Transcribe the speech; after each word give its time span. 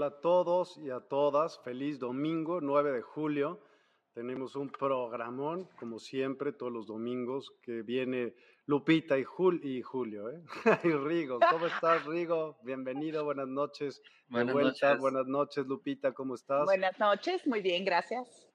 Hola 0.00 0.16
a 0.16 0.20
todos 0.22 0.78
y 0.78 0.88
a 0.88 1.00
todas. 1.00 1.58
Feliz 1.58 1.98
domingo, 1.98 2.62
9 2.62 2.90
de 2.90 3.02
julio. 3.02 3.60
Tenemos 4.14 4.56
un 4.56 4.70
programón, 4.70 5.68
como 5.78 5.98
siempre, 5.98 6.54
todos 6.54 6.72
los 6.72 6.86
domingos, 6.86 7.52
que 7.60 7.82
viene 7.82 8.34
Lupita 8.64 9.18
y, 9.18 9.26
y 9.62 9.82
Julio. 9.82 10.30
¿eh? 10.30 10.42
y 10.84 10.92
Rigo, 10.92 11.38
¿cómo 11.50 11.66
estás, 11.66 12.06
Rigo? 12.06 12.56
Bienvenido, 12.62 13.26
buenas 13.26 13.48
noches. 13.48 14.00
Buenas 14.28 14.54
noches. 14.54 14.98
Buenas 14.98 15.26
noches, 15.26 15.66
Lupita, 15.66 16.14
¿cómo 16.14 16.34
estás? 16.34 16.64
Buenas 16.64 16.98
noches, 16.98 17.46
muy 17.46 17.60
bien, 17.60 17.84
gracias. 17.84 18.50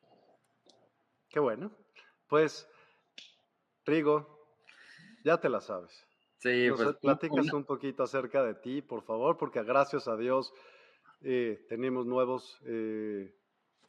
Qué 1.30 1.40
bueno. 1.40 1.72
Pues, 2.28 2.68
Rigo, 3.86 4.50
ya 5.24 5.40
te 5.40 5.50
la 5.50 5.62
sabes. 5.62 6.08
Sí, 6.40 6.72
pues. 6.76 6.96
Platicas 6.98 7.54
un 7.54 7.66
poquito 7.66 8.02
acerca 8.02 8.44
de 8.44 8.56
ti, 8.56 8.82
por 8.82 9.04
favor, 9.04 9.38
porque 9.38 9.62
gracias 9.62 10.08
a 10.08 10.18
Dios 10.18 10.52
eh, 11.22 11.66
tenemos 11.68 12.06
nuevos 12.06 12.60
eh, 12.66 13.34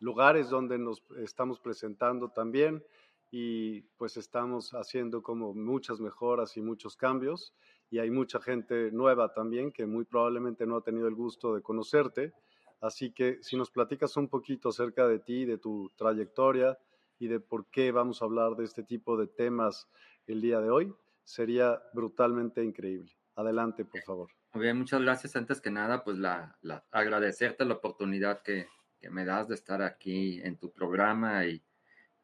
lugares 0.01 0.49
donde 0.49 0.79
nos 0.79 1.03
estamos 1.19 1.61
presentando 1.61 2.31
también 2.31 2.85
y 3.31 3.83
pues 3.99 4.17
estamos 4.17 4.71
haciendo 4.73 5.23
como 5.23 5.55
muchas 5.55 6.01
mejoras 6.01 6.57
y 6.57 6.63
muchos 6.63 6.97
cambios 6.97 7.55
y 7.91 7.99
hay 7.99 8.11
mucha 8.11 8.41
gente 8.41 8.91
nueva 8.93 9.33
también 9.33 9.73
que 9.73 9.87
muy 9.87 10.05
probablemente 10.05 10.67
no 10.67 10.77
ha 10.77 10.83
tenido 10.83 11.09
el 11.09 11.15
gusto 11.15 11.55
de 11.55 11.63
conocerte. 11.63 12.33
Así 12.81 13.13
que 13.13 13.39
si 13.43 13.57
nos 13.57 13.71
platicas 13.71 14.17
un 14.17 14.29
poquito 14.29 14.69
acerca 14.69 15.07
de 15.09 15.19
ti, 15.19 15.45
de 15.45 15.59
tu 15.59 15.91
trayectoria 15.97 16.79
y 17.19 17.29
de 17.29 17.41
por 17.41 17.67
qué 17.67 17.93
vamos 17.93 18.21
a 18.21 18.27
hablar 18.27 18.57
de 18.57 18.65
este 18.65 18.83
tipo 18.83 19.17
de 19.17 19.27
temas 19.27 19.89
el 20.27 20.41
día 20.41 20.61
de 20.61 20.71
hoy, 20.71 20.95
sería 21.25 21.83
brutalmente 21.95 22.63
increíble. 22.63 23.13
Adelante, 23.35 23.85
por 23.85 24.03
favor. 24.03 24.36
Muy 24.53 24.63
bien, 24.63 24.79
muchas 24.79 25.03
gracias. 25.03 25.37
Antes 25.37 25.61
que 25.61 25.71
nada, 25.71 26.03
pues 26.03 26.19
la, 26.19 26.57
agradecerte 26.91 27.65
la 27.65 27.75
oportunidad 27.75 28.43
que, 28.43 28.69
me 29.11 29.25
das 29.25 29.47
de 29.47 29.55
estar 29.55 29.83
aquí 29.83 30.41
en 30.43 30.57
tu 30.57 30.73
programa 30.73 31.47
y 31.47 31.63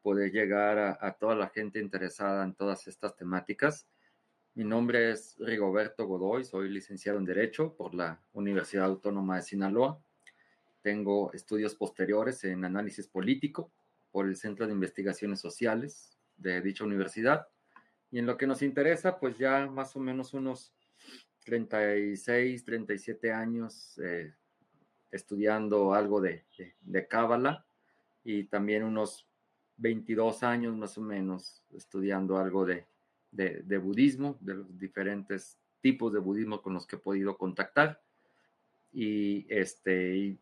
poder 0.01 0.33
llegar 0.33 0.97
a, 0.99 1.13
toda 1.13 1.33
la 1.33 1.47
gente 1.47 1.79
interesada 1.79 2.43
en 2.43 2.55
todas 2.55 2.87
estas 2.87 3.15
temáticas. 3.15 3.87
Mi 4.53 4.65
nombre 4.65 5.11
es 5.11 5.37
Rigoberto 5.39 6.05
Godoy, 6.05 6.43
soy 6.43 6.69
licenciado 6.69 7.19
en 7.19 7.25
Derecho 7.25 7.73
por 7.77 7.95
la 7.95 8.21
Universidad 8.33 8.85
Autónoma 8.85 9.37
de 9.37 9.43
Sinaloa. 9.43 9.97
Tengo 10.81 11.31
estudios 11.31 11.73
posteriores 11.75 12.43
en 12.43 12.65
análisis 12.65 13.07
político 13.07 13.71
por 14.11 14.27
el 14.27 14.35
Centro 14.35 14.67
de 14.67 14.73
Investigaciones 14.73 15.39
Sociales 15.39 16.19
de 16.35 16.61
dicha 16.61 16.83
universidad. 16.83 17.47
Y 18.11 18.19
en 18.19 18.25
lo 18.25 18.37
que 18.37 18.45
nos 18.45 18.61
interesa, 18.61 19.19
pues 19.19 19.37
ya 19.37 19.65
más 19.67 19.95
o 19.95 19.99
menos 19.99 20.33
unos 20.33 20.73
36, 21.43 22.65
37 22.65 23.31
años 23.31 23.99
eh, 24.03 24.33
estudiando 25.11 25.93
algo 25.93 26.21
de, 26.21 26.45
de, 26.81 27.07
y 28.23 28.43
también 28.45 28.83
unos 28.83 29.27
22 29.77 30.43
años 30.43 30.75
más 30.75 30.97
o 30.97 31.01
menos 31.01 31.63
estudiando 31.73 32.37
algo 32.37 32.65
de, 32.65 32.85
de, 33.31 33.77
budismo, 33.77 34.37
de 34.39 34.55
los 34.55 34.79
diferentes 34.79 35.57
tipos 35.81 36.13
de 36.13 36.19
budismo 36.19 36.61
con 36.61 36.73
los 36.73 36.87
que 36.87 36.95
he 36.95 36.99
podido 36.99 37.37
contactar. 37.37 38.01
Y 38.91 39.45
este, 39.49 40.37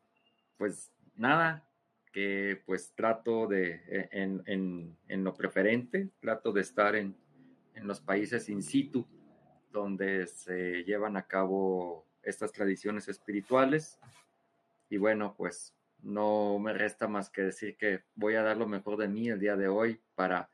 pues 0.57 0.91
nada, 1.15 1.67
que 2.11 2.61
pues 2.65 2.93
trato 2.93 3.47
de, 3.47 3.81
e, 3.87 4.09
en, 4.11 4.43
en, 4.45 4.97
en 5.07 5.23
lo 5.23 5.33
preferente, 5.33 6.09
trato 6.19 6.51
de 6.51 6.61
estar 6.61 6.95
en, 6.95 7.15
en 7.73 7.87
los 7.87 8.01
países 8.01 8.49
in 8.49 8.61
situ 8.61 9.07
donde 9.71 10.27
se 10.27 10.83
llevan 10.83 11.17
a 11.17 11.27
cabo 11.27 12.05
estas 12.23 12.51
tradiciones 12.51 13.07
espirituales. 13.07 13.99
Y 14.89 14.97
bueno, 14.97 15.33
pues 15.37 15.73
no 16.01 16.59
me 16.59 16.73
resta 16.73 17.07
más 17.07 17.29
que 17.29 17.43
decir 17.43 17.77
que 17.77 18.03
voy 18.15 18.35
a 18.35 18.43
dar 18.43 18.57
lo 18.57 18.67
mejor 18.67 18.97
de 18.97 19.07
mí 19.07 19.29
el 19.29 19.39
día 19.39 19.55
de 19.55 19.67
hoy 19.67 19.99
para 20.15 20.49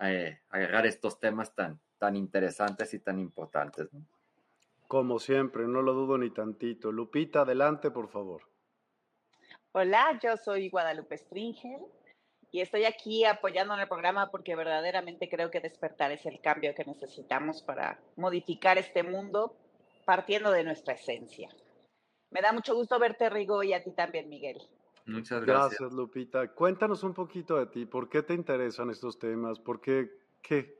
eh, 0.00 0.40
agarrar 0.50 0.86
estos 0.86 1.18
temas 1.20 1.54
tan, 1.54 1.78
tan 1.98 2.16
interesantes 2.16 2.94
y 2.94 2.98
tan 2.98 3.18
importantes. 3.18 3.88
Como 4.86 5.18
siempre, 5.18 5.66
no 5.66 5.82
lo 5.82 5.92
dudo 5.92 6.16
ni 6.16 6.30
tantito. 6.30 6.90
Lupita, 6.90 7.42
adelante, 7.42 7.90
por 7.90 8.08
favor. 8.08 8.42
Hola, 9.72 10.18
yo 10.22 10.36
soy 10.36 10.70
Guadalupe 10.70 11.18
Stringer 11.18 11.80
y 12.50 12.60
estoy 12.60 12.84
aquí 12.84 13.24
apoyando 13.24 13.74
en 13.74 13.80
el 13.80 13.88
programa 13.88 14.30
porque 14.30 14.56
verdaderamente 14.56 15.28
creo 15.28 15.50
que 15.50 15.60
despertar 15.60 16.12
es 16.12 16.24
el 16.26 16.40
cambio 16.40 16.74
que 16.74 16.84
necesitamos 16.84 17.62
para 17.62 18.00
modificar 18.16 18.78
este 18.78 19.02
mundo 19.02 19.54
partiendo 20.04 20.50
de 20.50 20.64
nuestra 20.64 20.94
esencia. 20.94 21.50
Me 22.30 22.40
da 22.40 22.52
mucho 22.52 22.74
gusto 22.74 22.98
verte, 22.98 23.28
Rigo, 23.28 23.62
y 23.62 23.72
a 23.72 23.82
ti 23.82 23.90
también, 23.92 24.28
Miguel. 24.28 24.58
Muchas 25.06 25.44
gracias. 25.44 25.80
Gracias, 25.80 25.92
Lupita. 25.92 26.48
Cuéntanos 26.54 27.02
un 27.02 27.14
poquito 27.14 27.56
de 27.56 27.66
ti. 27.66 27.86
¿Por 27.86 28.08
qué 28.08 28.22
te 28.22 28.34
interesan 28.34 28.90
estos 28.90 29.18
temas? 29.18 29.58
¿Por 29.58 29.80
qué? 29.80 30.10
¿Qué? 30.42 30.78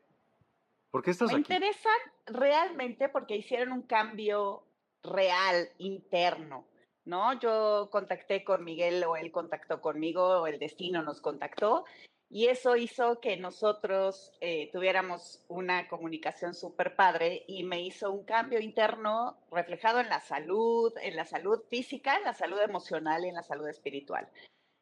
¿Por 0.90 1.02
qué 1.02 1.10
estás 1.10 1.32
Me 1.32 1.40
aquí? 1.40 1.48
Me 1.48 1.56
interesan 1.56 1.98
realmente 2.26 3.08
porque 3.08 3.36
hicieron 3.36 3.72
un 3.72 3.82
cambio 3.82 4.62
real, 5.02 5.68
interno 5.78 6.66
¿no? 7.08 7.38
Yo 7.40 7.88
contacté 7.90 8.44
con 8.44 8.64
Miguel 8.64 9.02
o 9.04 9.16
él 9.16 9.32
contactó 9.32 9.80
conmigo 9.80 10.42
o 10.42 10.46
el 10.46 10.58
destino 10.58 11.02
nos 11.02 11.20
contactó 11.20 11.84
y 12.30 12.48
eso 12.48 12.76
hizo 12.76 13.20
que 13.20 13.38
nosotros 13.38 14.32
eh, 14.42 14.68
tuviéramos 14.70 15.42
una 15.48 15.88
comunicación 15.88 16.54
súper 16.54 16.94
padre 16.94 17.44
y 17.48 17.64
me 17.64 17.80
hizo 17.80 18.12
un 18.12 18.24
cambio 18.24 18.60
interno 18.60 19.38
reflejado 19.50 20.00
en 20.00 20.10
la 20.10 20.20
salud, 20.20 20.92
en 21.02 21.16
la 21.16 21.24
salud 21.24 21.62
física, 21.70 22.18
en 22.18 22.24
la 22.24 22.34
salud 22.34 22.60
emocional 22.60 23.24
y 23.24 23.28
en 23.28 23.34
la 23.34 23.42
salud 23.42 23.66
espiritual. 23.66 24.28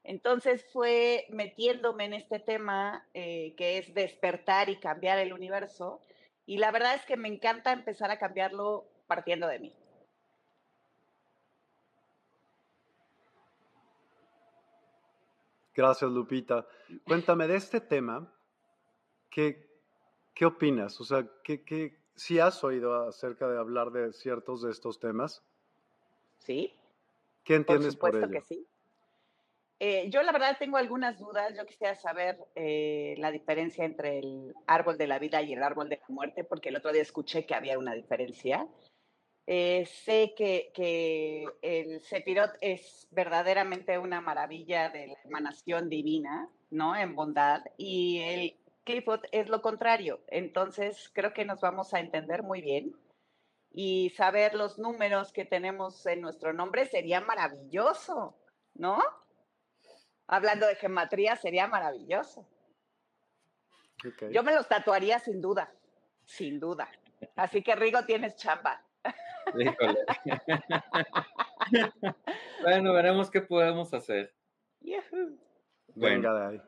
Entonces 0.03 0.65
fue 0.73 1.27
metiéndome 1.31 2.07
en 2.07 2.15
este 2.15 2.41
tema 2.41 3.07
eh, 3.15 3.55
que 3.57 3.79
es 3.79 3.95
despertar 3.95 4.69
y 4.69 4.77
cambiar 4.81 5.19
el 5.19 5.33
universo 5.33 6.01
y 6.47 6.59
la 6.59 6.73
verdad 6.73 6.97
es 6.97 7.05
que 7.07 7.17
me 7.17 7.29
encanta 7.29 7.73
empezar 7.73 8.11
a 8.11 8.19
cambiarlo 8.19 8.89
partiendo 9.07 9.47
de 9.47 9.61
mí. 9.61 9.73
Gracias, 15.77 16.11
Lupita. 16.11 16.67
Cuéntame 17.05 17.47
de 17.47 17.57
este 17.57 17.81
tema, 17.81 18.33
¿qué, 19.31 19.69
qué 20.35 20.47
opinas? 20.47 20.99
O 21.01 21.05
sea, 21.05 21.29
¿qué, 21.45 21.65
qué, 21.65 21.99
si 22.15 22.39
has 22.39 22.65
oído 22.65 23.07
acerca 23.07 23.47
de 23.47 23.59
hablar 23.59 23.91
de 23.91 24.13
ciertos 24.15 24.63
de 24.63 24.71
estos 24.71 24.99
temas? 24.99 25.43
Sí. 26.39 26.73
¿Qué 27.45 27.57
entiendes 27.57 27.95
por, 27.95 28.13
supuesto 28.13 28.31
que 28.31 28.41
sí. 28.41 28.67
Eh, 29.79 30.09
yo 30.09 30.23
la 30.23 30.33
verdad 30.33 30.57
tengo 30.59 30.79
algunas 30.79 31.19
dudas. 31.19 31.55
Yo 31.55 31.67
quisiera 31.67 31.95
saber 31.95 32.39
eh, 32.55 33.15
la 33.19 33.31
diferencia 33.31 33.85
entre 33.85 34.19
el 34.21 34.55
árbol 34.67 34.97
de 34.97 35.07
la 35.07 35.19
vida 35.19 35.43
y 35.43 35.53
el 35.53 35.63
árbol 35.63 35.91
de 35.91 35.99
la 35.99 36.07
muerte, 36.09 36.45
porque 36.45 36.71
el 36.71 36.77
otro 36.77 36.93
día 36.93 37.03
escuché 37.03 37.45
que 37.45 37.55
había 37.55 37.79
una 37.79 37.93
diferencia. 37.93 38.67
Eh, 39.47 39.87
sé 39.87 40.35
que, 40.37 41.47
el 41.63 42.01
Sepirot 42.01 42.53
es 42.61 43.07
verdaderamente 43.13 43.99
una 43.99 44.21
maravilla 44.21 44.91
de 44.91 45.09
la 45.09 45.19
emanación 45.25 45.89
divina, 45.89 46.49
¿no? 46.71 46.97
En 46.97 47.15
bondad. 47.15 47.63
Y 47.77 48.19
el 48.23 48.57
Clifford 48.85 49.23
es 49.31 49.49
lo 49.49 49.63
contrario. 49.63 50.21
Entonces, 50.27 51.11
creo 51.13 51.33
que 51.33 51.45
nos 51.45 51.61
vamos 51.61 51.95
a 51.95 52.01
entender 52.01 52.43
muy 52.43 52.61
bien. 52.61 52.97
Y 53.73 54.11
saber 54.17 54.55
los 54.55 54.79
números 54.79 55.33
que 55.33 55.45
tenemos 55.45 56.05
en 56.07 56.23
nuestro 56.23 56.53
nombre 56.53 56.87
sería 56.87 57.21
maravilloso, 57.21 58.37
¿no? 58.75 58.99
Hablando 60.27 60.67
de 60.67 60.77
gematría, 60.77 61.37
sería 61.37 61.69
maravilloso. 61.69 62.49
Yo 64.33 64.43
me 64.43 64.55
los 64.55 64.67
tatuaría 64.67 65.19
sin 65.19 65.41
duda, 65.41 65.73
sin 66.25 66.59
duda. 66.59 66.91
Así 67.35 67.63
que 67.63 67.77
Rigo, 67.77 68.05
tienes 68.05 68.37
chamba. 68.37 68.86
bueno, 72.63 72.93
veremos 72.93 73.31
qué 73.31 73.41
podemos 73.41 73.95
hacer. 73.95 74.35
Venga 75.95 76.35
de 76.35 76.47
ahí. 76.47 76.61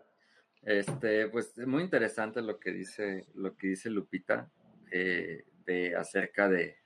Este, 0.62 1.28
pues 1.28 1.56
muy 1.58 1.82
interesante 1.82 2.42
lo 2.42 2.58
que 2.58 2.72
dice, 2.72 3.26
lo 3.34 3.56
que 3.56 3.68
dice 3.68 3.90
Lupita, 3.90 4.50
eh, 4.90 5.44
de 5.64 5.96
acerca 5.96 6.48
de, 6.48 6.76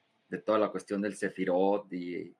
toda 0.44 0.58
la 0.58 0.70
cuestión 0.70 1.02
del 1.02 1.14
Sefirot 1.14 1.92
y 1.92 2.36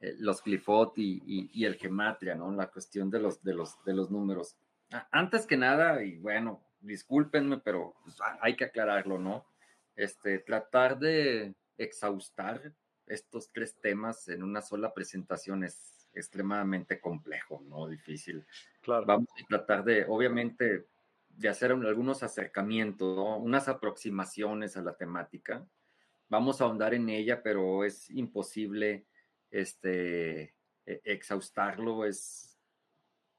eh, 0.00 0.14
los 0.18 0.42
Clifot 0.42 0.92
y, 0.96 1.64
el 1.64 1.76
Gematria, 1.76 2.34
¿no? 2.34 2.52
La 2.52 2.68
cuestión 2.68 3.10
de 3.10 3.20
los, 3.20 3.42
de 3.42 3.54
los, 3.54 3.82
de 3.84 3.94
los 3.94 4.10
números. 4.10 4.56
Antes 5.10 5.46
que 5.46 5.56
nada, 5.56 6.02
y 6.02 6.18
bueno, 6.18 6.64
discúlpenme, 6.80 7.58
pero 7.58 7.94
pues, 8.04 8.16
hay 8.40 8.56
que 8.56 8.64
aclararlo, 8.64 9.18
¿no? 9.18 9.46
Este, 9.96 10.38
tratar 10.38 10.98
de 10.98 11.54
exhaustar 11.78 12.74
estos 13.06 13.50
tres 13.52 13.80
temas 13.80 14.28
en 14.28 14.42
una 14.42 14.60
sola 14.60 14.92
presentación 14.92 15.64
es 15.64 16.08
extremadamente 16.12 17.00
complejo, 17.00 17.64
¿no? 17.66 17.88
Difícil. 17.88 18.44
Claro. 18.82 19.06
Vamos 19.06 19.28
a 19.40 19.46
tratar 19.46 19.84
de, 19.84 20.04
obviamente, 20.06 20.86
de 21.28 21.48
hacer 21.48 21.72
algunos 21.72 22.22
acercamientos, 22.22 23.16
¿no? 23.16 23.38
unas 23.38 23.68
aproximaciones 23.68 24.76
a 24.76 24.82
la 24.82 24.96
temática. 24.96 25.66
Vamos 26.28 26.60
a 26.60 26.64
ahondar 26.64 26.94
en 26.94 27.08
ella, 27.08 27.42
pero 27.42 27.84
es 27.84 28.10
imposible 28.10 29.06
este, 29.50 30.54
eh, 30.84 31.00
exhaustarlo, 31.04 32.04
es 32.04 32.58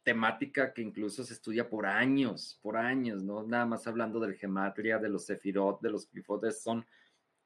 temática 0.01 0.73
que 0.73 0.81
incluso 0.81 1.23
se 1.23 1.33
estudia 1.33 1.69
por 1.69 1.85
años, 1.85 2.57
por 2.61 2.77
años, 2.77 3.21
¿no? 3.21 3.43
Nada 3.43 3.65
más 3.65 3.85
hablando 3.85 4.19
del 4.19 4.35
gematria, 4.35 4.97
de 4.97 5.09
los 5.09 5.25
sefirot, 5.25 5.81
de 5.81 5.91
los 5.91 6.09
grifotes, 6.09 6.63
son 6.63 6.85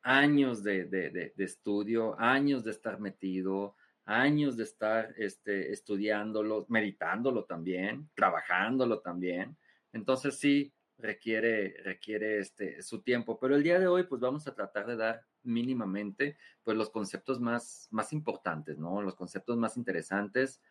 años 0.03 0.63
de, 0.63 0.85
de, 0.85 1.33
estudio, 1.37 2.19
años 2.19 2.63
de 2.63 2.71
estar 2.71 2.99
metido, 2.99 3.75
años 4.05 4.57
de 4.57 4.63
estar 4.63 5.13
este, 5.17 5.71
estudiándolo, 5.71 6.65
meditándolo 6.69 7.45
también, 7.45 8.09
trabajándolo 8.13 8.99
también. 8.99 9.57
Entonces 9.93 10.37
sí, 10.37 10.73
requiere, 10.97 11.75
requiere 11.83 12.39
este, 12.39 12.81
su 12.81 13.01
tiempo, 13.01 13.39
pero 13.39 13.55
el 13.55 13.63
día 13.63 13.79
de 13.79 13.87
hoy 13.87 14.03
pues 14.03 14.21
vamos 14.21 14.47
a 14.47 14.53
tratar 14.53 14.87
de 14.87 14.97
dar 14.97 15.25
mínimamente 15.43 16.37
pues 16.63 16.77
los 16.77 16.89
conceptos 16.89 17.39
más, 17.39 17.87
más 17.91 18.13
importantes, 18.13 18.77
¿no? 18.77 19.01
Los 19.01 19.15
conceptos 19.15 19.57
más 19.57 19.77
interesantes 19.77 20.61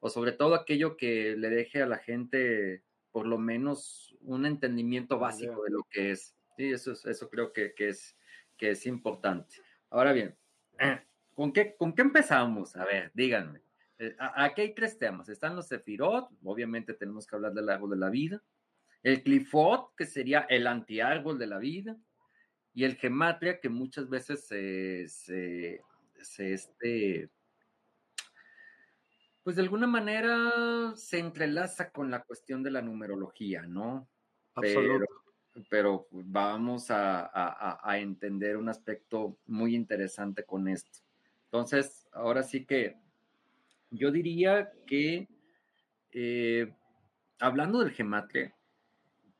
o 0.00 0.08
sobre 0.08 0.32
todo 0.32 0.54
aquello 0.54 0.96
que 0.96 1.36
le 1.36 1.50
deje 1.50 1.82
a 1.82 1.86
la 1.86 1.98
gente 1.98 2.84
por 3.12 3.26
lo 3.26 3.38
menos 3.38 4.16
un 4.20 4.46
entendimiento 4.46 5.18
básico 5.18 5.64
de 5.64 5.70
lo 5.70 5.84
que 5.90 6.12
es. 6.12 6.34
Sí, 6.56 6.70
eso, 6.70 6.92
eso 6.92 7.28
creo 7.28 7.52
que, 7.52 7.74
que, 7.74 7.88
es, 7.88 8.16
que 8.60 8.72
es 8.72 8.84
importante. 8.84 9.56
Ahora 9.88 10.12
bien, 10.12 10.36
¿con 11.34 11.50
qué, 11.50 11.74
¿con 11.78 11.94
qué 11.94 12.02
empezamos? 12.02 12.76
A 12.76 12.84
ver, 12.84 13.10
díganme. 13.14 13.62
Eh, 13.98 14.14
aquí 14.18 14.60
hay 14.60 14.74
tres 14.74 14.98
temas. 14.98 15.30
Están 15.30 15.56
los 15.56 15.66
sefirot, 15.66 16.28
obviamente 16.44 16.92
tenemos 16.92 17.26
que 17.26 17.36
hablar 17.36 17.54
del 17.54 17.70
árbol 17.70 17.90
de 17.90 17.96
la 17.96 18.10
vida. 18.10 18.42
El 19.02 19.22
clifot, 19.22 19.94
que 19.96 20.04
sería 20.04 20.40
el 20.50 20.66
antiárbol 20.66 21.38
de 21.38 21.46
la 21.46 21.58
vida. 21.58 21.96
Y 22.74 22.84
el 22.84 22.96
gematria, 22.96 23.60
que 23.60 23.70
muchas 23.70 24.10
veces 24.10 24.46
se, 24.46 25.08
se, 25.08 25.80
se 26.20 26.52
este, 26.52 27.30
pues 29.42 29.56
de 29.56 29.62
alguna 29.62 29.86
manera 29.86 30.92
se 30.96 31.18
entrelaza 31.18 31.90
con 31.90 32.10
la 32.10 32.22
cuestión 32.24 32.62
de 32.62 32.70
la 32.70 32.82
numerología, 32.82 33.62
¿no? 33.62 34.06
Pero, 34.60 35.00
pero 35.68 36.06
vamos 36.10 36.86
a, 36.90 37.80
entender 37.98 38.56
un 38.56 38.68
aspecto 38.68 39.36
muy 39.46 39.74
interesante 39.74 40.44
con 40.44 40.68
esto. 40.68 41.00
Entonces, 41.44 42.06
ahora 42.12 42.42
sí 42.42 42.64
que 42.64 42.96
yo 43.90 44.10
diría 44.10 44.72
que 44.86 45.28
eh, 46.12 46.72
hablando 47.38 47.80
del 47.80 47.90
gematria, 47.90 48.54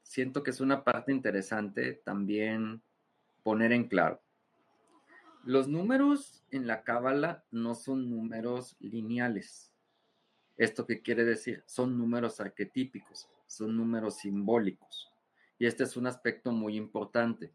siento 0.03 0.43
que 0.43 0.51
es 0.51 0.61
una 0.61 0.83
parte 0.85 1.13
interesante 1.13 1.95
también 2.05 2.83
poner 3.43 3.73
en 3.73 3.89
claro. 3.89 4.21
Los 5.45 5.69
números 5.69 6.45
en 6.51 6.67
la 6.67 6.83
cábala 6.83 7.45
no 7.51 7.75
son 7.75 8.11
números 8.11 8.77
lineales 8.81 9.71
¿Esto 10.61 10.85
qué 10.85 11.01
quiere 11.01 11.25
decir? 11.25 11.65
Son 11.67 11.97
números 11.97 12.39
arquetípicos, 12.39 13.27
son 13.47 13.75
números 13.75 14.17
simbólicos. 14.19 15.10
Y 15.61 15.67
este 15.67 15.85
es 15.85 15.97
un 15.97 16.09
aspecto 16.09 16.51
muy 16.51 16.75
importante. 16.77 17.53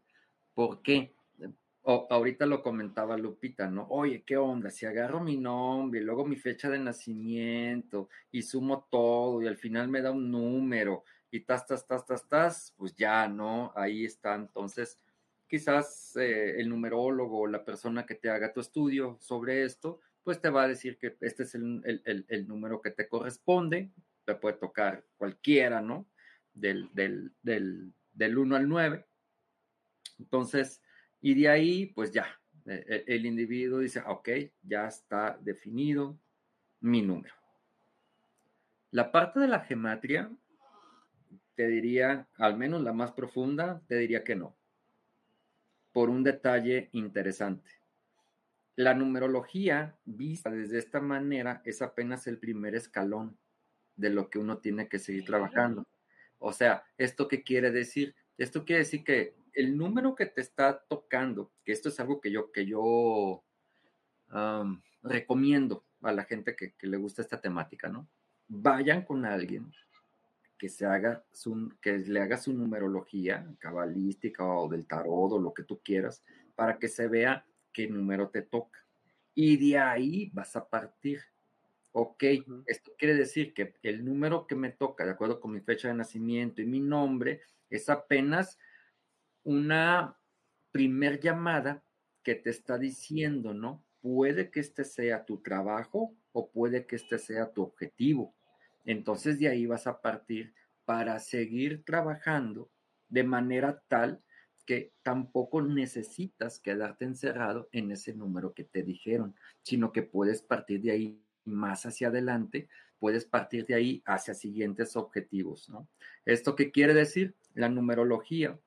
¿Por 0.54 0.80
qué? 0.80 1.14
ahorita 1.84 2.46
lo 2.46 2.62
comentaba 2.62 3.16
Lupita, 3.16 3.70
¿no? 3.70 3.86
Oye, 3.90 4.24
¿qué 4.24 4.36
onda? 4.36 4.70
Si 4.70 4.86
agarro 4.86 5.20
mi 5.20 5.36
nombre 5.36 6.00
y 6.00 6.02
luego 6.02 6.24
mi 6.24 6.34
fecha 6.34 6.68
de 6.68 6.80
nacimiento 6.80 8.08
y 8.32 8.42
sumo 8.42 8.88
todo 8.90 9.40
y 9.40 9.46
al 9.46 9.56
final 9.56 9.86
me 9.86 10.02
da 10.02 10.10
un 10.10 10.30
número 10.30 11.04
y 11.30 11.40
tas, 11.40 11.64
tas, 11.64 11.86
tas, 11.86 12.04
tas, 12.04 12.28
tas, 12.28 12.74
pues 12.76 12.96
ya, 12.96 13.28
¿no? 13.28 13.72
Ahí 13.76 14.04
está. 14.04 14.34
Entonces, 14.34 14.98
quizás 15.46 16.16
eh, 16.16 16.60
el 16.60 16.68
numerólogo 16.68 17.42
o 17.42 17.46
la 17.46 17.64
persona 17.64 18.04
que 18.04 18.16
te 18.16 18.30
haga 18.30 18.52
tu 18.52 18.60
estudio 18.60 19.16
sobre 19.20 19.64
esto, 19.64 20.00
pues 20.24 20.40
te 20.40 20.50
va 20.50 20.64
a 20.64 20.68
decir 20.68 20.98
que 20.98 21.16
este 21.20 21.44
es 21.44 21.54
el, 21.54 22.46
número 22.48 22.82
que 22.82 22.90
te 22.90 23.08
corresponde, 23.08 23.92
te 24.24 24.34
puede 24.34 24.56
tocar 24.56 25.04
cualquiera, 25.16 25.80
¿no? 25.80 26.06
Del, 26.56 26.88
del, 26.94 27.32
del, 27.42 28.38
1 28.38 28.56
al 28.56 28.68
9. 28.68 29.06
Entonces, 30.18 30.82
y 31.20 31.34
de 31.34 31.48
ahí, 31.48 31.86
pues 31.86 32.10
ya, 32.10 32.26
e, 32.64 33.04
e, 33.06 33.14
el, 33.14 33.26
individuo 33.26 33.78
dice, 33.78 34.02
ok, 34.06 34.28
ya 34.62 34.88
está 34.88 35.38
definido 35.40 36.18
mi 36.80 37.02
número. 37.02 37.34
La 38.90 39.12
parte 39.12 39.40
de 39.40 39.48
la 39.48 39.60
gematria, 39.60 40.30
te 41.54 41.68
diría, 41.68 42.26
al 42.38 42.56
menos 42.56 42.82
la 42.82 42.94
más 42.94 43.12
profunda, 43.12 43.82
te 43.86 43.96
diría 43.98 44.24
que 44.24 44.34
no, 44.34 44.56
por 45.92 46.08
un 46.08 46.24
detalle 46.24 46.88
interesante. 46.92 47.70
La 48.76 48.94
numerología 48.94 49.96
vista 50.04 50.50
desde 50.50 50.78
esta 50.78 51.00
manera 51.00 51.62
es 51.64 51.80
apenas 51.80 52.26
el 52.26 52.38
primer 52.38 52.74
escalón 52.74 53.38
de 53.96 54.10
lo 54.10 54.28
que 54.28 54.38
uno 54.38 54.58
tiene 54.58 54.88
que 54.88 54.98
seguir 54.98 55.24
trabajando. 55.24 55.86
O 56.38 56.52
sea, 56.52 56.84
¿esto 56.98 57.28
qué 57.28 57.42
quiere 57.42 57.70
decir? 57.70 58.14
Esto 58.38 58.64
quiere 58.64 58.80
decir 58.80 59.04
que 59.04 59.34
el 59.52 59.76
número 59.76 60.14
que 60.14 60.26
te 60.26 60.42
está 60.42 60.84
tocando, 60.88 61.50
que 61.64 61.72
esto 61.72 61.88
es 61.88 61.98
algo 61.98 62.20
que 62.20 62.30
yo, 62.30 62.52
que 62.52 62.66
yo 62.66 63.42
recomiendo 65.02 65.84
a 66.02 66.12
la 66.12 66.24
gente 66.24 66.54
que, 66.54 66.74
le 66.82 66.96
gusta 66.96 67.22
esta 67.22 67.40
temática, 67.40 67.88
¿no? 67.88 68.08
Vayan 68.48 69.02
con 69.02 69.24
alguien 69.24 69.72
que 70.58 70.68
se 70.68 70.86
haga 70.86 71.24
que 71.80 71.98
le 71.98 72.20
haga 72.20 72.36
su 72.38 72.52
numerología 72.52 73.46
cabalística 73.58 74.44
o 74.44 74.68
del 74.68 74.86
tarot 74.86 75.32
o 75.32 75.38
lo 75.38 75.52
que 75.52 75.64
tú 75.64 75.80
quieras, 75.82 76.22
para 76.54 76.78
que 76.78 76.88
se 76.88 77.08
vea 77.08 77.44
qué 77.72 77.88
número 77.88 78.28
te 78.28 78.42
toca. 78.42 78.78
Y 79.34 79.56
de 79.56 79.78
ahí 79.78 80.30
vas 80.32 80.56
a 80.56 80.66
partir. 80.68 81.20
Ok, 81.98 82.24
esto 82.66 82.92
quiere 82.98 83.14
decir 83.14 83.54
que 83.54 83.72
el 83.82 84.04
número 84.04 84.46
que 84.46 84.54
me 84.54 84.70
toca, 84.70 85.06
de 85.06 85.12
acuerdo 85.12 85.40
con 85.40 85.52
mi 85.52 85.60
fecha 85.60 85.88
de 85.88 85.94
nacimiento 85.94 86.60
y 86.60 86.66
mi 86.66 86.78
nombre, 86.78 87.40
es 87.70 87.88
apenas 87.88 88.58
una 89.44 90.20
primer 90.72 91.18
llamada 91.20 91.82
que 92.22 92.34
te 92.34 92.50
está 92.50 92.76
diciendo, 92.76 93.54
¿no? 93.54 93.82
Puede 94.02 94.50
que 94.50 94.60
este 94.60 94.84
sea 94.84 95.24
tu 95.24 95.40
trabajo 95.40 96.14
o 96.32 96.50
puede 96.50 96.86
que 96.86 96.96
este 96.96 97.18
sea 97.18 97.50
tu 97.50 97.62
objetivo. 97.62 98.34
Entonces 98.84 99.38
de 99.38 99.48
ahí 99.48 99.64
vas 99.64 99.86
a 99.86 100.02
partir 100.02 100.52
para 100.84 101.18
seguir 101.18 101.82
trabajando 101.82 102.70
de 103.08 103.24
manera 103.24 103.82
tal 103.88 104.22
que 104.66 104.92
tampoco 105.02 105.62
necesitas 105.62 106.60
quedarte 106.60 107.06
encerrado 107.06 107.70
en 107.72 107.90
ese 107.90 108.12
número 108.12 108.52
que 108.52 108.64
te 108.64 108.82
dijeron, 108.82 109.34
sino 109.62 109.92
que 109.92 110.02
puedes 110.02 110.42
partir 110.42 110.82
de 110.82 110.90
ahí 110.90 111.25
más 111.46 111.86
hacia 111.86 112.08
adelante, 112.08 112.68
puedes 112.98 113.24
partir 113.24 113.66
de 113.66 113.74
ahí 113.74 114.02
hacia 114.06 114.34
siguientes 114.34 114.96
objetivos, 114.96 115.68
¿no? 115.68 115.88
¿Esto 116.24 116.56
qué 116.56 116.70
quiere 116.70 116.94
decir? 116.94 117.34
La 117.54 117.68
numerología, 117.68 118.58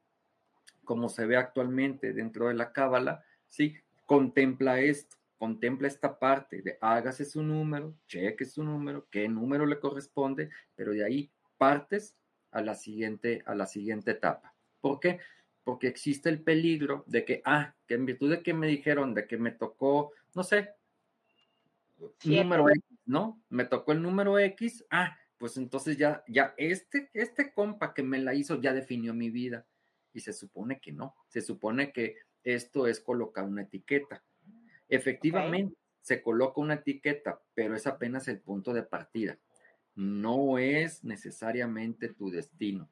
como 0.84 1.10
se 1.10 1.26
ve 1.26 1.38
actualmente 1.38 2.14
dentro 2.14 2.48
de 2.48 2.54
la 2.54 2.72
cábala, 2.72 3.24
¿sí? 3.48 3.76
Contempla 4.06 4.80
esto, 4.80 5.18
contempla 5.38 5.88
esta 5.88 6.18
parte 6.18 6.62
de 6.62 6.78
hágase 6.82 7.26
su 7.26 7.44
número, 7.44 7.96
cheque 8.08 8.46
su 8.46 8.64
número, 8.64 9.08
qué 9.12 9.28
número 9.28 9.66
le 9.66 9.80
corresponde, 9.80 10.50
pero 10.76 10.92
de 10.94 11.04
ahí 11.04 11.32
partes 11.58 12.16
a 12.52 12.62
la 12.62 12.76
siguiente, 12.76 13.44
a 13.46 13.56
la 13.56 13.68
siguiente 13.68 14.12
etapa. 14.12 14.54
¿Por 14.82 15.00
qué? 15.00 15.20
porque 15.70 15.88
existe 15.88 16.30
el 16.30 16.42
peligro 16.42 17.04
de 17.06 17.24
que, 17.26 17.44
ah, 17.46 17.76
que 17.86 17.94
en 17.94 18.08
virtud 18.08 18.32
de 18.32 18.42
que 18.42 18.56
me 18.56 18.66
dijeron, 18.66 19.14
de 19.14 19.28
que 19.28 19.38
me 19.38 19.52
tocó, 19.52 20.14
no 20.34 20.42
sé, 20.42 20.72
número 22.24 22.70
X, 22.70 22.84
¿no? 23.06 23.42
Me 23.50 23.66
tocó 23.66 23.92
el 23.92 24.02
número 24.02 24.40
X, 24.40 24.86
ah, 24.90 25.18
pues 25.38 25.58
entonces 25.58 25.98
ya, 25.98 26.24
ya 26.28 26.54
este, 26.58 27.10
este 27.14 27.54
compa 27.54 27.94
que 27.94 28.04
me 28.04 28.20
la 28.20 28.34
hizo 28.34 28.60
ya 28.62 28.74
definió 28.74 29.14
mi 29.14 29.30
vida. 29.30 29.66
Y 30.14 30.22
se 30.22 30.34
supone 30.34 30.80
que 30.80 30.92
no, 30.92 31.16
se 31.28 31.42
supone 31.42 31.94
que 31.94 32.18
esto 32.44 32.88
es 32.88 33.00
colocar 33.00 33.46
una 33.46 33.64
etiqueta. 33.64 34.24
Efectivamente, 34.88 35.76
se 36.02 36.22
coloca 36.22 36.60
una 36.60 36.76
etiqueta, 36.76 37.42
pero 37.54 37.76
es 37.76 37.86
apenas 37.88 38.28
el 38.28 38.40
punto 38.40 38.74
de 38.74 38.84
partida. 38.84 39.38
No 39.96 40.58
es 40.58 41.04
necesariamente 41.04 42.10
tu 42.10 42.32
destino 42.32 42.90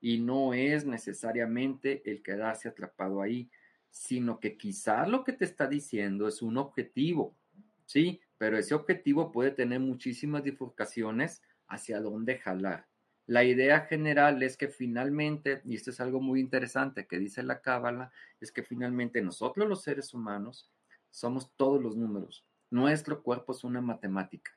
y 0.00 0.18
no 0.18 0.54
es 0.54 0.86
necesariamente 0.86 2.02
el 2.10 2.22
quedarse 2.22 2.68
atrapado 2.68 3.20
ahí, 3.20 3.50
sino 3.90 4.40
que 4.40 4.56
quizás 4.56 5.08
lo 5.08 5.24
que 5.24 5.32
te 5.32 5.44
está 5.44 5.66
diciendo 5.66 6.28
es 6.28 6.42
un 6.42 6.56
objetivo, 6.56 7.36
¿sí? 7.84 8.20
Pero 8.40 8.56
ese 8.56 8.74
objetivo 8.74 9.32
puede 9.32 9.50
tener 9.50 9.80
muchísimas 9.80 10.42
bifurcaciones 10.42 11.42
hacia 11.68 12.00
dónde 12.00 12.38
jalar. 12.38 12.86
La 13.26 13.44
idea 13.44 13.82
general 13.82 14.42
es 14.42 14.56
que 14.56 14.68
finalmente, 14.68 15.60
y 15.66 15.76
esto 15.76 15.90
es 15.90 16.00
algo 16.00 16.22
muy 16.22 16.40
interesante 16.40 17.06
que 17.06 17.18
dice 17.18 17.42
la 17.42 17.60
Cábala, 17.60 18.10
es 18.40 18.50
que 18.50 18.62
finalmente 18.62 19.20
nosotros 19.20 19.68
los 19.68 19.82
seres 19.82 20.14
humanos 20.14 20.70
somos 21.10 21.52
todos 21.56 21.82
los 21.82 21.96
números. 21.96 22.46
Nuestro 22.70 23.22
cuerpo 23.22 23.52
es 23.52 23.62
una 23.62 23.82
matemática. 23.82 24.56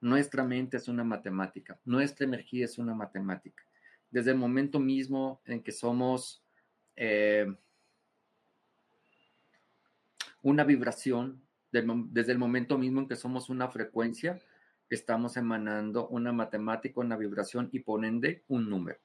Nuestra 0.00 0.42
mente 0.42 0.78
es 0.78 0.88
una 0.88 1.04
matemática. 1.04 1.78
Nuestra 1.84 2.26
energía 2.26 2.64
es 2.64 2.78
una 2.78 2.94
matemática 2.94 3.62
desde 4.12 4.30
el 4.30 4.36
momento 4.36 4.78
mismo 4.78 5.40
en 5.46 5.62
que 5.62 5.72
somos 5.72 6.44
eh, 6.96 7.46
una 10.42 10.64
vibración, 10.64 11.42
desde 11.72 12.32
el 12.32 12.38
momento 12.38 12.78
mismo 12.78 13.00
en 13.00 13.08
que 13.08 13.16
somos 13.16 13.48
una 13.48 13.68
frecuencia, 13.68 14.38
estamos 14.90 15.36
emanando 15.36 16.06
una 16.08 16.32
matemática, 16.32 17.00
una 17.00 17.16
vibración 17.16 17.68
y 17.72 17.80
por 17.80 18.04
ende 18.04 18.44
un 18.48 18.68
número. 18.68 18.98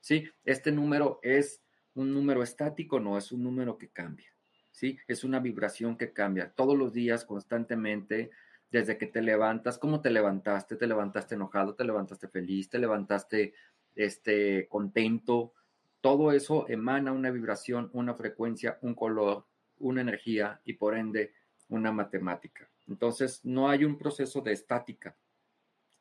¿Sí? 0.00 0.28
Este 0.44 0.72
número 0.72 1.18
es 1.22 1.62
un 1.94 2.12
número 2.14 2.42
estático, 2.42 3.00
no 3.00 3.18
es 3.18 3.32
un 3.32 3.42
número 3.42 3.76
que 3.76 3.90
cambia. 3.90 4.28
¿Sí? 4.70 4.98
Es 5.06 5.24
una 5.24 5.40
vibración 5.40 5.96
que 5.96 6.12
cambia 6.12 6.50
todos 6.50 6.78
los 6.78 6.92
días, 6.92 7.24
constantemente, 7.24 8.30
desde 8.70 8.96
que 8.96 9.06
te 9.06 9.20
levantas, 9.20 9.78
cómo 9.78 10.00
te 10.00 10.10
levantaste, 10.10 10.76
te 10.76 10.86
levantaste 10.86 11.34
enojado, 11.34 11.74
te 11.74 11.84
levantaste 11.84 12.28
feliz, 12.28 12.70
te 12.70 12.78
levantaste 12.78 13.52
este, 13.94 14.66
contento. 14.68 15.52
Todo 16.00 16.32
eso 16.32 16.66
emana 16.68 17.12
una 17.12 17.30
vibración, 17.30 17.90
una 17.92 18.14
frecuencia, 18.14 18.78
un 18.80 18.94
color, 18.94 19.46
una 19.78 20.00
energía 20.00 20.60
y 20.64 20.74
por 20.74 20.96
ende 20.96 21.32
una 21.72 21.92
matemática. 21.92 22.68
Entonces, 22.88 23.40
no 23.44 23.68
hay 23.68 23.84
un 23.84 23.98
proceso 23.98 24.40
de 24.40 24.52
estática, 24.52 25.16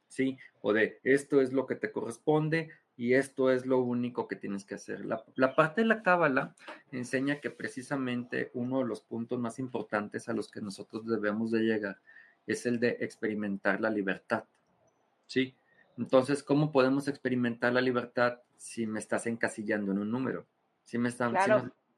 ¿sí? 0.08 0.38
O 0.62 0.74
de 0.74 1.00
esto 1.04 1.42
es 1.42 1.54
lo 1.54 1.66
que 1.66 1.76
te 1.76 1.92
corresponde 1.92 2.70
y 2.98 3.14
esto 3.14 3.52
es 3.52 3.66
lo 3.66 3.80
único 3.80 4.28
que 4.28 4.36
tienes 4.36 4.66
que 4.66 4.76
hacer. 4.76 5.06
La, 5.06 5.24
la 5.36 5.56
parte 5.56 5.82
de 5.82 5.88
la 5.88 6.04
cábala 6.04 6.56
enseña 6.92 7.40
que 7.40 7.50
precisamente 7.50 8.52
uno 8.54 8.80
de 8.80 8.86
los 8.86 9.02
puntos 9.02 9.40
más 9.40 9.60
importantes 9.60 10.30
a 10.30 10.34
los 10.34 10.52
que 10.52 10.62
nosotros 10.62 11.06
debemos 11.08 11.52
de 11.52 11.62
llegar 11.62 12.00
es 12.46 12.66
el 12.66 12.80
de 12.80 12.98
experimentar 13.00 13.80
la 13.80 13.90
libertad. 13.90 14.44
¿Sí? 15.28 15.56
Entonces, 15.98 16.44
¿cómo 16.44 16.72
podemos 16.72 17.08
experimentar 17.08 17.74
la 17.74 17.82
libertad 17.82 18.40
si 18.58 18.86
me 18.86 19.00
estás 19.00 19.28
encasillando 19.28 19.92
en 19.92 20.00
un 20.00 20.12
número? 20.12 20.46
Si 20.84 20.98
me 20.98 21.10
están 21.10 21.36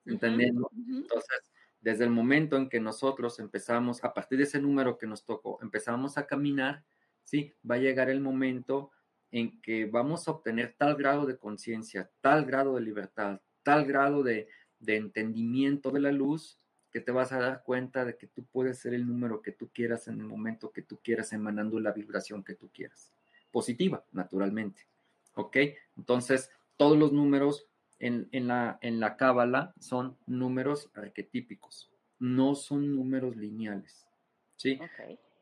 entendiendo. 0.06 0.70
Entonces, 0.76 1.53
desde 1.84 2.06
el 2.06 2.12
momento 2.12 2.56
en 2.56 2.70
que 2.70 2.80
nosotros 2.80 3.40
empezamos, 3.40 4.02
a 4.06 4.14
partir 4.14 4.38
de 4.38 4.46
ese 4.46 4.62
número 4.62 4.98
que 4.98 5.06
nos 5.06 5.26
tocó, 5.26 5.60
empezamos 5.62 6.18
a 6.18 6.26
caminar, 6.26 6.86
¿sí? 7.26 7.54
Va 7.70 7.76
a 7.76 7.80
llegar 7.80 8.10
el 8.10 8.22
momento 8.22 8.92
en 9.32 9.60
que 9.62 9.86
vamos 9.86 10.26
a 10.26 10.32
obtener 10.32 10.76
tal 10.78 10.96
grado 10.96 11.26
de 11.26 11.38
conciencia, 11.38 12.10
tal 12.22 12.46
grado 12.46 12.76
de 12.76 12.82
libertad, 12.82 13.42
tal 13.64 13.86
grado 13.86 14.24
de, 14.24 14.48
de 14.80 14.96
entendimiento 14.96 15.92
de 15.92 16.00
la 16.00 16.14
luz, 16.14 16.58
que 16.90 17.02
te 17.02 17.12
vas 17.12 17.34
a 17.34 17.40
dar 17.40 17.64
cuenta 17.64 18.06
de 18.06 18.16
que 18.16 18.28
tú 18.28 18.46
puedes 18.46 18.80
ser 18.80 18.94
el 18.94 19.06
número 19.06 19.42
que 19.42 19.52
tú 19.52 19.70
quieras 19.74 20.08
en 20.08 20.22
el 20.22 20.26
momento 20.26 20.72
que 20.72 20.84
tú 20.84 21.02
quieras, 21.04 21.34
emanando 21.34 21.82
la 21.82 21.92
vibración 21.92 22.46
que 22.46 22.56
tú 22.56 22.70
quieras. 22.74 23.12
Positiva, 23.52 24.06
naturalmente. 24.14 24.88
¿Ok? 25.34 25.58
Entonces, 25.98 26.50
todos 26.78 26.98
los 26.98 27.12
números 27.12 27.68
en, 28.00 28.48
la, 28.48 28.78
en 28.82 29.00
la 29.00 29.16
cábala 29.16 29.74
son 29.80 30.18
números 30.26 30.90
arquetípicos, 30.94 31.92
no 32.20 32.56
son 32.56 32.96
números 32.96 33.36
lineales. 33.36 34.08
¿Sí? 34.56 34.80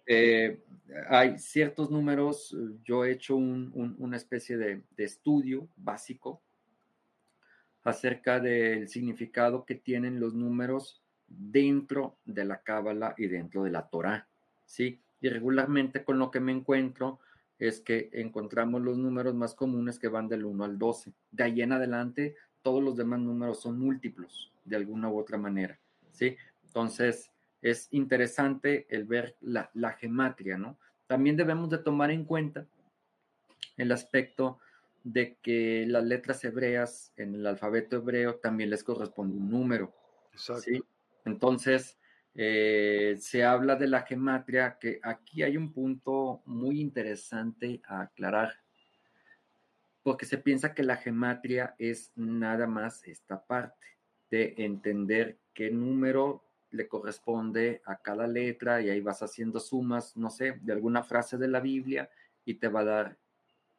Eh, 0.05 0.59
hay 1.09 1.37
ciertos 1.37 1.89
números, 1.91 2.55
yo 2.83 3.05
he 3.05 3.11
hecho 3.11 3.35
una 3.35 4.17
especie 4.17 4.57
de, 4.57 4.81
de 4.95 5.03
estudio 5.03 5.67
básico 5.77 6.41
acerca 7.83 8.39
del 8.39 8.87
significado 8.89 9.65
que 9.65 9.75
tienen 9.75 10.19
los 10.19 10.33
números 10.33 11.01
dentro 11.27 12.17
de 12.25 12.45
la 12.45 12.61
Cábala 12.61 13.15
y 13.17 13.27
dentro 13.27 13.63
de 13.63 13.71
la 13.71 13.87
Torá, 13.87 14.27
¿sí? 14.65 14.99
Y 15.21 15.29
regularmente 15.29 16.03
con 16.03 16.19
lo 16.19 16.29
que 16.29 16.39
me 16.39 16.51
encuentro 16.51 17.19
es 17.61 17.79
que 17.79 18.09
encontramos 18.13 18.81
los 18.81 18.97
números 18.97 19.35
más 19.35 19.53
comunes 19.53 19.99
que 19.99 20.07
van 20.07 20.27
del 20.27 20.45
1 20.45 20.63
al 20.63 20.79
12. 20.79 21.13
De 21.29 21.43
ahí 21.43 21.61
en 21.61 21.71
adelante, 21.71 22.35
todos 22.63 22.83
los 22.83 22.97
demás 22.97 23.19
números 23.19 23.59
son 23.61 23.77
múltiplos, 23.77 24.51
de 24.65 24.77
alguna 24.77 25.09
u 25.09 25.19
otra 25.19 25.37
manera, 25.37 25.79
¿sí? 26.11 26.35
Entonces, 26.65 27.31
es 27.61 27.87
interesante 27.91 28.87
el 28.89 29.05
ver 29.05 29.35
la, 29.41 29.69
la 29.75 29.91
gematria, 29.91 30.57
¿no? 30.57 30.79
También 31.05 31.37
debemos 31.37 31.69
de 31.69 31.77
tomar 31.77 32.09
en 32.09 32.25
cuenta 32.25 32.65
el 33.77 33.91
aspecto 33.91 34.57
de 35.03 35.37
que 35.43 35.85
las 35.87 36.03
letras 36.03 36.43
hebreas 36.43 37.13
en 37.15 37.35
el 37.35 37.45
alfabeto 37.45 37.97
hebreo 37.97 38.37
también 38.37 38.71
les 38.71 38.83
corresponde 38.83 39.37
un 39.37 39.51
número. 39.51 39.93
Exacto. 40.33 40.63
¿sí? 40.63 40.83
Entonces, 41.25 41.99
eh, 42.33 43.15
se 43.19 43.43
habla 43.43 43.75
de 43.75 43.87
la 43.87 44.03
gematria, 44.03 44.77
que 44.79 44.99
aquí 45.03 45.43
hay 45.43 45.57
un 45.57 45.73
punto 45.73 46.41
muy 46.45 46.79
interesante 46.79 47.81
a 47.85 48.01
aclarar, 48.01 48.53
porque 50.03 50.25
se 50.25 50.37
piensa 50.37 50.73
que 50.73 50.83
la 50.83 50.97
gematria 50.97 51.75
es 51.77 52.11
nada 52.15 52.67
más 52.67 53.03
esta 53.05 53.45
parte 53.45 53.85
de 54.29 54.55
entender 54.57 55.39
qué 55.53 55.69
número 55.69 56.43
le 56.71 56.87
corresponde 56.87 57.81
a 57.85 57.97
cada 57.97 58.27
letra 58.27 58.81
y 58.81 58.89
ahí 58.89 59.01
vas 59.01 59.21
haciendo 59.21 59.59
sumas, 59.59 60.15
no 60.15 60.29
sé, 60.29 60.57
de 60.61 60.71
alguna 60.71 61.03
frase 61.03 61.37
de 61.37 61.49
la 61.49 61.59
Biblia 61.59 62.09
y 62.45 62.55
te 62.55 62.69
va 62.69 62.79
a 62.79 62.85
dar 62.85 63.17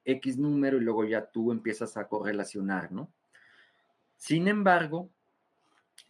X 0.04 0.36
número 0.36 0.76
y 0.76 0.80
luego 0.80 1.04
ya 1.04 1.24
tú 1.24 1.52
empiezas 1.52 1.96
a 1.96 2.06
correlacionar, 2.06 2.92
¿no? 2.92 3.10
Sin 4.16 4.46
embargo, 4.46 5.10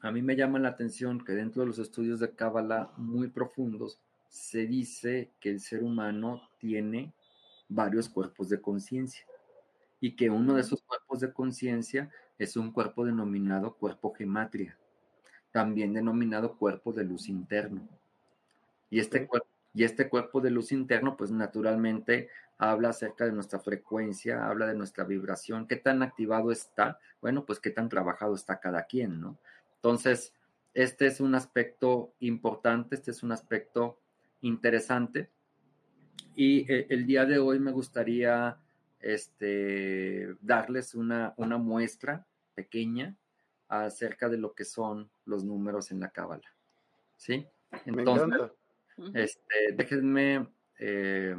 a 0.03 0.11
mí 0.11 0.21
me 0.21 0.35
llama 0.35 0.59
la 0.59 0.71
atención 0.71 1.25
que 1.25 1.33
dentro 1.33 1.63
de 1.63 1.69
los 1.69 1.79
estudios 1.79 2.19
de 2.19 2.35
Cábala 2.35 2.91
muy 2.97 3.29
profundos 3.29 4.01
se 4.29 4.67
dice 4.67 5.31
que 5.39 5.51
el 5.51 5.61
ser 5.61 5.85
humano 5.85 6.43
tiene 6.59 7.13
varios 7.69 8.09
cuerpos 8.09 8.49
de 8.49 8.61
conciencia 8.61 9.25
y 10.01 10.17
que 10.17 10.29
uno 10.29 10.55
de 10.55 10.63
esos 10.63 10.83
cuerpos 10.83 11.21
de 11.21 11.33
conciencia 11.33 12.11
es 12.37 12.57
un 12.57 12.73
cuerpo 12.73 13.05
denominado 13.05 13.75
cuerpo 13.75 14.13
gematria, 14.13 14.77
también 15.53 15.95
denominado 15.95 16.57
cuerpo 16.57 16.93
de 16.93 17.05
luz 17.05 17.29
interno. 17.29 17.89
Y 18.91 18.99
este, 18.99 19.29
cuerpo, 19.29 19.47
y 19.73 19.85
este 19.85 20.09
cuerpo 20.09 20.41
de 20.41 20.51
luz 20.51 20.73
interno, 20.73 21.17
pues 21.17 21.31
naturalmente 21.31 22.29
habla 22.59 22.89
acerca 22.89 23.25
de 23.25 23.33
nuestra 23.33 23.61
frecuencia, 23.61 24.49
habla 24.49 24.67
de 24.67 24.75
nuestra 24.75 25.05
vibración, 25.05 25.69
qué 25.69 25.77
tan 25.77 26.03
activado 26.03 26.51
está, 26.51 26.99
bueno, 27.21 27.45
pues 27.45 27.61
qué 27.61 27.71
tan 27.71 27.89
trabajado 27.89 28.35
está 28.35 28.59
cada 28.59 28.85
quien, 28.85 29.21
¿no? 29.21 29.39
Entonces, 29.83 30.33
este 30.75 31.07
es 31.07 31.21
un 31.21 31.35
aspecto 31.35 32.15
importante, 32.21 32.95
este 32.95 33.11
es 33.11 33.25
un 33.25 33.33
aspecto 33.33 33.99
interesante. 34.41 35.29
Y 36.37 36.73
eh, 36.73 36.87
el 36.89 37.05
día 37.05 37.25
de 37.25 37.41
hoy 37.41 37.59
me 37.59 37.73
gustaría 37.73 38.59
este, 39.01 40.37
darles 40.41 40.95
una, 40.95 41.35
una 41.37 41.59
muestra 41.59 42.25
pequeña 42.55 43.17
acerca 43.67 44.29
de 44.29 44.39
lo 44.39 44.55
que 44.55 44.65
son 44.65 45.11
los 45.25 45.43
números 45.43 45.91
en 45.91 45.99
la 45.99 46.11
cábala. 46.11 46.55
¿Sí? 47.17 47.45
Entonces, 47.85 48.53
este, 49.15 49.73
déjenme 49.75 50.47
eh, 50.79 51.35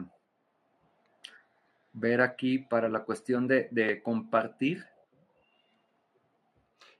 ver 1.93 2.19
aquí 2.19 2.57
para 2.57 2.89
la 2.89 3.05
cuestión 3.05 3.47
de, 3.47 3.69
de 3.71 4.03
compartir 4.03 4.83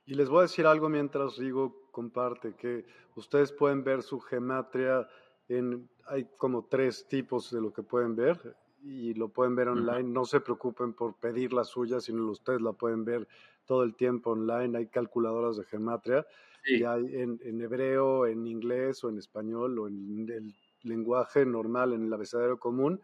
y 0.06 0.14
les 0.14 0.28
voy 0.28 0.40
a 0.40 0.42
decir 0.42 0.66
algo 0.66 0.88
mientras 0.88 1.38
digo 1.38 1.88
comparte, 1.90 2.54
que 2.54 2.84
ustedes 3.14 3.52
pueden 3.52 3.84
ver 3.84 4.02
su 4.02 4.20
gematria 4.20 5.08
en, 5.48 5.88
hay 6.06 6.26
como 6.36 6.66
tres 6.66 7.06
tipos 7.08 7.50
de 7.50 7.60
lo 7.60 7.72
que 7.72 7.82
pueden 7.82 8.14
ver 8.16 8.56
y 8.82 9.14
lo 9.14 9.28
pueden 9.28 9.54
ver 9.54 9.68
online. 9.68 10.02
No 10.02 10.24
se 10.24 10.40
preocupen 10.40 10.92
por 10.92 11.14
pedir 11.14 11.52
la 11.52 11.64
suya, 11.64 12.00
sino 12.00 12.30
ustedes 12.30 12.60
la 12.60 12.72
pueden 12.72 13.04
ver 13.04 13.26
todo 13.64 13.82
el 13.82 13.94
tiempo 13.94 14.32
online. 14.32 14.76
Hay 14.76 14.86
calculadoras 14.88 15.56
de 15.56 15.64
gematria 15.64 16.26
y 16.66 16.82
hay 16.82 17.16
en, 17.16 17.60
hebreo, 17.60 18.26
en 18.26 18.46
inglés 18.46 19.04
o 19.04 19.08
en 19.08 19.18
español 19.18 19.78
o 19.78 19.88
en 19.88 20.28
el 20.30 20.54
lenguaje 20.82 21.46
normal, 21.46 21.94
en 21.94 22.06
el 22.06 22.12
abecedario 22.12 22.58
común 22.58 23.00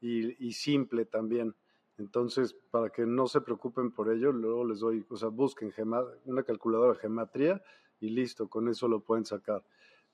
y 0.00 0.52
simple 0.52 1.04
también. 1.04 1.54
Entonces, 1.98 2.54
para 2.70 2.90
que 2.90 3.06
no 3.06 3.26
se 3.26 3.40
preocupen 3.40 3.92
por 3.92 4.10
ello, 4.10 4.32
luego 4.32 4.64
les 4.64 4.80
doy, 4.80 5.04
o 5.08 5.16
sea, 5.16 5.28
busquen 5.28 5.72
una 6.24 6.42
calculadora 6.42 6.94
de 6.94 6.98
gematría 6.98 7.62
y 8.00 8.10
listo, 8.10 8.48
con 8.48 8.68
eso 8.68 8.88
lo 8.88 9.00
pueden 9.00 9.24
sacar. 9.24 9.64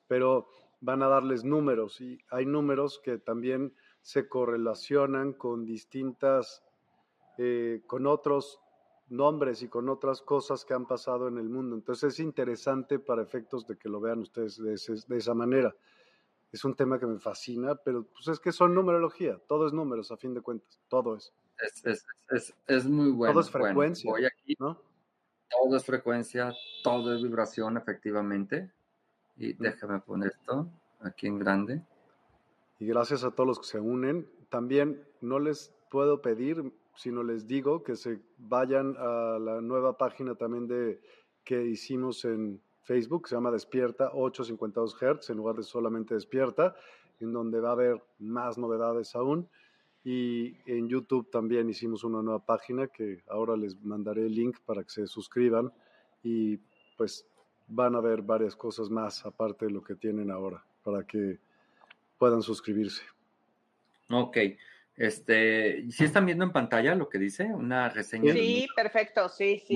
Pero 0.07 0.49
van 0.81 1.03
a 1.03 1.09
darles 1.09 1.45
números 1.45 2.01
y 2.01 2.19
hay 2.31 2.45
números 2.45 3.01
que 3.03 3.19
también 3.19 3.75
se 4.03 4.29
correlacionan 4.29 5.33
con 5.33 5.65
distintas, 5.65 6.63
eh, 7.39 7.83
con 7.87 8.07
otros 8.07 8.61
nombres 9.09 9.63
y 9.63 9.69
con 9.69 9.89
otras 9.89 10.23
cosas 10.23 10.65
que 10.65 10.75
han 10.75 10.87
pasado 10.87 11.29
en 11.29 11.39
el 11.39 11.49
mundo. 11.49 11.75
Entonces 11.75 12.15
es 12.15 12.21
interesante 12.21 12.99
para 12.99 13.23
efectos 13.23 13.67
de 13.67 13.77
que 13.77 13.89
lo 13.89 14.01
vean 14.01 14.21
ustedes 14.21 14.59
de 14.59 15.17
esa 15.17 15.35
manera 15.35 15.75
es 16.53 16.65
un 16.65 16.75
tema 16.75 16.99
que 16.99 17.07
me 17.07 17.19
fascina, 17.19 17.77
pero 17.77 18.05
pues 18.05 18.29
es 18.29 18.41
que 18.41 18.53
son 18.53 18.75
numerología, 18.75 19.39
todo 19.47 19.67
es 19.67 19.73
números 19.73 20.11
a 20.11 20.17
fin 20.17 20.35
de 20.35 20.41
cuentas, 20.41 20.81
todo 20.89 21.17
es. 21.17 21.33
Es, 22.67 22.87
muy 22.87 23.11
bueno. 23.11 23.33
Todo 23.35 23.43
es 23.43 23.51
frecuencia. 23.51 24.11
voy 24.11 24.25
aquí, 24.25 24.57
¿no? 24.59 24.81
Todo 25.51 25.77
es 25.77 25.85
frecuencia, 25.85 26.53
todo 26.83 27.15
es 27.15 27.23
vibración, 27.23 27.77
efectivamente. 27.77 28.71
Y 29.37 29.55
déjame 29.55 30.01
poner 30.01 30.31
esto 30.31 30.69
aquí 31.01 31.27
en 31.27 31.39
grande. 31.39 31.83
Y 32.79 32.87
gracias 32.87 33.25
a 33.25 33.31
todos 33.31 33.47
los 33.47 33.59
que 33.59 33.67
se 33.67 33.81
unen. 33.81 34.29
También 34.49 35.03
no 35.21 35.39
les 35.39 35.75
puedo 35.91 36.23
pedir, 36.23 36.73
sino 36.95 37.23
les 37.23 37.47
digo 37.47 37.83
que 37.83 37.97
se 37.97 38.21
vayan 38.39 38.97
a 38.99 39.39
la 39.39 39.61
nueva 39.61 39.97
página 39.97 40.35
también 40.35 40.67
de 40.67 41.01
que 41.45 41.65
hicimos 41.65 42.25
en 42.25 42.61
Facebook, 42.83 43.29
se 43.29 43.35
llama 43.35 43.51
Despierta 43.51 44.11
852 44.13 44.97
Hz, 44.97 45.31
en 45.31 45.37
lugar 45.37 45.57
de 45.57 45.63
solamente 45.63 46.15
Despierta, 46.15 46.75
en 47.21 47.33
donde 47.33 47.61
va 47.61 47.71
a 47.71 47.73
haber 47.73 48.03
más 48.19 48.59
novedades 48.59 49.15
aún. 49.15 49.49
Y 50.05 50.57
en 50.67 50.89
YouTube 50.89 51.31
también 51.31 51.69
hicimos 51.69 52.05
una 52.05 52.23
nueva 52.23 52.45
página 52.45 52.89
que 52.89 53.23
ahora 53.29 53.57
les 53.57 53.81
mandaré 53.83 54.23
el 54.23 54.35
link 54.35 54.59
para 54.65 54.83
que 54.83 54.91
se 54.91 55.07
suscriban 55.07 55.73
y 56.23 56.59
pues 56.97 57.27
van 57.67 57.95
a 57.95 58.01
ver 58.01 58.23
varias 58.23 58.57
cosas 58.57 58.91
más 58.91 59.25
aparte 59.27 59.67
de 59.67 59.73
lo 59.73 59.83
que 59.83 59.95
tienen 59.95 60.31
ahora 60.31 60.65
para 60.83 61.05
que 61.05 61.39
puedan 62.19 62.43
suscribirse. 62.43 63.03
Ok. 64.11 64.39
Este, 64.97 65.91
¿sí 65.91 66.05
están 66.05 66.27
viendo 66.27 66.45
en 66.45 66.53
pantalla 66.53 66.95
lo 66.95 67.09
que 67.09 67.19
dice? 67.19 67.45
Una 67.45 67.89
reseña. 67.89 68.33
Sí, 68.33 68.67
perfecto, 68.75 69.29
sí, 69.29 69.63
sí. 69.67 69.75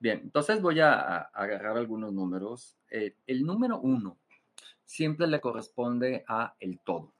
Bien, 0.00 0.20
entonces 0.22 0.62
voy 0.62 0.80
a, 0.80 1.18
agarrar 1.18 1.76
algunos 1.76 2.12
números. 2.12 2.76
Eh, 2.90 3.14
el 3.26 3.44
número 3.44 3.80
uno 3.80 4.18
siempre 4.84 5.26
le 5.26 5.40
corresponde 5.40 6.24
a 6.26 6.54
el 6.60 6.78
todo, 6.80 7.12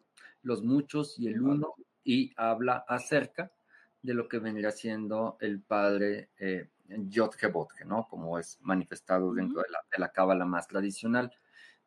los 0.43 0.63
muchos 0.63 1.19
y 1.19 1.29
el 1.29 1.43
uno, 1.43 1.75
y 2.09 2.33
habla 2.39 2.87
acerca 2.89 3.53
de 4.01 4.15
lo 4.15 4.31
que 4.31 4.39
vendría 4.39 4.71
siendo 4.71 5.37
el 5.43 5.61
padre 5.61 6.31
eh, 6.39 6.71
¿no? 7.85 8.09
Como 8.09 8.39
es 8.39 8.59
manifestado 8.63 9.35
dentro 9.35 9.61
de 9.61 9.69
la, 9.69 9.81
de 9.93 9.99
la 9.99 10.11
cábala 10.11 10.47
más 10.47 10.67
tradicional. 10.67 11.31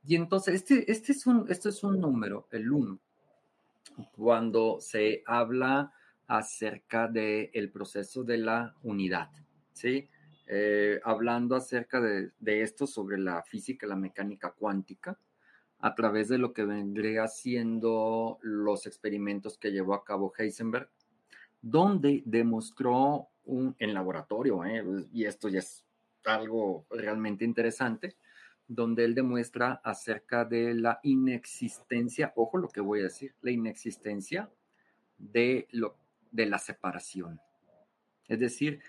Y 0.04 0.16
entonces, 0.16 0.54
este, 0.54 0.92
este, 0.92 1.14
es 1.14 1.26
un, 1.26 1.48
este 1.50 1.70
es 1.70 1.84
un 1.84 2.00
número, 2.00 2.48
el 2.52 2.72
uno, 2.72 3.00
cuando 4.12 4.80
se 4.80 5.24
habla 5.26 5.92
acerca 6.28 7.08
del 7.08 7.50
el 7.54 7.72
proceso 7.72 8.24
de 8.24 8.38
la 8.38 8.76
unidad, 8.84 9.32
¿sí? 9.74 10.08
Eh, 10.46 11.00
hablando 11.04 11.56
acerca 11.56 12.00
de, 12.00 12.32
esto 12.62 12.86
sobre 12.86 13.18
la 13.18 13.42
física 13.42 13.88
la 13.88 13.96
mecánica 13.96 14.52
cuántica 14.52 15.18
a 15.82 15.96
través 15.96 16.28
de 16.30 16.38
lo 16.38 16.54
que 16.54 16.64
vendría 16.64 17.28
siendo 17.28 18.40
los 18.42 18.86
experimentos 18.86 19.58
que 19.58 19.72
llevó 19.72 19.94
a 19.94 20.04
cabo 20.04 20.32
Heisenberg, 20.38 20.90
donde 21.62 22.24
demostró 22.26 23.30
un, 23.46 23.76
en 23.80 23.94
laboratorio, 23.94 24.64
¿eh? 24.66 24.84
y 25.12 25.26
esto 25.26 25.50
ya 25.50 25.60
es 25.60 25.84
algo 26.26 26.86
realmente 26.90 27.46
interesante, 27.46 28.16
donde 28.68 29.04
él 29.04 29.16
demuestra 29.16 29.82
acerca 29.84 30.46
de 30.46 30.74
la 30.74 31.00
inexistencia, 31.04 32.32
ojo 32.36 32.58
lo 32.58 32.70
que 32.70 32.82
voy 32.82 33.02
a 33.02 33.04
decir, 33.04 33.34
la 33.42 33.52
inexistencia 33.52 34.50
de, 35.18 35.68
de 36.32 36.46
la 36.46 36.58
separación. 36.58 37.40
Es 38.28 38.40
decir, 38.40 38.82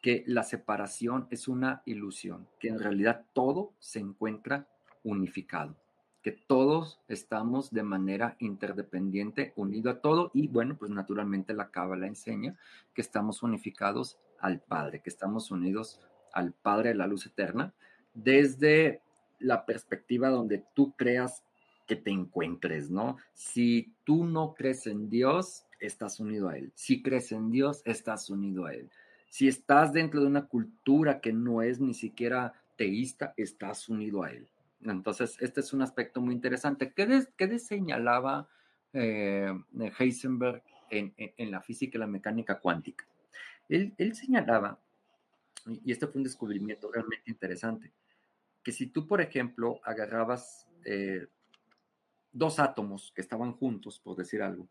que 0.00 0.22
la 0.26 0.42
separación 0.42 1.26
es 1.30 1.48
una 1.48 1.82
ilusión, 1.86 2.46
que 2.60 2.68
en 2.68 2.78
realidad 2.78 3.24
todo 3.32 3.72
se 3.78 3.98
encuentra 3.98 4.68
unificado, 5.02 5.76
que 6.24 6.32
todos 6.32 6.98
estamos 7.06 7.70
de 7.70 7.82
manera 7.82 8.34
interdependiente, 8.40 9.52
unido 9.56 9.90
a 9.90 10.00
todo 10.00 10.30
y 10.32 10.48
bueno, 10.48 10.76
pues 10.76 10.90
naturalmente 10.90 11.52
la 11.52 11.70
Cábala 11.70 12.06
enseña 12.06 12.56
que 12.94 13.02
estamos 13.02 13.42
unificados 13.42 14.18
al 14.40 14.60
Padre, 14.60 15.02
que 15.02 15.10
estamos 15.10 15.50
unidos 15.50 16.00
al 16.32 16.52
Padre 16.52 16.88
de 16.88 16.94
la 16.94 17.06
luz 17.06 17.26
eterna 17.26 17.74
desde 18.14 19.02
la 19.38 19.66
perspectiva 19.66 20.30
donde 20.30 20.64
tú 20.74 20.94
creas 20.96 21.44
que 21.86 21.96
te 21.96 22.10
encuentres, 22.10 22.90
¿no? 22.90 23.18
Si 23.34 23.92
tú 24.04 24.24
no 24.24 24.54
crees 24.54 24.86
en 24.86 25.10
Dios, 25.10 25.66
estás 25.78 26.18
unido 26.20 26.48
a 26.48 26.56
Él. 26.56 26.72
Si 26.74 27.02
crees 27.02 27.30
en 27.32 27.50
Dios, 27.50 27.82
estás 27.84 28.30
unido 28.30 28.64
a 28.64 28.72
Él. 28.72 28.88
Si 29.28 29.46
estás 29.46 29.92
dentro 29.92 30.20
de 30.20 30.28
una 30.28 30.46
cultura 30.46 31.20
que 31.20 31.34
no 31.34 31.60
es 31.60 31.80
ni 31.80 31.92
siquiera 31.92 32.54
teísta, 32.76 33.34
estás 33.36 33.88
unido 33.88 34.22
a 34.22 34.30
él. 34.30 34.46
Entonces, 34.84 35.36
este 35.40 35.60
es 35.60 35.72
un 35.72 35.82
aspecto 35.82 36.20
muy 36.20 36.34
interesante. 36.34 36.92
¿Qué, 36.92 37.26
qué 37.36 37.58
señalaba 37.58 38.48
eh, 38.92 39.52
Heisenberg 39.98 40.62
en, 40.90 41.50
la 41.50 41.60
física 41.60 41.96
y 41.96 42.00
la 42.00 42.06
mecánica 42.06 42.60
cuántica? 42.60 43.06
Él, 43.68 44.14
señalaba, 44.14 44.78
y 45.66 45.90
este 45.90 46.06
fue 46.06 46.18
un 46.18 46.24
descubrimiento 46.24 46.92
realmente 46.92 47.30
interesante, 47.30 47.92
que 48.62 48.72
si 48.72 48.86
tú, 48.88 49.06
por 49.06 49.20
ejemplo, 49.20 49.80
agarrabas 49.84 50.68
eh, 50.84 51.26
dos 52.32 52.58
átomos 52.58 53.12
que 53.14 53.22
estaban 53.22 53.52
juntos, 53.52 53.98
por 53.98 54.16
decir 54.16 54.42
algo, 54.42 54.68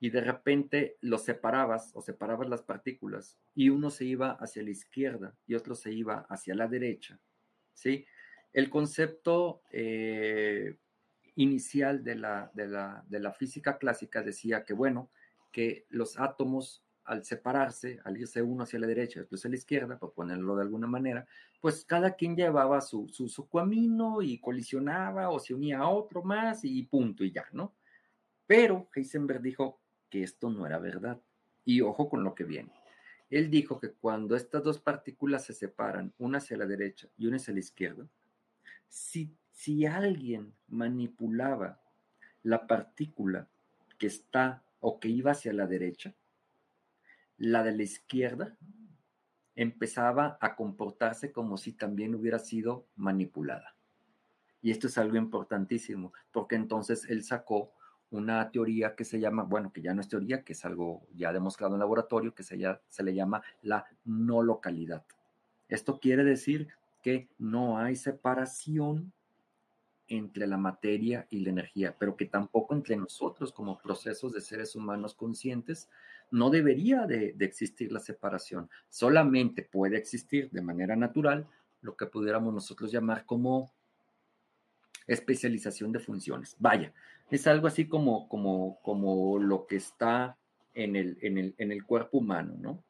y 0.00 0.10
de 0.10 0.20
repente 0.20 0.96
los 1.00 1.24
separabas 1.24 1.90
o 1.94 2.02
separabas 2.02 2.48
las 2.48 2.62
partículas 2.62 3.38
y 3.54 3.68
uno 3.70 3.90
se 3.90 4.04
iba 4.04 4.32
hacia 4.32 4.62
la 4.62 4.70
izquierda 4.70 5.34
y 5.46 5.54
otro 5.54 5.74
se 5.74 5.92
iba 5.92 6.26
hacia 6.28 6.54
la 6.54 6.68
derecha, 6.68 7.18
¿sí? 7.72 8.06
El 8.54 8.70
concepto 8.70 9.60
eh, 9.70 10.78
inicial 11.34 12.02
de 12.02 12.14
la, 12.14 12.50
de, 12.54 13.20
la, 13.20 13.32
física 13.32 13.76
clásica 13.76 14.22
decía 14.22 14.64
que, 14.64 14.72
bueno, 14.72 15.10
que 15.52 15.84
los 15.90 16.18
átomos 16.18 16.82
al 17.04 17.22
separarse, 17.22 18.00
al 18.04 18.16
irse 18.16 18.40
uno 18.40 18.62
hacia 18.62 18.78
la 18.78 18.86
derecha 18.86 19.20
otro 19.20 19.36
hacia 19.36 19.50
la 19.50 19.56
izquierda, 19.56 19.98
por 19.98 20.14
ponerlo 20.14 20.56
de 20.56 20.62
alguna 20.62 20.86
manera, 20.86 21.26
pues 21.60 21.84
cada 21.84 22.14
quien 22.14 22.34
llevaba 22.34 22.80
su, 22.80 23.08
su, 23.08 23.28
su, 23.28 23.46
camino 23.46 24.22
y 24.22 24.38
colisionaba 24.38 25.28
o 25.28 25.38
se 25.38 25.52
unía 25.52 25.80
a 25.80 25.88
otro 25.90 26.22
más 26.22 26.64
y 26.64 26.82
punto 26.84 27.22
y 27.22 27.30
ya, 27.30 27.44
¿no? 27.52 27.74
Pero 28.46 28.88
Heisenberg 28.94 29.42
dijo, 29.42 29.84
que 30.14 30.22
esto 30.22 30.48
no 30.48 30.64
era 30.64 30.78
verdad. 30.78 31.20
Y 31.64 31.80
ojo 31.80 32.08
con 32.08 32.22
lo 32.22 32.36
que 32.36 32.44
viene. 32.44 32.70
Él 33.30 33.50
dijo 33.50 33.80
que 33.80 33.90
cuando 33.90 34.36
estas 34.36 34.62
dos 34.62 34.78
partículas 34.78 35.44
se 35.44 35.52
separan, 35.52 36.14
una 36.18 36.38
hacia 36.38 36.56
la 36.56 36.66
derecha 36.66 37.08
y 37.16 37.26
una 37.26 37.38
hacia 37.38 37.52
la 37.52 37.58
izquierda, 37.58 38.06
si, 38.94 39.36
si 39.50 39.86
alguien 39.86 40.54
manipulaba 40.68 41.80
la 42.44 42.68
partícula 42.68 43.48
que 43.98 44.06
está 44.06 44.62
o 44.78 45.00
que 45.00 45.08
iba 45.08 45.32
hacia 45.32 45.52
la 45.52 45.66
derecha, 45.66 46.14
la 47.36 47.64
de 47.64 47.72
la 47.72 47.82
izquierda 47.82 48.56
empezaba 49.56 50.38
a 50.40 50.54
comportarse 50.54 51.32
como 51.32 51.56
si 51.56 51.72
también 51.72 52.14
hubiera 52.14 52.38
sido 52.38 52.86
manipulada. 52.94 53.74
Y 54.62 54.70
esto 54.70 54.86
es 54.86 54.96
algo 54.96 55.16
importantísimo, 55.16 56.12
porque 56.30 56.54
entonces 56.54 57.04
él 57.10 57.24
sacó 57.24 57.72
una 58.10 58.48
teoría 58.52 58.94
que 58.94 59.04
se 59.04 59.18
llama, 59.18 59.42
bueno, 59.42 59.72
que 59.72 59.82
ya 59.82 59.92
no 59.92 60.02
es 60.02 60.08
teoría, 60.08 60.44
que 60.44 60.52
es 60.52 60.64
algo 60.64 61.04
ya 61.12 61.32
demostrado 61.32 61.74
en 61.74 61.80
laboratorio, 61.80 62.32
que 62.32 62.44
se, 62.44 62.58
se 62.88 63.02
le 63.02 63.12
llama 63.12 63.42
la 63.62 63.86
no 64.04 64.40
localidad. 64.40 65.04
Esto 65.68 65.98
quiere 65.98 66.22
decir 66.22 66.68
que 67.04 67.28
no 67.36 67.76
hay 67.76 67.96
separación 67.96 69.12
entre 70.08 70.46
la 70.46 70.56
materia 70.56 71.26
y 71.28 71.40
la 71.40 71.50
energía, 71.50 71.94
pero 71.98 72.16
que 72.16 72.24
tampoco 72.24 72.74
entre 72.74 72.96
nosotros 72.96 73.52
como 73.52 73.78
procesos 73.78 74.32
de 74.32 74.40
seres 74.40 74.74
humanos 74.74 75.14
conscientes 75.14 75.90
no 76.30 76.48
debería 76.48 77.06
de, 77.06 77.36
existir 77.40 77.92
la 77.92 78.00
separación. 78.00 78.70
Solamente 78.88 79.62
puede 79.62 79.98
existir 79.98 80.50
de 80.50 80.62
manera 80.62 80.96
natural 80.96 81.46
lo 81.82 81.94
que 81.94 82.06
pudiéramos 82.06 82.54
nosotros 82.54 82.90
llamar 82.90 83.26
como 83.26 83.70
especialización 85.06 85.92
de 85.92 85.98
funciones. 85.98 86.56
Vaya, 86.58 86.94
es 87.30 87.46
algo 87.46 87.66
así 87.66 87.86
como, 87.86 88.30
como, 88.30 88.78
como 88.80 89.38
lo 89.38 89.66
que 89.66 89.76
está 89.76 90.38
en 90.72 90.96
el, 90.96 91.18
en 91.20 91.36
el, 91.36 91.54
en 91.58 91.70
el 91.70 91.84
cuerpo 91.84 92.16
humano, 92.16 92.54
¿no? 92.58 92.82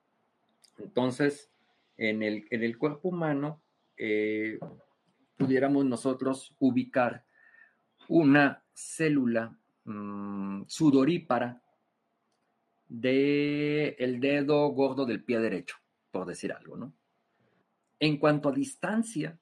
Entonces, 0.78 1.50
en 1.96 2.22
el, 2.22 2.46
en 2.50 2.62
el 2.62 2.78
cuerpo 2.78 3.08
humano, 3.08 3.60
eh, 3.96 4.58
pudiéramos 5.36 5.84
nosotros 5.84 6.54
ubicar 6.58 7.24
una 8.08 8.62
célula 8.72 9.56
mm, 9.84 10.62
sudorípara 10.66 11.62
del 12.88 13.96
el 13.98 14.20
dedo 14.20 14.68
gordo 14.68 15.06
del 15.06 15.24
pie 15.24 15.38
derecho, 15.38 15.76
por 16.10 16.26
decir 16.26 16.52
algo, 16.52 16.76
¿no? 16.76 16.92
En 17.98 18.18
cuanto 18.18 18.48
a 18.48 18.52
distancia, 18.52 19.38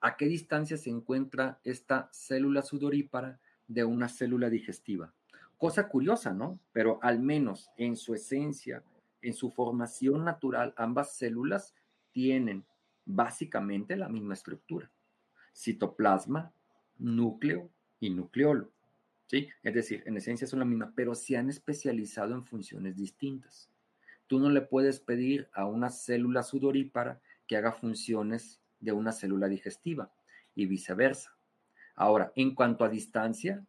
¿a 0.00 0.16
qué 0.16 0.26
distancia 0.26 0.76
se 0.76 0.90
encuentra 0.90 1.60
esta 1.64 2.08
célula 2.12 2.62
sudorípara 2.62 3.40
de 3.72 3.84
una 3.84 4.08
célula 4.08 4.50
digestiva. 4.50 5.12
Cosa 5.56 5.88
curiosa, 5.88 6.32
¿no? 6.32 6.58
Pero 6.72 6.98
al 7.02 7.20
menos 7.20 7.70
en 7.76 7.96
su 7.96 8.14
esencia, 8.14 8.82
en 9.22 9.34
su 9.34 9.50
formación 9.50 10.24
natural, 10.24 10.74
ambas 10.76 11.16
células 11.16 11.74
tienen 12.10 12.64
básicamente 13.04 13.96
la 13.96 14.08
misma 14.08 14.34
estructura. 14.34 14.90
Citoplasma, 15.54 16.52
núcleo 16.98 17.70
y 18.00 18.10
nucleolo. 18.10 18.70
¿Sí? 19.26 19.48
Es 19.62 19.74
decir, 19.74 20.02
en 20.06 20.16
esencia 20.16 20.46
son 20.46 20.58
la 20.58 20.64
misma, 20.64 20.92
pero 20.94 21.14
se 21.14 21.36
han 21.36 21.48
especializado 21.48 22.34
en 22.34 22.44
funciones 22.44 22.96
distintas. 22.96 23.70
Tú 24.26 24.38
no 24.38 24.50
le 24.50 24.60
puedes 24.60 25.00
pedir 25.00 25.48
a 25.52 25.66
una 25.66 25.90
célula 25.90 26.42
sudorípara 26.42 27.20
que 27.46 27.56
haga 27.56 27.72
funciones 27.72 28.60
de 28.80 28.92
una 28.92 29.12
célula 29.12 29.48
digestiva 29.48 30.12
y 30.54 30.66
viceversa. 30.66 31.34
Ahora, 31.94 32.32
en 32.36 32.54
cuanto 32.54 32.84
a 32.84 32.88
distancia, 32.88 33.64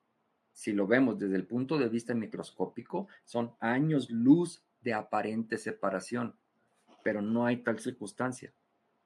si 0.53 0.71
lo 0.71 0.87
vemos 0.87 1.17
desde 1.17 1.35
el 1.35 1.45
punto 1.45 1.77
de 1.77 1.89
vista 1.89 2.13
microscópico, 2.13 3.07
son 3.23 3.53
años 3.59 4.09
luz 4.09 4.63
de 4.81 4.93
aparente 4.93 5.57
separación, 5.57 6.35
pero 7.03 7.21
no 7.21 7.45
hay 7.45 7.57
tal 7.57 7.79
circunstancia. 7.79 8.53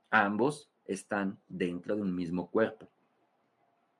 Ambos 0.10 0.70
están 0.86 1.40
dentro 1.48 1.96
de 1.96 2.02
un 2.02 2.16
mismo 2.16 2.50
cuerpo. 2.50 2.88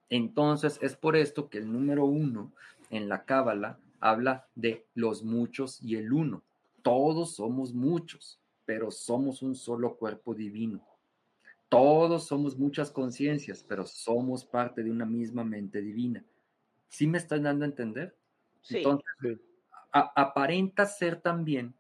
Entonces, 0.10 0.80
es 0.82 0.96
por 0.96 1.16
esto 1.16 1.50
que 1.50 1.58
el 1.58 1.72
número 1.72 2.06
uno 2.06 2.54
en 2.90 3.10
la 3.10 3.26
cábala 3.26 3.80
habla 4.00 4.48
de 4.56 4.86
los 4.96 5.24
muchos 5.24 5.82
y 5.82 5.96
el 5.96 6.14
uno. 6.14 6.44
Todos 6.82 7.36
somos 7.36 7.74
muchos, 7.74 8.40
pero 8.66 8.92
somos 8.92 9.42
un 9.42 9.56
solo 9.56 9.96
cuerpo 9.96 10.34
divino. 10.34 10.82
Todos 11.70 12.28
somos 12.28 12.58
muchas 12.58 12.92
conciencias, 12.92 13.64
pero 13.68 13.86
somos 13.86 14.46
parte 14.46 14.84
de 14.84 14.92
una 14.92 15.06
misma 15.06 15.44
mente 15.44 15.82
divina. 15.82 16.24
¿Sí 16.88 17.08
me 17.08 17.18
están 17.18 17.44
dando 17.44 17.66
a 17.66 17.68
entender? 17.68 18.16
Sí. 18.62 18.78
Entonces, 18.78 19.40
aparenta 19.92 20.86
ser 20.86 21.20
también 21.20 21.74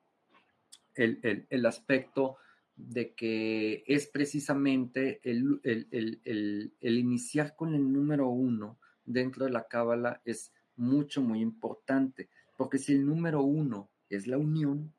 el, 0.96 1.46
el, 1.50 1.66
aspecto 1.66 2.38
de 2.78 3.14
que 3.14 3.84
es 3.88 4.08
precisamente 4.08 5.20
el, 5.24 5.60
el, 5.64 6.72
iniciar 6.82 7.56
con 7.56 7.74
el 7.74 7.92
número 7.92 8.30
uno 8.30 8.78
dentro 9.04 9.46
de 9.46 9.52
la 9.52 9.68
cábala 9.68 10.22
es 10.24 10.54
mucho, 10.76 11.22
muy 11.22 11.42
importante, 11.42 12.30
porque 12.56 12.78
si 12.78 12.94
el 12.94 13.06
número 13.06 13.42
uno 13.42 13.90
es 14.10 14.28
la 14.28 14.38
unión, 14.38 14.94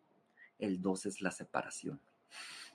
el 0.58 0.82
dos 0.82 1.06
es 1.06 1.22
la 1.22 1.30
separación. 1.30 2.00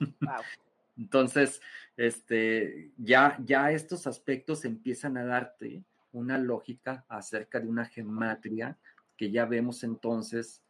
Entonces, 0.96 1.60
este, 1.96 2.90
ya, 2.96 3.36
ya 3.44 3.72
estos 3.72 4.06
aspectos 4.06 4.64
empiezan 4.64 5.16
a 5.18 5.24
darte 5.24 5.82
una 6.12 6.38
lógica 6.38 7.04
acerca 7.08 7.60
de 7.60 7.68
una 7.68 7.84
gematria 7.84 8.78
que 9.16 9.30
ya 9.30 9.44
vemos 9.44 9.82
entonces 9.82 10.62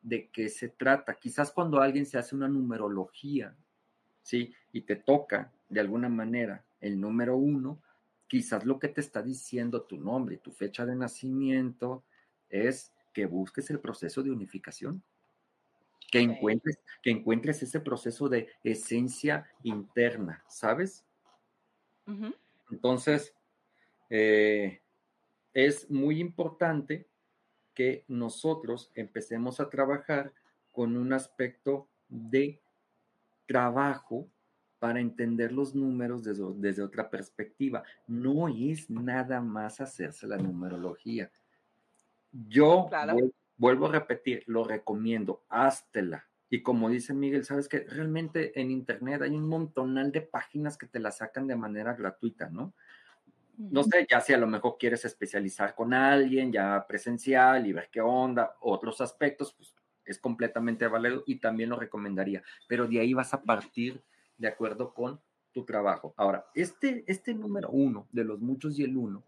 de 0.00 0.28
qué 0.28 0.48
se 0.48 0.68
trata. 0.68 1.14
Quizás 1.14 1.50
cuando 1.50 1.80
alguien 1.80 2.06
se 2.06 2.16
hace 2.16 2.34
una 2.34 2.48
numerología, 2.48 3.56
¿sí? 4.22 4.54
Y 4.72 4.82
te 4.82 4.96
toca 4.96 5.52
de 5.68 5.80
alguna 5.80 6.08
manera 6.08 6.64
el 6.80 7.00
número 7.00 7.36
uno, 7.36 7.80
quizás 8.28 8.64
lo 8.64 8.78
que 8.78 8.88
te 8.88 9.00
está 9.00 9.22
diciendo 9.22 9.82
tu 9.82 9.98
nombre 9.98 10.38
tu 10.38 10.52
fecha 10.52 10.86
de 10.86 10.96
nacimiento 10.96 12.02
es 12.48 12.92
que 13.12 13.26
busques 13.26 13.70
el 13.70 13.78
proceso 13.78 14.22
de 14.22 14.30
unificación, 14.30 15.02
que 16.10 16.20
encuentres, 16.20 16.78
que 17.02 17.10
encuentres 17.10 17.62
ese 17.62 17.80
proceso 17.80 18.28
de 18.28 18.48
esencia 18.64 19.50
interna, 19.62 20.44
¿sabes? 20.48 21.04
Entonces, 22.70 23.34
eh, 24.10 24.80
es 25.54 25.90
muy 25.90 26.20
importante 26.20 27.06
que 27.74 28.04
nosotros 28.08 28.90
empecemos 28.94 29.60
a 29.60 29.70
trabajar 29.70 30.32
con 30.72 30.96
un 30.96 31.12
aspecto 31.12 31.88
de 32.08 32.61
trabajo 33.46 34.28
para 34.78 35.00
entender 35.00 35.52
los 35.52 35.74
números 35.74 36.24
desde, 36.24 36.82
otra 36.82 37.08
perspectiva. 37.08 37.84
No 38.06 38.48
es 38.48 38.90
nada 38.90 39.40
más 39.40 39.80
hacerse 39.80 40.26
la 40.26 40.36
numerología. 40.36 41.30
Yo 42.32 42.90
vuelvo 43.56 43.86
a 43.86 43.92
repetir, 43.92 44.42
lo 44.46 44.64
recomiendo, 44.64 45.44
háztela. 45.48 46.26
Y 46.50 46.62
como 46.62 46.90
dice 46.90 47.14
Miguel, 47.14 47.44
sabes 47.44 47.68
que 47.68 47.80
realmente 47.80 48.60
en 48.60 48.70
Internet 48.70 49.22
hay 49.22 49.30
un 49.30 49.48
montonal 49.48 50.12
de 50.12 50.22
páginas 50.22 50.76
que 50.76 50.86
te 50.86 50.98
la 50.98 51.10
sacan 51.10 51.46
de 51.46 51.56
manera 51.56 51.94
gratuita, 51.94 52.50
¿no? 52.50 52.74
no 53.70 53.84
sé, 53.84 54.06
ya 54.10 54.20
si 54.20 54.32
a 54.32 54.38
lo 54.38 54.46
mejor 54.46 54.76
quieres 54.78 55.04
especializar 55.04 55.74
con 55.74 55.92
alguien, 55.94 56.52
ya 56.52 56.84
presencial 56.86 57.66
y 57.66 57.72
ver 57.72 57.88
qué 57.90 58.00
onda, 58.00 58.56
otros 58.60 59.00
aspectos, 59.00 59.54
pues 59.54 59.74
es 60.04 60.18
completamente 60.18 60.86
válido 60.86 61.22
y 61.26 61.36
también 61.36 61.70
lo 61.70 61.78
recomendaría, 61.78 62.42
pero 62.68 62.86
de 62.86 63.00
ahí 63.00 63.14
vas 63.14 63.34
a 63.34 63.42
partir 63.42 64.02
de 64.38 64.48
acuerdo 64.48 64.92
con 64.94 65.20
tu 65.52 65.64
trabajo. 65.64 66.14
Ahora, 66.16 66.46
este, 66.54 67.04
este 67.06 67.34
número 67.34 67.70
uno 67.70 68.08
de 68.12 68.24
los 68.24 68.40
muchos 68.40 68.78
y 68.78 68.84
el 68.84 68.96
uno 68.96 69.22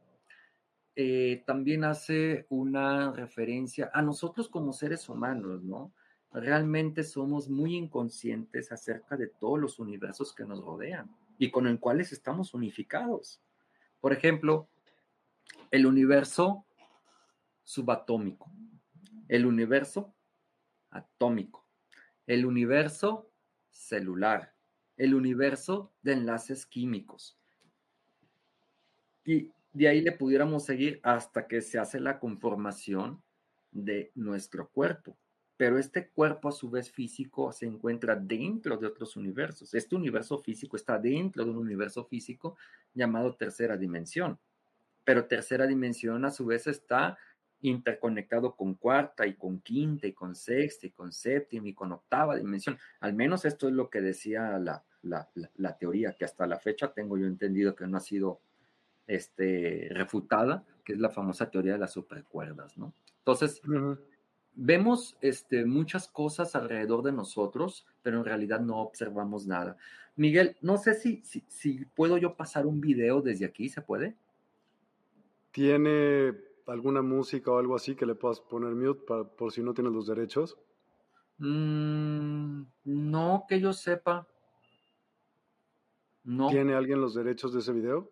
eh, 0.96 1.42
también 1.44 1.84
hace 1.84 2.46
una 2.50 3.10
referencia 3.12 3.90
a 3.92 4.00
nosotros 4.00 4.48
como 4.48 4.72
seres 4.72 5.08
humanos, 5.08 5.62
¿no? 5.64 5.92
Realmente 6.32 7.02
somos 7.02 7.48
muy 7.48 7.74
inconscientes 7.76 8.70
acerca 8.70 9.16
de 9.16 9.28
todos 9.28 9.58
los 9.58 9.78
universos 9.78 10.32
que 10.32 10.44
nos 10.44 10.64
rodean 10.64 11.10
y 11.38 11.50
con 11.50 11.64
los 11.64 11.78
cuales 11.78 12.12
estamos 12.12 12.54
unificados. 12.54 13.40
Por 14.00 14.12
ejemplo, 14.12 14.68
el 15.70 15.86
universo 15.86 16.64
subatómico, 17.64 18.50
el 19.28 19.46
universo 19.46 20.13
atómico, 20.94 21.66
el 22.26 22.46
universo 22.46 23.30
celular, 23.70 24.54
el 24.96 25.14
universo 25.14 25.92
de 26.02 26.12
enlaces 26.12 26.64
químicos. 26.64 27.36
Y 29.24 29.50
de 29.72 29.88
ahí 29.88 30.00
le 30.00 30.12
pudiéramos 30.12 30.64
seguir 30.64 31.00
hasta 31.02 31.46
que 31.46 31.60
se 31.60 31.78
hace 31.78 32.00
la 32.00 32.18
conformación 32.18 33.22
de 33.72 34.12
nuestro 34.14 34.68
cuerpo. 34.68 35.18
Pero 35.56 35.78
este 35.78 36.08
cuerpo 36.08 36.48
a 36.48 36.52
su 36.52 36.70
vez 36.70 36.90
físico 36.90 37.52
se 37.52 37.66
encuentra 37.66 38.16
dentro 38.16 38.76
de 38.76 38.86
otros 38.86 39.16
universos. 39.16 39.74
Este 39.74 39.94
universo 39.94 40.38
físico 40.38 40.76
está 40.76 40.98
dentro 40.98 41.44
de 41.44 41.50
un 41.50 41.58
universo 41.58 42.04
físico 42.04 42.56
llamado 42.92 43.34
tercera 43.34 43.76
dimensión. 43.76 44.38
Pero 45.04 45.26
tercera 45.26 45.66
dimensión 45.66 46.24
a 46.24 46.30
su 46.30 46.46
vez 46.46 46.66
está 46.66 47.18
interconectado 47.64 48.54
con 48.54 48.74
cuarta 48.74 49.26
y 49.26 49.34
con 49.34 49.60
quinta 49.60 50.06
y 50.06 50.12
con 50.12 50.34
sexta 50.34 50.86
y 50.86 50.90
con 50.90 51.12
séptima 51.12 51.68
y 51.68 51.74
con 51.74 51.92
octava 51.92 52.36
dimensión. 52.36 52.78
Al 53.00 53.14
menos 53.14 53.44
esto 53.46 53.68
es 53.68 53.74
lo 53.74 53.88
que 53.88 54.02
decía 54.02 54.58
la, 54.58 54.84
la, 55.02 55.78
teoría, 55.78 56.12
que 56.12 56.26
hasta 56.26 56.46
la 56.46 56.58
fecha 56.58 56.92
tengo 56.92 57.16
yo 57.16 57.26
entendido 57.26 57.74
que 57.74 57.86
no 57.86 57.96
ha 57.96 58.00
sido 58.00 58.40
este, 59.06 59.88
refutada, 59.92 60.64
que 60.84 60.92
es 60.92 60.98
la 60.98 61.08
famosa 61.08 61.50
teoría 61.50 61.72
de 61.72 61.78
las 61.78 61.92
supercuerdas, 61.92 62.76
¿no? 62.76 62.92
Entonces, 63.18 63.62
vemos 64.54 65.16
este, 65.22 65.64
muchas 65.64 66.06
cosas 66.08 66.54
alrededor 66.54 67.02
de 67.02 67.12
nosotros, 67.12 67.86
pero 68.02 68.18
en 68.18 68.26
realidad 68.26 68.60
no 68.60 68.82
observamos 68.82 69.46
nada. 69.46 69.78
Miguel, 70.16 70.56
no 70.60 70.76
sé 70.76 70.94
si, 70.94 71.22
si, 71.48 71.84
puedo 71.94 72.18
yo 72.18 72.36
pasar 72.36 72.66
un 72.66 72.82
video 72.82 73.22
desde 73.22 73.46
aquí, 73.46 73.70
¿se 73.70 73.80
puede? 73.80 74.16
¿Tiene 75.50 76.34
alguna 76.66 77.02
música 77.02 77.50
o 77.50 77.58
algo 77.58 77.76
así 77.76 77.94
que 77.94 78.06
le 78.06 78.14
puedas 78.14 78.40
poner 78.40 78.74
mute 78.74 79.04
por 79.36 79.52
si 79.52 79.62
no 79.62 79.74
tienes 79.74 79.92
los 79.92 80.06
derechos? 80.06 80.56
Mm, 81.38 82.62
no, 82.84 83.44
que 83.48 83.60
yo 83.60 83.72
sepa. 83.72 84.26
No. 86.22 86.48
¿Tiene 86.48 86.74
alguien 86.74 87.00
los 87.00 87.14
derechos 87.14 87.52
de 87.52 87.60
ese 87.60 87.72
video? 87.72 88.10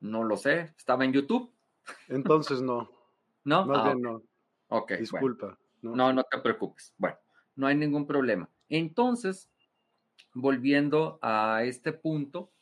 No 0.00 0.24
lo 0.24 0.36
sé. 0.36 0.74
¿Estaba 0.76 1.04
en 1.04 1.12
YouTube? 1.12 1.52
Entonces 2.08 2.62
no. 2.62 2.90
¿No? 3.44 3.66
Más 3.66 3.78
ah, 3.78 3.84
bien 3.84 4.02
no. 4.02 4.22
Ok. 4.68 4.92
Disculpa. 4.92 5.58
¿no? 5.82 6.12
no, 6.12 6.22
te 6.24 6.38
preocupes. 6.38 6.94
Bueno, 6.96 7.16
no 7.56 7.66
hay 7.66 7.76
ningún 7.76 8.06
problema. 8.06 8.48
Entonces, 8.68 9.50
volviendo 10.32 11.18
a 11.20 11.64
este 11.64 11.92
punto, 11.92 12.52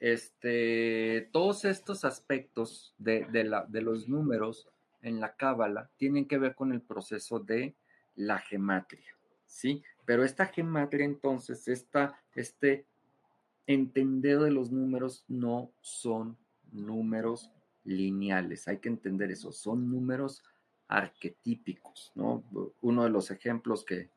este, 0.00 1.28
todos 1.32 1.64
estos 1.64 2.04
aspectos 2.04 2.94
de, 2.98 3.26
la, 3.44 3.66
de 3.66 3.82
los 3.82 4.08
números 4.08 4.68
en 5.02 5.20
la 5.20 5.36
cábala 5.36 5.90
tienen 5.96 6.26
que 6.26 6.38
ver 6.38 6.54
con 6.54 6.72
el 6.72 6.80
proceso 6.80 7.38
de 7.38 7.74
la 8.16 8.38
gematria, 8.38 9.16
¿sí? 9.46 9.82
Pero 10.04 10.24
esta 10.24 10.46
gematria, 10.46 11.04
entonces, 11.04 11.68
esta, 11.68 12.18
este 12.34 12.86
entender 13.66 14.38
de 14.40 14.50
los 14.50 14.72
números 14.72 15.24
no 15.28 15.70
son 15.80 16.36
números 16.72 17.52
lineales, 17.84 18.68
hay 18.68 18.78
que 18.78 18.88
entender 18.88 19.30
eso, 19.30 19.52
son 19.52 19.90
números 19.90 20.42
arquetípicos, 20.88 22.10
¿no? 22.14 22.42
Uno 22.80 23.04
de 23.04 23.10
los 23.10 23.30
ejemplos 23.30 23.84
que, 23.84 24.10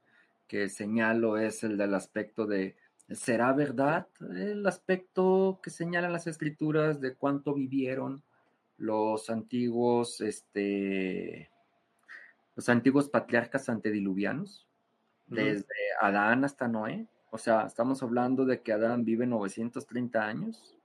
señalo 0.70 1.38
es 1.40 1.64
el 1.64 1.78
del 1.78 1.96
aspecto 1.96 2.46
de, 2.46 2.76
¿será 3.10 3.54
verdad 3.54 4.08
el 4.36 4.66
aspecto 4.66 5.60
que 5.62 5.70
señalan 5.70 6.14
las 6.14 6.28
escrituras 6.28 7.02
de 7.02 7.16
cuánto 7.16 7.54
vivieron 7.54 8.24
los 8.78 9.30
antiguos, 9.30 10.22
este, 10.22 11.50
los 12.56 12.70
antiguos 12.70 13.10
patriarcas 13.10 13.70
antediluvianos? 13.70 14.68
Desde 15.28 15.66
Adán 16.00 16.44
hasta 16.46 16.68
Noé. 16.68 17.08
O 17.32 17.38
sea, 17.38 17.64
estamos 17.64 18.04
hablando 18.04 18.46
de 18.46 18.62
que 18.62 18.74
Adán 18.74 19.04
vive 19.04 19.26
930 19.26 20.24
años. 20.24 20.78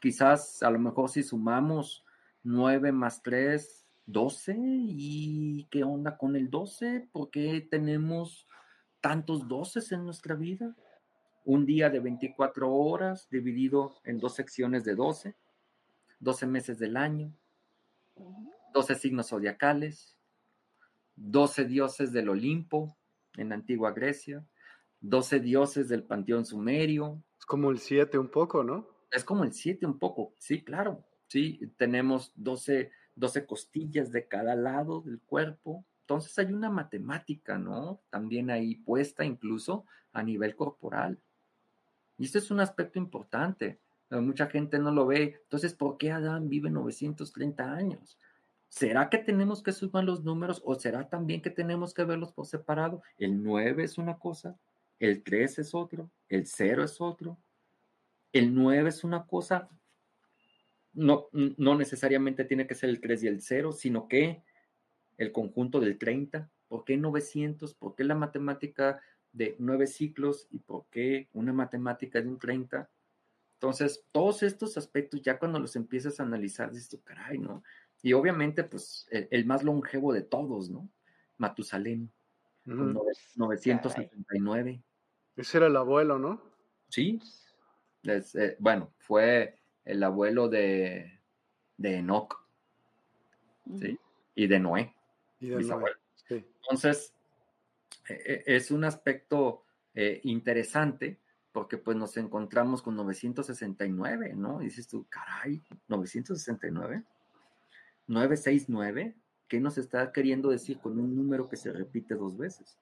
Quizás 0.00 0.62
a 0.62 0.70
lo 0.70 0.78
mejor 0.78 1.10
si 1.10 1.22
sumamos 1.22 2.04
9 2.44 2.92
más 2.92 3.22
3, 3.22 3.84
12 4.06 4.54
y 4.56 5.66
qué 5.70 5.82
onda 5.82 6.16
con 6.16 6.36
el 6.36 6.48
12, 6.48 7.08
¿por 7.10 7.30
qué 7.30 7.66
tenemos 7.68 8.46
tantos 9.00 9.48
12 9.48 9.94
en 9.94 10.04
nuestra 10.04 10.36
vida? 10.36 10.76
Un 11.46 11.64
día 11.64 11.88
de 11.88 12.00
24 12.00 12.70
horas 12.70 13.28
dividido 13.30 13.94
en 14.04 14.18
dos 14.18 14.34
secciones 14.34 14.84
de 14.84 14.94
12, 14.94 15.34
12 16.20 16.46
meses 16.46 16.78
del 16.78 16.96
año, 16.96 17.32
12 18.74 18.94
signos 18.96 19.28
zodiacales, 19.28 20.16
12 21.16 21.64
dioses 21.64 22.12
del 22.12 22.28
Olimpo 22.28 22.96
en 23.36 23.48
la 23.48 23.54
antigua 23.54 23.92
Grecia, 23.92 24.44
12 25.00 25.40
dioses 25.40 25.88
del 25.88 26.02
panteón 26.02 26.44
sumerio. 26.44 27.22
Es 27.38 27.46
como 27.46 27.70
el 27.70 27.78
7 27.78 28.18
un 28.18 28.28
poco, 28.28 28.62
¿no? 28.62 28.86
Es 29.10 29.24
como 29.24 29.44
el 29.44 29.54
7 29.54 29.86
un 29.86 29.98
poco, 29.98 30.34
sí, 30.38 30.62
claro. 30.62 31.02
Sí, 31.28 31.72
tenemos 31.78 32.32
12 32.34 32.92
12 33.16 33.46
costillas 33.46 34.12
de 34.12 34.28
cada 34.28 34.54
lado 34.54 35.00
del 35.00 35.20
cuerpo. 35.20 35.84
Entonces 36.02 36.38
hay 36.38 36.52
una 36.52 36.70
matemática, 36.70 37.58
¿no? 37.58 38.00
También 38.10 38.50
ahí 38.50 38.76
puesta 38.76 39.24
incluso 39.24 39.86
a 40.12 40.22
nivel 40.22 40.54
corporal. 40.54 41.18
Y 42.18 42.24
este 42.24 42.38
es 42.38 42.50
un 42.50 42.60
aspecto 42.60 42.98
importante. 42.98 43.78
Mucha 44.10 44.46
gente 44.46 44.78
no 44.78 44.92
lo 44.92 45.06
ve. 45.06 45.40
Entonces, 45.42 45.74
¿por 45.74 45.98
qué 45.98 46.12
Adán 46.12 46.48
vive 46.48 46.70
930 46.70 47.72
años? 47.72 48.18
¿Será 48.68 49.08
que 49.08 49.18
tenemos 49.18 49.62
que 49.62 49.72
sumar 49.72 50.04
los 50.04 50.24
números 50.24 50.62
o 50.64 50.74
será 50.74 51.08
también 51.08 51.40
que 51.40 51.50
tenemos 51.50 51.94
que 51.94 52.04
verlos 52.04 52.32
por 52.32 52.46
separado? 52.46 53.02
El 53.16 53.42
9 53.42 53.84
es 53.84 53.96
una 53.98 54.18
cosa, 54.18 54.56
el 54.98 55.22
3 55.22 55.60
es 55.60 55.74
otro, 55.74 56.10
el 56.28 56.46
0 56.46 56.84
es 56.84 57.00
otro. 57.00 57.38
El 58.32 58.54
9 58.54 58.88
es 58.88 59.02
una 59.02 59.24
cosa, 59.24 59.68
no, 60.92 61.28
no 61.32 61.74
necesariamente 61.76 62.44
tiene 62.44 62.66
que 62.66 62.74
ser 62.74 62.90
el 62.90 63.00
3 63.00 63.22
y 63.22 63.26
el 63.28 63.40
0, 63.40 63.72
sino 63.72 64.08
que 64.08 64.42
el 65.16 65.32
conjunto 65.32 65.80
del 65.80 65.96
30. 65.96 66.50
¿Por 66.68 66.84
qué 66.84 66.96
900? 66.96 67.74
¿Por 67.74 67.94
qué 67.94 68.04
la 68.04 68.14
matemática 68.14 69.00
de 69.36 69.56
9 69.58 69.86
ciclos? 69.86 70.48
¿Y 70.50 70.58
por 70.58 70.86
qué 70.90 71.28
una 71.32 71.52
matemática 71.52 72.20
de 72.20 72.28
un 72.28 72.38
30? 72.38 72.90
Entonces, 73.54 74.04
todos 74.12 74.42
estos 74.42 74.76
aspectos, 74.76 75.22
ya 75.22 75.38
cuando 75.38 75.58
los 75.58 75.76
empiezas 75.76 76.20
a 76.20 76.24
analizar, 76.24 76.70
dices, 76.72 77.00
caray, 77.04 77.38
¿no? 77.38 77.62
Y 78.02 78.12
obviamente, 78.12 78.64
pues, 78.64 79.08
el, 79.10 79.46
más 79.46 79.62
longevo 79.62 80.12
de 80.12 80.22
todos, 80.22 80.68
¿no? 80.70 80.88
Matusalén, 81.38 82.10
979. 82.64 84.82
Ese 85.36 85.58
era 85.58 85.66
el 85.66 85.76
abuelo, 85.76 86.18
¿no? 86.18 86.42
Sí. 86.88 87.20
Eh, 88.04 88.56
bueno, 88.58 88.92
fue 88.98 89.58
el 89.84 90.02
abuelo 90.02 90.48
de, 90.48 91.20
de 91.76 91.98
Enoch. 91.98 92.42
¿sí? 93.78 93.98
Y 94.34 94.46
de 94.46 94.60
Noé. 94.60 94.94
Y 95.40 95.48
de 95.48 95.62
Noé. 95.62 95.92
Entonces, 96.28 97.12
es 98.08 98.70
un 98.70 98.84
aspecto 98.84 99.64
eh, 99.94 100.20
interesante 100.24 101.18
porque 101.52 101.78
pues 101.78 101.96
nos 101.96 102.16
encontramos 102.18 102.82
con 102.82 102.96
969, 102.96 104.34
¿no? 104.36 104.60
Y 104.60 104.66
dices 104.66 104.86
tú, 104.88 105.06
caray, 105.08 105.62
969, 105.88 107.02
969, 108.06 109.16
¿qué 109.48 109.60
nos 109.60 109.78
está 109.78 110.12
queriendo 110.12 110.50
decir 110.50 110.78
con 110.78 111.00
un 111.00 111.16
número 111.16 111.48
que 111.48 111.56
se 111.56 111.72
repite 111.72 112.14
dos 112.14 112.36
veces? 112.36 112.76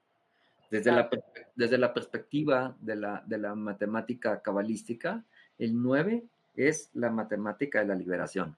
Desde, 0.71 0.91
la, 0.91 1.09
desde 1.55 1.79
la 1.79 1.95
perspectiva 1.95 2.77
de 2.81 2.97
la, 2.97 3.23
de 3.27 3.39
la 3.39 3.55
matemática 3.55 4.43
cabalística, 4.43 5.25
el 5.57 5.81
9 5.81 6.25
es 6.57 6.91
la 6.95 7.11
matemática 7.11 7.79
de 7.79 7.87
la 7.87 7.95
liberación. 7.95 8.57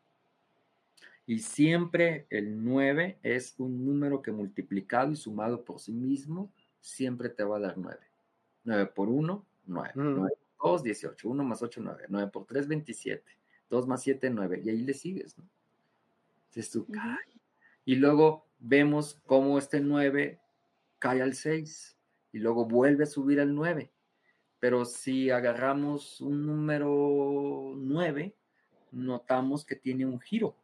Y 1.27 1.41
siempre 1.41 2.27
el 2.31 2.63
9 2.63 3.19
es 3.23 3.55
un 3.59 3.85
número 3.85 4.23
que 4.23 4.31
multiplicado 4.31 5.11
y 5.11 5.17
sumado 5.17 5.65
por 5.65 5.81
sí 5.81 5.93
mismo, 5.93 6.53
siempre 6.81 7.29
te 7.29 7.43
va 7.43 7.57
a 7.57 7.61
dar 7.61 7.77
9. 7.77 7.99
9 8.65 8.87
por 8.95 9.09
1, 9.09 9.45
9. 9.67 9.91
9 9.95 10.31
por 10.57 10.71
2, 10.71 10.83
18. 10.85 11.29
1 11.29 11.45
más 11.45 11.63
8, 11.63 11.81
9. 11.83 12.05
9 12.09 12.31
por 12.31 12.47
3, 12.47 12.69
27. 12.69 13.25
2 13.69 13.89
más 13.89 14.03
7, 14.03 14.31
9. 14.31 14.63
Y 14.65 14.71
ahí 14.71 14.83
le 14.83 14.95
sigues, 14.95 15.37
¿no? 15.37 15.49
Entonces 16.49 16.71
tú, 16.71 16.87
Y 17.85 17.97
luego 17.97 18.47
vemos 18.61 19.21
cómo 19.27 19.59
este 19.59 19.81
9 19.81 20.39
cae 20.99 21.23
al 21.23 21.35
6 21.35 21.97
y 22.33 22.39
luego 22.39 22.67
vuelve 22.67 23.05
a 23.05 23.07
subir 23.07 23.41
al 23.41 23.55
9. 23.55 23.91
Pero 24.61 24.85
si 24.85 25.31
agarramos 25.31 26.21
un 26.21 26.47
número 26.47 27.75
9, 27.77 28.35
notamos 28.93 29.65
que 29.65 29.77
tiene 29.77 30.07
un 30.07 30.21
giro. 30.21 30.57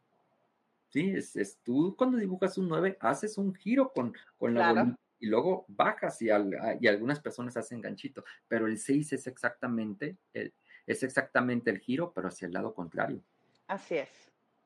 ¿Sí? 0.93 1.11
Es, 1.11 1.57
tú 1.63 1.95
cuando 1.97 2.19
dibujas 2.19 2.55
un 2.59 2.69
9, 2.69 2.97
haces 2.99 3.39
un 3.39 3.55
giro 3.55 3.91
con, 3.91 4.13
con 4.37 4.53
la 4.53 4.71
bolita 4.71 4.99
y 5.19 5.25
luego 5.25 5.65
bajas 5.67 6.21
y, 6.21 6.25
y, 6.27 6.87
algunas 6.87 7.19
personas 7.19 7.57
hacen 7.57 7.81
ganchito, 7.81 8.23
pero 8.47 8.67
el 8.67 8.77
6 8.77 9.13
es 9.13 9.25
exactamente 9.25 10.17
el, 10.33 10.53
es 10.85 11.01
exactamente 11.01 11.71
el 11.71 11.79
giro, 11.79 12.11
pero 12.13 12.27
hacia 12.27 12.45
el 12.45 12.53
lado 12.53 12.75
contrario. 12.75 13.23
Así 13.65 13.95
es. 13.95 14.09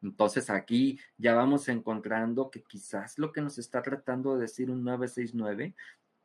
Entonces 0.02 0.50
aquí 0.50 1.00
ya 1.18 1.34
vamos 1.34 1.70
encontrando 1.70 2.52
que 2.52 2.62
quizás 2.62 3.18
lo 3.18 3.32
que 3.32 3.40
nos 3.40 3.58
está 3.58 3.82
tratando 3.82 4.36
de 4.36 4.42
decir 4.42 4.70
un 4.70 4.84
969 4.84 5.76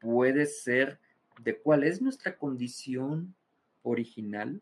puede 0.00 0.46
ser 0.46 0.98
de 1.38 1.60
cuál 1.60 1.84
es 1.84 2.02
nuestra 2.02 2.36
condición 2.36 3.36
original 3.82 4.60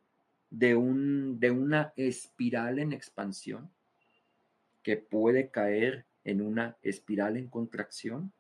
de, 0.51 0.77
un, 0.77 1.41
de 1.41 1.51
una 1.51 1.95
espiral 1.97 2.79
en 2.79 2.93
expansión 2.93 3.71
que 4.83 4.97
puede 4.97 5.51
caer 5.51 6.07
en 6.25 6.41
una 6.43 6.77
espiral 6.83 7.37
en 7.37 7.49
contracción 7.49 8.33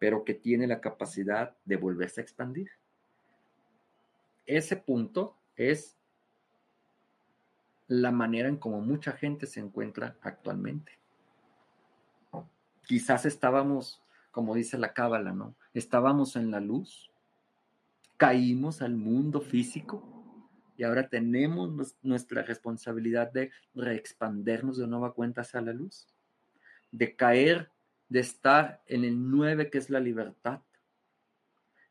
pero 0.00 0.24
que 0.24 0.32
tiene 0.32 0.66
la 0.66 0.80
capacidad 0.80 1.54
de 1.66 1.76
volverse 1.76 2.20
a 2.20 2.24
expandir. 2.24 2.70
Ese 4.46 4.74
punto 4.74 5.36
es 5.56 5.98
la 7.86 8.10
manera 8.10 8.48
en 8.48 8.56
como 8.56 8.80
mucha 8.80 9.12
gente 9.12 9.46
se 9.46 9.60
encuentra 9.60 10.16
actualmente. 10.22 10.98
Quizás 12.86 13.26
estábamos, 13.26 14.02
como 14.30 14.54
dice 14.54 14.78
la 14.78 14.94
cábala, 14.94 15.32
¿no? 15.32 15.54
Estábamos 15.74 16.34
en 16.34 16.50
la 16.50 16.60
luz, 16.60 17.12
caímos 18.16 18.80
al 18.80 18.94
mundo 18.94 19.42
físico 19.42 20.19
y 20.80 20.82
ahora 20.82 21.10
tenemos 21.10 21.94
nuestra 22.00 22.42
responsabilidad 22.42 23.30
de 23.30 23.50
reexpandernos 23.74 24.78
de 24.78 24.86
nueva 24.86 25.12
cuenta 25.12 25.42
hacia 25.42 25.60
la 25.60 25.74
luz, 25.74 26.08
de 26.90 27.14
caer 27.14 27.70
de 28.08 28.20
estar 28.20 28.82
en 28.86 29.04
el 29.04 29.30
9, 29.30 29.68
que 29.68 29.76
es 29.76 29.90
la 29.90 30.00
libertad, 30.00 30.62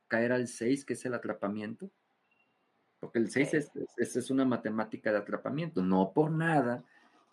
caer 0.07 0.31
al 0.31 0.47
6, 0.47 0.85
que 0.85 0.93
es 0.93 1.05
el 1.05 1.13
atrapamiento. 1.13 1.91
Porque 2.99 3.19
el 3.19 3.29
6 3.29 3.53
es, 3.53 3.71
es, 4.15 4.31
una 4.31 4.43
matemática 4.43 5.11
de 5.11 5.19
atrapamiento. 5.19 5.83
No 5.83 6.11
por 6.11 6.31
nada 6.31 6.83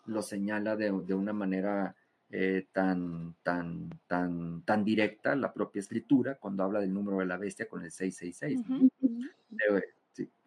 lo 0.05 0.21
señala 0.21 0.75
de, 0.75 0.91
una 0.91 1.33
manera 1.33 1.95
eh, 2.29 2.67
tan, 2.71 3.33
tan, 3.41 3.89
tan, 4.05 4.61
tan 4.61 4.85
directa 4.85 5.35
la 5.35 5.51
propia 5.51 5.79
escritura 5.79 6.35
cuando 6.35 6.63
habla 6.63 6.81
del 6.81 6.93
número 6.93 7.17
de 7.17 7.25
la 7.25 7.37
bestia 7.37 7.67
con 7.67 7.83
el 7.83 7.89
666. 7.89 8.61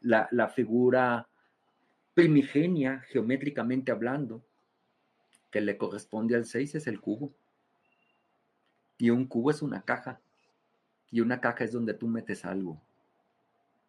La, 0.00 0.28
la 0.30 0.48
figura 0.48 1.28
primigenia, 2.14 3.00
geométricamente 3.08 3.92
hablando, 3.92 4.42
que 5.50 5.60
le 5.60 5.76
corresponde 5.76 6.36
al 6.36 6.44
6 6.44 6.76
es 6.76 6.86
el 6.86 7.00
cubo. 7.00 7.32
Y 8.98 9.10
un 9.10 9.26
cubo 9.26 9.50
es 9.50 9.62
una 9.62 9.82
caja. 9.82 10.20
Y 11.10 11.20
una 11.20 11.40
caja 11.40 11.64
es 11.64 11.72
donde 11.72 11.94
tú 11.94 12.06
metes 12.06 12.44
algo. 12.44 12.80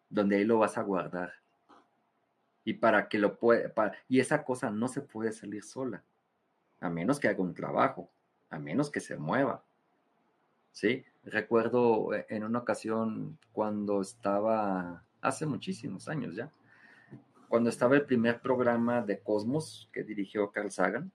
Donde 0.08 0.36
ahí 0.36 0.44
lo 0.44 0.58
vas 0.58 0.76
a 0.76 0.82
guardar. 0.82 1.34
Y 2.64 2.74
para 2.74 3.08
que 3.08 3.18
lo 3.18 3.38
pueda. 3.38 3.72
y 4.08 4.20
esa 4.20 4.44
cosa 4.44 4.70
no 4.70 4.88
se 4.88 5.02
puede 5.02 5.32
salir 5.32 5.62
sola. 5.62 6.02
A 6.80 6.90
menos 6.90 7.20
que 7.20 7.28
haga 7.28 7.42
un 7.42 7.54
trabajo. 7.54 8.10
A 8.50 8.58
menos 8.58 8.90
que 8.90 9.00
se 9.00 9.16
mueva. 9.16 9.62
¿Sí? 10.72 11.04
Recuerdo 11.24 12.14
eh, 12.14 12.26
en 12.28 12.44
una 12.44 12.60
ocasión 12.60 13.38
cuando 13.52 14.00
estaba. 14.00 15.04
Hace 15.22 15.46
muchísimos 15.46 16.08
años 16.08 16.36
ya. 16.36 16.50
Cuando 17.48 17.70
estaba 17.70 17.96
el 17.96 18.04
primer 18.04 18.40
programa 18.40 19.00
de 19.00 19.20
Cosmos 19.20 19.88
que 19.92 20.04
dirigió 20.04 20.50
Carl 20.50 20.70
Sagan 20.70 21.10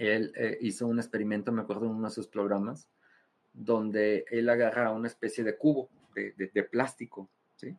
él 0.00 0.32
eh, 0.34 0.56
hizo 0.62 0.86
un 0.86 0.98
experimento, 0.98 1.52
me 1.52 1.60
acuerdo, 1.60 1.84
en 1.84 1.92
uno 1.92 2.08
de 2.08 2.14
sus 2.14 2.26
programas, 2.26 2.88
donde 3.52 4.24
él 4.30 4.48
agarra 4.48 4.92
una 4.92 5.08
especie 5.08 5.44
de 5.44 5.58
cubo 5.58 5.90
de, 6.14 6.62
plástico, 6.64 7.28
¿sí? 7.56 7.76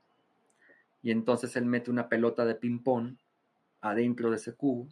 Y 1.01 1.09
entonces 1.09 1.55
él 1.55 1.65
mete 1.65 1.89
una 1.89 2.07
pelota 2.07 2.45
de 2.45 2.53
ping-pong 2.53 3.15
adentro 3.81 4.29
de 4.29 4.35
ese 4.35 4.53
cubo. 4.53 4.87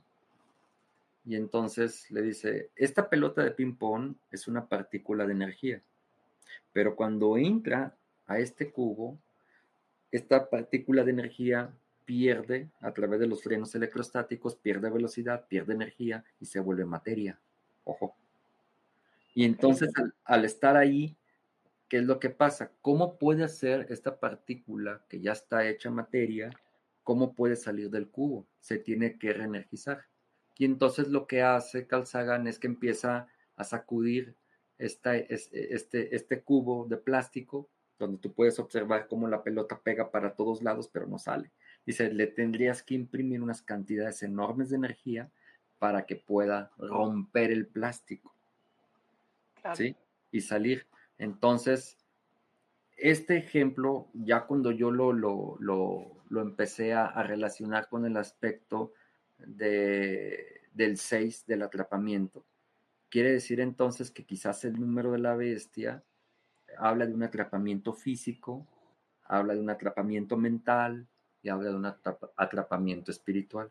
Y 1.23 1.35
entonces 1.35 2.09
le 2.09 2.23
dice, 2.23 2.71
esta 2.75 3.09
pelota 3.09 3.43
de 3.43 3.51
ping-pong 3.51 4.15
es 4.31 4.47
una 4.47 4.65
partícula 4.67 5.27
de 5.27 5.33
energía, 5.33 5.83
pero 6.73 6.95
cuando 6.95 7.37
entra 7.37 7.95
a 8.25 8.39
este 8.39 8.71
cubo, 8.71 9.19
esta 10.11 10.49
partícula 10.49 11.03
de 11.03 11.11
energía 11.11 11.73
pierde 12.05 12.69
a 12.81 12.91
través 12.91 13.19
de 13.19 13.27
los 13.27 13.43
frenos 13.43 13.75
electrostáticos, 13.75 14.55
pierde 14.55 14.89
velocidad, 14.89 15.45
pierde 15.47 15.73
energía 15.73 16.23
y 16.39 16.45
se 16.45 16.59
vuelve 16.59 16.85
materia. 16.85 17.39
Ojo. 17.83 18.15
Y 19.35 19.45
entonces 19.45 19.91
al, 20.25 20.45
estar 20.45 20.75
ahí, 20.75 21.15
¿qué 21.87 21.97
es 21.97 22.03
lo 22.03 22.19
que 22.19 22.29
pasa? 22.31 22.71
¿Cómo 22.81 23.17
puede 23.17 23.43
hacer 23.43 23.85
esta 23.89 24.19
partícula 24.19 25.03
que 25.07 25.21
ya 25.21 25.33
está 25.33 25.67
hecha 25.67 25.91
materia? 25.91 26.49
¿Cómo 27.03 27.33
puede 27.33 27.55
salir 27.55 27.89
del 27.89 28.09
cubo? 28.09 28.47
Se 28.59 28.79
tiene 28.79 29.17
que 29.17 29.31
reenergizar. 29.31 30.05
Y 30.57 30.65
entonces 30.65 31.07
lo 31.07 31.27
que 31.27 31.43
hace 31.43 31.87
Carl 31.87 32.05
es 32.47 32.59
que 32.59 32.67
empieza 32.67 33.27
a 33.55 33.63
sacudir 33.63 34.35
esta, 34.77 35.15
este, 35.15 36.15
este 36.15 36.41
cubo 36.41 36.87
de 36.89 36.97
plástico, 36.97 37.69
donde 37.99 38.17
tú 38.17 38.33
puedes 38.33 38.57
observar 38.59 39.07
cómo 39.07 39.27
la 39.27 39.43
pelota 39.43 39.79
pega 39.79 40.09
para 40.09 40.33
todos 40.33 40.63
lados, 40.63 40.89
pero 40.91 41.05
no 41.05 41.19
sale. 41.19 41.51
Dice, 41.85 42.11
le 42.11 42.27
tendrías 42.27 42.81
que 42.81 42.95
imprimir 42.95 43.41
unas 43.41 43.61
cantidades 43.61 44.23
enormes 44.23 44.69
de 44.69 44.77
energía 44.77 45.29
para 45.77 46.05
que 46.05 46.15
pueda 46.15 46.71
romper 46.77 47.51
el 47.51 47.67
plástico. 47.67 48.33
¿Sí? 49.73 49.95
Y 50.31 50.41
salir. 50.41 50.87
Entonces, 51.17 51.97
este 52.95 53.37
ejemplo, 53.37 54.07
ya 54.13 54.45
cuando 54.45 54.71
yo 54.71 54.91
lo, 54.91 55.11
lo, 55.11 55.57
lo, 55.59 56.41
empecé 56.41 56.93
a, 56.93 57.05
a, 57.05 57.23
relacionar 57.23 57.89
con 57.89 58.05
el 58.05 58.15
aspecto 58.15 58.93
de, 59.37 60.61
del 60.73 60.97
6 60.97 61.45
del 61.45 61.63
atrapamiento, 61.63 62.45
quiere 63.09 63.31
decir 63.31 63.59
entonces 63.59 64.11
que 64.11 64.25
quizás 64.25 64.63
el 64.63 64.79
número 64.79 65.11
de 65.11 65.19
la 65.19 65.35
bestia 65.35 66.03
habla 66.79 67.05
de 67.05 67.13
un 67.13 67.23
atrapamiento 67.23 67.93
físico, 67.93 68.65
habla 69.25 69.53
de 69.53 69.59
un 69.59 69.69
atrapamiento 69.69 70.37
mental 70.37 71.05
y 71.43 71.49
habla 71.49 71.69
de 71.69 71.75
un 71.75 71.85
atrapamiento 72.35 73.11
espiritual. 73.11 73.69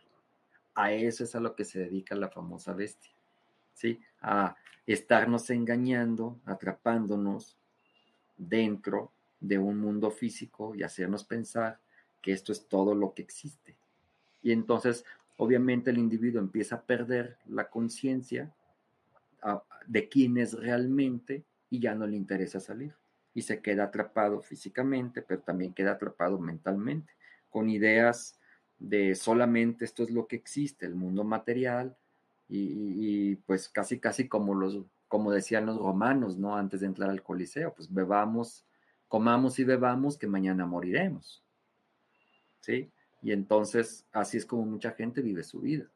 A 0.74 0.92
eso 0.92 1.24
es 1.24 1.34
a 1.34 1.40
lo 1.40 1.56
que 1.56 1.64
se 1.64 1.80
dedica 1.80 2.14
la 2.14 2.28
famosa 2.28 2.72
bestia, 2.72 3.10
¿sí? 3.74 4.00
A 4.20 4.56
estarnos 4.86 5.50
engañando, 5.50 6.38
atrapándonos 6.44 7.56
dentro 8.36 9.10
de 9.40 9.58
un 9.58 9.78
mundo 9.78 10.10
físico 10.10 10.74
y 10.74 10.82
hacernos 10.82 11.24
pensar 11.24 11.78
que 12.22 12.32
esto 12.32 12.52
es 12.52 12.66
todo 12.66 12.94
lo 12.94 13.12
que 13.14 13.22
existe. 13.22 13.76
Y 14.42 14.52
entonces, 14.52 15.04
obviamente, 15.36 15.90
el 15.90 15.98
individuo 15.98 16.40
empieza 16.40 16.76
a 16.76 16.82
perder 16.82 17.36
la 17.48 17.68
conciencia 17.68 18.52
de 19.86 20.08
quién 20.08 20.38
es 20.38 20.54
realmente 20.54 21.44
y 21.70 21.80
ya 21.80 21.94
no 21.94 22.06
le 22.06 22.16
interesa 22.16 22.60
salir. 22.60 22.94
Y 23.34 23.42
se 23.42 23.60
queda 23.60 23.84
atrapado 23.84 24.40
físicamente, 24.40 25.22
pero 25.22 25.42
también 25.42 25.74
queda 25.74 25.92
atrapado 25.92 26.38
mentalmente, 26.38 27.12
con 27.50 27.68
ideas 27.68 28.38
de 28.78 29.14
solamente 29.14 29.84
esto 29.84 30.02
es 30.02 30.10
lo 30.10 30.26
que 30.26 30.36
existe, 30.36 30.86
el 30.86 30.94
mundo 30.94 31.24
material, 31.24 31.96
y, 32.50 33.36
pues 33.36 33.68
casi, 33.68 33.98
casi 33.98 34.26
como, 34.26 34.54
los, 34.54 34.82
como 35.06 35.30
decían 35.30 35.66
los 35.66 35.76
romanos, 35.78 36.38
¿no? 36.38 36.56
Antes 36.56 36.80
de 36.80 36.86
entrar 36.86 37.10
al 37.10 37.22
Coliseo, 37.22 37.74
pues 37.74 37.92
bebamos, 37.92 38.64
comamos 39.06 39.58
y 39.58 39.64
bebamos 39.64 40.16
que 40.16 40.26
mañana 40.26 40.64
moriremos. 40.64 41.44
¿Sí? 42.60 42.90
Y 43.20 43.32
entonces 43.32 44.06
así 44.12 44.38
es 44.38 44.46
como 44.46 44.64
mucha 44.64 44.92
gente 44.92 45.20
vive 45.20 45.42
su 45.42 45.60
vida, 45.60 45.90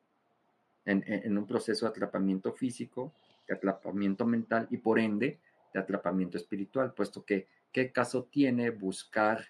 en, 0.84 1.02
en 1.06 1.38
un 1.38 1.46
proceso 1.46 1.86
de 1.86 1.90
atrapamiento 1.90 2.52
físico, 2.52 3.14
de 3.48 3.54
atrapamiento 3.54 4.26
mental 4.26 4.66
y 4.70 4.76
por 4.76 4.98
ende 4.98 5.40
de 5.72 5.80
atrapamiento 5.80 6.36
espiritual, 6.36 6.92
puesto 6.94 7.24
que 7.24 7.48
qué 7.72 7.90
caso 7.92 8.24
tiene 8.24 8.70
buscar 8.70 9.46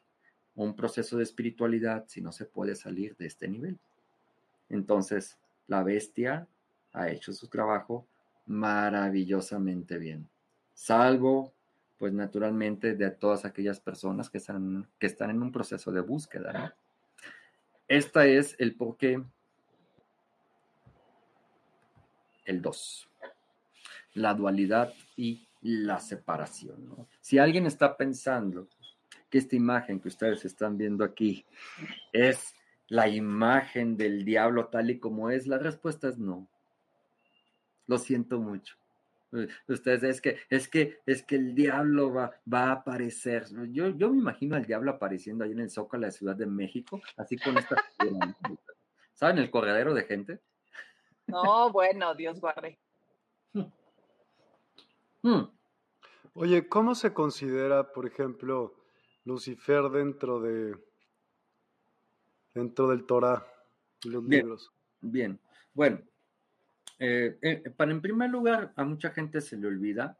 un 0.54 0.76
proceso 0.76 1.16
de 1.16 1.24
espiritualidad 1.24 2.04
si 2.06 2.20
no 2.20 2.32
se 2.32 2.44
puede 2.44 2.74
salir 2.74 3.16
de 3.16 3.26
este 3.26 3.48
nivel. 3.48 3.78
Entonces, 4.68 5.38
la 5.66 5.82
bestia 5.82 6.46
ha 6.92 7.08
hecho 7.08 7.32
su 7.32 7.48
trabajo 7.48 8.06
maravillosamente 8.46 9.98
bien, 9.98 10.28
salvo, 10.74 11.52
pues 11.98 12.12
naturalmente, 12.12 12.94
de 12.96 13.11
todas 13.11 13.44
aquellas 13.44 13.78
personas 13.78 14.28
que 14.28 14.38
están, 14.38 14.88
que 14.98 15.06
están 15.06 15.30
en 15.30 15.40
un 15.40 15.52
proceso 15.52 15.92
de 15.92 16.00
búsqueda. 16.00 16.74
Esta 17.87 18.26
es 18.26 18.56
el 18.58 18.74
porqué. 18.74 19.22
El 22.44 22.61
2. 22.61 23.08
La 24.14 24.35
dualidad 24.35 24.92
y 25.16 25.46
la 25.62 26.01
separación. 26.01 27.07
Si 27.20 27.38
alguien 27.38 27.66
está 27.66 27.96
pensando 27.96 28.68
que 29.31 29.38
esta 29.38 29.57
imagen 29.57 30.01
que 30.01 30.09
ustedes 30.09 30.44
están 30.44 30.77
viendo 30.77 31.05
aquí 31.05 31.44
es 32.12 32.55
la 32.88 33.09
imagen 33.09 33.96
del 33.96 34.25
diablo 34.25 34.66
tal 34.66 34.90
y 34.90 34.98
como 34.98 35.31
es, 35.31 35.46
la 35.46 35.59
respuesta 35.59 36.09
es 36.09 36.18
no. 36.18 36.46
Lo 37.87 37.98
siento 37.98 38.38
mucho. 38.38 38.77
Ustedes 39.66 40.03
es 40.03 40.20
que 40.20 40.37
es 40.51 40.68
que 40.68 40.98
es 41.07 41.22
que 41.22 41.37
el 41.37 41.55
diablo 41.55 42.12
va, 42.12 42.33
va 42.53 42.64
a 42.64 42.72
aparecer. 42.72 43.46
Yo, 43.70 43.88
yo 43.88 44.11
me 44.11 44.18
imagino 44.18 44.57
al 44.57 44.66
diablo 44.66 44.90
apareciendo 44.90 45.44
ahí 45.44 45.53
en 45.53 45.61
el 45.61 45.70
Zócalo 45.70 46.03
de 46.03 46.09
la 46.09 46.12
Ciudad 46.12 46.37
de 46.37 46.44
México, 46.44 47.01
así 47.16 47.38
con 47.38 47.57
esta 47.57 47.83
¿Saben 49.14 49.38
el 49.38 49.51
corredero 49.51 49.94
de 49.94 50.05
gente? 50.05 50.40
No, 51.27 51.70
bueno, 51.70 52.14
Dios 52.14 52.40
guarde. 52.40 52.79
Hmm. 55.22 55.42
Oye, 56.35 56.68
¿cómo 56.68 56.94
se 56.94 57.12
considera, 57.12 57.92
por 57.92 58.06
ejemplo, 58.06 58.75
Lucifer 59.25 59.85
dentro 59.90 60.40
de 60.40 60.77
dentro 62.54 62.88
del 62.88 63.04
Torah 63.04 63.46
y 64.02 64.10
los 64.10 64.25
libros? 64.25 64.73
Bien, 65.00 65.38
bueno, 65.75 66.00
eh, 66.98 67.37
eh, 67.42 67.70
para 67.77 67.92
en 67.92 68.00
primer 68.00 68.31
lugar, 68.31 68.73
a 68.77 68.85
mucha 68.85 69.10
gente 69.10 69.40
se 69.40 69.56
le 69.56 69.66
olvida 69.66 70.18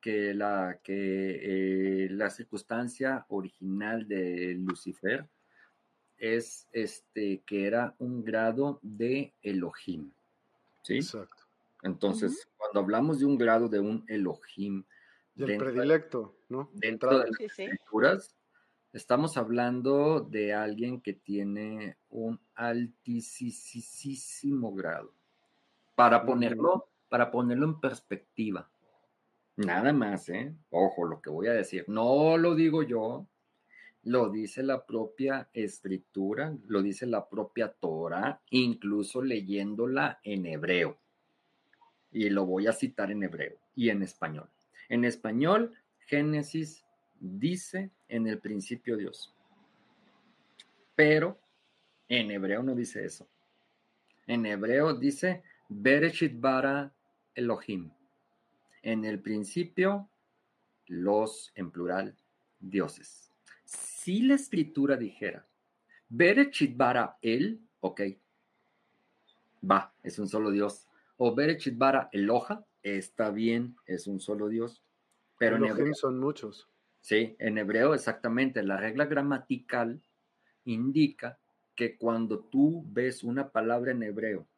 que 0.00 0.34
la, 0.34 0.80
que, 0.82 2.04
eh, 2.04 2.08
la 2.10 2.30
circunstancia 2.30 3.26
original 3.28 4.06
de 4.06 4.54
Lucifer 4.54 5.26
es 6.18 6.68
este, 6.72 7.42
que 7.46 7.66
era 7.66 7.94
un 7.98 8.24
grado 8.24 8.78
de 8.82 9.34
Elohim. 9.42 10.10
¿Sí? 10.82 10.96
Exacto. 10.96 11.35
Entonces, 11.86 12.48
cuando 12.56 12.80
hablamos 12.80 13.20
de 13.20 13.26
un 13.26 13.38
grado 13.38 13.68
de 13.68 13.78
un 13.78 14.04
Elohim. 14.08 14.84
Del 15.36 15.56
predilecto, 15.56 16.36
¿no? 16.48 16.70
Dentro 16.72 17.16
de 17.18 17.30
las 17.30 17.40
escrituras, 17.40 18.34
estamos 18.92 19.36
hablando 19.36 20.20
de 20.20 20.52
alguien 20.52 21.00
que 21.00 21.12
tiene 21.12 21.96
un 22.08 22.40
altísimo 22.54 23.84
grado. 24.74 25.12
Para 25.94 26.24
ponerlo, 26.26 26.88
para 27.08 27.30
ponerlo 27.30 27.66
en 27.66 27.78
perspectiva. 27.78 28.68
Nada 29.56 29.92
más, 29.92 30.28
¿eh? 30.30 30.56
Ojo, 30.70 31.04
lo 31.04 31.20
que 31.20 31.30
voy 31.30 31.46
a 31.46 31.52
decir. 31.52 31.84
No 31.86 32.36
lo 32.36 32.56
digo 32.56 32.82
yo, 32.82 33.28
lo 34.02 34.30
dice 34.30 34.64
la 34.64 34.84
propia 34.84 35.50
escritura, 35.52 36.56
lo 36.66 36.82
dice 36.82 37.06
la 37.06 37.28
propia 37.28 37.68
Torah, 37.68 38.40
incluso 38.50 39.22
leyéndola 39.22 40.18
en 40.24 40.46
hebreo 40.46 40.98
y 42.16 42.30
lo 42.30 42.46
voy 42.46 42.66
a 42.66 42.72
citar 42.72 43.10
en 43.10 43.22
hebreo 43.22 43.58
y 43.74 43.90
en 43.90 44.02
español. 44.02 44.48
En 44.88 45.04
español, 45.04 45.74
Génesis 46.06 46.82
dice 47.20 47.90
en 48.08 48.26
el 48.26 48.38
principio 48.38 48.96
Dios. 48.96 49.34
Pero 50.94 51.38
en 52.08 52.30
hebreo 52.30 52.62
no 52.62 52.74
dice 52.74 53.04
eso. 53.04 53.28
En 54.26 54.46
hebreo 54.46 54.94
dice 54.94 55.42
Bereshit 55.68 56.40
bara 56.40 56.90
Elohim. 57.34 57.90
En 58.80 59.04
el 59.04 59.20
principio, 59.20 60.08
los, 60.86 61.52
en 61.54 61.70
plural, 61.70 62.16
dioses. 62.58 63.30
Si 63.66 64.22
la 64.22 64.36
escritura 64.36 64.96
dijera 64.96 65.46
Bereshit 66.08 66.74
bara 66.78 67.18
el, 67.20 67.60
ok, 67.80 68.00
va, 69.70 69.92
es 70.02 70.18
un 70.18 70.28
solo 70.28 70.50
Dios 70.50 70.86
o 71.16 71.34
Berechit 71.34 71.76
Bara 71.76 72.08
Eloja, 72.12 72.64
está 72.82 73.30
bien, 73.30 73.76
es 73.86 74.06
un 74.06 74.20
solo 74.20 74.48
Dios. 74.48 74.82
Pero 75.38 75.56
en 75.56 75.64
hebreo 75.64 75.94
son 75.94 76.18
muchos. 76.18 76.68
Sí, 77.00 77.36
en 77.38 77.58
hebreo 77.58 77.94
exactamente. 77.94 78.62
La 78.62 78.76
regla 78.76 79.06
gramatical 79.06 80.02
indica 80.64 81.38
que 81.74 81.96
cuando 81.96 82.40
tú 82.40 82.84
ves 82.88 83.22
una 83.22 83.50
palabra 83.50 83.92
en 83.92 84.02
hebreo 84.02 84.48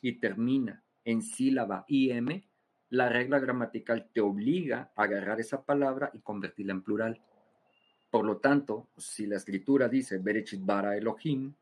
y 0.00 0.18
termina 0.18 0.84
en 1.04 1.22
sílaba 1.22 1.84
IM, 1.88 2.42
la 2.90 3.08
regla 3.08 3.38
gramatical 3.38 4.10
te 4.12 4.20
obliga 4.20 4.92
a 4.94 5.02
agarrar 5.02 5.40
esa 5.40 5.64
palabra 5.64 6.10
y 6.12 6.20
convertirla 6.20 6.72
en 6.72 6.82
plural. 6.82 7.20
Por 8.10 8.24
lo 8.24 8.38
tanto, 8.38 8.90
si 8.96 9.26
la 9.26 9.36
escritura 9.36 9.88
dice 9.88 10.18
Berechit 10.18 10.64
bara 10.64 10.96
Elohim, 10.96 11.54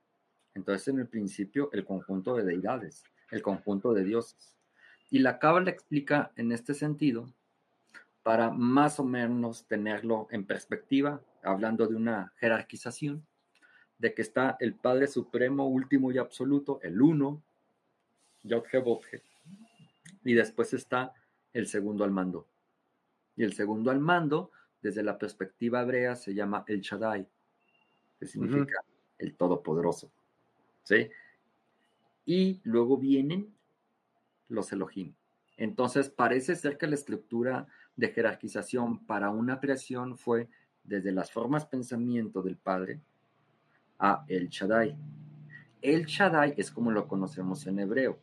entonces 0.55 0.89
en 0.89 0.99
el 0.99 1.09
principio 1.09 1.71
el 1.73 1.85
conjunto 1.85 2.35
de 2.35 2.45
deidades 2.45 3.05
el 3.31 3.43
conjunto 3.43 3.93
de 3.93 4.05
dioses. 4.05 4.57
Y 5.11 5.21
la 5.21 5.39
Cábala 5.39 5.71
explica 5.71 6.33
en 6.37 6.53
este 6.53 6.75
sentido, 6.75 7.33
para 8.23 8.51
más 8.51 9.01
o 9.01 9.05
menos 9.05 9.67
tenerlo 9.67 10.29
en 10.31 10.45
perspectiva, 10.45 11.21
hablando 11.43 11.87
de 11.87 11.97
una 11.97 12.33
jerarquización, 12.37 13.27
de 13.99 14.15
que 14.15 14.23
está 14.23 14.57
el 14.61 14.75
Padre 14.75 15.07
Supremo, 15.07 15.67
último 15.67 16.13
y 16.13 16.19
absoluto, 16.19 16.81
el 16.83 17.01
uno, 17.03 17.43
Yod 18.43 18.65
y 20.25 20.35
después 20.35 20.73
está 20.73 21.13
el 21.53 21.67
segundo 21.67 22.05
al 22.05 22.11
mando. 22.11 22.47
Y 23.37 23.45
el 23.45 23.53
segundo 23.53 23.91
al 23.91 24.01
mando, 24.01 24.51
desde 24.83 25.03
la 25.03 25.19
perspectiva 25.19 25.83
hebrea, 25.83 26.17
se 26.17 26.35
llama 26.35 26.65
el 26.67 26.81
Shaddai, 26.81 27.27
que 28.19 28.27
significa 28.27 28.83
el 29.19 29.35
Todopoderoso. 29.37 30.11
¿Sí? 30.83 31.11
Y 32.25 32.61
luego 32.65 32.97
vienen 32.97 33.55
los 34.49 34.73
Elohim. 34.73 35.15
Entonces 35.57 36.09
parece 36.09 36.57
ser 36.57 36.79
que 36.79 36.87
la 36.87 36.95
estructura 36.95 37.67
de 37.97 38.09
jerarquización 38.09 39.07
para 39.07 39.31
una 39.31 39.61
creación 39.61 40.17
fue 40.17 40.49
desde 40.85 41.13
las 41.13 41.31
formas 41.31 41.67
pensamiento 41.67 42.43
del 42.43 42.57
Padre 42.57 43.01
a 43.99 44.25
El 44.29 44.49
Shaddai. 44.49 44.97
El 45.83 46.07
Shaddai 46.07 46.55
es 46.57 46.71
como 46.71 46.91
lo 46.91 47.07
conocemos 47.07 47.67
en 47.67 47.79
hebreo, 47.79 48.19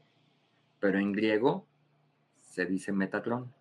pero 0.79 0.99
en 0.99 1.11
griego 1.11 1.67
se 2.41 2.65
dice 2.65 2.91
Metatron. 2.91 3.53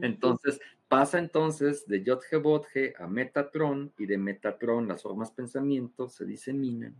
entonces, 0.00 0.60
pasa 0.88 1.18
entonces 1.18 1.86
de 1.86 2.04
Yotge 2.04 2.94
a 2.98 3.06
Metatron 3.08 3.92
y 3.98 4.06
de 4.06 4.18
Metatron 4.18 4.86
las 4.86 5.02
formas 5.02 5.32
pensamiento 5.32 6.08
se 6.08 6.24
diseminan 6.24 6.94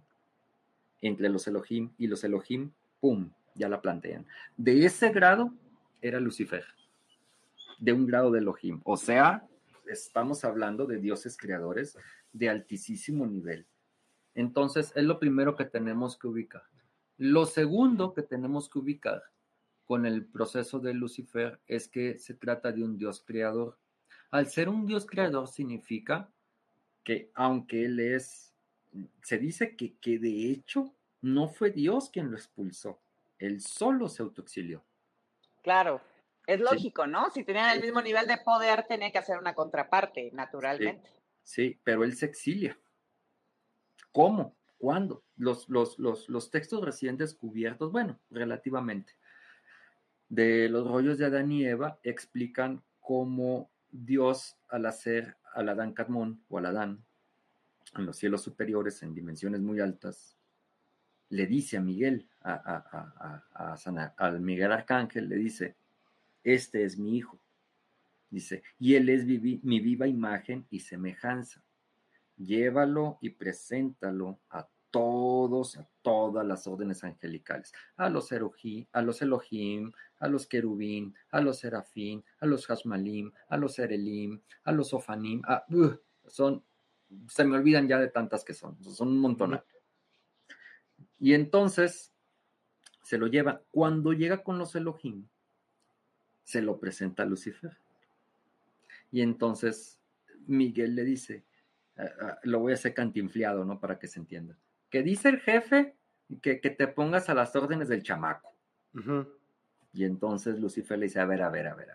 entre 1.01 1.29
los 1.29 1.47
Elohim 1.47 1.91
y 1.99 2.07
los 2.07 2.25
Elohim, 2.25 2.73
¡pum! 3.01 3.31
Ya 3.55 3.69
la 3.69 3.81
plantean. 3.81 4.27
De 4.57 4.85
ese 4.85 5.11
grado 5.11 5.53
era 6.01 6.21
Lucifer, 6.21 6.65
de 7.79 7.93
un 7.93 8.07
grado 8.07 8.31
de 8.31 8.41
Elohim. 8.41 8.81
O 8.85 8.97
sea, 8.97 9.47
estamos 9.87 10.45
hablando 10.45 10.87
de 10.87 10.99
dioses 10.99 11.37
creadores 11.37 11.97
de 12.33 12.51
altísimo 12.51 13.27
nivel. 13.27 13.67
Entonces, 14.35 14.93
es 14.95 15.05
lo 15.05 15.19
primero 15.19 15.57
que 15.57 15.65
tenemos 15.65 16.19
que 16.19 16.27
ubicar. 16.27 16.65
Lo 17.17 17.47
segundo 17.47 18.13
que 18.13 18.23
tenemos 18.23 18.69
que 18.69 18.79
ubicar 18.79 19.23
con 19.87 20.05
el 20.05 20.27
proceso 20.27 20.79
de 20.81 20.93
Lucifer 20.93 21.61
es 21.67 21.89
que 21.89 22.19
se 22.19 22.35
trata 22.35 22.73
de 22.73 22.83
un 22.83 22.99
Dios 22.99 23.23
creador. 23.25 23.79
Al 24.31 24.49
ser 24.49 24.69
un 24.69 24.87
Dios 24.87 25.07
creador 25.07 25.49
significa 25.49 26.29
que 27.03 27.31
aunque 27.35 27.87
Él 27.87 28.01
es, 28.01 28.53
se 29.23 29.39
dice 29.39 29.77
que, 29.77 29.97
que 29.99 30.19
de 30.19 30.51
hecho 30.51 30.95
no 31.23 31.49
fue 31.49 31.71
Dios 31.71 32.11
quien 32.11 32.31
lo 32.31 32.37
expulsó, 32.37 33.01
Él 33.39 33.61
solo 33.61 34.09
se 34.09 34.23
autoexilió. 34.23 34.85
Claro, 35.63 36.01
es 36.47 36.61
lógico, 36.61 37.07
¿no? 37.07 37.31
Si 37.31 37.45
tenían 37.45 37.77
el 37.77 37.83
mismo 37.83 38.01
nivel 38.01 38.27
de 38.27 38.39
poder, 38.39 38.87
tenía 38.87 39.11
que 39.11 39.19
hacer 39.19 39.39
una 39.39 39.55
contraparte, 39.55 40.31
naturalmente. 40.33 41.11
Sí, 41.43 41.79
pero 41.83 42.05
Él 42.05 42.17
se 42.17 42.27
exilia. 42.27 42.79
¿Cómo? 44.13 44.57
¿Cuándo? 44.79 45.25
Los, 45.37 45.69
los, 45.69 45.99
los, 45.99 46.29
los 46.29 46.51
textos 46.51 46.85
recién 46.85 47.17
descubiertos, 47.17 47.91
bueno, 47.93 48.19
relativamente 48.31 49.15
de 50.29 50.69
los 50.69 50.87
rollos 50.89 51.19
de 51.19 51.27
Adán 51.27 51.53
y 51.53 51.65
Eva 51.65 51.99
explican 52.03 52.83
cómo 53.01 53.71
Dios 53.91 54.57
al 54.69 54.87
hacer 54.87 55.37
al 55.55 55.69
Adán 55.69 55.93
Cadmón 55.93 56.43
o 56.49 56.59
al 56.59 56.67
Adán 56.67 57.06
en 58.01 58.07
los 58.07 58.17
cielos 58.17 58.43
superiores 58.43 59.03
en 59.03 59.15
dimensiones 59.15 59.61
muy 59.61 59.81
altas, 59.81 60.37
le 61.29 61.47
dice 61.47 61.77
a 61.77 61.81
Miguel, 61.81 62.29
a, 62.41 63.43
a, 63.55 64.15
al 64.17 64.41
Miguel 64.41 64.73
Arcángel, 64.73 65.29
le 65.29 65.37
dice, 65.37 65.77
este 66.45 66.85
es 66.85 66.99
mi 66.99 67.17
hijo. 67.17 67.41
Dice, 68.31 68.63
y 68.79 68.95
él 68.95 69.09
es 69.09 69.25
mi 69.25 69.81
viva 69.81 70.07
imagen 70.07 70.67
y 70.71 70.81
semejanza. 70.81 71.63
Llévalo 72.37 73.19
y 73.21 73.31
preséntalo 73.31 74.39
a 74.51 74.69
todos, 74.91 75.77
a 75.77 75.87
todas 76.03 76.47
las 76.47 76.67
órdenes 76.67 77.05
angelicales, 77.05 77.73
a 77.97 78.09
los, 78.09 78.33
Elohim, 78.33 78.87
a 78.93 79.03
los 79.03 79.21
Elohim, 79.21 79.93
a 80.19 80.29
los 80.29 80.47
querubín, 80.47 81.15
a 81.31 81.41
los 81.41 81.59
serafín, 81.59 82.25
a 82.41 82.47
los 82.47 82.71
hasmalim, 82.71 83.31
a 83.49 83.57
los 83.57 83.79
erelim, 83.79 84.41
a 84.65 84.73
los 84.73 84.95
ofanim, 84.95 85.43
son, 86.27 86.65
se 87.29 87.45
me 87.45 87.57
olvidan 87.57 87.89
ya 87.89 87.99
de 87.99 88.09
tantas 88.09 88.45
que 88.45 88.55
son, 88.55 88.83
son 88.83 89.09
un 89.09 89.19
montón. 89.19 89.61
Y 91.19 91.35
entonces 91.35 92.13
se 93.03 93.19
lo 93.19 93.27
lleva, 93.27 93.63
cuando 93.71 94.13
llega 94.13 94.43
con 94.43 94.59
los 94.59 94.75
Elohim, 94.75 95.29
se 96.43 96.63
lo 96.63 96.79
presenta 96.79 97.23
a 97.23 97.27
Lucifer. 97.27 97.77
Y 99.11 99.21
entonces 99.21 99.99
Miguel 100.47 100.95
le 100.95 101.05
dice, 101.05 101.45
ah, 101.97 102.05
ah, 102.21 102.39
lo 102.43 102.61
voy 102.61 102.73
a 102.73 102.75
hacer 102.75 102.95
cantinfliado, 102.95 103.65
¿no? 103.65 103.81
Para 103.81 103.99
que 103.99 104.09
se 104.09 104.19
entienda 104.19 104.57
que 104.91 105.03
dice 105.03 105.29
el 105.29 105.41
jefe 105.41 105.97
que, 106.41 106.57
te 106.57 106.89
pongas 106.89 107.29
a 107.29 107.35
las 107.35 107.55
órdenes 107.55 107.89
del 107.89 108.03
chamaco. 108.03 108.55
Y 109.93 110.05
entonces 110.05 110.59
Lucifer 110.59 110.99
le 110.99 111.07
dice, 111.07 111.21
a 111.21 111.27
ver, 111.27 111.43
a 111.43 111.51
ver, 111.51 111.69
a 111.69 111.75
ver. 111.75 111.89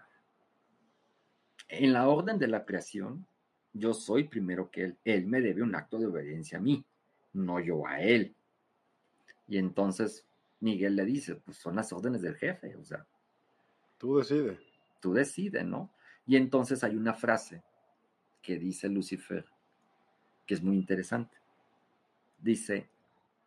En 1.67 1.93
la 1.93 2.07
orden 2.07 2.37
de 2.37 2.47
la 2.47 2.65
creación, 2.65 3.25
yo 3.73 3.93
soy 3.93 4.25
primero 4.25 4.69
que 4.69 4.83
él. 4.83 4.97
Él 5.03 5.27
me 5.27 5.41
debe 5.41 5.63
un 5.63 5.75
acto 5.75 5.97
de 5.97 6.07
obediencia 6.07 6.57
a 6.57 6.61
mí, 6.61 6.83
no 7.33 7.59
yo 7.59 7.87
a 7.87 8.01
él. 8.01 8.35
Y 9.47 9.57
entonces 9.57 10.25
Miguel 10.59 10.95
le 10.95 11.05
dice, 11.05 11.35
pues 11.35 11.57
son 11.57 11.75
las 11.75 11.91
órdenes 11.91 12.21
del 12.21 12.35
jefe, 12.35 12.75
o 12.75 12.83
sea. 12.83 13.05
Tú 13.97 14.17
decides. 14.17 14.59
Tú 14.99 15.13
decides, 15.13 15.65
¿no? 15.65 15.91
Y 16.25 16.35
entonces 16.35 16.83
hay 16.83 16.95
una 16.95 17.13
frase 17.13 17.63
que 18.41 18.57
dice 18.57 18.89
Lucifer, 18.89 19.45
que 20.45 20.53
es 20.53 20.61
muy 20.61 20.75
interesante 20.75 21.41
dice, 22.41 22.89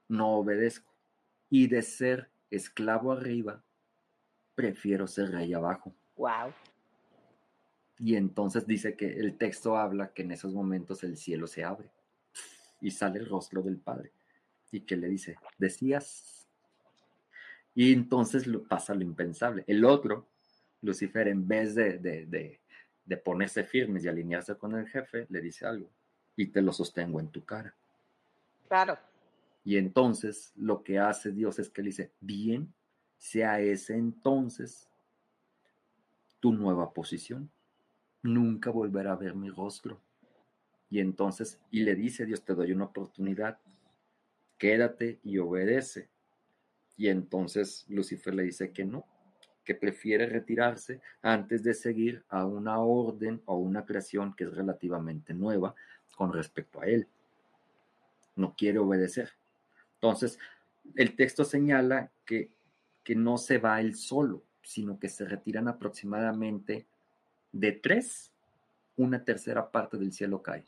no 0.08 0.36
obedezco. 0.36 0.90
Y 1.50 1.66
de 1.66 1.82
ser 1.82 2.30
esclavo 2.50 3.12
arriba, 3.12 3.62
prefiero 4.54 5.06
ser 5.06 5.30
rey 5.30 5.52
abajo. 5.52 5.94
Wow. 6.16 6.52
Y 7.98 8.16
entonces 8.16 8.66
dice 8.66 8.96
que 8.96 9.18
el 9.18 9.36
texto 9.36 9.76
habla 9.76 10.12
que 10.12 10.22
en 10.22 10.32
esos 10.32 10.52
momentos 10.52 11.04
el 11.04 11.16
cielo 11.16 11.46
se 11.46 11.64
abre 11.64 11.88
y 12.80 12.90
sale 12.90 13.20
el 13.20 13.28
rostro 13.28 13.62
del 13.62 13.78
Padre. 13.78 14.12
Y 14.72 14.80
que 14.80 14.96
le 14.96 15.08
dice, 15.08 15.36
decías. 15.58 16.48
Y 17.74 17.92
entonces 17.92 18.44
pasa 18.68 18.94
lo 18.94 19.02
impensable. 19.02 19.64
El 19.66 19.84
otro, 19.84 20.26
Lucifer, 20.82 21.28
en 21.28 21.46
vez 21.46 21.74
de, 21.74 21.98
de, 21.98 22.60
de 23.04 23.16
ponerse 23.16 23.64
firmes 23.64 24.04
y 24.04 24.08
alinearse 24.08 24.56
con 24.56 24.76
el 24.76 24.88
jefe, 24.88 25.26
le 25.28 25.40
dice 25.40 25.66
algo. 25.66 25.88
Y 26.36 26.46
te 26.48 26.62
lo 26.62 26.72
sostengo 26.72 27.20
en 27.20 27.28
tu 27.28 27.44
cara. 27.44 27.74
Claro. 28.68 28.98
Y 29.64 29.78
entonces 29.78 30.52
lo 30.56 30.82
que 30.82 30.98
hace 30.98 31.32
Dios 31.32 31.58
es 31.58 31.70
que 31.70 31.82
le 31.82 31.86
dice, 31.86 32.10
bien, 32.20 32.72
sea 33.16 33.60
ese 33.60 33.96
entonces 33.96 34.88
tu 36.40 36.52
nueva 36.52 36.92
posición. 36.92 37.50
Nunca 38.24 38.70
volverá 38.70 39.12
a 39.12 39.16
ver 39.16 39.36
mi 39.36 39.48
rostro. 39.50 40.00
Y 40.90 40.98
entonces, 40.98 41.60
y 41.70 41.84
le 41.84 41.94
dice 41.94 42.26
Dios, 42.26 42.44
te 42.44 42.54
doy 42.54 42.72
una 42.72 42.86
oportunidad, 42.86 43.60
quédate 44.58 45.20
y 45.22 45.38
obedece. 45.38 46.08
Y 46.96 47.06
entonces 47.06 47.84
Lucifer 47.88 48.34
le 48.34 48.42
dice 48.42 48.72
que 48.72 48.84
no, 48.84 49.06
que 49.62 49.76
prefiere 49.76 50.26
retirarse 50.26 51.00
antes 51.22 51.62
de 51.62 51.74
seguir 51.74 52.24
a 52.28 52.44
una 52.44 52.80
orden 52.80 53.40
o 53.44 53.58
una 53.58 53.84
creación 53.84 54.34
que 54.34 54.42
es 54.42 54.52
relativamente 54.52 55.34
nueva 55.34 55.76
con 56.16 56.32
respecto 56.32 56.80
a 56.80 56.86
él 56.86 57.06
no 58.36 58.54
quiere 58.56 58.78
obedecer. 58.78 59.30
Entonces, 59.94 60.38
el 60.96 61.16
texto 61.16 61.44
señala 61.44 62.10
que, 62.24 62.50
que 63.02 63.14
no 63.14 63.38
se 63.38 63.58
va 63.58 63.80
él 63.80 63.94
solo, 63.94 64.44
sino 64.62 64.98
que 64.98 65.08
se 65.08 65.24
retiran 65.24 65.68
aproximadamente 65.68 66.86
de 67.54 67.72
tres, 67.72 68.32
una 68.96 69.24
tercera 69.24 69.70
parte 69.70 69.96
del 69.96 70.12
cielo 70.12 70.42
cae. 70.42 70.64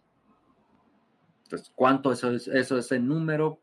Entonces, 1.43 1.73
¿cuánto 1.75 2.13
eso 2.13 2.33
es, 2.33 2.47
eso 2.49 2.79
es 2.79 2.93
el 2.93 3.07
número? 3.07 3.61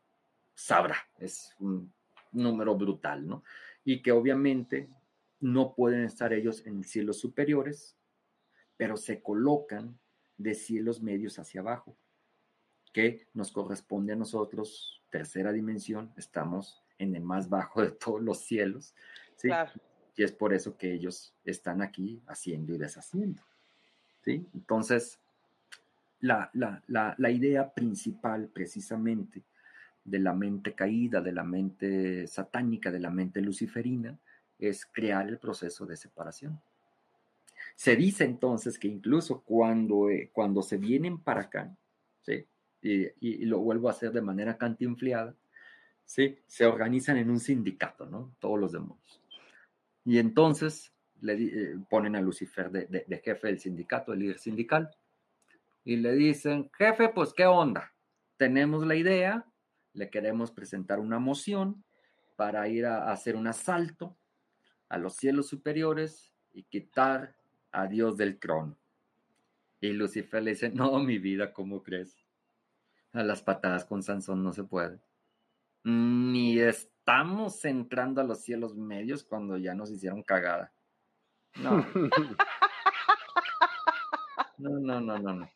Sabrá, 0.54 0.98
es 1.18 1.56
un 1.60 1.92
número 2.32 2.76
brutal, 2.76 3.26
¿no? 3.26 3.44
Y 3.86 4.02
que 4.02 4.12
obviamente 4.12 4.90
no 5.40 5.74
pueden 5.74 6.04
estar 6.04 6.34
ellos 6.34 6.66
en 6.66 6.84
cielos 6.84 7.20
superiores, 7.20 7.98
pero 8.78 8.98
se 8.98 9.22
colocan 9.22 9.98
de 10.38 10.54
cielos 10.54 11.02
medios 11.02 11.40
hacia 11.40 11.62
abajo 11.62 11.98
que 12.92 13.28
nos 13.34 13.52
corresponde 13.52 14.14
a 14.14 14.18
nosotros, 14.18 15.02
tercera 15.10 15.52
dimensión, 15.52 16.14
estamos 16.18 16.84
en 16.98 17.16
el 17.16 17.24
más 17.24 17.50
bajo 17.50 17.82
de 17.82 17.92
todos 17.92 18.22
los 18.22 18.40
cielos, 18.40 18.94
¿sí? 19.36 19.50
Y 20.16 20.24
es 20.24 20.32
por 20.32 20.54
eso 20.54 20.78
que 20.78 20.94
ellos 20.94 21.34
están 21.44 21.82
aquí 21.82 22.22
haciendo 22.28 22.74
y 22.74 22.78
deshaciendo, 22.78 23.42
¿sí? 24.24 24.46
Entonces, 24.54 25.20
la, 26.20 26.52
la 26.54 27.32
idea 27.32 27.74
principal 27.74 28.48
precisamente 28.48 29.44
de 30.06 30.20
la 30.20 30.34
mente 30.34 30.74
caída, 30.74 31.22
de 31.22 31.32
la 31.32 31.44
mente 31.44 32.28
satánica, 32.28 32.92
de 32.92 33.00
la 33.00 33.10
mente 33.10 33.42
luciferina, 33.42 34.18
es 34.60 34.86
crear 34.86 35.28
el 35.28 35.38
proceso 35.38 35.86
de 35.86 35.98
separación. 35.98 36.62
Se 37.76 37.96
dice 37.96 38.24
entonces 38.26 38.78
que 38.78 38.88
incluso 38.88 39.42
cuando, 39.42 40.10
eh, 40.10 40.30
cuando 40.32 40.62
se 40.62 40.78
vienen 40.78 41.20
para 41.20 41.42
acá, 41.42 41.76
¿sí? 42.22 42.46
y, 42.82 43.46
lo 43.46 43.60
vuelvo 43.60 43.88
a 43.88 43.92
hacer 43.92 44.12
de 44.12 44.22
manera 44.22 44.58
cantinfliada, 44.58 45.36
¿sí? 46.06 46.38
se 46.46 46.66
organizan 46.66 47.18
en 47.18 47.30
un 47.30 47.40
sindicato, 47.40 48.06
¿no? 48.06 48.36
Todos 48.40 48.60
los 48.60 48.72
demonios. 48.74 49.22
Y 50.06 50.18
entonces 50.18 50.94
le 51.22 51.34
eh, 51.34 51.76
ponen 51.90 52.16
a 52.16 52.22
Lucifer 52.22 52.70
de, 52.70 53.22
jefe 53.24 53.48
del 53.48 53.60
sindicato, 53.60 54.14
el 54.14 54.20
líder 54.20 54.40
sindical, 54.40 54.90
y 55.86 55.98
le 55.98 56.14
dicen, 56.14 56.70
jefe, 56.78 57.10
pues 57.10 57.34
qué 57.34 57.46
onda, 57.46 57.94
tenemos 58.38 58.86
la 58.86 58.96
idea, 58.96 59.46
le 59.94 60.10
queremos 60.10 60.52
presentar 60.52 61.00
una 61.00 61.20
moción 61.20 61.84
para 62.36 62.68
ir 62.68 62.86
a, 62.86 63.12
hacer 63.12 63.36
un 63.36 63.48
asalto 63.48 64.18
a 64.90 64.98
los 64.98 65.16
cielos 65.16 65.48
superiores 65.48 66.34
y 66.52 66.64
quitar 66.64 67.36
a 67.72 67.88
Dios 67.88 68.18
del 68.18 68.40
trono. 68.40 68.78
Y 69.80 69.92
Lucifer 69.92 70.44
le 70.44 70.52
dice, 70.52 70.70
no, 70.70 71.00
mi 71.00 71.20
vida, 71.20 71.54
¿cómo 71.54 71.84
crees? 71.84 72.18
A 73.12 73.24
las 73.24 73.42
patadas 73.42 73.86
con 73.86 74.04
Sansón 74.04 74.44
no 74.44 74.54
se 74.54 74.64
puede. 74.64 75.00
Ni 75.84 76.60
es 76.60 76.93
estamos 77.04 77.66
entrando 77.66 78.22
a 78.22 78.24
los 78.24 78.40
cielos 78.40 78.78
medios 78.78 79.26
cuando 79.26 79.58
ya 79.58 79.76
nos 79.76 79.92
hicieron 79.92 80.24
cagada. 80.24 80.72
No. 81.56 81.86
No, 84.56 84.80
no, 84.80 85.02
no, 85.02 85.20
no, 85.20 85.34
no. 85.34 85.50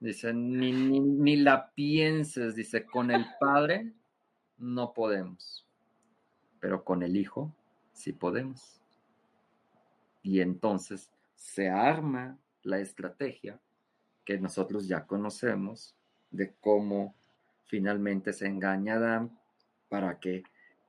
Dice, 0.00 0.32
ni, 0.34 0.72
ni, 0.72 0.98
ni 0.98 1.36
la 1.36 1.70
pienses, 1.74 2.56
dice, 2.56 2.84
con 2.84 3.12
el 3.12 3.24
Padre 3.38 3.92
no 4.58 4.92
podemos, 4.92 5.64
pero 6.58 6.82
con 6.82 7.04
el 7.04 7.14
Hijo 7.14 7.54
sí 7.92 8.12
podemos. 8.12 8.80
Y 10.22 10.40
entonces 10.40 11.12
se 11.36 11.68
arma 11.68 12.36
la 12.62 12.80
estrategia 12.80 13.60
que 14.24 14.38
nosotros 14.38 14.88
ya 14.88 15.06
conocemos 15.06 15.94
de 16.32 16.52
cómo 16.60 17.14
finalmente 17.66 18.32
se 18.32 18.46
engaña 18.46 18.94
a 18.94 18.96
Adán 18.96 19.38
para 19.88 20.18
que 20.18 20.42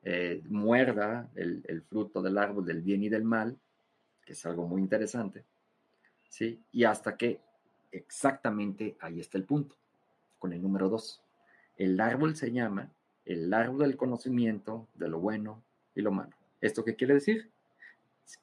eh, 0.04 0.42
muerda 0.48 1.30
el, 1.36 1.84
fruto 1.90 2.22
del 2.22 2.38
árbol 2.38 2.66
del 2.66 2.82
bien 2.82 3.04
y 3.04 3.10
del 3.10 3.24
mal, 3.24 3.58
que 4.26 4.34
es 4.34 4.46
algo 4.46 4.68
muy 4.68 4.82
interesante, 4.82 5.44
¿sí? 6.30 6.62
Y 6.72 6.84
hasta 6.84 7.18
que 7.18 7.40
exactamente 7.92 8.96
ahí 9.00 9.20
está 9.20 9.38
el 9.38 9.44
punto, 9.44 9.76
con 10.40 10.54
el 10.54 10.62
número 10.62 10.90
dos. 10.90 11.22
El 11.78 12.00
árbol 12.00 12.36
se 12.36 12.52
llama 12.52 12.92
el 13.26 13.54
árbol 13.54 13.80
del 13.80 13.98
conocimiento 13.98 14.88
de 14.96 15.10
lo 15.10 15.20
bueno 15.20 15.62
y 15.96 16.02
lo 16.02 16.12
malo. 16.12 16.36
¿Esto 16.62 16.84
qué 16.84 16.96
quiere 16.96 17.16
decir? 17.16 17.50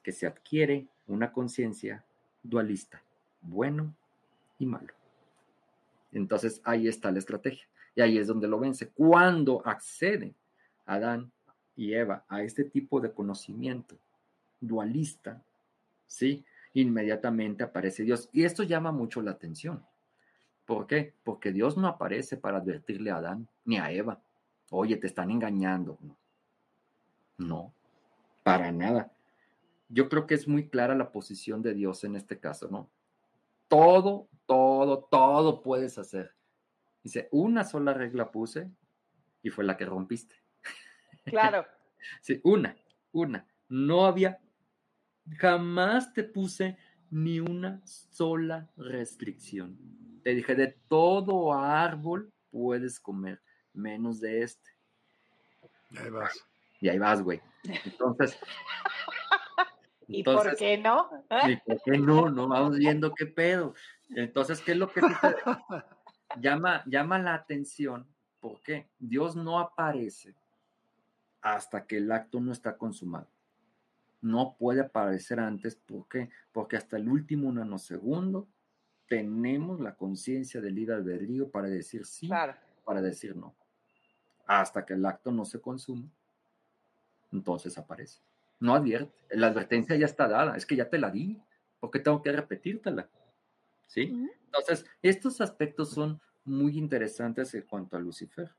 Que 0.03 0.11
se 0.11 0.27
adquiere 0.27 0.87
una 1.07 1.31
conciencia 1.31 2.03
dualista, 2.43 3.01
bueno 3.41 3.95
y 4.59 4.65
malo. 4.65 4.93
Entonces 6.11 6.61
ahí 6.63 6.87
está 6.87 7.11
la 7.11 7.19
estrategia. 7.19 7.67
Y 7.95 8.01
ahí 8.01 8.17
es 8.17 8.27
donde 8.27 8.47
lo 8.47 8.59
vence. 8.59 8.89
Cuando 8.89 9.65
acceden 9.65 10.35
Adán 10.85 11.31
y 11.75 11.93
Eva 11.93 12.25
a 12.27 12.41
este 12.41 12.63
tipo 12.63 12.99
de 13.01 13.11
conocimiento 13.11 13.97
dualista, 14.59 15.43
¿sí? 16.07 16.45
Inmediatamente 16.73 17.63
aparece 17.63 18.03
Dios. 18.03 18.29
Y 18.31 18.43
esto 18.43 18.63
llama 18.63 18.91
mucho 18.91 19.21
la 19.21 19.31
atención. 19.31 19.85
¿Por 20.65 20.87
qué? 20.87 21.13
Porque 21.23 21.51
Dios 21.51 21.77
no 21.77 21.87
aparece 21.87 22.37
para 22.37 22.57
advertirle 22.57 23.11
a 23.11 23.17
Adán 23.17 23.47
ni 23.63 23.77
a 23.77 23.91
Eva. 23.91 24.21
Oye, 24.71 24.97
te 24.97 25.07
están 25.07 25.31
engañando. 25.31 25.97
No, 26.01 26.17
no 27.37 27.73
para 28.45 28.71
nada. 28.71 29.11
Yo 29.89 30.07
creo 30.07 30.27
que 30.27 30.35
es 30.35 30.47
muy 30.47 30.69
clara 30.69 30.93
la 30.93 31.11
posición 31.11 31.63
de 31.63 31.73
Dios 31.73 32.03
en 32.03 32.15
este 32.15 32.39
caso, 32.39 32.67
¿no? 32.69 32.91
Todo, 33.67 34.27
todo, 34.45 35.03
todo 35.05 35.63
puedes 35.63 35.97
hacer. 35.97 36.35
Dice, 37.03 37.27
una 37.31 37.63
sola 37.63 37.95
regla 37.95 38.31
puse 38.31 38.69
y 39.41 39.49
fue 39.49 39.63
la 39.63 39.77
que 39.77 39.85
rompiste. 39.85 40.35
Claro. 41.25 41.65
sí, 42.21 42.39
una, 42.43 42.75
una. 43.11 43.47
No 43.67 44.05
había, 44.05 44.39
jamás 45.37 46.13
te 46.13 46.23
puse 46.23 46.77
ni 47.09 47.39
una 47.39 47.81
sola 47.85 48.69
restricción. 48.77 49.77
Te 50.23 50.35
dije, 50.35 50.55
de 50.55 50.67
todo 50.87 51.53
árbol 51.53 52.31
puedes 52.51 52.99
comer, 52.99 53.41
menos 53.73 54.19
de 54.19 54.43
este. 54.43 54.69
Y 55.91 55.97
ahí 55.97 56.09
vas. 56.09 56.45
Y 56.81 56.89
ahí 56.89 56.99
vas, 56.99 57.21
güey. 57.21 57.41
Entonces. 57.63 58.37
¿Y 60.07 60.19
entonces, 60.19 60.51
por 60.51 60.59
qué 60.59 60.77
no? 60.77 61.09
¿Y 61.47 61.55
por 61.57 61.81
qué 61.81 61.97
no? 61.97 62.29
No 62.29 62.47
vamos 62.47 62.77
viendo 62.77 63.11
qué 63.13 63.25
pedo. 63.25 63.73
Entonces, 64.09 64.61
¿qué 64.61 64.73
es 64.73 64.77
lo 64.77 64.91
que 64.91 65.01
llama, 66.39 66.83
llama 66.85 67.17
la 67.17 67.33
atención? 67.33 68.07
Porque 68.39 68.87
Dios 68.99 69.35
no 69.35 69.59
aparece 69.59 70.35
hasta 71.45 71.85
que 71.85 71.97
el 71.97 72.11
acto 72.11 72.41
no 72.41 72.51
está 72.51 72.75
consumado. 72.75 73.27
No 74.19 74.55
puede 74.57 74.81
aparecer 74.81 75.39
antes. 75.39 75.75
¿Por 75.75 76.07
qué? 76.07 76.31
Porque 76.51 76.75
hasta 76.75 76.97
el 76.97 77.07
último 77.07 77.51
nanosegundo 77.51 78.47
tenemos 79.07 79.79
la 79.79 79.93
conciencia 79.93 80.59
del 80.59 80.73
libre 80.73 80.95
albedrío 80.95 81.51
para 81.51 81.67
decir 81.67 82.03
sí, 82.07 82.25
claro. 82.25 82.55
para 82.83 82.99
decir 82.99 83.35
no. 83.35 83.55
Hasta 84.47 84.83
que 84.87 84.95
el 84.95 85.05
acto 85.05 85.31
no 85.31 85.45
se 85.45 85.61
consume, 85.61 86.09
entonces 87.31 87.77
aparece. 87.77 88.21
No 88.59 88.73
advierte. 88.73 89.13
La 89.29 89.47
advertencia 89.47 89.95
ya 89.95 90.07
está 90.07 90.27
dada. 90.27 90.57
Es 90.57 90.65
que 90.65 90.75
ya 90.75 90.89
te 90.89 90.97
la 90.97 91.11
di. 91.11 91.39
¿Por 91.79 91.91
qué 91.91 91.99
tengo 91.99 92.23
que 92.23 92.31
repetírtela? 92.31 93.07
¿Sí? 93.85 94.31
Entonces, 94.45 94.83
estos 95.03 95.41
aspectos 95.41 95.91
son 95.91 96.19
muy 96.43 96.75
interesantes 96.75 97.53
en 97.53 97.61
cuanto 97.67 97.97
a 97.97 97.99
Lucifer. 97.99 98.49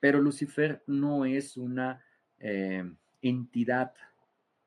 Pero 0.00 0.20
Lucifer 0.20 0.82
no 0.86 1.24
es 1.24 1.56
una 1.56 2.04
eh, 2.38 2.84
entidad 3.22 3.94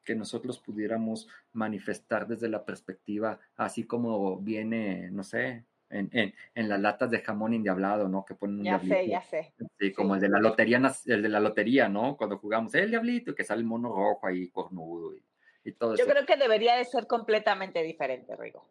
que 0.04 0.16
nosotros 0.16 0.60
pudiéramos 0.60 1.28
manifestar 1.54 2.28
desde 2.28 2.50
la 2.50 2.66
perspectiva, 2.66 3.40
así 3.56 3.86
como 3.86 4.38
viene, 4.38 5.10
no 5.12 5.24
sé, 5.24 5.66
en, 5.90 6.10
en, 6.12 6.34
en 6.56 6.70
las 6.70 6.80
latas 6.82 7.10
de 7.12 7.20
jamón 7.20 7.54
indiablado, 7.54 8.10
¿no? 8.10 8.26
Que 8.26 8.36
ponen 8.36 8.60
un 8.60 8.64
ya 8.66 8.80
diablito. 8.80 8.96
sé, 8.96 9.08
ya 9.08 9.22
sé. 9.22 9.54
Sí, 9.80 9.94
como 9.94 10.14
sí. 10.14 10.18
el 10.18 10.22
de 10.22 10.30
la 10.30 10.40
lotería, 10.40 10.82
el 11.06 11.22
de 11.22 11.30
la 11.30 11.40
lotería, 11.40 11.88
¿no? 11.88 12.18
Cuando 12.18 12.38
jugamos 12.38 12.74
el 12.76 12.90
diablito, 12.90 13.34
que 13.36 13.44
sale 13.44 13.62
el 13.62 13.68
mono 13.68 13.90
rojo 13.90 14.28
ahí, 14.28 14.50
cornudo 14.50 15.16
y, 15.16 15.24
y 15.64 15.72
todo 15.74 15.96
Yo 15.96 16.04
eso. 16.04 16.12
creo 16.12 16.26
que 16.26 16.36
debería 16.36 16.76
de 16.76 16.86
ser 16.86 17.08
completamente 17.08 17.82
diferente, 17.84 18.36
Rigo. 18.36 18.68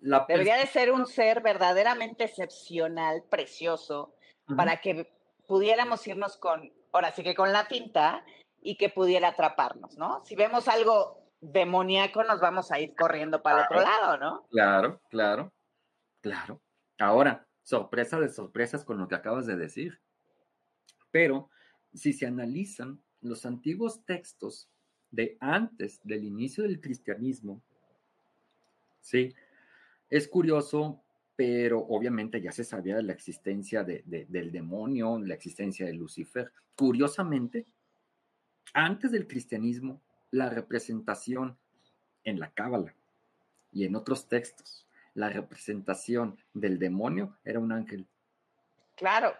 La 0.00 0.24
debería 0.28 0.56
de 0.56 0.66
ser 0.66 0.90
un 0.92 1.06
ser 1.06 1.40
verdaderamente 1.42 2.24
excepcional, 2.24 3.22
precioso, 3.30 4.14
uh 4.48 4.52
-huh. 4.52 4.56
para 4.56 4.76
que 4.78 5.10
pudiéramos 5.50 6.06
irnos 6.06 6.36
con, 6.36 6.72
ahora 6.92 7.10
sí 7.10 7.24
que 7.24 7.34
con 7.34 7.52
la 7.52 7.66
pinta 7.66 8.24
y 8.62 8.76
que 8.76 8.88
pudiera 8.88 9.30
atraparnos, 9.30 9.98
¿no? 9.98 10.24
Si 10.24 10.36
vemos 10.36 10.68
algo 10.68 11.26
demoníaco, 11.40 12.22
nos 12.22 12.40
vamos 12.40 12.70
a 12.70 12.78
ir 12.78 12.94
corriendo 12.94 13.42
para 13.42 13.58
el 13.58 13.64
otro 13.64 13.80
lado, 13.80 14.16
¿no? 14.16 14.46
Claro, 14.48 15.00
claro. 15.10 15.52
Claro. 16.20 16.62
Ahora, 17.00 17.48
sorpresa 17.64 18.20
de 18.20 18.28
sorpresas 18.28 18.84
con 18.84 18.98
lo 18.98 19.08
que 19.08 19.16
acabas 19.16 19.44
de 19.46 19.56
decir. 19.56 20.00
Pero 21.10 21.50
si 21.92 22.12
se 22.12 22.28
analizan 22.28 23.02
los 23.20 23.44
antiguos 23.44 24.04
textos 24.04 24.70
de 25.10 25.36
antes 25.40 26.00
del 26.04 26.22
inicio 26.22 26.62
del 26.62 26.80
cristianismo, 26.80 27.60
sí, 29.00 29.34
es 30.10 30.28
curioso, 30.28 31.02
pero 31.40 31.78
obviamente 31.88 32.42
ya 32.42 32.52
se 32.52 32.64
sabía 32.64 32.96
de 32.96 33.02
la 33.02 33.14
existencia 33.14 33.82
de, 33.82 34.02
de, 34.04 34.26
del 34.26 34.52
demonio, 34.52 35.18
la 35.18 35.32
existencia 35.32 35.86
de 35.86 35.94
Lucifer. 35.94 36.52
Curiosamente, 36.74 37.64
antes 38.74 39.10
del 39.10 39.26
cristianismo, 39.26 40.02
la 40.30 40.50
representación 40.50 41.56
en 42.24 42.40
la 42.40 42.50
Cábala 42.50 42.94
y 43.72 43.86
en 43.86 43.96
otros 43.96 44.28
textos 44.28 44.86
la 45.14 45.30
representación 45.30 46.36
del 46.52 46.78
demonio 46.78 47.38
era 47.42 47.58
un 47.58 47.72
ángel. 47.72 48.06
Claro, 48.96 49.34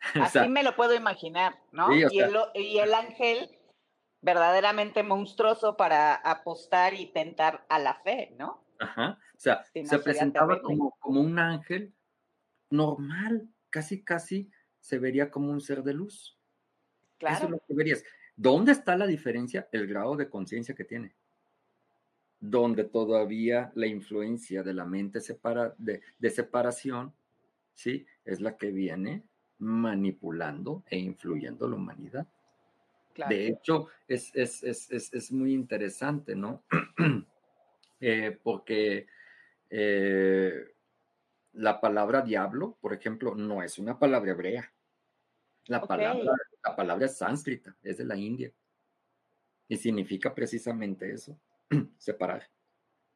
así 0.00 0.20
o 0.20 0.28
sea, 0.28 0.48
me 0.48 0.62
lo 0.62 0.76
puedo 0.76 0.94
imaginar, 0.94 1.58
¿no? 1.72 1.88
Sí, 1.88 2.04
y, 2.10 2.18
sea, 2.18 2.26
el, 2.26 2.62
y, 2.62 2.78
el, 2.78 2.92
ángel 2.92 3.58
verdaderamente 4.20 5.02
monstruoso 5.02 5.78
para 5.78 6.14
apostar 6.14 6.92
y 6.92 7.06
tentar 7.06 7.64
a 7.70 7.78
la 7.78 7.94
fe, 7.94 8.34
¿no? 8.38 8.67
Ajá, 8.78 9.18
o 9.34 9.40
sea, 9.40 9.64
se 9.64 9.98
presentaba 9.98 10.60
como, 10.62 10.96
como 11.00 11.20
un 11.20 11.38
ángel 11.38 11.94
normal, 12.70 13.48
casi, 13.70 14.04
casi 14.04 14.50
se 14.80 14.98
vería 14.98 15.30
como 15.30 15.50
un 15.50 15.60
ser 15.60 15.82
de 15.82 15.94
luz. 15.94 16.38
Claro. 17.18 17.36
Eso 17.36 17.44
es 17.46 17.50
lo 17.50 17.58
que 17.66 17.74
verías. 17.74 18.04
¿Dónde 18.36 18.72
está 18.72 18.96
la 18.96 19.06
diferencia? 19.06 19.68
El 19.72 19.88
grado 19.88 20.16
de 20.16 20.30
conciencia 20.30 20.74
que 20.74 20.84
tiene 20.84 21.16
donde 22.40 22.84
todavía 22.84 23.72
la 23.74 23.86
influencia 23.86 24.62
de 24.62 24.74
la 24.74 24.84
mente 24.84 25.20
separa, 25.20 25.74
de, 25.78 26.02
de, 26.18 26.30
separación, 26.30 27.12
¿sí? 27.74 28.06
Es 28.24 28.40
la 28.40 28.56
que 28.56 28.70
viene 28.70 29.24
manipulando 29.58 30.84
e 30.88 30.98
influyendo 30.98 31.68
la 31.68 31.76
humanidad. 31.76 32.28
Claro. 33.12 33.34
De 33.34 33.48
hecho, 33.48 33.88
es, 34.06 34.30
es, 34.34 34.62
es, 34.62 35.12
es, 35.12 35.32
muy 35.32 35.52
interesante, 35.52 36.36
¿no? 36.36 36.62
eh, 38.00 38.38
porque 38.42 39.06
eh, 39.70 40.74
la 41.52 41.80
palabra 41.80 42.22
diablo, 42.22 42.76
por 42.80 42.92
ejemplo, 42.92 43.34
no 43.34 43.62
es 43.62 43.78
una 43.78 43.98
palabra 43.98 44.32
hebrea. 44.32 44.72
La, 45.66 45.78
okay. 45.78 45.88
palabra, 45.88 46.32
la 46.64 46.76
palabra 46.76 47.06
es 47.06 47.18
sánscrita, 47.18 47.76
es 47.82 47.98
de 47.98 48.04
la 48.04 48.16
India. 48.16 48.52
Y 49.68 49.76
significa 49.76 50.34
precisamente 50.34 51.12
eso 51.12 51.38
separar. 51.98 52.48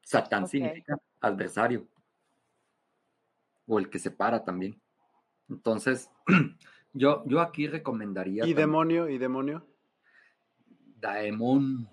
Satán 0.03 0.45
okay. 0.45 0.61
significa 0.61 0.99
adversario 1.21 1.89
o 3.67 3.79
el 3.79 3.89
que 3.89 3.99
separa 3.99 4.45
también. 4.45 4.81
Entonces, 5.49 6.11
yo, 6.93 7.23
yo 7.27 7.41
aquí 7.41 7.67
recomendaría. 7.67 8.45
¿Y 8.45 8.49
también, 8.49 8.57
demonio? 8.57 9.09
¿Y 9.09 9.19
demonio? 9.19 9.67
Daemon. 10.97 11.89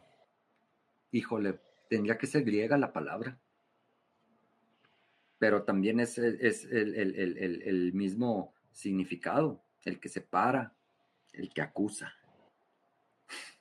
Híjole, 1.11 1.59
tendría 1.89 2.17
que 2.17 2.27
ser 2.27 2.43
griega 2.43 2.77
la 2.77 2.93
palabra. 2.93 3.37
Pero 5.37 5.63
también 5.63 5.99
es, 5.99 6.17
es 6.17 6.65
el, 6.65 6.95
el, 6.95 7.15
el, 7.15 7.61
el 7.63 7.93
mismo 7.93 8.53
significado, 8.71 9.61
el 9.83 9.99
que 9.99 10.09
separa, 10.09 10.73
el 11.33 11.49
que 11.53 11.61
acusa. 11.61 12.13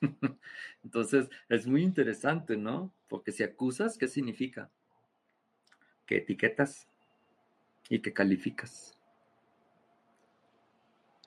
Entonces, 0.83 1.29
es 1.49 1.67
muy 1.67 1.83
interesante, 1.83 2.57
¿no? 2.57 2.93
Porque 3.07 3.31
si 3.31 3.43
acusas, 3.43 3.97
¿qué 3.97 4.07
significa? 4.07 4.69
Que 6.05 6.17
etiquetas 6.17 6.87
y 7.89 7.99
que 7.99 8.13
calificas. 8.13 8.97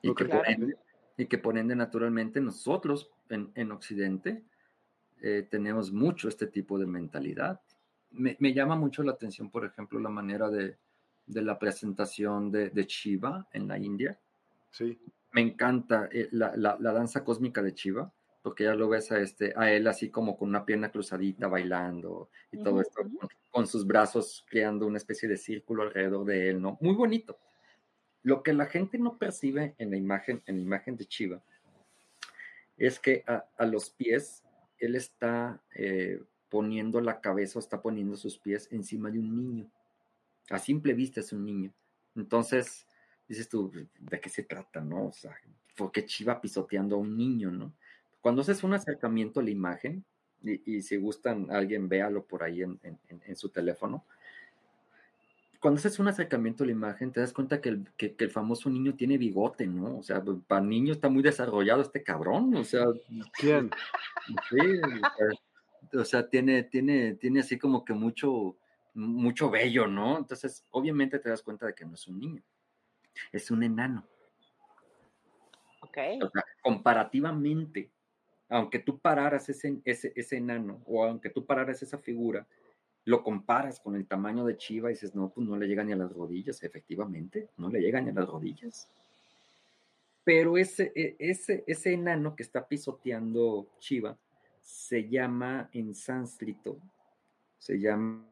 Y, 0.02 0.14
que, 0.14 0.24
por 0.24 0.48
ende, 0.48 0.76
y 1.16 1.26
que 1.26 1.38
por 1.38 1.58
ende, 1.58 1.76
naturalmente, 1.76 2.40
nosotros 2.40 3.10
en, 3.28 3.72
Occidente 3.72 4.42
eh, 5.22 5.46
tenemos 5.48 5.92
mucho 5.92 6.28
este 6.28 6.48
tipo 6.48 6.78
de 6.78 6.86
mentalidad. 6.86 7.60
Me, 8.10 8.36
llama 8.52 8.76
mucho 8.76 9.02
la 9.02 9.12
atención, 9.12 9.50
por 9.50 9.64
ejemplo, 9.64 9.98
la 9.98 10.10
manera 10.10 10.50
de, 10.50 10.76
la 11.26 11.58
presentación 11.58 12.50
de, 12.50 12.68
de 12.70 12.84
Shiva 12.84 13.48
en 13.52 13.68
la 13.68 13.78
India. 13.78 14.18
Sí. 14.70 14.98
Me 15.30 15.40
encanta 15.40 16.08
eh, 16.12 16.28
la, 16.32 16.54
la, 16.56 16.92
danza 16.92 17.24
cósmica 17.24 17.62
de 17.62 17.72
Shiva 17.72 18.12
porque 18.42 18.64
ya 18.64 18.74
lo 18.74 18.88
ves 18.88 19.12
a, 19.12 19.20
este, 19.20 19.54
a 19.56 19.72
él 19.72 19.86
así 19.86 20.10
como 20.10 20.36
con 20.36 20.48
una 20.48 20.66
pierna 20.66 20.90
cruzadita 20.90 21.46
bailando 21.46 22.28
y 22.50 22.62
todo 22.62 22.80
esto, 22.80 23.02
con, 23.50 23.66
sus 23.68 23.86
brazos 23.86 24.44
creando 24.50 24.86
una 24.86 24.98
especie 24.98 25.28
de 25.28 25.36
círculo 25.36 25.84
alrededor 25.84 26.26
de 26.26 26.50
él, 26.50 26.60
¿no? 26.60 26.76
Muy 26.80 26.94
bonito. 26.94 27.38
Lo 28.24 28.42
que 28.42 28.52
la 28.52 28.66
gente 28.66 28.98
no 28.98 29.16
percibe 29.16 29.74
en 29.78 29.90
la 29.90 29.96
imagen, 29.96 30.42
en 30.46 30.56
la 30.56 30.62
imagen 30.62 30.96
de 30.96 31.06
Chiva, 31.06 31.42
es 32.76 32.98
que 32.98 33.24
a, 33.26 33.64
los 33.64 33.90
pies 33.90 34.41
él 34.82 34.96
está 34.96 35.62
eh, 35.74 36.20
poniendo 36.48 37.00
la 37.00 37.20
cabeza 37.20 37.58
o 37.58 37.60
está 37.60 37.80
poniendo 37.80 38.16
sus 38.16 38.36
pies 38.36 38.68
encima 38.72 39.10
de 39.10 39.20
un 39.20 39.34
niño. 39.34 39.70
A 40.50 40.58
simple 40.58 40.92
vista 40.92 41.20
es 41.20 41.32
un 41.32 41.44
niño. 41.44 41.72
Entonces, 42.16 42.86
dices 43.28 43.48
tú, 43.48 43.72
¿de 44.00 44.20
qué 44.20 44.28
se 44.28 44.42
trata, 44.42 44.80
no? 44.80 45.06
O 45.06 45.12
sea, 45.12 45.34
¿por 45.76 45.92
qué 45.92 46.04
Chiva 46.04 46.40
pisoteando 46.40 46.96
a 46.96 46.98
un 46.98 47.16
niño, 47.16 47.50
no? 47.50 47.72
Cuando 48.20 48.42
haces 48.42 48.62
un 48.64 48.74
acercamiento 48.74 49.40
a 49.40 49.44
la 49.44 49.50
imagen, 49.50 50.04
y, 50.42 50.82
si 50.82 50.96
gustan, 50.96 51.52
alguien 51.52 51.88
véalo 51.88 52.24
por 52.24 52.42
ahí 52.42 52.62
en, 52.62 53.36
su 53.36 53.50
teléfono, 53.50 54.04
cuando 55.62 55.78
haces 55.78 56.00
un 56.00 56.08
acercamiento 56.08 56.64
a 56.64 56.66
la 56.66 56.72
imagen, 56.72 57.12
te 57.12 57.20
das 57.20 57.32
cuenta 57.32 57.60
que 57.60 57.68
el, 57.68 57.88
el, 57.96 58.30
famoso 58.30 58.68
niño 58.68 58.96
tiene 58.96 59.16
bigote, 59.16 59.64
¿no? 59.64 59.98
O 59.98 60.02
sea, 60.02 60.20
para 60.48 60.60
niño 60.60 60.92
está 60.92 61.08
muy 61.08 61.22
desarrollado 61.22 61.82
este 61.82 62.02
cabrón, 62.02 62.52
o 62.56 62.64
sea. 62.64 62.84
¿Quién? 63.38 63.70
Sí, 64.50 65.96
o 65.96 66.04
sea, 66.04 66.28
tiene, 66.28 66.64
tiene, 66.64 67.14
tiene 67.14 67.40
así 67.40 67.58
como 67.58 67.84
que 67.84 67.92
mucho, 67.92 68.56
mucho 68.94 69.50
vello, 69.50 69.86
¿no? 69.86 70.18
Entonces, 70.18 70.66
obviamente 70.72 71.20
te 71.20 71.28
das 71.28 71.42
cuenta 71.42 71.66
de 71.66 71.74
que 71.74 71.84
no 71.84 71.94
es 71.94 72.08
un 72.08 72.18
niño, 72.18 72.42
es 73.30 73.48
un 73.52 73.62
enano. 73.62 74.04
Ok. 75.80 75.98
O 76.22 76.30
sea, 76.30 76.44
comparativamente 76.60 77.88
aunque 78.52 78.78
tú 78.78 78.98
pararas 78.98 79.48
ese, 79.48 79.80
ese, 79.84 80.36
enano 80.36 80.82
o 80.84 81.04
aunque 81.04 81.30
tú 81.30 81.46
pararas 81.46 81.82
esa 81.82 81.96
figura, 81.96 82.46
lo 83.04 83.22
comparas 83.22 83.80
con 83.80 83.96
el 83.96 84.06
tamaño 84.06 84.44
de 84.44 84.56
Chiva 84.56 84.90
y 84.90 84.94
dices, 84.94 85.14
no, 85.14 85.30
pues 85.30 85.46
no 85.46 85.56
le 85.56 85.66
llega 85.66 85.82
ni 85.82 85.92
a 85.92 85.96
las 85.96 86.12
rodillas, 86.12 86.62
efectivamente, 86.62 87.48
no 87.56 87.68
le 87.68 87.80
llega 87.80 88.00
ni 88.00 88.10
a 88.10 88.14
las 88.14 88.28
rodillas. 88.28 88.88
Pero 90.24 90.56
ese, 90.56 90.92
e, 90.94 91.16
ese, 91.18 91.64
ese 91.66 91.92
enano 91.94 92.36
que 92.36 92.44
está 92.44 92.66
pisoteando 92.66 93.66
Chiva 93.78 94.16
se 94.60 95.08
llama 95.08 95.68
en 95.72 95.94
sánscrito, 95.94 96.78
se 97.58 97.80
llama... 97.80 98.28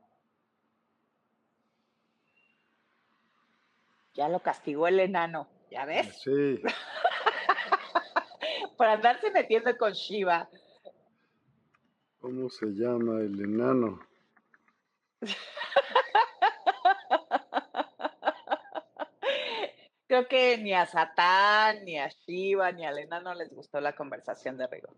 Ya 4.15 4.29
lo 4.29 4.41
castigó 4.41 4.87
el 4.87 5.01
enano, 5.01 5.49
¿ya 5.71 5.85
ves? 5.85 6.21
Sí. 6.23 6.61
por 8.81 8.87
andarse 8.87 9.31
metiendo 9.31 9.77
con 9.77 9.93
Shiva. 9.93 10.49
¿Cómo 12.19 12.49
se 12.49 12.67
llama 12.69 13.21
el 13.21 13.39
enano? 13.39 14.01
Creo 20.07 20.27
que 20.27 20.57
ni 20.59 20.75
a 20.75 20.87
Satán, 20.87 21.85
ni 21.85 21.99
a 21.99 22.09
Shiva, 22.09 22.73
ni 22.73 22.85
al 22.85 22.99
enano 22.99 23.33
les 23.35 23.55
gustó 23.55 23.81
la 23.81 23.95
conversación 23.95 24.59
de 24.59 24.67
Rigo. 24.67 24.89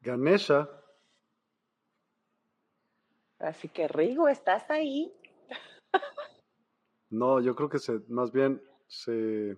Ganesha. 0.00 0.68
Así 3.38 3.68
que 3.68 3.86
Rigo, 3.86 4.28
¿estás 4.28 4.68
ahí? 4.70 5.14
no, 7.10 7.40
yo 7.40 7.54
creo 7.54 7.68
que 7.68 7.78
se, 7.78 8.00
más 8.08 8.32
bien 8.32 8.60
se 8.88 9.56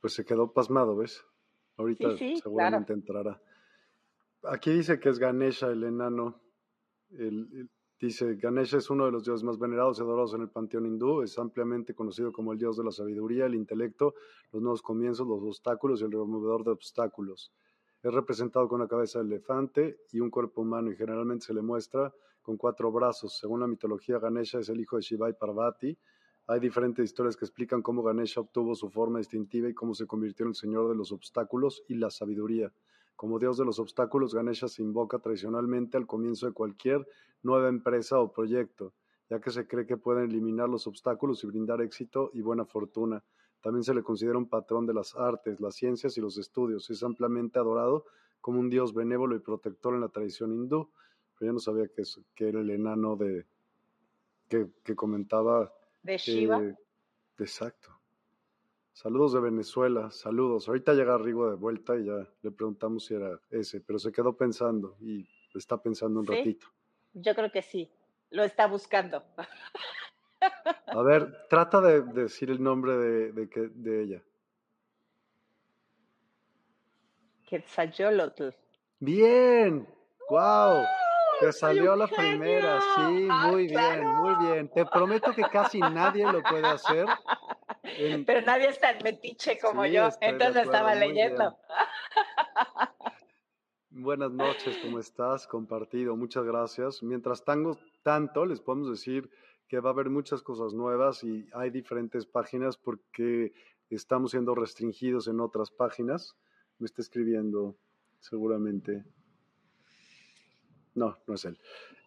pues 0.00 0.12
se 0.12 0.26
quedó 0.26 0.52
pasmado, 0.52 0.96
¿ves? 0.96 1.24
Ahorita 1.78 2.16
seguramente 2.16 2.92
entrará. 2.92 3.40
Aquí 4.46 4.70
dice 4.70 5.00
que 5.00 5.08
es 5.08 5.18
Ganesha, 5.18 5.68
el 5.68 5.84
enano. 5.84 6.40
dice, 7.98 8.36
Ganesha 8.36 8.78
es 8.78 8.90
uno 8.90 9.06
de 9.06 9.12
los 9.12 9.24
dioses 9.24 9.42
más 9.42 9.58
venerados 9.58 9.98
y 9.98 10.02
adorados 10.02 10.34
en 10.34 10.42
el 10.42 10.50
panteón 10.50 10.86
hindú. 10.86 11.22
Es 11.22 11.38
ampliamente 11.38 11.94
conocido 11.94 12.32
como 12.32 12.52
el 12.52 12.58
dios 12.58 12.76
de 12.76 12.84
la 12.84 12.90
sabiduría, 12.90 13.46
el 13.46 13.54
intelecto, 13.54 14.14
los 14.52 14.62
nuevos 14.62 14.82
comienzos, 14.82 15.26
los 15.26 15.42
obstáculos 15.42 16.00
y 16.00 16.04
el 16.04 16.12
removedor 16.12 16.62
de 16.64 16.72
obstáculos. 16.72 17.52
Es 18.02 18.12
representado 18.12 18.68
con 18.68 18.80
una 18.80 18.88
cabeza 18.88 19.20
de 19.20 19.26
elefante 19.26 20.00
y 20.12 20.20
un 20.20 20.30
cuerpo 20.30 20.60
humano 20.60 20.90
y 20.90 20.96
generalmente 20.96 21.46
se 21.46 21.54
le 21.54 21.62
muestra 21.62 22.12
con 22.42 22.58
cuatro 22.58 22.92
brazos. 22.92 23.38
Según 23.38 23.60
la 23.60 23.66
mitología, 23.66 24.18
Ganesha 24.18 24.58
es 24.58 24.68
el 24.68 24.78
hijo 24.78 24.96
de 24.96 25.02
Shiva 25.02 25.30
y 25.30 25.32
Parvati, 25.32 25.96
hay 26.46 26.60
diferentes 26.60 27.02
historias 27.02 27.38
que 27.38 27.46
explican 27.46 27.80
cómo 27.80 28.02
Ganesha 28.02 28.42
obtuvo 28.42 28.74
su 28.74 28.90
forma 28.90 29.18
distintiva 29.18 29.70
y 29.70 29.72
cómo 29.72 29.94
se 29.94 30.06
convirtió 30.06 30.44
en 30.44 30.50
el 30.50 30.54
señor 30.54 30.90
de 30.90 30.94
los 30.94 31.10
obstáculos 31.10 31.82
y 31.88 31.94
la 31.94 32.10
sabiduría. 32.10 32.70
Como 33.16 33.38
dios 33.38 33.56
de 33.56 33.64
los 33.64 33.78
obstáculos, 33.78 34.34
Ganesha 34.34 34.68
se 34.68 34.82
invoca 34.82 35.18
tradicionalmente 35.18 35.96
al 35.96 36.06
comienzo 36.06 36.46
de 36.46 36.52
cualquier 36.52 37.06
nueva 37.42 37.68
empresa 37.68 38.18
o 38.18 38.32
proyecto, 38.32 38.92
ya 39.30 39.40
que 39.40 39.50
se 39.50 39.66
cree 39.66 39.86
que 39.86 39.96
pueden 39.96 40.30
eliminar 40.30 40.68
los 40.68 40.86
obstáculos 40.86 41.42
y 41.44 41.46
brindar 41.46 41.80
éxito 41.80 42.30
y 42.32 42.40
buena 42.40 42.64
fortuna. 42.64 43.22
También 43.60 43.84
se 43.84 43.94
le 43.94 44.02
considera 44.02 44.36
un 44.36 44.48
patrón 44.48 44.86
de 44.86 44.94
las 44.94 45.14
artes, 45.14 45.60
las 45.60 45.74
ciencias 45.76 46.18
y 46.18 46.20
los 46.20 46.36
estudios. 46.36 46.90
Es 46.90 47.02
ampliamente 47.02 47.58
adorado 47.58 48.04
como 48.40 48.60
un 48.60 48.68
dios 48.68 48.92
benévolo 48.92 49.36
y 49.36 49.38
protector 49.38 49.94
en 49.94 50.02
la 50.02 50.10
tradición 50.10 50.52
hindú. 50.52 50.90
Pero 51.38 51.48
yo 51.48 51.52
no 51.54 51.58
sabía 51.60 51.88
que, 51.88 52.02
que 52.34 52.48
era 52.48 52.60
el 52.60 52.68
enano 52.68 53.16
de 53.16 53.46
que, 54.48 54.68
que 54.84 54.94
comentaba 54.94 55.72
de 56.02 56.18
Shiva. 56.18 56.62
Eh, 56.62 56.76
exacto. 57.38 57.93
Saludos 58.94 59.32
de 59.32 59.40
Venezuela, 59.40 60.08
saludos. 60.12 60.68
Ahorita 60.68 60.94
llega 60.94 61.18
Rigo 61.18 61.50
de 61.50 61.56
vuelta 61.56 61.96
y 61.96 62.04
ya 62.04 62.28
le 62.42 62.50
preguntamos 62.52 63.04
si 63.04 63.14
era 63.14 63.40
ese, 63.50 63.80
pero 63.80 63.98
se 63.98 64.12
quedó 64.12 64.36
pensando 64.36 64.96
y 65.00 65.28
está 65.52 65.82
pensando 65.82 66.20
un 66.20 66.26
ratito. 66.26 66.68
Yo 67.12 67.34
creo 67.34 67.50
que 67.50 67.60
sí, 67.60 67.90
lo 68.30 68.44
está 68.44 68.68
buscando. 68.68 69.24
A 70.86 71.02
ver, 71.02 71.48
trata 71.50 71.80
de, 71.80 72.02
decir 72.02 72.50
el 72.50 72.62
nombre 72.62 72.96
de, 72.96 73.32
de, 73.32 73.68
de 73.74 74.02
ella. 74.02 74.22
Quetzalcoatl. 77.48 78.50
Bien, 79.00 79.88
wow. 80.30 80.84
Te 81.40 81.52
salió 81.52 81.96
la 81.96 82.06
primera, 82.06 82.80
sí, 82.80 83.28
ah, 83.30 83.48
muy 83.50 83.66
bien, 83.66 84.06
muy 84.06 84.34
bien. 84.46 84.68
Te 84.68 84.84
prometo 84.86 85.32
que 85.32 85.42
casi 85.42 85.80
nadie 85.80 86.30
lo 86.30 86.42
puede 86.42 86.66
hacer. 86.66 87.06
Pero 88.26 88.40
nadie 88.42 88.68
es 88.68 88.80
tan 88.80 88.98
metiche 89.02 89.58
como 89.58 89.84
yo, 89.86 90.08
entonces 90.20 90.64
estaba 90.64 90.94
leyendo. 90.94 91.56
Buenas 93.90 94.32
noches, 94.32 94.76
¿cómo 94.82 94.98
estás? 94.98 95.46
Compartido, 95.46 96.16
muchas 96.16 96.44
gracias. 96.44 97.02
Mientras 97.02 97.44
tanto, 97.44 97.78
tanto, 98.02 98.44
les 98.44 98.60
podemos 98.60 98.90
decir 98.90 99.30
que 99.68 99.80
va 99.80 99.90
a 99.90 99.92
haber 99.92 100.10
muchas 100.10 100.42
cosas 100.42 100.74
nuevas 100.74 101.22
y 101.22 101.48
hay 101.54 101.70
diferentes 101.70 102.26
páginas 102.26 102.76
porque 102.76 103.52
estamos 103.90 104.32
siendo 104.32 104.54
restringidos 104.54 105.28
en 105.28 105.40
otras 105.40 105.70
páginas. 105.70 106.36
Me 106.78 106.86
está 106.86 107.02
escribiendo 107.02 107.76
seguramente. 108.18 109.04
No, 110.94 111.18
no 111.26 111.34
es 111.34 111.44
él. 111.44 111.58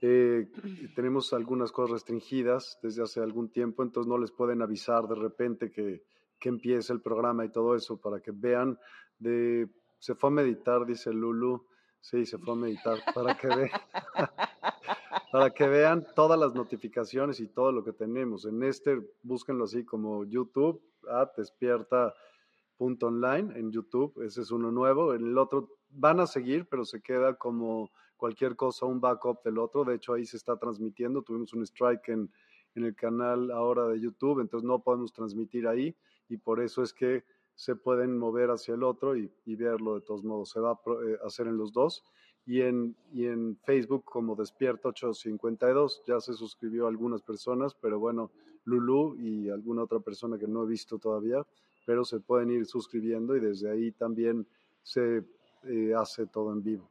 Eh, 0.02 0.48
tenemos 0.96 1.34
algunas 1.34 1.72
cosas 1.72 1.92
restringidas 1.92 2.80
desde 2.84 3.04
hace 3.04 3.22
algún 3.22 3.50
tiempo, 3.50 3.84
entonces 3.84 4.08
no 4.08 4.18
les 4.18 4.32
pueden 4.32 4.62
avisar 4.62 5.08
de 5.08 5.16
repente 5.16 5.72
que, 5.72 6.04
que 6.40 6.50
empiece 6.50 6.92
el 6.94 7.02
programa 7.02 7.46
y 7.46 7.50
todo 7.50 7.76
eso 7.76 8.00
para 8.00 8.22
que 8.22 8.32
vean. 8.32 8.78
Se 9.20 10.14
fue 10.16 10.30
a 10.30 10.34
meditar, 10.34 10.86
dice 10.86 11.12
Lulu. 11.12 11.66
Sí, 12.00 12.26
se 12.26 12.38
fue 12.38 12.54
a 12.54 12.58
meditar 12.58 13.00
para 13.14 13.36
que, 13.36 13.48
vean, 13.48 13.72
para 15.32 15.50
que 15.50 15.68
vean 15.68 16.06
todas 16.16 16.40
las 16.40 16.54
notificaciones 16.54 17.40
y 17.40 17.48
todo 17.48 17.72
lo 17.72 17.84
que 17.84 17.92
tenemos. 17.92 18.46
En 18.46 18.62
este, 18.64 19.02
búsquenlo 19.24 19.64
así 19.64 19.84
como 19.84 20.24
YouTube, 20.24 20.80
ah, 21.10 21.28
despierta.online 21.36 23.60
en 23.60 23.72
YouTube, 23.72 24.22
ese 24.24 24.42
es 24.42 24.52
uno 24.52 24.70
nuevo. 24.72 25.16
En 25.16 25.26
el 25.26 25.36
otro 25.38 25.70
van 25.90 26.20
a 26.20 26.28
seguir, 26.28 26.68
pero 26.70 26.86
se 26.86 27.02
queda 27.02 27.36
como 27.36 27.90
cualquier 28.18 28.56
cosa, 28.56 28.86
un 28.86 29.00
backup 29.00 29.44
del 29.44 29.58
otro. 29.60 29.86
De 29.86 29.96
hecho, 29.96 30.14
ahí 30.14 30.26
se 30.26 30.38
está 30.38 30.58
transmitiendo. 30.58 31.22
Tuvimos 31.22 31.54
un 31.54 31.64
strike 31.64 32.10
en, 32.10 32.30
en 32.76 32.86
el 32.86 32.96
canal 32.96 33.52
ahora 33.52 33.88
de 33.88 34.00
YouTube, 34.00 34.40
entonces 34.40 34.68
no 34.68 34.80
podemos 34.80 35.14
transmitir 35.14 35.68
ahí 35.68 35.96
y 36.30 36.38
por 36.38 36.62
eso 36.62 36.84
es 36.84 36.94
que 36.94 37.24
se 37.56 37.76
pueden 37.76 38.18
mover 38.18 38.52
hacia 38.52 38.76
el 38.76 38.84
otro 38.84 39.16
y, 39.16 39.32
verlo 39.46 39.96
de 39.96 40.02
todos 40.02 40.24
modos. 40.24 40.52
Se 40.52 40.60
va 40.60 40.72
a 40.72 40.74
eh, 40.74 41.18
hacer 41.26 41.48
en 41.48 41.58
los 41.58 41.74
dos. 41.74 42.04
Y 42.46 42.62
en, 42.62 42.96
y 43.12 43.26
en 43.26 43.58
Facebook 43.64 44.06
como 44.06 44.36
Despierta 44.36 44.90
852 44.90 46.04
ya 46.08 46.22
se 46.22 46.34
suscribió 46.34 46.88
algunas 46.88 47.22
personas, 47.22 47.76
pero 47.76 48.00
bueno, 48.00 48.32
Lulu 48.64 49.18
y 49.20 49.50
alguna 49.50 49.84
otra 49.84 50.00
persona 50.00 50.38
que 50.38 50.48
no 50.48 50.64
he 50.64 50.68
visto 50.68 50.98
todavía, 50.98 51.46
pero 51.86 52.06
se 52.06 52.22
pueden 52.22 52.52
ir 52.52 52.66
suscribiendo 52.66 53.36
y 53.36 53.42
desde 53.42 53.70
ahí 53.70 53.92
también 53.92 54.48
se 54.82 55.26
eh, 55.64 55.94
hace 55.94 56.28
todo 56.28 56.54
en 56.54 56.64
vivo. 56.64 56.90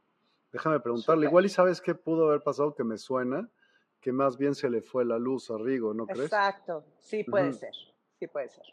Déjame 0.51 0.79
preguntarle, 0.79 1.27
igual 1.27 1.45
y 1.45 1.49
sabes 1.49 1.81
qué 1.81 1.93
pudo 1.93 2.27
haber 2.27 2.41
pasado 2.41 2.73
que 2.73 2.83
me 2.83 2.97
suena, 2.97 3.49
que 3.99 4.11
más 4.11 4.37
bien 4.37 4.55
se 4.55 4.69
le 4.69 4.81
fue 4.81 5.03
la 5.05 5.19
luz 5.19 5.51
a 5.51 5.57
Rigo, 5.57 5.93
¿no 5.93 6.05
crees? 6.05 6.25
Exacto, 6.25 6.85
sí 6.99 7.23
puede 7.23 7.53
ser, 7.53 7.73
sí 8.19 8.27
puede 8.27 8.47
ser. 8.49 8.65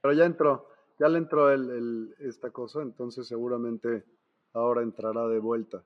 Pero 0.00 0.14
ya 0.14 0.24
entró, 0.24 0.68
ya 0.98 1.08
le 1.08 1.18
entró 1.18 1.50
el, 1.50 2.14
esta 2.18 2.50
cosa, 2.50 2.82
entonces 2.82 3.26
seguramente 3.26 4.04
ahora 4.52 4.82
entrará 4.82 5.28
de 5.28 5.38
vuelta. 5.38 5.84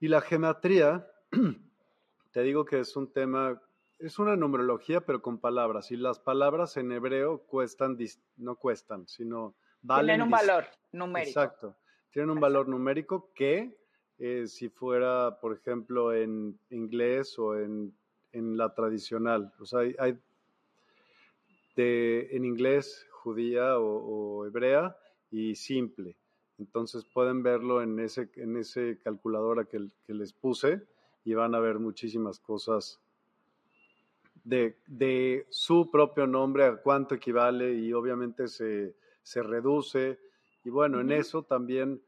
Y 0.00 0.08
la 0.08 0.20
gematría, 0.20 1.08
te 2.32 2.42
digo 2.42 2.64
que 2.64 2.80
es 2.80 2.96
un 2.96 3.12
tema, 3.12 3.62
es 3.98 4.18
una 4.18 4.36
numerología, 4.36 5.02
pero 5.02 5.22
con 5.22 5.38
palabras. 5.38 5.90
Y 5.90 5.96
las 5.96 6.18
palabras 6.18 6.76
en 6.76 6.90
hebreo 6.92 7.42
cuestan, 7.42 7.96
no 8.36 8.56
cuestan, 8.56 9.06
sino 9.06 9.54
valen. 9.80 10.06
Tienen 10.06 10.22
un 10.22 10.30
valor 10.30 10.64
numérico. 10.90 11.28
Exacto. 11.28 11.76
Tienen 12.12 12.30
un 12.30 12.40
valor 12.40 12.68
numérico 12.68 13.30
que 13.34 13.76
eh, 14.18 14.46
si 14.46 14.68
fuera, 14.68 15.40
por 15.40 15.52
ejemplo, 15.52 16.12
en 16.12 16.58
inglés 16.70 17.38
o 17.38 17.58
en, 17.58 17.94
la 18.32 18.74
tradicional. 18.74 19.52
O 19.58 19.66
sea, 19.66 19.80
hay, 19.80 20.18
de, 21.76 22.28
en 22.30 22.44
inglés 22.44 23.06
judía 23.10 23.78
o, 23.78 24.46
hebrea 24.46 24.96
y 25.30 25.54
simple. 25.54 26.16
Entonces 26.58 27.04
pueden 27.04 27.42
verlo 27.42 27.82
en 27.82 27.98
ese, 27.98 28.30
en 28.36 28.56
ese 28.56 28.98
calculadora 29.02 29.64
que, 29.64 29.88
que 30.06 30.14
les 30.14 30.32
puse 30.32 30.82
y 31.24 31.34
van 31.34 31.54
a 31.54 31.60
ver 31.60 31.78
muchísimas 31.78 32.38
cosas 32.38 33.00
de, 34.44 34.76
de, 34.86 35.46
su 35.50 35.90
propio 35.90 36.26
nombre, 36.26 36.64
a 36.64 36.76
cuánto 36.76 37.14
equivale 37.14 37.74
y 37.74 37.92
obviamente 37.92 38.48
se, 38.48 38.94
se 39.22 39.42
reduce. 39.42 40.18
Y 40.64 40.70
bueno, 40.70 41.00
en 41.00 41.10
eso 41.10 41.42
también 41.42 42.02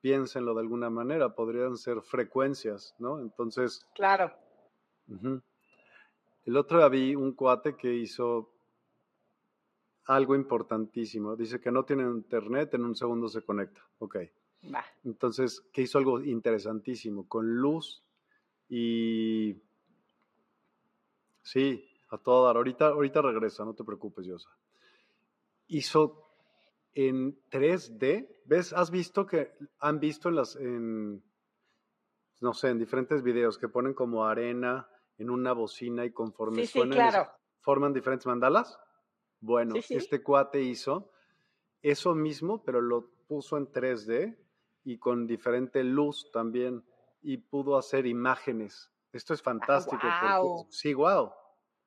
piénsenlo 0.00 0.54
de 0.54 0.60
alguna 0.60 0.90
manera, 0.90 1.34
podrían 1.34 1.76
ser 1.76 2.00
frecuencias, 2.02 2.94
¿no? 2.98 3.20
Entonces. 3.20 3.86
Claro. 3.94 4.32
El 6.44 6.56
otro 6.56 6.78
día 6.78 6.88
vi 6.88 7.14
un 7.14 7.32
cuate 7.32 7.76
que 7.76 7.92
hizo 7.94 8.52
algo 10.06 10.34
importantísimo. 10.34 11.36
Dice 11.36 11.60
que 11.60 11.70
no 11.70 11.84
tiene 11.84 12.04
internet, 12.04 12.74
en 12.74 12.84
un 12.84 12.96
segundo 12.96 13.28
se 13.28 13.42
conecta. 13.42 13.80
Ok. 13.98 14.18
Entonces, 15.04 15.60
que 15.72 15.82
hizo 15.82 15.98
algo 15.98 16.20
interesantísimo, 16.20 17.28
con 17.28 17.56
luz 17.56 18.02
y... 18.68 19.56
Sí, 21.42 21.88
a 22.10 22.18
todo 22.18 22.46
dar. 22.46 22.56
Ahorita, 22.56 22.88
ahorita 22.88 23.22
regresa, 23.22 23.64
no 23.64 23.74
te 23.74 23.82
preocupes, 23.82 24.26
Yosa. 24.26 24.50
Hizo 25.68 26.29
en 26.94 27.40
3D. 27.50 28.28
¿Ves? 28.44 28.72
¿Has 28.72 28.90
visto 28.90 29.26
que 29.26 29.52
han 29.78 30.00
visto 30.00 30.28
en 30.28 30.34
las, 30.34 30.56
en, 30.56 31.22
no 32.40 32.54
sé, 32.54 32.68
en 32.68 32.78
diferentes 32.78 33.22
videos 33.22 33.58
que 33.58 33.68
ponen 33.68 33.94
como 33.94 34.24
arena 34.24 34.88
en 35.18 35.30
una 35.30 35.52
bocina 35.52 36.04
y 36.04 36.12
conforme 36.12 36.66
suenan, 36.66 37.28
forman 37.60 37.92
diferentes 37.92 38.26
mandalas? 38.26 38.78
Bueno, 39.40 39.74
este 39.76 40.22
cuate 40.22 40.62
hizo 40.62 41.10
eso 41.82 42.14
mismo, 42.14 42.62
pero 42.62 42.80
lo 42.80 43.10
puso 43.26 43.56
en 43.56 43.68
3D 43.68 44.36
y 44.84 44.98
con 44.98 45.26
diferente 45.26 45.82
luz 45.84 46.30
también 46.32 46.84
y 47.22 47.38
pudo 47.38 47.76
hacer 47.76 48.06
imágenes. 48.06 48.90
Esto 49.12 49.34
es 49.34 49.42
fantástico. 49.42 50.66
sí, 50.70 50.94
wow. 50.94 51.32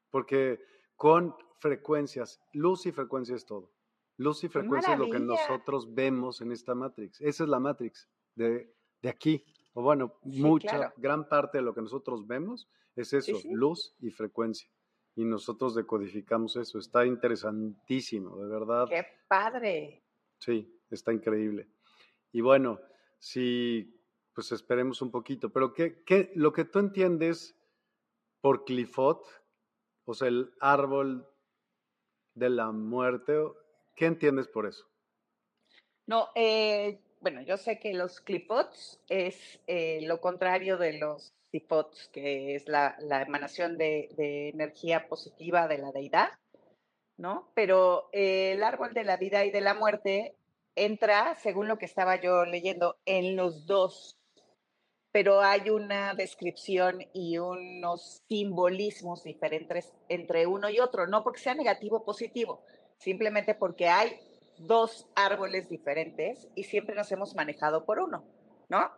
Porque 0.10 0.60
con 0.96 1.36
frecuencias, 1.60 2.42
luz 2.54 2.86
y 2.86 2.92
frecuencia 2.92 3.36
es 3.36 3.46
todo. 3.46 3.72
Luz 4.18 4.44
y 4.44 4.50
frecuencia 4.50 4.94
es 4.94 5.00
lo 5.00 5.10
que 5.10 5.20
nosotros 5.20 5.94
vemos 5.94 6.42
en 6.42 6.52
esta 6.52 6.76
Matrix. 6.76 7.20
Esa 7.22 7.44
es 7.44 7.50
la 7.50 7.60
Matrix 7.60 8.10
de, 8.36 8.74
aquí. 9.08 9.44
O 9.74 9.82
bueno, 9.82 10.14
mucha, 10.24 10.94
gran 10.98 11.28
parte 11.28 11.58
de 11.58 11.64
lo 11.64 11.74
que 11.74 11.82
nosotros 11.82 12.28
vemos 12.28 12.70
es 12.96 13.14
eso, 13.14 13.40
luz 13.52 13.96
y 14.00 14.12
frecuencia. 14.12 14.70
Y 15.16 15.26
nosotros 15.26 15.76
decodificamos 15.76 16.56
eso. 16.56 16.78
Está 16.78 17.06
interesantísimo, 17.06 18.38
de 18.38 18.48
verdad. 18.48 18.88
¡Qué 18.90 19.06
padre! 19.28 20.04
Sí, 20.40 20.80
está 20.90 21.12
increíble. 21.12 21.70
Y 22.32 22.42
bueno, 22.42 22.80
si 23.20 24.00
pues 24.34 24.52
esperemos 24.52 25.02
un 25.02 25.12
poquito. 25.12 25.52
Pero 25.52 25.74
¿qué, 25.74 26.04
qué, 26.04 26.32
lo 26.36 26.52
que 26.54 26.66
tú 26.66 26.80
entiendes 26.80 27.56
por 28.42 28.66
Clifot, 28.66 29.26
o 30.06 30.14
sea, 30.14 30.28
el 30.28 30.54
árbol 30.60 31.28
de 32.34 32.50
la 32.50 32.72
muerte, 32.72 33.40
¿Qué 33.96 34.06
entiendes 34.06 34.48
por 34.48 34.66
eso? 34.66 34.86
No, 36.06 36.30
eh, 36.36 37.00
bueno, 37.22 37.42
yo 37.42 37.58
sé 37.58 37.80
que 37.80 37.94
los 37.94 38.20
clipots 38.20 39.00
es 39.08 39.60
eh, 39.68 40.02
lo 40.04 40.20
contrario 40.20 40.78
de 40.78 40.98
los 40.98 41.34
sipots, 41.52 42.10
que 42.12 42.56
es 42.56 42.68
la, 42.68 42.98
emanación 43.26 43.78
de, 43.78 44.10
energía 44.54 45.08
positiva 45.08 45.68
de 45.68 45.78
la 45.78 45.92
deidad, 45.92 46.30
¿no? 47.16 47.52
Pero 47.54 48.10
eh, 48.12 48.54
el 48.54 48.64
árbol 48.64 48.94
de 48.94 49.04
la 49.04 49.18
vida 49.18 49.46
y 49.46 49.52
de 49.52 49.62
la 49.62 49.74
muerte 49.74 50.36
entra, 50.76 51.36
según 51.36 51.68
lo 51.68 51.78
que 51.78 51.86
estaba 51.86 52.20
yo 52.20 52.44
leyendo, 52.46 52.98
en 53.06 53.36
los 53.36 53.68
dos, 53.68 54.18
pero 55.12 55.42
hay 55.42 55.70
una 55.70 56.16
descripción 56.16 57.06
y 57.14 57.38
unos 57.38 58.24
simbolismos 58.28 59.24
diferentes 59.24 59.94
entre 60.10 60.48
uno 60.48 60.70
y 60.70 60.80
otro, 60.80 61.06
no 61.06 61.24
porque 61.24 61.40
sea 61.40 61.54
negativo 61.54 61.98
o 61.98 62.04
positivo, 62.04 62.66
simplemente 63.04 63.54
porque 63.54 63.88
hay 63.88 64.18
dos 64.58 65.08
árboles 65.16 65.70
diferentes 65.70 66.48
y 66.56 66.64
siempre 66.64 66.96
nos 66.96 67.12
hemos 67.12 67.36
manejado 67.36 67.86
por 67.86 68.00
uno, 68.00 68.24
¿no? 68.70 68.92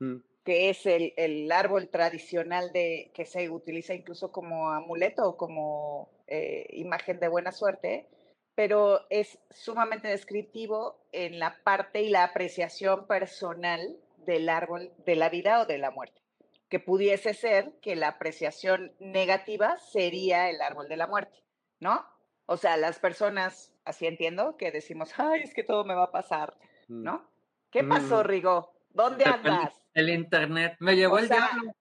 Mm. 0.00 0.16
Que 0.44 0.70
es 0.70 0.84
el, 0.86 1.50
árbol 1.52 1.88
tradicional 1.90 2.72
de, 2.72 3.12
que 3.14 3.24
se 3.24 3.48
utiliza 3.50 3.94
incluso 3.94 4.32
como 4.32 4.70
amuleto 4.70 5.22
o 5.28 5.36
como 5.36 6.10
eh, 6.26 6.66
imagen 6.70 7.20
de 7.20 7.28
buena 7.28 7.52
suerte, 7.52 8.08
pero 8.56 9.00
es 9.10 9.38
sumamente 9.50 10.08
descriptivo 10.08 11.06
en 11.12 11.38
la 11.38 11.62
parte 11.62 12.02
y 12.02 12.08
la 12.08 12.24
apreciación 12.24 13.06
personal 13.06 13.96
del 14.18 14.48
árbol 14.48 14.92
de 15.04 15.16
la 15.16 15.28
vida 15.28 15.60
o 15.60 15.66
de 15.66 15.78
la 15.78 15.90
muerte. 15.90 16.20
Que 16.68 16.80
pudiese 16.80 17.34
ser 17.34 17.72
que 17.80 17.96
la 17.96 18.08
apreciación 18.08 18.92
negativa 18.98 19.76
sería 19.78 20.48
el 20.48 20.60
árbol 20.62 20.88
de 20.88 20.96
la 20.96 21.06
muerte, 21.06 21.38
¿no? 21.80 22.04
O 22.50 22.56
sea, 22.56 22.76
las 22.76 22.98
personas, 22.98 23.72
así 23.84 24.08
entiendo, 24.08 24.56
que 24.56 24.72
decimos, 24.72 25.12
ay, 25.20 25.42
es 25.42 25.54
que 25.54 25.62
todo 25.62 25.84
me 25.84 25.94
va 25.94 26.06
a 26.06 26.10
pasar, 26.10 26.58
mm. 26.88 27.04
¿no? 27.04 27.30
¿Qué 27.70 27.84
pasó, 27.84 28.24
mm. 28.24 28.26
Rigo? 28.26 28.74
¿Dónde 28.88 29.24
andas? 29.24 29.80
El, 29.94 30.08
internet 30.08 30.74
me 30.80 30.96
llevó 30.96 31.20
el 31.20 31.28
diablo. 31.28 31.72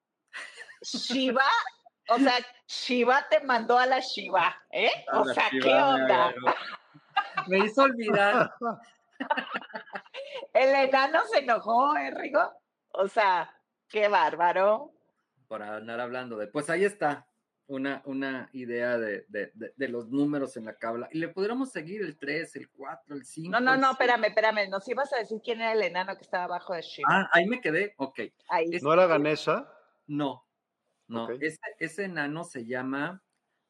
Shiva, 0.83 1.49
o 2.09 2.19
sea, 2.19 2.35
Shiva 2.67 3.27
te 3.31 3.39
mandó 3.39 3.79
a 3.79 3.87
la 3.87 3.99
Shiva, 3.99 4.55
¿eh? 4.69 4.91
o 5.11 5.25
sea, 5.25 5.49
¿qué 5.49 5.73
onda? 5.73 6.35
Me, 7.47 7.65
hizo 7.65 7.81
olvidar. 7.81 8.53
el 10.53 10.87
enano 10.87 11.21
se 11.31 11.39
enojó, 11.39 11.97
¿eh, 11.97 12.11
Rigo? 12.11 12.47
O 12.91 13.07
sea, 13.07 13.51
qué 13.87 14.07
bárbaro. 14.07 14.93
Por 15.47 15.63
andar 15.63 15.99
hablando 15.99 16.37
de, 16.37 16.45
pues 16.45 16.69
ahí 16.69 16.85
está, 16.85 17.25
una, 17.69 18.01
una 18.05 18.49
idea 18.53 18.97
de, 18.97 19.25
los 19.77 20.09
números 20.09 20.57
en 20.57 20.65
la 20.65 20.75
cabla. 20.75 21.07
Y 21.11 21.19
le 21.19 21.29
pudiéramos 21.29 21.71
seguir 21.71 22.01
el 22.01 22.17
3, 22.17 22.55
el 22.55 22.69
4, 22.69 23.15
el 23.15 23.23
5. 23.23 23.51
No, 23.51 23.59
no, 23.59 23.77
no, 23.77 23.91
espérame, 23.91 24.25
espérame. 24.25 24.69
Nos 24.69 24.87
ibas 24.87 25.13
a 25.13 25.17
decir 25.17 25.39
quién 25.43 25.61
era 25.61 25.73
el 25.73 25.83
enano 25.83 26.15
que 26.15 26.23
estaba 26.23 26.45
abajo 26.45 26.73
de 26.73 26.81
Shiva. 26.81 27.07
Ah, 27.09 27.29
ahí 27.31 27.47
me 27.47 27.61
quedé. 27.61 27.93
Ok. 27.97 28.21
¿No 28.81 28.93
era 28.93 29.05
Ganesha? 29.05 29.71
No, 30.07 30.47
no. 31.07 31.27
Ese, 31.79 32.03
enano 32.03 32.43
se 32.43 32.65
llama 32.65 33.23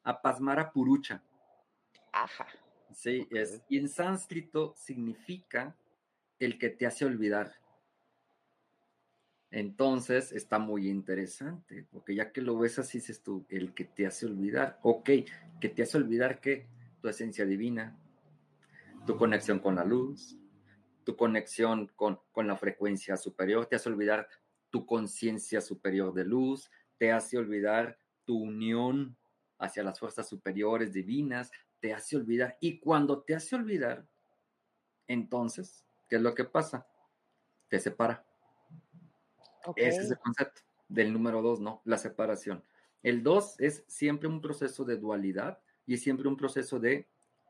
Apasmara 0.03 0.71
Purucha. 0.71 1.21
Ajá. 2.13 2.47
Sí, 2.93 3.27
es, 3.31 3.61
y 3.67 3.77
en 3.79 3.89
sánscrito 3.89 4.73
significa 4.77 5.75
el 6.39 6.57
que 6.57 6.69
te 6.69 6.87
hace 6.87 7.03
olvidar. 7.03 7.53
Entonces 9.51 10.31
está 10.31 10.59
muy 10.59 10.87
interesante, 10.87 11.85
porque 11.91 12.13
ya 12.13 12.31
que 12.31 12.41
lo 12.41 12.57
ves 12.57 12.77
así, 12.77 12.99
dices 12.99 13.23
tú, 13.23 13.45
el 13.49 13.73
que 13.73 13.85
te 13.85 14.05
hace 14.05 14.27
olvidar, 14.27 14.79
ok, 14.83 15.09
que 15.59 15.69
te 15.69 15.83
hace 15.83 15.97
olvidar 15.97 16.39
que 16.39 16.67
tu 17.01 17.07
esencia 17.07 17.45
divina, 17.45 17.97
tu 19.07 19.17
conexión 19.17 19.59
con 19.59 19.75
la 19.75 19.83
luz, 19.83 20.37
tu 21.03 21.15
conexión 21.15 21.87
con, 21.95 22.19
con 22.31 22.45
la 22.45 22.57
frecuencia 22.57 23.17
superior, 23.17 23.65
te 23.65 23.75
hace 23.75 23.89
olvidar 23.89 24.27
tu 24.69 24.85
conciencia 24.85 25.61
superior 25.61 26.13
de 26.13 26.25
luz, 26.25 26.69
te 26.99 27.11
hace 27.11 27.37
olvidar 27.37 27.97
tu 28.25 28.37
unión 28.37 29.17
hacia 29.57 29.83
las 29.83 29.99
fuerzas 29.99 30.29
superiores 30.29 30.93
divinas, 30.93 31.51
te 31.79 31.93
hace 31.93 32.17
olvidar. 32.17 32.57
Y 32.61 32.79
cuando 32.79 33.23
te 33.23 33.33
hace 33.33 33.55
olvidar, 33.55 34.07
entonces, 35.07 35.85
¿qué 36.07 36.17
es 36.17 36.21
lo 36.21 36.35
que 36.35 36.45
pasa? 36.45 36.87
Te 37.67 37.79
separa. 37.79 38.28
Ese 39.75 40.01
es 40.01 40.11
el 40.11 40.19
concepto 40.19 40.61
del 40.87 41.13
número 41.13 41.41
dos, 41.41 41.59
¿no? 41.59 41.81
La 41.85 41.97
separación. 41.97 42.63
El 43.03 43.23
dos 43.23 43.59
es 43.59 43.83
siempre 43.87 44.27
un 44.27 44.41
proceso 44.41 44.83
de 44.83 44.97
dualidad 44.97 45.59
y 45.85 45.97
siempre 45.97 46.27
un 46.27 46.37
proceso 46.37 46.79
de 46.79 47.07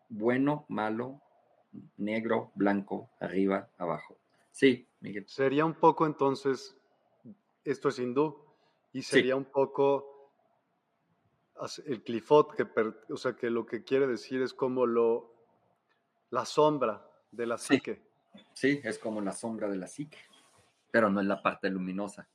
bueno, 0.10 0.66
malo, 0.70 1.22
negro, 1.97 2.51
blanco, 2.55 3.10
arriba, 3.20 3.70
abajo. 3.78 4.18
Sí, 4.51 4.88
Miguel. 4.99 5.26
Sería 5.28 5.66
un 5.66 5.76
poco 5.76 6.05
entonces, 6.05 6.76
esto 7.64 7.89
es 7.89 7.99
hindú, 7.99 8.43
y 8.91 9.03
sería 9.03 9.36
un 9.36 9.45
poco 9.45 10.34
el 11.86 12.01
clifot, 12.03 12.55
que 12.55 12.68
o 13.12 13.18
sea, 13.18 13.36
que 13.36 13.49
lo 13.49 13.66
que 13.66 13.84
quiere 13.84 14.07
decir 14.07 14.41
es 14.41 14.53
como 14.53 14.86
lo, 14.86 15.34
la 16.32 16.45
sombra 16.45 17.05
de 17.32 17.45
la 17.45 17.57
psique. 17.57 18.01
Sí, 18.53 18.80
es 18.84 18.97
como 18.97 19.22
la 19.22 19.34
sombra 19.34 19.70
de 19.70 19.78
la 19.78 19.88
psique, 19.88 20.18
pero 20.92 21.10
no 21.10 21.22
es 21.22 21.28
la 21.28 21.42
parte 21.42 21.70
luminosa. 21.70 22.28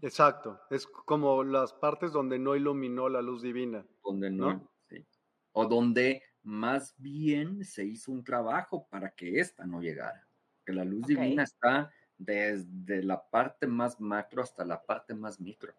Exacto, 0.00 0.60
es 0.70 0.86
como 0.86 1.42
las 1.42 1.72
partes 1.72 2.12
donde 2.12 2.38
no 2.38 2.54
iluminó 2.54 3.08
la 3.08 3.20
luz 3.20 3.42
divina. 3.42 3.84
Donde 4.04 4.30
no, 4.30 4.68
Sí. 4.88 5.04
O 5.52 5.66
donde 5.66 6.22
más 6.42 6.94
bien 6.98 7.64
se 7.64 7.84
hizo 7.84 8.12
un 8.12 8.24
trabajo 8.24 8.86
para 8.88 9.10
que 9.10 9.40
ésta 9.40 9.66
no 9.66 9.80
llegara. 9.80 10.26
Que 10.64 10.72
la 10.72 10.84
luz 10.84 11.06
divina 11.06 11.42
está 11.42 11.90
desde 12.16 13.02
la 13.02 13.22
parte 13.28 13.66
más 13.66 14.00
macro 14.00 14.42
hasta 14.42 14.64
la 14.64 14.82
parte 14.82 15.14
más 15.14 15.40
micro. 15.40 15.74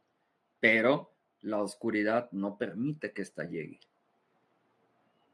Pero 0.59 1.13
la 1.41 1.61
oscuridad 1.61 2.29
no 2.31 2.57
permite 2.57 3.13
que 3.13 3.21
ésta 3.21 3.43
llegue. 3.45 3.79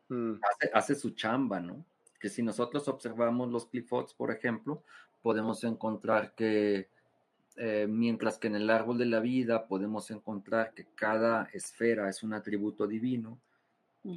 Mm. 0.10 0.36
Hace, 0.74 0.96
su 0.96 1.12
chamba, 1.12 1.60
¿no? 1.60 1.84
Que 2.20 2.30
si 2.30 2.44
nosotros 2.44 2.88
observamos 2.88 3.50
los 3.50 3.66
clifots, 3.68 4.14
por 4.14 4.32
ejemplo, 4.32 4.84
podemos 5.26 5.64
encontrar 5.64 6.36
que 6.36 6.88
eh, 7.56 7.88
mientras 7.90 8.38
que 8.38 8.46
en 8.46 8.58
el 8.58 8.70
árbol 8.70 9.00
de 9.00 9.08
la 9.08 9.20
vida 9.20 9.66
podemos 9.66 10.12
encontrar 10.12 10.76
que 10.76 10.86
cada 10.94 11.50
esfera 11.52 12.08
es 12.08 12.22
un 12.22 12.36
atributo 12.36 12.86
divino, 12.86 13.42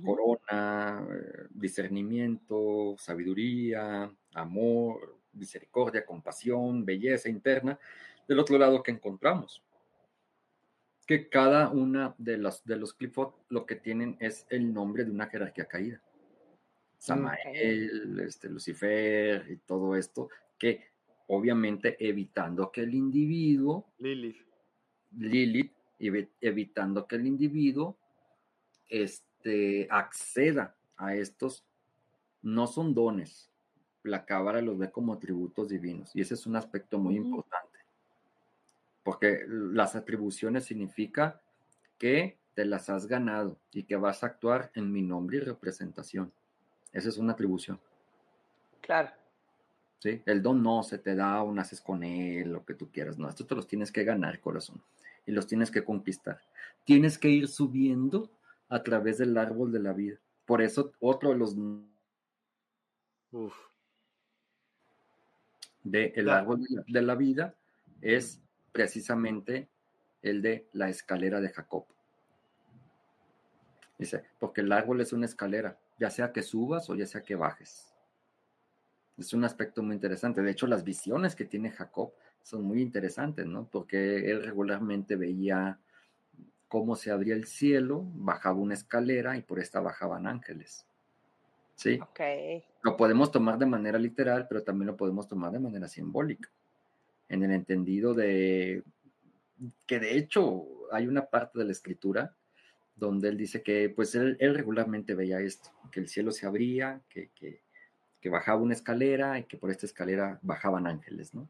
corona, 0.04 1.08
eh, 1.10 1.46
discernimiento, 1.48 2.94
sabiduría, 2.98 4.14
amor, 4.34 5.16
misericordia, 5.32 6.04
compasión, 6.04 6.84
belleza 6.84 7.30
interna. 7.30 7.78
Del 8.28 8.40
otro 8.40 8.58
lado, 8.58 8.82
que 8.82 8.90
encontramos? 8.90 9.64
Que 11.06 11.30
cada 11.30 11.70
una 11.70 12.14
de 12.18 12.36
los, 12.36 12.62
de 12.66 12.76
los 12.76 12.92
clifot 12.92 13.46
lo 13.48 13.64
que 13.64 13.76
tienen 13.76 14.18
es 14.20 14.46
el 14.50 14.74
nombre 14.74 15.06
de 15.06 15.10
una 15.10 15.28
jerarquía 15.28 15.64
caída. 15.64 16.02
Samael, 16.98 18.20
este, 18.20 18.50
Lucifer 18.50 19.46
y 19.50 19.56
todo 19.56 19.96
esto, 19.96 20.28
que 20.58 20.97
obviamente 21.28 21.96
evitando 22.00 22.72
que 22.72 22.82
el 22.82 22.94
individuo, 22.94 23.86
Lilith, 23.98 24.36
Lilith, 25.16 25.72
evitando 26.40 27.06
que 27.06 27.16
el 27.16 27.26
individuo 27.26 27.96
este, 28.88 29.86
acceda 29.90 30.74
a 30.96 31.14
estos, 31.14 31.64
no 32.42 32.66
son 32.66 32.94
dones, 32.94 33.50
la 34.02 34.24
cámara 34.24 34.62
los 34.62 34.78
ve 34.78 34.90
como 34.90 35.12
atributos 35.12 35.68
divinos 35.68 36.14
y 36.14 36.20
ese 36.20 36.34
es 36.34 36.46
un 36.46 36.56
aspecto 36.56 36.98
muy 36.98 37.16
importante, 37.16 37.78
porque 39.02 39.44
las 39.46 39.96
atribuciones 39.96 40.64
significa 40.64 41.40
que 41.98 42.38
te 42.54 42.64
las 42.64 42.88
has 42.88 43.06
ganado 43.06 43.58
y 43.70 43.84
que 43.84 43.96
vas 43.96 44.22
a 44.22 44.28
actuar 44.28 44.70
en 44.74 44.90
mi 44.90 45.02
nombre 45.02 45.36
y 45.36 45.40
representación. 45.40 46.32
Esa 46.92 47.10
es 47.10 47.18
una 47.18 47.34
atribución. 47.34 47.78
Claro. 48.80 49.10
¿Sí? 49.98 50.22
El 50.26 50.42
don 50.42 50.62
no 50.62 50.82
se 50.82 50.98
te 50.98 51.14
da 51.14 51.42
o 51.42 51.52
naces 51.52 51.80
con 51.80 52.02
él, 52.02 52.52
lo 52.52 52.64
que 52.64 52.74
tú 52.74 52.90
quieras, 52.90 53.18
no, 53.18 53.28
estos 53.28 53.46
te 53.46 53.54
los 53.54 53.66
tienes 53.66 53.92
que 53.92 54.04
ganar, 54.04 54.40
corazón, 54.40 54.82
y 55.26 55.32
los 55.32 55.46
tienes 55.46 55.70
que 55.70 55.84
conquistar. 55.84 56.40
Tienes 56.84 57.18
que 57.18 57.28
ir 57.28 57.48
subiendo 57.48 58.30
a 58.68 58.82
través 58.82 59.18
del 59.18 59.36
árbol 59.36 59.72
de 59.72 59.80
la 59.80 59.92
vida. 59.92 60.18
Por 60.46 60.62
eso, 60.62 60.92
otro 61.00 61.30
de 61.30 61.36
los... 61.36 61.56
De 65.84 66.12
el 66.16 66.28
árbol 66.28 66.66
de 66.86 67.02
la 67.02 67.14
vida 67.14 67.54
es 68.00 68.40
precisamente 68.72 69.68
el 70.22 70.42
de 70.42 70.66
la 70.72 70.88
escalera 70.88 71.40
de 71.40 71.50
Jacob. 71.50 71.84
Dice, 73.98 74.24
porque 74.38 74.60
el 74.60 74.72
árbol 74.72 75.00
es 75.00 75.12
una 75.12 75.26
escalera, 75.26 75.78
ya 75.98 76.10
sea 76.10 76.32
que 76.32 76.42
subas 76.42 76.88
o 76.88 76.94
ya 76.94 77.06
sea 77.06 77.22
que 77.22 77.34
bajes. 77.34 77.92
Es 79.18 79.32
un 79.32 79.44
aspecto 79.44 79.82
muy 79.82 79.96
interesante. 79.96 80.42
De 80.42 80.50
hecho, 80.50 80.66
las 80.66 80.84
visiones 80.84 81.34
que 81.34 81.44
tiene 81.44 81.70
Jacob 81.70 82.12
son 82.42 82.62
muy 82.64 82.80
interesantes, 82.80 83.46
¿no? 83.46 83.68
Porque 83.70 84.30
él 84.30 84.42
regularmente 84.42 85.16
veía 85.16 85.78
cómo 86.68 86.96
se 86.96 87.10
abría 87.10 87.34
el 87.34 87.46
cielo, 87.46 88.04
bajaba 88.14 88.58
una 88.58 88.74
escalera 88.74 89.36
y 89.36 89.42
por 89.42 89.58
esta 89.58 89.80
bajaban 89.80 90.26
ángeles. 90.26 90.86
¿Sí? 91.74 91.98
Ok. 92.00 92.20
Lo 92.82 92.96
podemos 92.96 93.30
tomar 93.30 93.58
de 93.58 93.66
manera 93.66 93.98
literal, 93.98 94.46
pero 94.48 94.62
también 94.62 94.88
lo 94.88 94.96
podemos 94.96 95.28
tomar 95.28 95.52
de 95.52 95.60
manera 95.60 95.88
simbólica. 95.88 96.50
En 97.28 97.42
el 97.42 97.52
entendido 97.52 98.14
de 98.14 98.82
que 99.86 99.98
de 99.98 100.16
hecho 100.16 100.66
hay 100.92 101.06
una 101.06 101.26
parte 101.26 101.58
de 101.58 101.64
la 101.64 101.72
escritura 101.72 102.34
donde 102.96 103.28
él 103.28 103.36
dice 103.36 103.62
que 103.62 103.90
pues 103.90 104.14
él, 104.14 104.36
regularmente 104.40 105.14
veía 105.14 105.40
esto, 105.40 105.70
que 105.92 106.00
el 106.00 106.08
cielo 106.08 106.32
se 106.32 106.46
abría, 106.46 107.00
que, 107.08 107.30
que, 107.34 107.62
que 108.20 108.30
bajaba 108.30 108.60
una 108.60 108.74
escalera 108.74 109.38
y 109.38 109.44
que 109.44 109.56
por 109.56 109.70
esta 109.70 109.86
escalera 109.86 110.38
bajaban 110.42 110.86
ángeles, 110.86 111.34
¿no? 111.34 111.48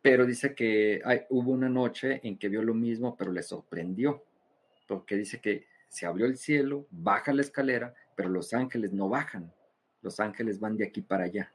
Pero 0.00 0.26
dice 0.26 0.54
que 0.54 1.02
hay, 1.04 1.22
hubo 1.28 1.50
una 1.50 1.68
noche 1.68 2.20
en 2.22 2.38
que 2.38 2.48
vio 2.48 2.62
lo 2.62 2.74
mismo, 2.74 3.16
pero 3.16 3.32
le 3.32 3.42
sorprendió, 3.42 4.24
porque 4.86 5.16
dice 5.16 5.40
que 5.40 5.66
se 5.88 6.06
abrió 6.06 6.26
el 6.26 6.36
cielo, 6.36 6.86
baja 6.90 7.32
la 7.32 7.42
escalera, 7.42 7.94
pero 8.14 8.28
los 8.28 8.52
ángeles 8.54 8.92
no 8.92 9.08
bajan, 9.08 9.52
los 10.02 10.20
ángeles 10.20 10.60
van 10.60 10.76
de 10.76 10.86
aquí 10.86 11.02
para 11.02 11.24
allá. 11.24 11.52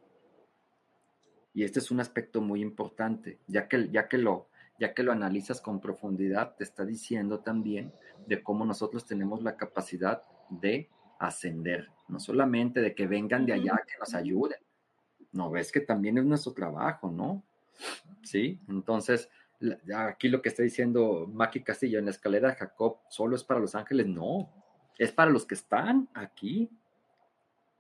Y 1.54 1.64
este 1.64 1.80
es 1.80 1.92
un 1.92 2.00
aspecto 2.00 2.42
muy 2.42 2.62
importante, 2.62 3.40
ya 3.48 3.68
que, 3.68 3.90
ya 3.90 4.08
que, 4.08 4.18
lo, 4.18 4.50
ya 4.80 4.94
que 4.94 5.04
lo 5.04 5.12
analizas 5.12 5.62
con 5.62 5.80
profundidad, 5.80 6.56
te 6.56 6.64
está 6.64 6.84
diciendo 6.84 7.40
también 7.40 7.94
de 8.28 8.42
cómo 8.42 8.66
nosotros 8.66 9.06
tenemos 9.06 9.44
la 9.44 9.56
capacidad 9.56 10.24
de 10.50 10.90
ascender, 11.20 11.90
no 12.08 12.20
solamente 12.20 12.82
de 12.82 12.94
que 12.94 13.08
vengan 13.08 13.46
de 13.46 13.54
allá, 13.54 13.82
que 13.88 13.98
nos 14.00 14.14
ayuden. 14.14 14.60
No, 15.32 15.50
ves 15.50 15.72
que 15.72 15.82
también 15.82 16.18
es 16.18 16.26
nuestro 16.26 16.54
trabajo, 16.54 17.10
¿no? 17.10 17.44
Sí, 18.22 18.60
entonces 18.68 19.30
aquí 19.96 20.30
lo 20.30 20.42
que 20.42 20.50
está 20.50 20.64
diciendo 20.64 21.28
Maki 21.32 21.64
Castillo 21.64 22.00
en 22.00 22.06
la 22.06 22.12
escalera 22.12 22.50
de 22.50 22.56
Jacob 22.56 23.00
solo 23.10 23.36
es 23.36 23.44
para 23.44 23.60
los 23.60 23.76
ángeles, 23.76 24.08
no, 24.08 24.52
es 24.98 25.12
para 25.12 25.32
los 25.32 25.46
que 25.46 25.56
están 25.56 26.10
aquí, 26.14 26.70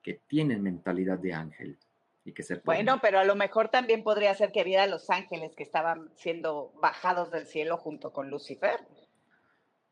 que 0.01 0.21
tienen 0.27 0.61
mentalidad 0.61 1.19
de 1.19 1.33
ángel 1.33 1.77
y 2.25 2.33
que 2.33 2.43
se 2.43 2.55
Bueno, 2.63 2.99
pero 3.01 3.19
a 3.19 3.23
lo 3.23 3.35
mejor 3.35 3.69
también 3.69 4.03
podría 4.03 4.33
ser 4.33 4.51
que 4.51 4.63
viera 4.63 4.87
los 4.87 5.09
ángeles 5.09 5.55
que 5.55 5.63
estaban 5.63 6.09
siendo 6.15 6.71
bajados 6.81 7.31
del 7.31 7.45
cielo 7.45 7.77
junto 7.77 8.11
con 8.11 8.29
Lucifer. 8.29 8.79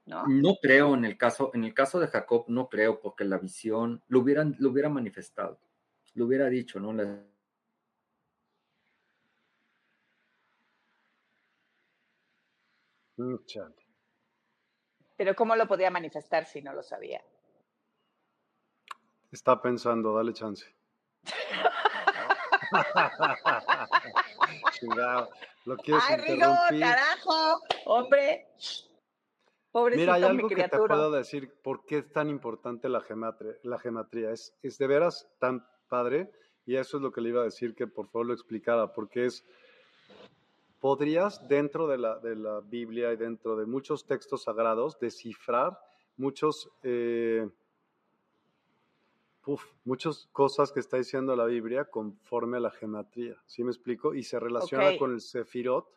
¿No? 0.06 0.26
¿no? 0.28 0.56
creo 0.62 0.96
en 0.96 1.06
el 1.06 1.18
caso, 1.18 1.52
en 1.54 1.64
el 1.64 1.74
caso 1.74 2.00
de 2.00 2.08
Jacob, 2.08 2.46
no 2.48 2.70
creo, 2.70 3.00
porque 3.00 3.24
la 3.24 3.38
visión 3.38 4.04
lo 4.08 4.20
hubieran, 4.20 4.56
lo 4.60 4.70
hubiera 4.70 4.90
manifestado, 4.90 5.60
lo 6.16 6.26
hubiera 6.26 6.50
dicho, 6.50 6.80
¿no? 6.80 6.92
Pero 15.16 15.36
¿cómo 15.36 15.56
lo 15.56 15.68
podía 15.68 15.92
manifestar 15.92 16.46
si 16.46 16.62
no 16.62 16.74
lo 16.74 16.82
sabía? 16.82 17.24
Está 19.32 19.62
pensando, 19.62 20.16
dale 20.16 20.34
chance. 20.34 20.66
lo 25.66 25.78
quieres 25.78 26.04
¡Ay, 26.08 26.18
Rigo, 26.18 26.56
carajo! 26.80 27.62
¡Hombre! 27.86 28.48
Pobrecito, 29.72 30.02
Mira, 30.02 30.14
hay 30.16 30.24
algo 30.24 30.50
que 30.50 30.68
te 30.68 30.78
puedo 30.78 31.12
decir 31.12 31.54
por 31.64 31.86
qué 31.86 32.00
es 32.00 32.12
tan 32.12 32.30
importante 32.30 32.90
la 32.90 33.02
gematria. 33.02 33.56
La 33.64 33.80
gematría 33.80 34.32
es, 34.32 34.54
es 34.62 34.78
de 34.78 34.88
veras 34.88 35.30
tan 35.40 35.66
padre 35.88 36.30
y 36.66 36.76
eso 36.76 36.98
es 36.98 37.04
lo 37.04 37.12
que 37.12 37.22
le 37.22 37.30
iba 37.30 37.42
a 37.42 37.46
decir 37.46 37.74
que 37.74 37.88
por 37.88 38.08
favor 38.08 38.28
lo 38.28 38.34
explicara, 38.34 38.94
porque 38.94 39.26
es, 39.26 39.46
podrías 40.80 41.48
dentro 41.48 41.88
de 41.88 41.98
la, 41.98 42.20
de 42.20 42.36
la 42.36 42.60
Biblia 42.62 43.14
y 43.14 43.18
dentro 43.18 43.56
de 43.56 43.66
muchos 43.66 44.06
textos 44.06 44.44
sagrados 44.44 45.00
descifrar 45.00 45.80
muchos, 46.18 46.70
eh, 46.84 47.50
muchas 49.86 50.28
cosas 50.32 50.72
que 50.72 50.80
está 50.82 50.98
diciendo 50.98 51.36
la 51.36 51.46
Biblia 51.46 51.86
conforme 51.86 52.58
a 52.58 52.60
la 52.60 52.72
gematría, 52.72 53.42
¿sí 53.46 53.64
me 53.64 53.72
explico? 53.72 54.14
Y 54.14 54.24
se 54.24 54.40
relaciona 54.40 54.98
con 54.98 55.14
el 55.14 55.22
sefirot, 55.22 55.88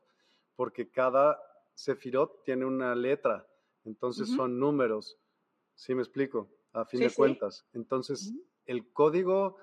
porque 0.57 0.89
cada 0.91 1.39
sefirot 1.75 2.43
tiene 2.45 2.65
una 2.65 2.95
letra 2.95 3.47
entonces 3.85 4.29
son 4.29 4.59
números, 4.59 5.19
¿sí 5.75 5.95
me 5.95 6.03
explico? 6.03 6.49
a 6.75 6.85
fin 6.85 7.01
de 7.01 7.11
cuentas. 7.11 7.65
Entonces, 7.73 8.35
el 8.67 8.93
código, 8.93 9.57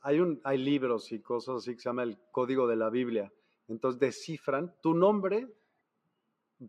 hay, 0.00 0.20
un, 0.20 0.40
hay 0.44 0.58
libros 0.58 1.12
y 1.12 1.20
cosas 1.20 1.56
así 1.56 1.74
que 1.74 1.80
se 1.80 1.88
llama 1.88 2.02
el 2.02 2.18
código 2.30 2.66
de 2.66 2.76
la 2.76 2.90
Biblia. 2.90 3.32
Entonces, 3.68 3.98
descifran 3.98 4.74
tu 4.82 4.92
nombre 4.92 5.48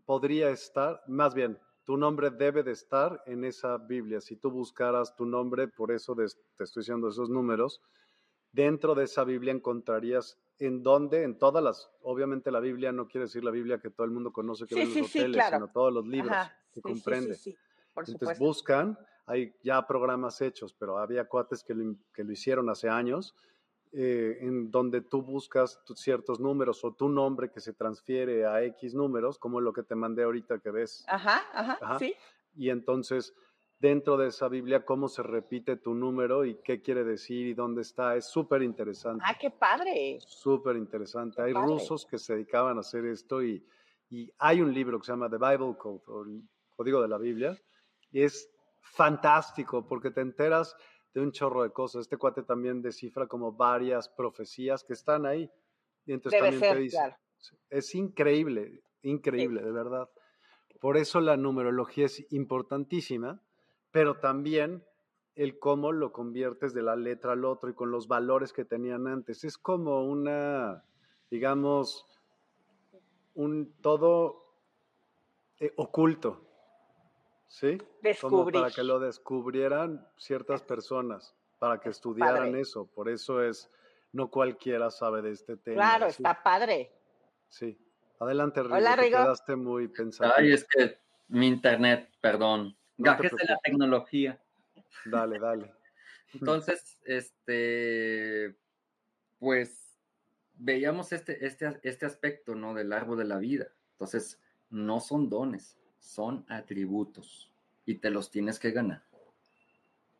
podría 0.04 0.50
estar, 0.50 1.02
más 1.06 1.34
bien, 1.34 1.58
tu 1.84 1.96
nombre 1.96 2.30
debe 2.30 2.62
de 2.62 2.72
estar 2.72 3.22
en 3.26 3.44
esa 3.44 3.78
Biblia. 3.78 4.20
Si 4.20 4.36
tú 4.36 4.50
buscaras 4.50 5.16
tu 5.16 5.24
nombre, 5.24 5.66
por 5.68 5.90
eso 5.90 6.14
te 6.14 6.64
estoy 6.64 6.82
diciendo 6.82 7.08
esos 7.08 7.30
números, 7.30 7.80
dentro 8.52 8.94
de 8.94 9.04
esa 9.04 9.24
Biblia 9.24 9.52
encontrarías 9.52 10.38
en 10.58 10.82
dónde, 10.82 11.22
en 11.22 11.38
todas 11.38 11.64
las, 11.64 11.90
obviamente 12.02 12.50
la 12.50 12.60
Biblia 12.60 12.92
no 12.92 13.08
quiere 13.08 13.24
decir 13.24 13.42
la 13.42 13.50
Biblia 13.50 13.78
que 13.78 13.90
todo 13.90 14.04
el 14.04 14.10
mundo 14.10 14.32
conoce 14.32 14.66
que 14.66 14.74
sí, 14.74 15.00
los 15.00 15.08
hoteles, 15.08 15.44
sino 15.50 15.68
todos 15.68 15.92
los 15.92 16.06
libros 16.06 16.36
que 16.72 16.80
comprende. 16.80 17.36
Entonces 17.96 18.38
buscan, 18.38 18.98
hay 19.26 19.54
ya 19.62 19.86
programas 19.86 20.40
hechos, 20.40 20.72
pero 20.72 20.98
había 20.98 21.26
cuates 21.28 21.64
que 21.64 21.74
que 22.14 22.24
lo 22.24 22.32
hicieron 22.32 22.70
hace 22.70 22.88
años 22.88 23.34
eh, 23.92 24.38
en 24.42 24.70
donde 24.70 25.00
tú 25.00 25.22
buscas 25.22 25.80
ciertos 25.94 26.40
números 26.40 26.84
o 26.84 26.92
tu 26.92 27.08
nombre 27.08 27.50
que 27.50 27.60
se 27.60 27.72
transfiere 27.72 28.44
a 28.44 28.62
X 28.62 28.94
números, 28.94 29.38
como 29.38 29.62
lo 29.62 29.72
que 29.72 29.82
te 29.82 29.94
mandé 29.94 30.24
ahorita 30.24 30.58
que 30.58 30.70
ves. 30.70 31.04
Ajá, 31.08 31.40
ajá, 31.54 31.98
sí. 31.98 32.14
Y 32.54 32.68
entonces, 32.68 33.34
dentro 33.78 34.18
de 34.18 34.28
esa 34.28 34.48
Biblia, 34.48 34.84
cómo 34.84 35.08
se 35.08 35.22
repite 35.22 35.76
tu 35.76 35.94
número 35.94 36.44
y 36.44 36.56
qué 36.62 36.82
quiere 36.82 37.02
decir 37.02 37.46
y 37.46 37.54
dónde 37.54 37.80
está, 37.80 38.14
es 38.16 38.26
súper 38.26 38.62
interesante. 38.62 39.24
Ah, 39.26 39.38
qué 39.40 39.50
padre. 39.50 40.18
Súper 40.20 40.76
interesante. 40.76 41.40
Hay 41.40 41.54
rusos 41.54 42.04
que 42.04 42.18
se 42.18 42.34
dedicaban 42.34 42.76
a 42.76 42.80
hacer 42.80 43.06
esto 43.06 43.42
y, 43.42 43.66
y 44.10 44.30
hay 44.38 44.60
un 44.60 44.74
libro 44.74 44.98
que 44.98 45.06
se 45.06 45.12
llama 45.12 45.30
The 45.30 45.38
Bible 45.38 45.76
Code, 45.78 46.02
o 46.08 46.24
el 46.24 46.42
Código 46.78 47.02
de 47.02 47.08
la 47.08 47.18
Biblia, 47.18 47.58
y 48.12 48.22
es 48.22 48.48
fantástico 48.80 49.84
porque 49.88 50.12
te 50.12 50.20
enteras 50.20 50.76
de 51.12 51.20
un 51.20 51.32
chorro 51.32 51.64
de 51.64 51.72
cosas. 51.72 52.02
Este 52.02 52.16
cuate 52.16 52.44
también 52.44 52.80
descifra 52.80 53.26
como 53.26 53.50
varias 53.50 54.08
profecías 54.08 54.84
que 54.84 54.92
están 54.92 55.26
ahí. 55.26 55.50
Y 56.06 56.12
entonces 56.12 56.40
también 56.40 56.60
te 56.60 56.78
dice, 56.78 57.16
es 57.68 57.94
increíble, 57.96 58.84
increíble, 59.02 59.60
de 59.60 59.72
verdad. 59.72 60.08
Por 60.80 60.96
eso 60.96 61.20
la 61.20 61.36
numerología 61.36 62.06
es 62.06 62.24
importantísima, 62.30 63.42
pero 63.90 64.20
también 64.20 64.84
el 65.34 65.58
cómo 65.58 65.90
lo 65.90 66.12
conviertes 66.12 66.74
de 66.74 66.82
la 66.82 66.94
letra 66.94 67.32
al 67.32 67.44
otro 67.44 67.70
y 67.70 67.74
con 67.74 67.90
los 67.90 68.06
valores 68.06 68.52
que 68.52 68.64
tenían 68.64 69.08
antes. 69.08 69.42
Es 69.42 69.58
como 69.58 70.04
una, 70.04 70.84
digamos, 71.28 72.06
un 73.34 73.72
todo 73.80 74.44
eh, 75.58 75.72
oculto. 75.74 76.47
¿Sí? 77.48 77.78
Como 78.20 78.46
para 78.50 78.70
que 78.70 78.84
lo 78.84 79.00
descubrieran 79.00 80.06
ciertas 80.16 80.62
personas, 80.62 81.34
para 81.58 81.80
que 81.80 81.88
estudiaran 81.88 82.54
eso. 82.54 82.86
Por 82.86 83.08
eso 83.08 83.42
es, 83.42 83.70
no 84.12 84.30
cualquiera 84.30 84.90
sabe 84.90 85.22
de 85.22 85.32
este 85.32 85.56
tema. 85.56 85.76
Claro, 85.76 86.06
está 86.06 86.42
padre. 86.42 86.92
Sí. 87.48 87.76
Adelante, 88.20 88.62
Rigo, 88.62 88.76
Hola, 88.76 88.96
Rigo. 88.96 89.18
quedaste 89.18 89.56
muy 89.56 89.88
pensado. 89.88 90.32
Ay, 90.36 90.52
es 90.52 90.64
que 90.64 90.98
mi 91.28 91.46
internet, 91.46 92.10
perdón. 92.20 92.76
Gajes 92.96 93.32
de 93.32 93.44
la 93.44 93.58
tecnología. 93.58 94.40
Dale, 95.04 95.38
dale. 95.38 95.72
Entonces, 96.34 96.98
este, 97.04 98.56
pues 99.38 99.98
veíamos 100.54 101.12
este, 101.12 101.46
este, 101.46 101.78
este 101.82 102.06
aspecto, 102.06 102.54
¿no? 102.54 102.74
Del 102.74 102.92
árbol 102.92 103.18
de 103.18 103.24
la 103.24 103.38
vida. 103.38 103.68
Entonces, 103.92 104.40
no 104.68 105.00
son 105.00 105.30
dones, 105.30 105.77
son 105.98 106.44
atributos 106.48 107.50
y 107.84 107.96
te 107.96 108.10
los 108.10 108.30
tienes 108.30 108.58
que 108.58 108.70
ganar. 108.70 109.02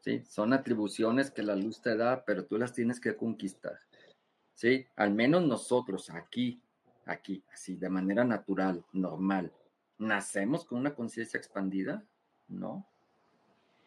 ¿Sí? 0.01 0.23
Son 0.25 0.53
atribuciones 0.53 1.31
que 1.31 1.43
la 1.43 1.57
luz 1.57 1.81
te 1.83 1.97
da, 1.97 2.25
pero 2.25 2.45
tú 2.45 2.57
las 2.57 2.73
tienes 2.73 3.01
que 3.01 3.17
conquistar. 3.17 3.79
¿Sí? 4.55 4.87
Al 4.97 5.13
menos 5.13 5.43
nosotros 5.45 6.11
aquí, 6.11 6.61
aquí, 7.05 7.43
así, 7.53 7.77
de 7.77 7.89
manera 7.89 8.25
natural, 8.25 8.85
normal, 8.93 9.53
¿nacemos 9.99 10.65
con 10.65 10.79
una 10.79 10.95
conciencia 10.95 11.39
expandida? 11.39 12.05
No. 12.49 12.87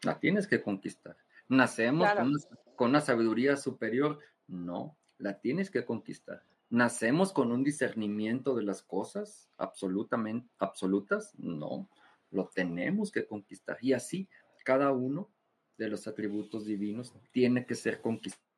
La 0.02 0.18
tienes 0.18 0.46
que 0.46 0.62
conquistar. 0.62 1.16
¿Nacemos 1.48 2.10
con, 2.12 2.28
una, 2.28 2.38
con 2.76 2.90
una 2.90 3.00
sabiduría 3.00 3.56
superior? 3.56 4.18
No. 4.46 4.96
La 5.18 5.40
tienes 5.40 5.70
que 5.70 5.84
conquistar. 5.84 6.42
¿Nacemos 6.72 7.34
con 7.34 7.52
un 7.52 7.62
discernimiento 7.62 8.54
de 8.54 8.62
las 8.62 8.82
cosas 8.82 9.50
absolutamente 9.58 10.48
absolutas? 10.58 11.34
No, 11.38 11.90
lo 12.30 12.48
tenemos 12.48 13.12
que 13.12 13.26
conquistar. 13.26 13.76
Y 13.82 13.92
así, 13.92 14.26
cada 14.64 14.90
uno 14.90 15.30
de 15.76 15.88
los 15.88 16.08
atributos 16.08 16.64
divinos 16.64 17.14
tiene 17.30 17.66
que 17.66 17.74
ser 17.74 18.00
conquistado. 18.00 18.48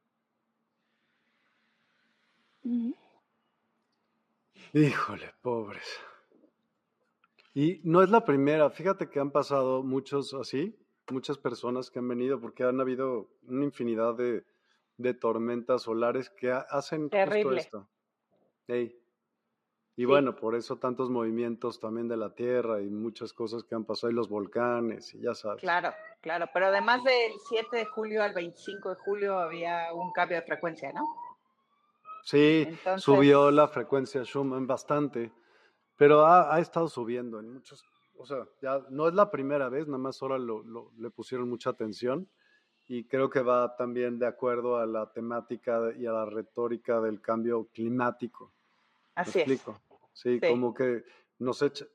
Híjole, 4.73 5.35
pobres. 5.43 5.99
Y 7.53 7.81
no 7.83 8.01
es 8.01 8.11
la 8.11 8.25
primera, 8.25 8.71
fíjate 8.71 9.11
que 9.11 9.19
han 9.19 9.33
pasado 9.33 9.83
muchos 9.83 10.35
así, 10.35 10.79
muchas 11.11 11.37
personas 11.37 11.91
que 11.91 11.99
han 11.99 12.07
venido, 12.07 12.41
porque 12.41 12.62
han 12.62 12.81
habido 12.81 13.29
una 13.49 13.65
infinidad 13.65 14.15
de, 14.15 15.15
tormentas 15.15 15.83
solares 15.83 16.31
que 16.31 16.53
hacen 16.53 17.11
justo 17.11 17.53
esto. 17.55 17.89
Y 19.97 20.05
bueno, 20.07 20.35
por 20.35 20.57
eso 20.57 20.77
tantos 20.77 21.09
movimientos 21.09 21.79
también 21.79 22.09
de 22.09 22.17
la 22.17 22.35
Tierra 22.35 22.83
y 22.83 22.91
muchas 22.91 23.33
cosas 23.33 23.62
que 23.62 23.77
han 23.77 23.85
pasado 23.85 24.11
y 24.11 24.15
los 24.15 24.29
volcanes 24.29 25.15
y 25.15 25.21
ya 25.21 25.35
sabes. 25.35 25.61
Claro, 25.61 25.93
claro, 26.21 26.49
pero 26.53 26.67
además 26.67 27.05
del 27.05 27.33
7 27.49 27.77
de 27.77 27.85
julio 27.87 28.23
al 28.23 28.35
25 28.35 28.91
de 28.91 28.97
julio 28.97 29.39
había 29.39 29.93
un 29.93 30.12
cambio 30.12 30.39
de 30.39 30.43
frecuencia, 30.43 30.93
¿no? 30.93 31.03
Sí, 32.25 32.67
subió 32.97 33.51
la 33.51 33.69
frecuencia 33.69 34.25
Schumann 34.25 34.67
bastante, 34.67 35.31
pero 35.95 36.25
ha, 36.25 36.59
estado 36.59 36.89
subiendo 36.89 37.39
en 37.39 37.53
muchos, 37.53 37.85
o 38.17 38.25
sea, 38.25 38.49
ya 38.62 38.81
no 38.89 39.09
es 39.09 39.15
la 39.15 39.31
primera 39.31 39.69
vez, 39.69 39.87
nada 39.87 39.99
más 39.99 40.23
ahora 40.23 40.39
lo, 40.39 40.91
le 40.97 41.11
pusieron 41.11 41.51
mucha 41.51 41.69
atención 41.69 42.27
y 42.87 43.05
creo 43.05 43.29
que 43.29 43.43
va 43.43 43.77
también 43.77 44.19
de 44.19 44.27
acuerdo 44.27 44.79
a 44.79 44.87
la 44.87 45.12
temática 45.12 45.93
y 45.99 46.07
a 46.07 46.12
la 46.12 46.25
retórica 46.25 46.99
del 47.03 47.21
cambio 47.21 47.69
climático. 47.75 48.53
Así 49.15 49.39
explico? 49.39 49.81
Sí, 50.12 50.41
como 50.41 50.75
que 50.75 51.05
nos 51.39 51.62
echa... 51.62 51.87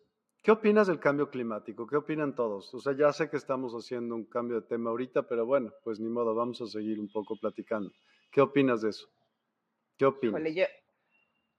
¿Qué 0.41 0.51
opinas 0.51 0.87
del 0.87 0.99
cambio 0.99 1.29
climático? 1.29 1.85
¿Qué 1.85 1.97
opinan 1.97 2.33
todos? 2.33 2.73
O 2.73 2.79
sea, 2.79 2.93
ya 2.93 3.11
sé 3.11 3.29
que 3.29 3.35
estamos 3.35 3.73
haciendo 3.73 4.15
un 4.15 4.25
cambio 4.25 4.61
de 4.61 4.67
tema 4.67 4.89
ahorita, 4.89 5.23
pero 5.23 5.45
bueno, 5.45 5.73
pues 5.83 5.99
ni 5.99 6.07
modo, 6.07 6.33
vamos 6.33 6.61
a 6.61 6.67
seguir 6.67 6.99
un 6.99 7.11
poco 7.11 7.35
platicando. 7.35 7.91
¿Qué 8.31 8.39
opinas 8.39 8.81
de 8.81 8.91
eso? 8.91 9.09
¿Qué 9.97 10.05
opinas? 10.05 10.41
yo, 10.53 10.63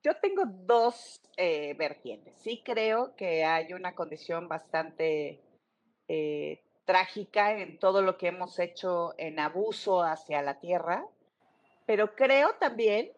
yo, 0.02 0.12
tengo 0.22 0.44
dos 0.46 1.20
eh, 1.36 1.74
vertientes. 1.74 2.38
Sí 2.38 2.62
creo 2.64 3.14
que 3.16 3.44
hay 3.44 3.74
una 3.74 3.94
condición 3.94 4.48
bastante 4.48 5.42
eh, 6.08 6.64
trágica 6.86 7.58
en 7.58 7.78
todo 7.78 8.00
lo 8.00 8.16
que 8.16 8.28
hemos 8.28 8.58
hecho 8.58 9.14
en 9.18 9.38
abuso 9.38 10.02
hacia 10.02 10.40
la 10.40 10.58
tierra, 10.58 11.06
pero 11.84 12.14
creo 12.16 12.54
también 12.58 13.12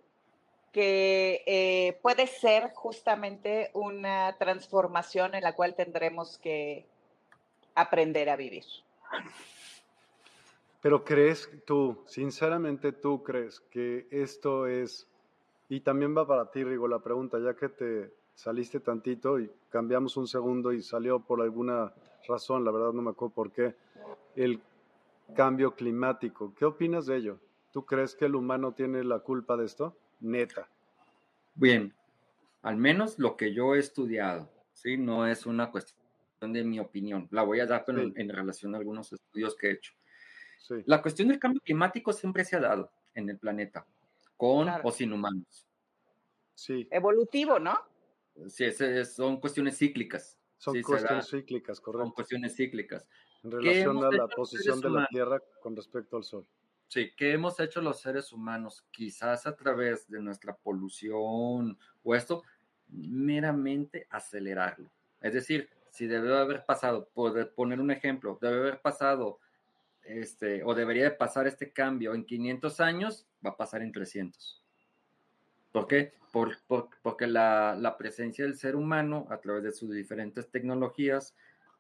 que 0.72 1.42
eh, 1.46 1.98
puede 2.00 2.26
ser 2.26 2.72
justamente 2.74 3.70
una 3.74 4.36
transformación 4.38 5.34
en 5.34 5.42
la 5.42 5.54
cual 5.54 5.74
tendremos 5.74 6.38
que 6.38 6.86
aprender 7.74 8.30
a 8.30 8.36
vivir. 8.36 8.64
Pero 10.80 11.04
crees 11.04 11.48
tú, 11.66 12.02
sinceramente 12.06 12.92
tú 12.92 13.22
crees 13.22 13.60
que 13.60 14.08
esto 14.10 14.66
es, 14.66 15.06
y 15.68 15.80
también 15.80 16.16
va 16.16 16.26
para 16.26 16.50
ti, 16.50 16.64
Rigo, 16.64 16.88
la 16.88 16.98
pregunta, 16.98 17.38
ya 17.38 17.54
que 17.54 17.68
te 17.68 18.10
saliste 18.34 18.80
tantito 18.80 19.38
y 19.38 19.50
cambiamos 19.68 20.16
un 20.16 20.26
segundo 20.26 20.72
y 20.72 20.82
salió 20.82 21.20
por 21.20 21.40
alguna 21.42 21.92
razón, 22.26 22.64
la 22.64 22.70
verdad 22.70 22.92
no 22.92 23.02
me 23.02 23.10
acuerdo 23.10 23.34
por 23.34 23.52
qué, 23.52 23.74
el 24.34 24.60
cambio 25.36 25.74
climático. 25.74 26.52
¿Qué 26.56 26.64
opinas 26.64 27.06
de 27.06 27.16
ello? 27.16 27.38
¿Tú 27.72 27.84
crees 27.84 28.14
que 28.14 28.24
el 28.24 28.34
humano 28.34 28.72
tiene 28.72 29.04
la 29.04 29.20
culpa 29.20 29.56
de 29.56 29.66
esto? 29.66 29.94
Neta. 30.22 30.68
Bien, 31.54 31.94
al 32.62 32.76
menos 32.76 33.18
lo 33.18 33.36
que 33.36 33.52
yo 33.52 33.74
he 33.74 33.78
estudiado, 33.78 34.50
¿sí? 34.72 34.96
No 34.96 35.26
es 35.26 35.46
una 35.46 35.70
cuestión 35.70 35.98
de 36.52 36.64
mi 36.64 36.78
opinión. 36.78 37.28
La 37.30 37.42
voy 37.42 37.60
a 37.60 37.66
dar 37.66 37.84
en, 37.88 38.28
relación 38.28 38.74
a 38.74 38.78
algunos 38.78 39.12
estudios 39.12 39.56
que 39.56 39.68
he 39.68 39.72
hecho. 39.72 39.92
La 40.86 41.02
cuestión 41.02 41.28
del 41.28 41.38
cambio 41.38 41.60
climático 41.60 42.12
siempre 42.12 42.44
se 42.44 42.56
ha 42.56 42.60
dado 42.60 42.90
en 43.14 43.28
el 43.28 43.38
planeta, 43.38 43.86
con 44.36 44.68
o 44.82 44.92
sin 44.92 45.12
humanos. 45.12 45.66
Sí. 46.54 46.88
Evolutivo, 46.90 47.58
¿no? 47.58 47.78
Sí, 48.48 48.66
son 49.04 49.40
cuestiones 49.40 49.76
cíclicas. 49.76 50.38
Son 50.56 50.80
cuestiones 50.80 51.28
cíclicas, 51.28 51.80
correcto. 51.80 52.06
Son 52.06 52.14
cuestiones 52.14 52.56
cíclicas. 52.56 53.06
En 53.42 53.50
relación 53.50 54.04
a 54.04 54.10
la 54.10 54.28
posición 54.28 54.80
de 54.80 54.90
la 54.90 55.06
Tierra 55.08 55.42
con 55.60 55.74
respecto 55.74 56.16
al 56.16 56.24
Sol. 56.24 56.46
Sí, 56.92 57.10
¿qué 57.16 57.32
hemos 57.32 57.58
hecho 57.58 57.80
los 57.80 58.02
seres 58.02 58.34
humanos? 58.34 58.84
Quizás 58.90 59.46
a 59.46 59.56
través 59.56 60.06
de 60.10 60.20
nuestra 60.20 60.54
polución 60.54 61.78
o 62.02 62.14
esto, 62.14 62.42
meramente 62.86 64.06
acelerarlo. 64.10 64.90
Es 65.22 65.32
decir, 65.32 65.70
si 65.88 66.06
debe 66.06 66.36
haber 66.36 66.66
pasado, 66.66 67.08
por 67.14 67.54
poner 67.54 67.80
un 67.80 67.92
ejemplo, 67.92 68.38
debe 68.42 68.58
haber 68.58 68.82
pasado 68.82 69.40
este, 70.02 70.62
o 70.64 70.74
debería 70.74 71.04
de 71.04 71.12
pasar 71.12 71.46
este 71.46 71.72
cambio 71.72 72.12
en 72.12 72.26
500 72.26 72.78
años, 72.80 73.26
va 73.42 73.52
a 73.52 73.56
pasar 73.56 73.80
en 73.80 73.90
300. 73.90 74.62
¿Por 75.72 75.86
qué? 75.86 76.12
porque 77.00 77.26
la, 77.26 77.74
la, 77.74 77.96
presencia 77.96 78.44
del 78.44 78.58
ser 78.58 78.76
humano 78.76 79.26
a 79.30 79.40
través 79.40 79.62
de 79.62 79.72
sus 79.72 79.90
diferentes 79.90 80.50
tecnologías 80.50 81.34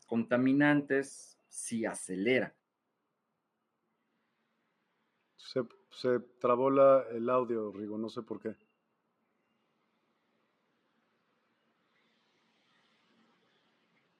contaminantes 0.06 1.36
sí 1.50 1.84
acelera. 1.84 2.54
Se, 5.42 5.62
se 5.90 6.20
trabó 6.40 6.70
la, 6.70 7.04
el 7.10 7.28
audio, 7.28 7.70
Rigo, 7.72 7.98
no 7.98 8.08
sé 8.08 8.22
por 8.22 8.40
qué. 8.40 8.54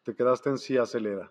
Te 0.03 0.17
quedaste 0.17 0.51
en 0.51 0.59
sí 0.59 0.77
acelera. 0.77 1.31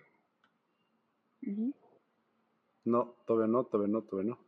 No, 2.85 3.17
todavía 3.25 3.51
no, 3.51 3.65
todavía 3.65 3.91
no, 3.91 4.03
todavía 4.03 4.31
no. 4.31 4.39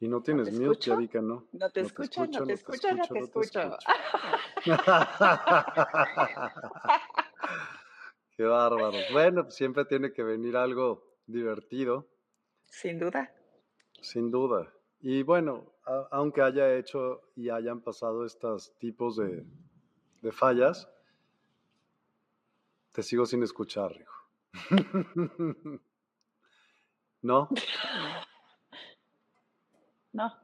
Y 0.00 0.08
no 0.08 0.22
tienes 0.22 0.58
¿No 0.58 0.68
mute, 0.68 0.90
ya 0.90 0.96
vi 0.96 1.08
que 1.08 1.20
no. 1.20 1.46
No 1.52 1.70
te, 1.70 1.80
escucho, 1.80 2.26
no 2.26 2.44
te 2.44 2.54
escucho, 2.54 2.94
no 2.94 3.02
te 3.02 3.18
escucho. 3.18 3.76
Qué 8.36 8.44
bárbaro. 8.44 8.96
Bueno, 9.12 9.42
pues 9.44 9.54
siempre 9.54 9.84
tiene 9.84 10.12
que 10.12 10.22
venir 10.22 10.56
algo 10.56 11.04
divertido. 11.26 12.08
Sin 12.66 12.98
duda. 12.98 13.30
Sin 14.00 14.30
duda. 14.30 14.72
Y 15.00 15.22
bueno, 15.22 15.72
aunque 16.10 16.42
haya 16.42 16.74
hecho 16.76 17.22
y 17.34 17.48
hayan 17.48 17.80
pasado 17.80 18.24
estos 18.24 18.76
tipos 18.78 19.16
de, 19.16 19.46
de 20.20 20.32
fallas, 20.32 20.88
te 22.92 23.02
sigo 23.02 23.24
sin 23.26 23.42
escuchar, 23.42 23.96
hijo. 23.96 24.20
¿No? 27.22 27.48
No. 30.12 30.34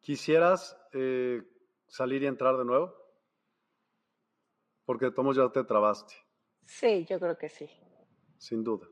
¿Quisieras 0.00 0.78
eh, 0.92 1.42
salir 1.88 2.22
y 2.22 2.26
entrar 2.26 2.56
de 2.56 2.64
nuevo? 2.64 2.94
Porque 4.84 5.10
Tomo 5.10 5.32
ya 5.32 5.50
te 5.50 5.64
trabaste. 5.64 6.14
Sí, 6.64 7.04
yo 7.04 7.18
creo 7.18 7.36
que 7.36 7.48
sí. 7.48 7.68
Sin 8.38 8.62
duda. 8.62 8.86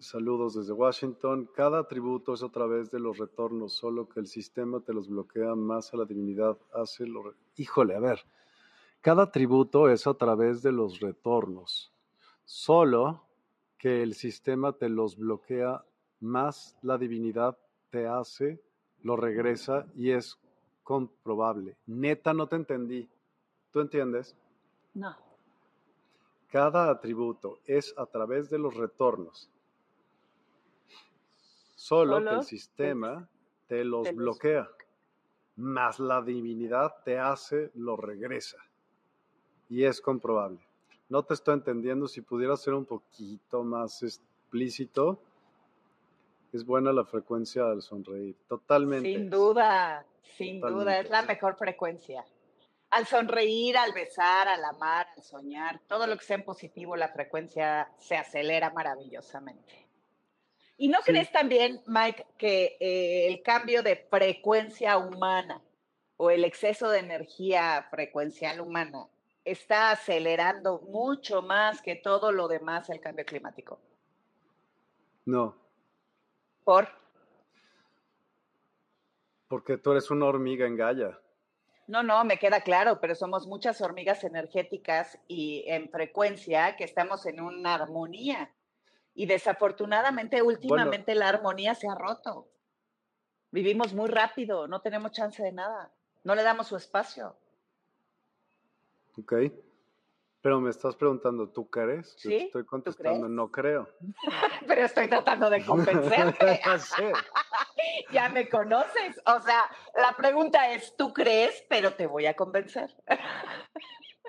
Saludos 0.00 0.54
desde 0.54 0.72
Washington. 0.72 1.48
Cada 1.54 1.80
atributo 1.80 2.34
es 2.34 2.42
a 2.42 2.48
través 2.48 2.90
de 2.90 2.98
los 2.98 3.18
retornos, 3.18 3.74
solo 3.74 4.08
que 4.08 4.20
el 4.20 4.26
sistema 4.26 4.80
te 4.80 4.92
los 4.92 5.08
bloquea 5.08 5.54
más 5.54 5.92
a 5.92 5.98
la 5.98 6.04
divinidad. 6.04 6.58
Hace 6.72 7.06
lo... 7.06 7.34
Híjole, 7.56 7.94
a 7.94 8.00
ver. 8.00 8.20
Cada 9.00 9.24
atributo 9.24 9.88
es 9.88 10.06
a 10.06 10.14
través 10.14 10.62
de 10.62 10.72
los 10.72 11.00
retornos, 11.00 11.92
solo 12.44 13.24
que 13.78 14.02
el 14.02 14.14
sistema 14.14 14.72
te 14.72 14.88
los 14.88 15.16
bloquea 15.16 15.84
más 16.20 16.76
la 16.82 16.98
divinidad 16.98 17.56
te 17.88 18.06
hace, 18.06 18.62
lo 19.02 19.16
regresa 19.16 19.86
y 19.94 20.10
es 20.10 20.38
comprobable. 20.82 21.76
Neta, 21.86 22.34
no 22.34 22.46
te 22.46 22.56
entendí. 22.56 23.08
¿Tú 23.70 23.80
entiendes? 23.80 24.36
No. 24.92 25.16
Cada 26.48 26.90
atributo 26.90 27.60
es 27.64 27.94
a 27.96 28.06
través 28.06 28.50
de 28.50 28.58
los 28.58 28.74
retornos. 28.74 29.50
Solo, 31.80 32.22
que 32.22 32.34
el 32.34 32.42
sistema 32.42 33.26
te 33.66 33.84
los 33.84 34.14
bloquea, 34.14 34.68
más 35.56 35.98
la 35.98 36.20
divinidad 36.20 36.96
te 37.06 37.18
hace, 37.18 37.70
lo 37.74 37.96
regresa. 37.96 38.58
Y 39.70 39.84
es 39.84 40.02
comprobable. 40.02 40.60
No 41.08 41.22
te 41.22 41.32
estoy 41.32 41.54
entendiendo. 41.54 42.06
Si 42.06 42.20
pudiera 42.20 42.54
ser 42.58 42.74
un 42.74 42.84
poquito 42.84 43.64
más 43.64 44.02
explícito, 44.02 45.22
es 46.52 46.66
buena 46.66 46.92
la 46.92 47.06
frecuencia 47.06 47.64
al 47.64 47.80
sonreír, 47.80 48.36
totalmente. 48.46 49.10
Sin 49.10 49.30
duda, 49.30 50.04
sin 50.36 50.60
duda, 50.60 51.00
es 51.00 51.08
la 51.08 51.22
mejor 51.22 51.56
frecuencia. 51.56 52.26
Al 52.90 53.06
sonreír, 53.06 53.78
al 53.78 53.94
besar, 53.94 54.48
al 54.48 54.62
amar, 54.66 55.06
al 55.16 55.22
soñar, 55.22 55.80
todo 55.88 56.06
lo 56.06 56.18
que 56.18 56.26
sea 56.26 56.36
en 56.36 56.44
positivo, 56.44 56.94
la 56.94 57.08
frecuencia 57.08 57.90
se 57.96 58.18
acelera 58.18 58.68
maravillosamente. 58.68 59.89
¿Y 60.80 60.88
no 60.88 61.00
crees 61.04 61.30
también, 61.30 61.82
Mike, 61.86 62.26
que 62.38 62.78
eh, 62.80 63.26
el 63.28 63.42
cambio 63.42 63.82
de 63.82 63.96
frecuencia 63.96 64.96
humana 64.96 65.60
o 66.16 66.30
el 66.30 66.42
exceso 66.42 66.88
de 66.88 67.00
energía 67.00 67.86
frecuencial 67.90 68.62
humana 68.62 69.06
está 69.44 69.90
acelerando 69.90 70.80
mucho 70.88 71.42
más 71.42 71.82
que 71.82 71.96
todo 71.96 72.32
lo 72.32 72.48
demás 72.48 72.88
el 72.88 72.98
cambio 72.98 73.26
climático? 73.26 73.78
No, 75.26 75.54
¿Por? 76.64 76.88
Porque 79.48 79.76
tú 79.76 79.92
eres 79.92 80.10
una 80.10 80.24
hormiga 80.24 80.66
en 80.66 80.76
Gaia. 80.76 81.18
No, 81.88 82.02
no, 82.02 82.24
me 82.24 82.38
queda 82.38 82.62
claro, 82.62 83.00
pero 83.00 83.14
somos 83.14 83.46
muchas 83.46 83.82
hormigas 83.82 84.24
energéticas 84.24 85.18
y 85.28 85.64
en 85.66 85.90
frecuencia 85.90 86.76
que 86.76 86.84
estamos 86.84 87.26
en 87.26 87.40
una 87.40 87.74
armonía. 87.74 88.50
Y 89.14 89.26
desafortunadamente, 89.26 90.42
últimamente 90.42 91.14
la 91.14 91.28
armonía 91.28 91.74
se 91.74 91.88
ha 91.88 91.94
roto. 91.94 92.48
Vivimos 93.50 93.92
muy 93.92 94.08
rápido, 94.08 94.68
no 94.68 94.80
tenemos 94.80 95.12
chance 95.12 95.42
de 95.42 95.52
nada, 95.52 95.92
no 96.22 96.34
le 96.34 96.42
damos 96.42 96.68
su 96.68 96.76
espacio. 96.76 97.36
Ok. 99.18 99.34
Pero 100.42 100.58
me 100.60 100.70
estás 100.70 100.96
preguntando, 100.96 101.48
¿tú 101.50 101.68
crees? 101.68 102.16
Yo 102.16 102.30
te 102.30 102.44
estoy 102.44 102.64
contestando, 102.64 103.28
no 103.28 103.50
creo. 103.50 103.88
Pero 104.66 104.82
estoy 104.82 105.08
tratando 105.08 105.50
de 105.50 105.64
convencerte. 105.64 106.60
ya 108.12 108.28
me 108.30 108.48
conoces. 108.48 109.20
O 109.26 109.40
sea, 109.40 109.64
la 109.96 110.16
pregunta 110.16 110.72
es, 110.72 110.96
¿tú 110.96 111.12
crees? 111.12 111.62
Pero 111.68 111.92
te 111.92 112.06
voy 112.06 112.24
a 112.26 112.34
convencer. 112.34 112.90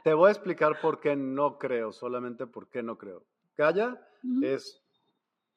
te 0.03 0.13
voy 0.13 0.29
a 0.29 0.31
explicar 0.31 0.81
por 0.81 0.99
qué 0.99 1.15
no 1.15 1.57
creo, 1.57 1.93
solamente 1.93 2.45
por 2.45 2.67
qué 2.67 2.83
no 2.83 2.97
creo. 2.97 3.23
Gaia 3.57 3.99
es 4.41 4.81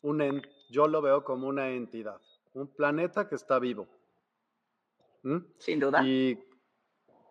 un, 0.03 0.43
yo 0.71 0.89
lo 0.89 1.03
veo 1.03 1.25
como 1.25 1.49
una 1.49 1.71
entidad, 1.71 2.21
un 2.53 2.69
planeta 2.69 3.29
que 3.29 3.35
está 3.35 3.59
vivo. 3.59 3.89
¿Mm? 5.23 5.39
Sin 5.59 5.81
duda. 5.81 6.03
Y 6.05 6.39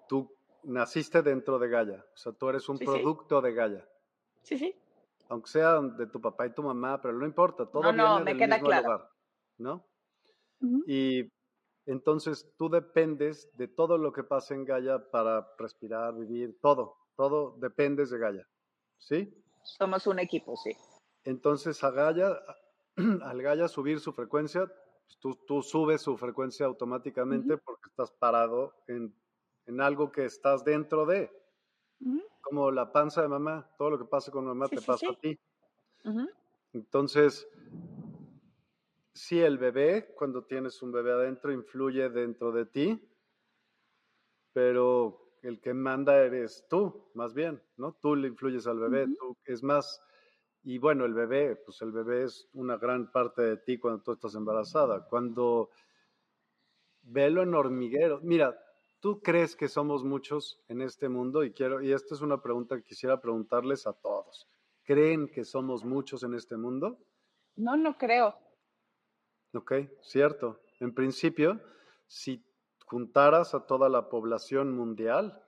tú 0.07 0.35
naciste 0.63 1.21
dentro 1.21 1.59
de 1.59 1.69
Gaia, 1.69 2.05
o 2.13 2.17
sea, 2.17 2.31
tú 2.31 2.49
eres 2.49 2.67
un 2.69 2.79
producto 2.79 3.41
de 3.41 3.53
Gaia. 3.53 3.87
Sí, 4.41 4.57
sí. 4.57 4.75
Aunque 5.29 5.49
sea 5.49 5.79
de 5.79 6.07
tu 6.07 6.19
papá 6.19 6.47
y 6.47 6.53
tu 6.53 6.63
mamá, 6.63 7.01
pero 7.01 7.13
no 7.13 7.25
importa, 7.25 7.65
todo 7.65 7.81
viene 7.81 8.23
del 8.25 8.49
mismo 8.49 8.67
lugar, 8.67 9.09
¿no? 9.57 9.85
Y 10.87 11.29
entonces 11.85 12.53
tú 12.57 12.69
dependes 12.69 13.49
de 13.57 13.67
todo 13.67 13.97
lo 13.97 14.13
que 14.13 14.23
pasa 14.23 14.53
en 14.53 14.65
Gaia 14.65 15.09
para 15.11 15.47
respirar, 15.57 16.15
vivir, 16.15 16.57
todo, 16.61 16.95
todo 17.15 17.57
dependes 17.59 18.09
de 18.09 18.17
Gaia, 18.17 18.47
¿sí? 18.97 19.42
Somos 19.63 20.07
un 20.07 20.19
equipo, 20.19 20.55
sí. 20.55 20.71
Entonces 21.23 21.83
a 21.83 21.91
Gaia, 21.91 22.37
al 23.23 23.41
Gaia 23.41 23.67
subir 23.67 23.99
su 23.99 24.13
frecuencia, 24.13 24.65
pues, 24.67 25.19
tú, 25.19 25.35
tú 25.47 25.61
subes 25.61 26.01
su 26.01 26.17
frecuencia 26.17 26.65
automáticamente 26.65 27.57
porque 27.57 27.89
estás 27.89 28.11
parado 28.11 28.73
en 28.87 29.13
en 29.65 29.81
algo 29.81 30.11
que 30.11 30.25
estás 30.25 30.63
dentro 30.63 31.05
de. 31.05 31.31
Como 32.41 32.71
la 32.71 32.91
panza 32.91 33.21
de 33.21 33.29
mamá, 33.29 33.73
todo 33.77 33.91
lo 33.91 33.97
que 33.97 34.05
pasa 34.05 34.31
con 34.31 34.45
mamá 34.45 34.67
te 34.67 34.81
pasa 34.81 35.07
a 35.09 35.19
ti. 35.19 35.39
Entonces, 36.73 37.47
si 39.13 39.39
el 39.39 39.57
bebé, 39.57 40.13
cuando 40.15 40.43
tienes 40.43 40.81
un 40.81 40.91
bebé 40.91 41.11
adentro, 41.13 41.51
influye 41.51 42.09
dentro 42.09 42.51
de 42.51 42.65
ti, 42.65 43.09
pero 44.51 45.22
el 45.43 45.61
que 45.61 45.73
manda 45.73 46.17
eres 46.17 46.65
tú, 46.69 47.11
más 47.13 47.33
bien, 47.33 47.61
¿no? 47.77 47.93
Tú 48.01 48.15
le 48.15 48.29
influyes 48.29 48.65
al 48.65 48.79
bebé, 48.79 49.05
tú, 49.19 49.37
es 49.45 49.61
más, 49.61 50.01
y 50.63 50.79
bueno, 50.79 51.05
el 51.05 51.13
bebé, 51.13 51.55
pues 51.55 51.81
el 51.81 51.91
bebé 51.91 52.23
es 52.23 52.49
una 52.53 52.77
gran 52.77 53.11
parte 53.11 53.43
de 53.43 53.57
ti 53.57 53.77
cuando 53.77 54.01
tú 54.01 54.13
estás 54.13 54.33
embarazada. 54.35 55.05
Cuando 55.07 55.69
velo 57.03 57.43
en 57.43 57.53
hormiguero, 57.53 58.19
mira, 58.23 58.57
¿Tú 59.03 59.19
crees 59.21 59.57
que 59.57 59.67
somos 59.67 60.05
muchos 60.05 60.63
en 60.69 60.81
este 60.81 61.09
mundo? 61.09 61.43
Y 61.43 61.51
quiero, 61.51 61.81
y 61.81 61.91
esta 61.91 62.15
es 62.15 62.21
una 62.21 62.41
pregunta 62.41 62.77
que 62.77 62.83
quisiera 62.83 63.19
preguntarles 63.19 63.85
a 63.85 63.91
todos. 63.91 64.47
¿Creen 64.85 65.27
que 65.27 65.43
somos 65.43 65.83
muchos 65.83 66.23
en 66.23 66.35
este 66.35 66.55
mundo? 66.55 66.97
No, 67.57 67.75
no 67.75 67.97
creo. 67.97 68.33
Ok, 69.53 69.73
cierto. 70.01 70.61
En 70.79 70.93
principio, 70.93 71.59
si 72.07 72.41
juntaras 72.85 73.53
a 73.53 73.65
toda 73.65 73.89
la 73.89 74.09
población 74.09 74.75
mundial, 74.75 75.43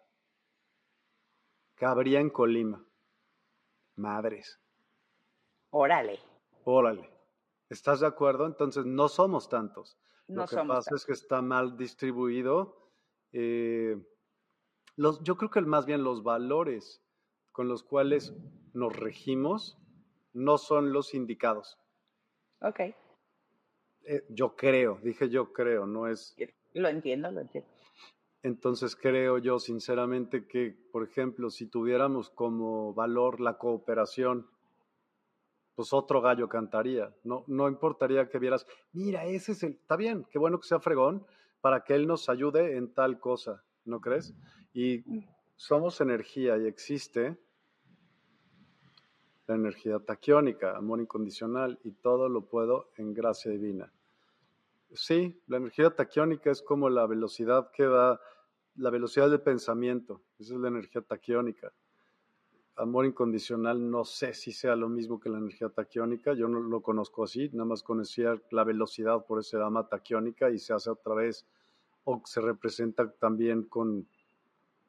cabría 1.76 2.20
en 2.20 2.30
Colima. 2.30 2.86
Madres. 3.96 4.60
Órale. 5.70 6.20
Órale. 6.64 7.10
¿Estás 7.70 8.00
de 8.02 8.08
acuerdo? 8.08 8.46
Entonces 8.46 8.86
no 8.86 9.08
somos 9.08 9.50
tantos. 9.50 9.98
No 10.28 10.42
Lo 10.42 10.48
que 10.48 10.68
pasa 10.68 10.96
es 10.96 11.06
que 11.06 11.14
está 11.14 11.42
mal 11.42 11.78
distribuido 11.78 12.86
eh, 13.38 13.98
los, 14.96 15.22
yo 15.24 15.36
creo 15.36 15.52
que 15.52 15.60
más 15.62 15.86
bien 15.86 16.04
los 16.04 16.24
valores 16.24 17.04
con 17.52 17.68
los 17.68 17.84
cuales 17.84 18.34
nos 18.74 18.96
regimos 18.96 19.78
no 20.32 20.58
son 20.58 20.94
los 20.94 21.14
indicados. 21.14 21.78
Ok. 22.62 22.80
Eh, 24.08 24.26
yo 24.30 24.56
creo, 24.56 25.00
dije 25.04 25.30
yo 25.30 25.52
creo, 25.52 25.86
no 25.86 26.08
es... 26.08 26.34
Lo 26.76 26.90
entiendo, 26.90 27.32
lo 27.32 27.42
entiendo. 27.42 27.70
Entonces 28.44 28.96
creo 28.96 29.40
yo 29.40 29.58
sinceramente 29.58 30.46
que, 30.46 30.78
por 30.92 31.04
ejemplo, 31.04 31.50
si 31.50 31.66
tuviéramos 31.66 32.30
como 32.30 32.94
valor 32.94 33.42
la 33.42 33.58
cooperación, 33.58 34.48
pues 35.74 35.94
otro 35.94 36.22
gallo 36.22 36.48
cantaría. 36.48 37.12
No, 37.24 37.44
no 37.48 37.68
importaría 37.68 38.30
que 38.30 38.38
vieras, 38.38 38.68
mira, 38.94 39.26
ese 39.26 39.54
es 39.54 39.64
el, 39.64 39.72
está 39.72 39.96
bien, 39.96 40.28
qué 40.30 40.38
bueno 40.38 40.60
que 40.60 40.68
sea 40.68 40.80
fregón 40.80 41.26
para 41.60 41.84
que 41.84 41.96
él 41.96 42.06
nos 42.06 42.30
ayude 42.30 42.78
en 42.78 42.94
tal 42.94 43.20
cosa, 43.20 43.64
¿no 43.86 44.00
crees? 44.00 44.36
Y 44.74 45.00
mm. 45.06 45.28
somos 45.56 46.00
energía 46.02 46.58
y 46.58 46.68
existe 46.68 47.38
la 49.48 49.56
energía 49.56 50.00
taquiónica, 50.00 50.78
amor 50.78 51.00
incondicional, 51.00 51.80
y 51.84 51.92
todo 51.92 52.30
lo 52.30 52.48
puedo 52.48 52.92
en 52.98 53.14
gracia 53.14 53.50
divina. 53.52 53.92
Sí, 54.96 55.42
la 55.48 55.58
energía 55.58 55.94
taquiónica 55.94 56.52
es 56.52 56.62
como 56.62 56.90
la 56.90 57.06
velocidad 57.06 57.70
que 57.72 57.84
da, 57.84 58.20
la 58.76 58.90
velocidad 58.90 59.30
del 59.30 59.42
pensamiento, 59.42 60.22
esa 60.40 60.54
es 60.54 60.60
la 60.60 60.70
energía 60.70 61.02
taquiónica. 61.02 61.74
Amor 62.78 63.06
incondicional 63.06 63.90
no 63.90 64.04
sé 64.04 64.34
si 64.34 64.52
sea 64.52 64.76
lo 64.76 64.90
mismo 64.90 65.20
que 65.20 65.30
la 65.30 65.38
energía 65.38 65.70
taquiónica, 65.70 66.34
yo 66.34 66.48
no 66.48 66.60
lo 66.60 66.82
conozco 66.82 67.24
así, 67.24 67.50
nada 67.54 67.66
más 67.66 67.84
conocía 67.84 68.42
la 68.52 68.64
velocidad, 68.64 69.26
por 69.26 69.40
eso 69.40 69.52
se 69.52 69.58
llama 69.58 69.88
taquiónica 69.88 70.50
y 70.50 70.60
se 70.60 70.74
hace 70.74 70.90
otra 70.90 71.16
vez 71.16 71.46
o 72.04 72.22
se 72.26 72.42
representa 72.42 73.12
también 73.12 73.64
con 73.64 74.08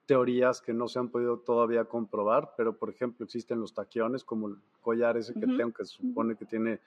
teorías 0.06 0.60
que 0.60 0.72
no 0.72 0.86
se 0.86 1.00
han 1.00 1.10
podido 1.10 1.40
todavía 1.40 1.84
comprobar, 1.84 2.54
pero 2.56 2.76
por 2.76 2.90
ejemplo 2.90 3.24
existen 3.24 3.60
los 3.60 3.74
taquiones, 3.74 4.24
como 4.24 4.48
el 4.48 4.56
collar 4.80 5.16
ese 5.16 5.34
que 5.34 5.46
tengo, 5.46 5.72
que 5.72 5.84
se 5.84 5.96
supone 5.96 6.36
que 6.36 6.44
tiene 6.44 6.80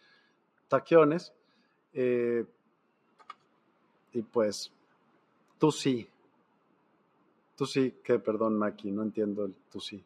taquiones, 0.69 1.33
eh, 1.93 2.45
y 4.13 4.21
pues 4.21 4.71
tú 5.57 5.71
sí, 5.71 6.07
tú 7.55 7.65
sí, 7.65 7.95
que 8.03 8.19
perdón 8.19 8.57
Maki, 8.57 8.91
no 8.91 9.03
entiendo 9.03 9.45
el 9.45 9.55
tú 9.71 9.79
sí. 9.79 10.03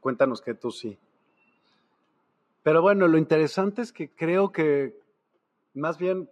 Cuéntanos 0.00 0.40
que 0.40 0.54
tú 0.54 0.70
sí. 0.70 0.98
Pero 2.62 2.82
bueno, 2.82 3.08
lo 3.08 3.18
interesante 3.18 3.82
es 3.82 3.92
que 3.92 4.10
creo 4.10 4.52
que 4.52 4.98
más 5.74 5.98
bien 5.98 6.30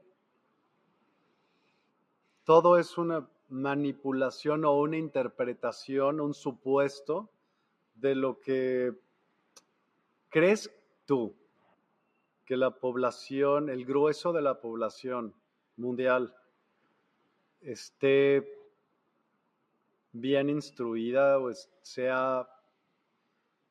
todo 2.45 2.79
es 2.79 2.97
una 2.97 3.29
manipulación 3.49 4.65
o 4.65 4.73
una 4.73 4.97
interpretación, 4.97 6.21
un 6.21 6.35
supuesto 6.35 7.29
de 7.95 8.15
lo 8.15 8.41
que 8.41 8.93
crees 10.31 10.71
tú 11.07 11.35
que 12.47 12.57
la 12.57 12.71
población, 12.71 13.69
el 13.69 13.85
grueso 13.85 14.33
de 14.33 14.43
la 14.43 14.61
población 14.61 15.35
mundial 15.77 16.35
esté 17.63 18.47
bien 20.13 20.51
instruida 20.51 21.39
o 21.39 21.51
sea 21.83 22.47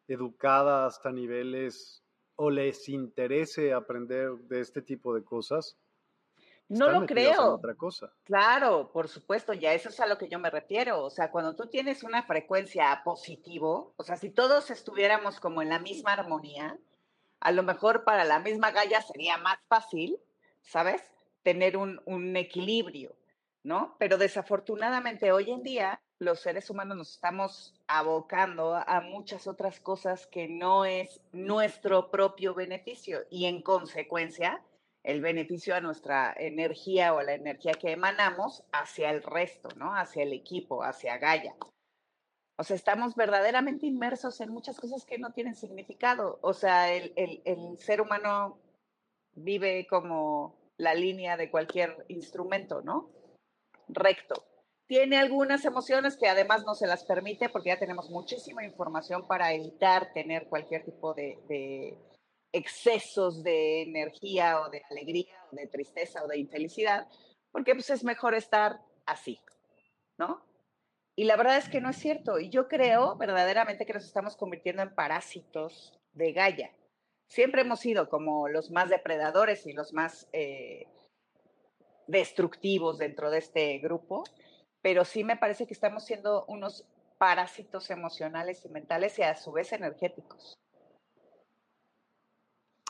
educada 0.08 0.86
hasta 0.86 1.12
niveles 1.12 2.04
o 2.36 2.50
les 2.50 2.90
interese 2.90 3.74
aprender 3.74 4.32
de 4.32 4.62
este 4.62 4.82
tipo 4.82 5.14
de 5.14 5.24
cosas. 5.24 5.78
No 6.68 6.90
lo 6.90 7.06
creo. 7.06 7.56
Otra 7.56 7.76
cosa. 7.76 8.14
Claro, 8.24 8.92
por 8.94 9.10
supuesto, 9.10 9.54
ya 9.54 9.74
eso 9.74 9.90
es 9.90 10.00
a 10.00 10.08
lo 10.08 10.18
que 10.18 10.30
yo 10.30 10.40
me 10.40 10.50
refiero. 10.50 11.04
O 11.04 11.10
sea, 11.10 11.30
cuando 11.30 11.56
tú 11.56 11.68
tienes 11.68 12.02
una 12.02 12.24
frecuencia 12.24 13.02
positivo, 13.04 13.94
o 13.98 14.04
sea, 14.04 14.16
si 14.16 14.30
todos 14.30 14.72
estuviéramos 14.72 15.40
como 15.40 15.62
en 15.62 15.70
la 15.70 15.80
misma 15.80 16.14
armonía, 16.14 16.80
a 17.42 17.52
lo 17.52 17.64
mejor 17.64 18.06
para 18.06 18.24
la 18.24 18.40
misma 18.40 18.72
galla 18.72 19.02
sería 19.02 19.38
más 19.38 19.60
fácil, 19.68 20.18
¿sabes? 20.62 21.02
Tener 21.44 21.76
un, 21.76 22.02
un 22.06 22.38
equilibrio, 22.38 23.16
¿no? 23.64 23.96
Pero 24.00 24.18
desafortunadamente 24.18 25.32
hoy 25.32 25.52
en 25.52 25.64
día 25.64 26.02
los 26.20 26.40
seres 26.40 26.70
humanos 26.70 26.98
nos 26.98 27.12
estamos 27.14 27.74
abocando 27.88 28.76
a 28.76 29.02
muchas 29.02 29.48
otras 29.48 29.80
cosas 29.80 30.28
que 30.28 30.48
no 30.48 30.86
es 30.86 31.22
nuestro 31.32 32.12
propio 32.12 32.54
beneficio 32.54 33.22
y 33.30 33.46
en 33.46 33.62
consecuencia 33.62 34.62
el 35.04 35.22
beneficio 35.22 35.76
a 35.76 35.82
nuestra 35.82 36.34
energía 36.38 37.14
o 37.16 37.22
la 37.22 37.34
energía 37.34 37.74
que 37.74 37.92
emanamos 37.92 38.64
hacia 38.72 39.10
el 39.10 39.24
resto, 39.24 39.70
¿no? 39.76 39.96
Hacia 39.96 40.24
el 40.24 40.34
equipo, 40.34 40.84
hacia 40.84 41.18
Gaia. 41.18 41.56
O 42.58 42.64
sea, 42.64 42.76
estamos 42.76 43.16
verdaderamente 43.16 43.88
inmersos 43.88 44.40
en 44.42 44.52
muchas 44.52 44.80
cosas 44.80 45.04
que 45.06 45.18
no 45.18 45.32
tienen 45.32 45.56
significado. 45.56 46.38
O 46.44 46.54
sea, 46.54 46.94
el, 46.94 47.14
el 47.16 47.80
ser 47.80 48.00
humano 48.00 48.60
vive 49.34 49.88
como 49.90 50.56
la 50.78 50.94
línea 50.94 51.38
de 51.38 51.50
cualquier 51.50 52.06
instrumento, 52.08 52.84
¿no? 52.84 53.10
Recto 53.94 54.46
tiene 54.92 55.18
algunas 55.18 55.64
emociones 55.64 56.18
que 56.18 56.28
además 56.28 56.66
no 56.66 56.76
se 56.76 56.86
las 56.86 57.06
permite 57.06 57.48
porque 57.48 57.70
ya 57.70 57.80
tenemos 57.80 58.10
muchísima 58.10 58.66
información 58.66 59.26
para 59.26 59.54
evitar 59.54 60.12
tener 60.12 60.50
cualquier 60.50 60.84
tipo 60.84 61.14
de, 61.14 61.98
excesos 62.52 63.42
de 63.42 63.84
energía 63.84 64.60
o 64.60 64.70
de 64.70 64.84
alegría 64.90 65.34
o 65.50 65.56
de 65.56 65.68
tristeza 65.68 66.22
o 66.22 66.28
de 66.28 66.40
infelicidad, 66.40 67.08
porque 67.54 67.74
pues 67.74 67.90
es 67.90 68.04
mejor 68.04 68.36
estar 68.36 68.82
así, 69.06 69.40
¿no? 70.18 70.44
Y 71.16 71.24
la 71.24 71.38
verdad 71.38 71.56
es 71.56 71.70
que 71.70 71.80
no 71.80 71.90
es 71.90 71.96
cierto. 71.96 72.38
Y 72.38 72.50
yo 72.50 72.68
creo 72.68 73.16
verdaderamente 73.16 73.86
que 73.86 73.94
nos 73.94 74.04
estamos 74.04 74.36
convirtiendo 74.36 74.82
en 74.82 74.94
parásitos 74.94 75.98
de 76.12 76.34
Gaia. 76.34 76.76
Siempre 77.30 77.62
hemos 77.62 77.80
sido 77.80 78.10
como 78.10 78.50
los 78.50 78.72
más 78.72 78.90
depredadores 78.90 79.66
y 79.66 79.72
los 79.72 79.94
más 79.94 80.28
eh, 80.34 80.86
destructivos 82.12 82.98
dentro 82.98 83.32
de 83.32 83.40
este 83.40 83.80
grupo 83.80 84.24
pero 84.82 85.06
sí 85.06 85.24
me 85.24 85.38
parece 85.38 85.68
que 85.68 85.74
estamos 85.74 86.06
siendo 86.06 86.46
unos 86.46 86.86
parásitos 87.18 87.90
emocionales 87.90 88.66
y 88.66 88.70
mentales 88.70 89.18
y 89.20 89.24
a 89.24 89.36
su 89.36 89.52
vez 89.52 89.72
energéticos. 89.74 90.58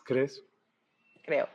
¿Crees? 0.05 0.43
Creo. 1.23 1.47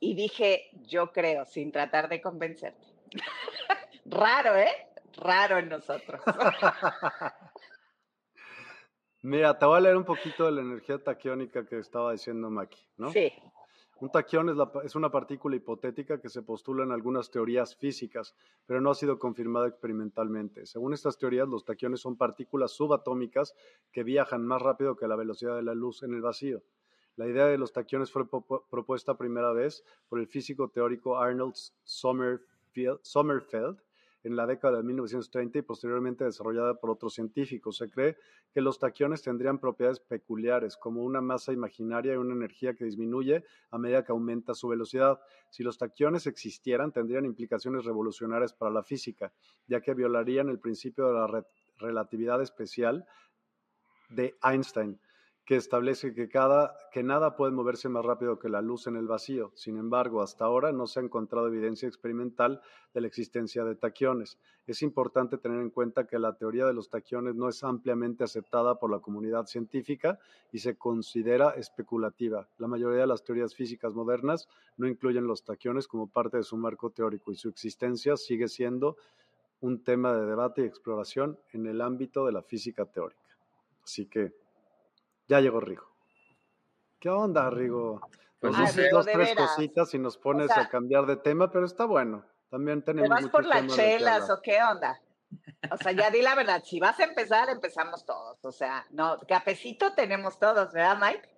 Y 0.00 0.14
dije, 0.14 0.70
yo 0.88 1.12
creo, 1.12 1.46
sin 1.46 1.72
tratar 1.72 2.08
de 2.08 2.20
convencerte. 2.20 2.84
Raro, 4.04 4.56
¿eh? 4.56 4.88
Raro 5.16 5.58
en 5.58 5.68
nosotros. 5.68 6.20
Mira, 9.22 9.58
te 9.58 9.66
voy 9.66 9.78
a 9.78 9.80
leer 9.80 9.96
un 9.96 10.04
poquito 10.04 10.44
de 10.44 10.52
la 10.52 10.60
energía 10.60 11.02
taquiónica 11.02 11.66
que 11.66 11.78
estaba 11.78 12.12
diciendo 12.12 12.50
Maki, 12.50 12.86
¿no? 12.96 13.10
Sí. 13.10 13.32
Un 13.98 14.10
taquión 14.10 14.50
es, 14.84 14.94
una 14.94 15.10
partícula 15.10 15.56
hipotética 15.56 16.20
que 16.20 16.28
se 16.28 16.42
postula 16.42 16.84
en 16.84 16.92
algunas 16.92 17.30
teorías 17.30 17.74
físicas, 17.76 18.34
pero 18.66 18.78
no 18.82 18.90
ha 18.90 18.94
sido 18.94 19.18
confirmada 19.18 19.68
experimentalmente. 19.68 20.66
Según 20.66 20.92
estas 20.92 21.16
teorías, 21.16 21.48
los 21.48 21.64
taquiones 21.64 22.00
son 22.00 22.16
partículas 22.16 22.72
subatómicas 22.72 23.54
que 23.92 24.02
viajan 24.02 24.46
más 24.46 24.60
rápido 24.60 24.96
que 24.96 25.08
la 25.08 25.16
velocidad 25.16 25.56
de 25.56 25.62
la 25.62 25.74
luz 25.74 26.02
en 26.02 26.12
el 26.12 26.20
vacío. 26.20 26.62
La 27.16 27.26
idea 27.26 27.46
de 27.46 27.56
los 27.56 27.72
taquiones 27.72 28.12
fue 28.12 28.28
propuesta 28.28 29.16
primera 29.16 29.52
vez 29.52 29.82
por 30.10 30.20
el 30.20 30.26
físico 30.26 30.68
teórico 30.68 31.16
Arnold 31.16 31.54
Sommerfeld 31.84 33.80
en 34.26 34.34
la 34.34 34.44
década 34.44 34.78
de 34.78 34.82
1930 34.82 35.58
y 35.58 35.62
posteriormente 35.62 36.24
desarrollada 36.24 36.74
por 36.74 36.90
otros 36.90 37.14
científicos. 37.14 37.76
Se 37.76 37.88
cree 37.88 38.16
que 38.52 38.60
los 38.60 38.78
taquiones 38.78 39.22
tendrían 39.22 39.58
propiedades 39.58 40.00
peculiares, 40.00 40.76
como 40.76 41.04
una 41.04 41.20
masa 41.20 41.52
imaginaria 41.52 42.14
y 42.14 42.16
una 42.16 42.34
energía 42.34 42.74
que 42.74 42.84
disminuye 42.84 43.44
a 43.70 43.78
medida 43.78 44.04
que 44.04 44.10
aumenta 44.10 44.54
su 44.54 44.66
velocidad. 44.68 45.20
Si 45.50 45.62
los 45.62 45.78
taquiones 45.78 46.26
existieran, 46.26 46.90
tendrían 46.90 47.24
implicaciones 47.24 47.84
revolucionarias 47.84 48.52
para 48.52 48.72
la 48.72 48.82
física, 48.82 49.32
ya 49.68 49.80
que 49.80 49.94
violarían 49.94 50.48
el 50.48 50.58
principio 50.58 51.06
de 51.06 51.14
la 51.14 51.46
relatividad 51.78 52.42
especial 52.42 53.06
de 54.10 54.34
Einstein 54.42 54.98
que 55.46 55.54
establece 55.54 56.12
que, 56.12 57.02
nada 57.04 57.36
puede 57.36 57.52
moverse 57.52 57.88
más 57.88 58.04
rápido 58.04 58.36
que 58.36 58.48
la 58.48 58.60
luz 58.60 58.88
en 58.88 58.96
el 58.96 59.06
vacío. 59.06 59.52
Sin 59.54 59.78
embargo, 59.78 60.20
hasta 60.20 60.44
ahora 60.44 60.72
no 60.72 60.88
se 60.88 60.98
ha 60.98 61.04
encontrado 61.04 61.46
evidencia 61.46 61.86
experimental 61.86 62.60
de 62.92 63.00
la 63.00 63.06
existencia 63.06 63.64
de 63.64 63.76
taquiones. 63.76 64.40
Es 64.66 64.82
importante 64.82 65.38
tener 65.38 65.60
en 65.60 65.70
cuenta 65.70 66.04
que 66.04 66.18
la 66.18 66.36
teoría 66.36 66.66
de 66.66 66.74
los 66.74 66.90
taquiones 66.90 67.36
no 67.36 67.48
es 67.48 67.62
ampliamente 67.62 68.24
aceptada 68.24 68.80
por 68.80 68.90
la 68.90 68.98
comunidad 68.98 69.46
científica 69.46 70.18
y 70.50 70.58
se 70.58 70.76
considera 70.76 71.50
especulativa. 71.50 72.48
La 72.58 72.66
mayoría 72.66 73.02
de 73.02 73.06
las 73.06 73.22
teorías 73.22 73.54
físicas 73.54 73.94
modernas 73.94 74.48
no 74.76 74.88
incluyen 74.88 75.28
los 75.28 75.44
taquiones 75.44 75.86
como 75.86 76.08
parte 76.08 76.38
de 76.38 76.42
su 76.42 76.56
marco 76.56 76.90
teórico 76.90 77.30
y 77.30 77.36
su 77.36 77.48
existencia 77.48 78.16
sigue 78.16 78.48
siendo 78.48 78.96
un 79.60 79.84
tema 79.84 80.12
de 80.12 80.26
debate 80.26 80.62
y 80.62 80.64
exploración 80.64 81.38
en 81.52 81.66
el 81.66 81.80
ámbito 81.80 82.26
de 82.26 82.32
la 82.32 82.42
física 82.42 82.84
teórica. 82.84 83.20
Así 83.84 84.06
que 84.06 84.45
ya 85.28 85.40
llegó 85.40 85.60
Rigo. 85.60 85.88
¿Qué 86.98 87.10
onda, 87.10 87.50
Rigo? 87.50 88.00
Pues 88.40 88.54
ah, 88.56 88.70
dos, 88.90 89.06
tres 89.06 89.34
cositas 89.34 89.92
y 89.94 89.98
nos 89.98 90.18
pones 90.18 90.50
a 90.50 90.68
cambiar 90.68 91.06
de 91.06 91.16
tema, 91.16 91.50
pero 91.50 91.66
está 91.66 91.84
bueno. 91.84 92.24
También 92.50 92.82
tenemos. 92.82 93.08
¿Te 93.08 93.24
vas 93.24 93.30
por 93.30 93.44
las 93.44 93.66
chelas 93.74 94.30
o 94.30 94.40
qué 94.40 94.62
onda? 94.62 95.00
O 95.70 95.76
sea, 95.76 95.92
ya 95.92 96.10
di 96.10 96.22
la 96.22 96.34
verdad, 96.34 96.62
si 96.64 96.78
vas 96.78 96.98
a 97.00 97.04
empezar, 97.04 97.48
empezamos 97.48 98.04
todos. 98.04 98.44
O 98.44 98.52
sea, 98.52 98.86
no, 98.90 99.18
cafecito 99.26 99.92
tenemos 99.94 100.38
todos, 100.38 100.72
¿verdad, 100.72 100.98
Mike? 101.00 101.28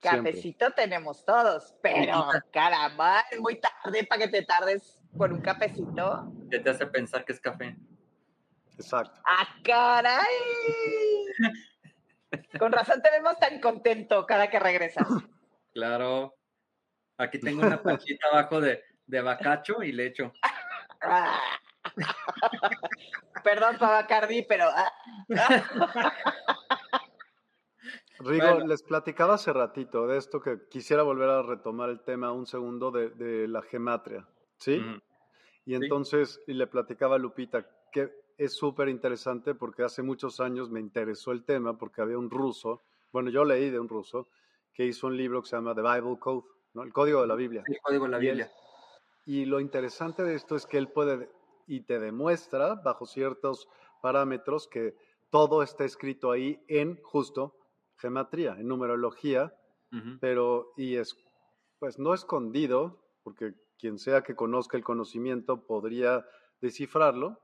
Cafecito 0.00 0.70
tenemos 0.72 1.24
todos, 1.24 1.74
pero 1.82 2.28
caramba, 2.52 3.24
es 3.30 3.40
muy 3.40 3.60
tarde 3.60 4.04
para 4.04 4.22
que 4.22 4.28
te 4.28 4.42
tardes 4.44 5.02
por 5.16 5.32
un 5.32 5.40
cafecito. 5.40 6.32
¿Qué 6.50 6.60
te 6.60 6.70
hace 6.70 6.86
pensar 6.86 7.24
que 7.24 7.32
es 7.32 7.40
café? 7.40 7.76
Exacto. 8.78 9.20
¡Ah, 9.24 9.48
caray! 9.64 10.24
Con 12.58 12.72
razón 12.72 13.00
te 13.02 13.10
vemos 13.10 13.38
tan 13.38 13.60
contento 13.60 14.26
cada 14.26 14.48
que 14.50 14.58
regresas. 14.58 15.06
Claro. 15.72 16.34
Aquí 17.18 17.38
tengo 17.40 17.62
una 17.66 17.82
panchita 17.82 18.28
abajo 18.32 18.60
de, 18.60 18.82
de 19.06 19.20
bacacho 19.22 19.82
y 19.82 19.92
lecho. 19.92 20.32
Ah. 21.02 21.40
Perdón, 23.44 23.76
Bacardi, 23.80 24.42
pero... 24.42 24.66
ah. 24.68 24.92
Rigo, 28.20 28.46
Bueno. 28.50 28.66
les 28.66 28.82
platicaba 28.82 29.34
hace 29.34 29.52
ratito 29.52 30.06
de 30.08 30.18
esto 30.18 30.40
que 30.40 30.68
quisiera 30.68 31.02
volver 31.04 31.30
a 31.30 31.42
retomar 31.42 31.88
el 31.88 32.00
tema 32.02 32.32
un 32.32 32.46
segundo 32.46 32.90
de, 32.90 33.10
de 33.10 33.46
la 33.46 33.62
gematria, 33.62 34.26
¿sí? 34.56 34.82
Y 35.64 35.74
entonces, 35.74 36.40
y 36.48 36.54
le 36.54 36.66
platicaba 36.66 37.14
a 37.16 37.18
Lupita 37.18 37.64
que 37.92 38.10
es 38.38 38.54
súper 38.56 38.88
interesante 38.88 39.54
porque 39.54 39.82
hace 39.82 40.02
muchos 40.02 40.40
años 40.40 40.70
me 40.70 40.80
interesó 40.80 41.32
el 41.32 41.44
tema 41.44 41.76
porque 41.76 42.00
había 42.00 42.18
un 42.18 42.30
ruso, 42.30 42.82
bueno, 43.12 43.30
yo 43.30 43.44
leí 43.44 43.68
de 43.68 43.80
un 43.80 43.88
ruso, 43.88 44.28
que 44.72 44.86
hizo 44.86 45.08
un 45.08 45.16
libro 45.16 45.42
que 45.42 45.48
se 45.48 45.56
llama 45.56 45.74
The 45.74 45.82
Bible 45.82 46.18
Code, 46.20 46.46
¿no? 46.74 46.84
El 46.84 46.92
Código 46.92 47.20
de 47.20 47.26
la 47.26 47.34
Biblia. 47.34 47.64
El 47.66 47.78
código 47.82 48.04
de 48.04 48.10
la 48.10 48.22
Y 48.22 48.28
él- 48.28 48.36
Biblia. 48.36 48.52
Y 49.26 49.44
lo 49.44 49.60
interesante 49.60 50.22
de 50.22 50.34
esto 50.34 50.56
es 50.56 50.66
que 50.66 50.78
él 50.78 50.88
puede 50.88 51.28
y 51.66 51.80
te 51.82 51.98
demuestra 51.98 52.76
bajo 52.76 53.04
ciertos 53.04 53.68
parámetros 54.00 54.68
que 54.68 54.96
todo 55.30 55.62
está 55.62 55.84
escrito 55.84 56.30
ahí 56.30 56.62
en 56.68 56.98
justo 57.02 57.56
gematría, 57.96 58.56
en 58.58 58.68
numerología, 58.68 59.52
pero 60.20 60.72
y 60.76 60.94
es 60.96 61.16
pues 61.80 61.98
no 61.98 62.14
escondido, 62.14 63.02
porque 63.22 63.54
quien 63.78 63.98
sea 63.98 64.22
que 64.22 64.36
conozca 64.36 64.76
el 64.76 64.84
conocimiento 64.84 65.66
podría 65.66 66.24
descifrarlo. 66.60 67.40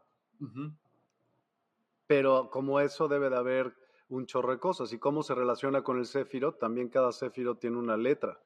Pero 2.06 2.51
como 2.51 2.81
eso 2.81 3.09
debe 3.09 3.31
de 3.31 3.36
haber 3.36 3.74
un 4.09 4.26
chorro 4.26 4.52
de 4.52 4.59
cosas 4.59 4.93
y 4.93 4.98
cómo 4.98 5.22
se 5.22 5.35
relaciona 5.35 5.82
con 5.82 5.98
el 5.98 6.06
céfiro, 6.06 6.55
también 6.55 6.89
cada 6.89 7.12
céfiro 7.12 7.56
tiene 7.56 7.78
una 7.78 7.97
letra. 7.97 8.40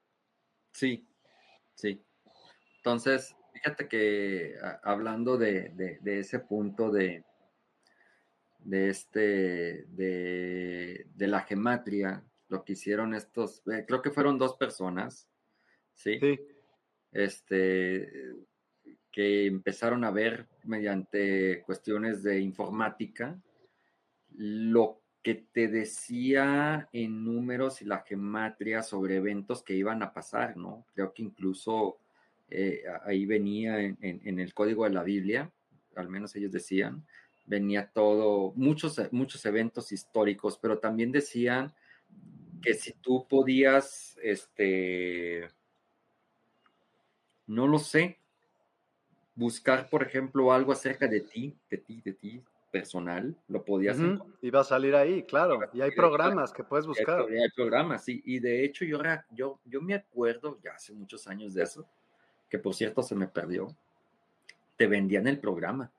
Sí, 0.72 1.08
sí. 1.74 2.04
Entonces, 2.78 3.36
fíjate 3.54 3.88
que 3.88 4.54
a- 4.62 4.80
hablando 4.84 5.36
de, 5.36 5.70
de- 5.70 5.98
de 6.00 6.20
ese 6.20 6.40
punto 6.40 6.90
de, 6.90 7.24
de 8.58 8.88
este, 8.90 9.84
de, 9.88 11.06
de 11.14 11.26
la 11.26 11.40
gematria, 11.42 12.24
lo 12.48 12.64
que 12.64 12.72
hicieron 12.72 13.14
estos, 13.14 13.62
eh, 13.68 13.84
creo 13.86 14.02
que 14.02 14.10
fueron 14.10 14.38
dos 14.38 14.56
personas, 14.56 15.28
¿sí? 15.94 16.18
Sí, 16.20 16.38
Este, 17.12 18.34
que 19.10 19.46
empezaron 19.46 20.04
a 20.04 20.10
ver 20.10 20.48
mediante 20.64 21.62
cuestiones 21.62 22.22
de 22.22 22.40
informática 22.40 23.40
lo 24.38 25.02
que 25.22 25.34
te 25.34 25.68
decía 25.68 26.88
en 26.92 27.24
números 27.24 27.82
y 27.82 27.86
la 27.86 28.00
gematria 28.02 28.82
sobre 28.82 29.16
eventos 29.16 29.62
que 29.62 29.74
iban 29.74 30.02
a 30.02 30.12
pasar, 30.14 30.56
¿no? 30.56 30.86
Creo 30.94 31.12
que 31.12 31.22
incluso 31.24 31.98
eh, 32.50 32.84
ahí 33.04 33.26
venía 33.26 33.80
en, 33.80 33.98
en- 34.00 34.20
en 34.24 34.38
el 34.40 34.54
código 34.54 34.84
de 34.84 34.90
la 34.90 35.02
Biblia, 35.02 35.52
al 35.96 36.08
menos 36.08 36.34
ellos 36.36 36.52
decían, 36.52 37.06
venía 37.46 37.90
todo, 37.92 38.52
muchos, 38.56 39.00
muchos 39.12 39.44
eventos 39.46 39.92
históricos, 39.92 40.58
pero 40.62 40.78
también 40.78 41.12
decían 41.12 41.74
que 42.62 42.74
si 42.74 42.92
tú 42.94 43.26
podías, 43.28 44.18
este, 44.22 45.48
no 47.48 47.66
lo 47.66 47.78
sé, 47.80 48.18
buscar, 49.34 49.88
por 49.88 50.02
ejemplo, 50.02 50.52
algo 50.52 50.72
acerca 50.72 51.06
de 51.08 51.20
ti, 51.22 51.56
de 51.70 51.78
ti, 51.78 52.02
de 52.04 52.12
ti 52.12 52.44
personal, 52.70 53.36
lo 53.48 53.64
podías 53.64 53.98
encontrar. 53.98 54.38
y 54.40 54.50
va 54.50 54.60
a 54.60 54.64
salir 54.64 54.94
ahí, 54.94 55.22
claro. 55.24 55.60
Y 55.72 55.80
hay 55.80 55.90
programas 55.92 56.52
que 56.52 56.64
puedes 56.64 56.86
buscar. 56.86 57.20
hay 57.20 57.50
programas, 57.54 58.04
sí. 58.04 58.22
Y 58.24 58.40
de 58.40 58.64
hecho, 58.64 58.84
yo, 58.84 59.00
yo, 59.30 59.60
yo 59.64 59.80
me 59.80 59.94
acuerdo, 59.94 60.58
ya 60.62 60.72
hace 60.72 60.92
muchos 60.92 61.26
años 61.26 61.54
de 61.54 61.62
eso, 61.62 61.88
que 62.48 62.58
por 62.58 62.74
cierto 62.74 63.02
se 63.02 63.14
me 63.14 63.28
perdió. 63.28 63.68
Te 64.76 64.86
vendían 64.86 65.26
el 65.26 65.38
programa. 65.38 65.90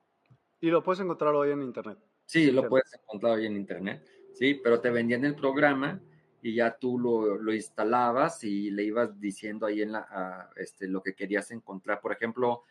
Y 0.60 0.70
lo 0.70 0.82
puedes 0.82 1.00
encontrar 1.00 1.34
hoy 1.34 1.50
en 1.50 1.62
internet. 1.62 1.98
Sí, 2.24 2.50
lo 2.50 2.68
puedes 2.68 2.92
encontrar 2.94 3.32
hoy 3.32 3.46
en 3.46 3.56
internet, 3.56 4.06
sí, 4.34 4.54
pero 4.62 4.80
te 4.80 4.90
vendían 4.90 5.24
el 5.24 5.34
programa 5.34 6.00
y 6.42 6.54
ya 6.54 6.76
tú 6.76 6.98
lo, 6.98 7.36
lo 7.36 7.52
instalabas 7.52 8.44
y 8.44 8.70
le 8.70 8.84
ibas 8.84 9.20
diciendo 9.20 9.66
ahí 9.66 9.82
en 9.82 9.92
la, 9.92 10.06
a, 10.08 10.50
este, 10.56 10.86
lo 10.86 11.02
que 11.02 11.14
querías 11.14 11.50
encontrar. 11.50 12.00
Por 12.00 12.12
ejemplo, 12.12 12.62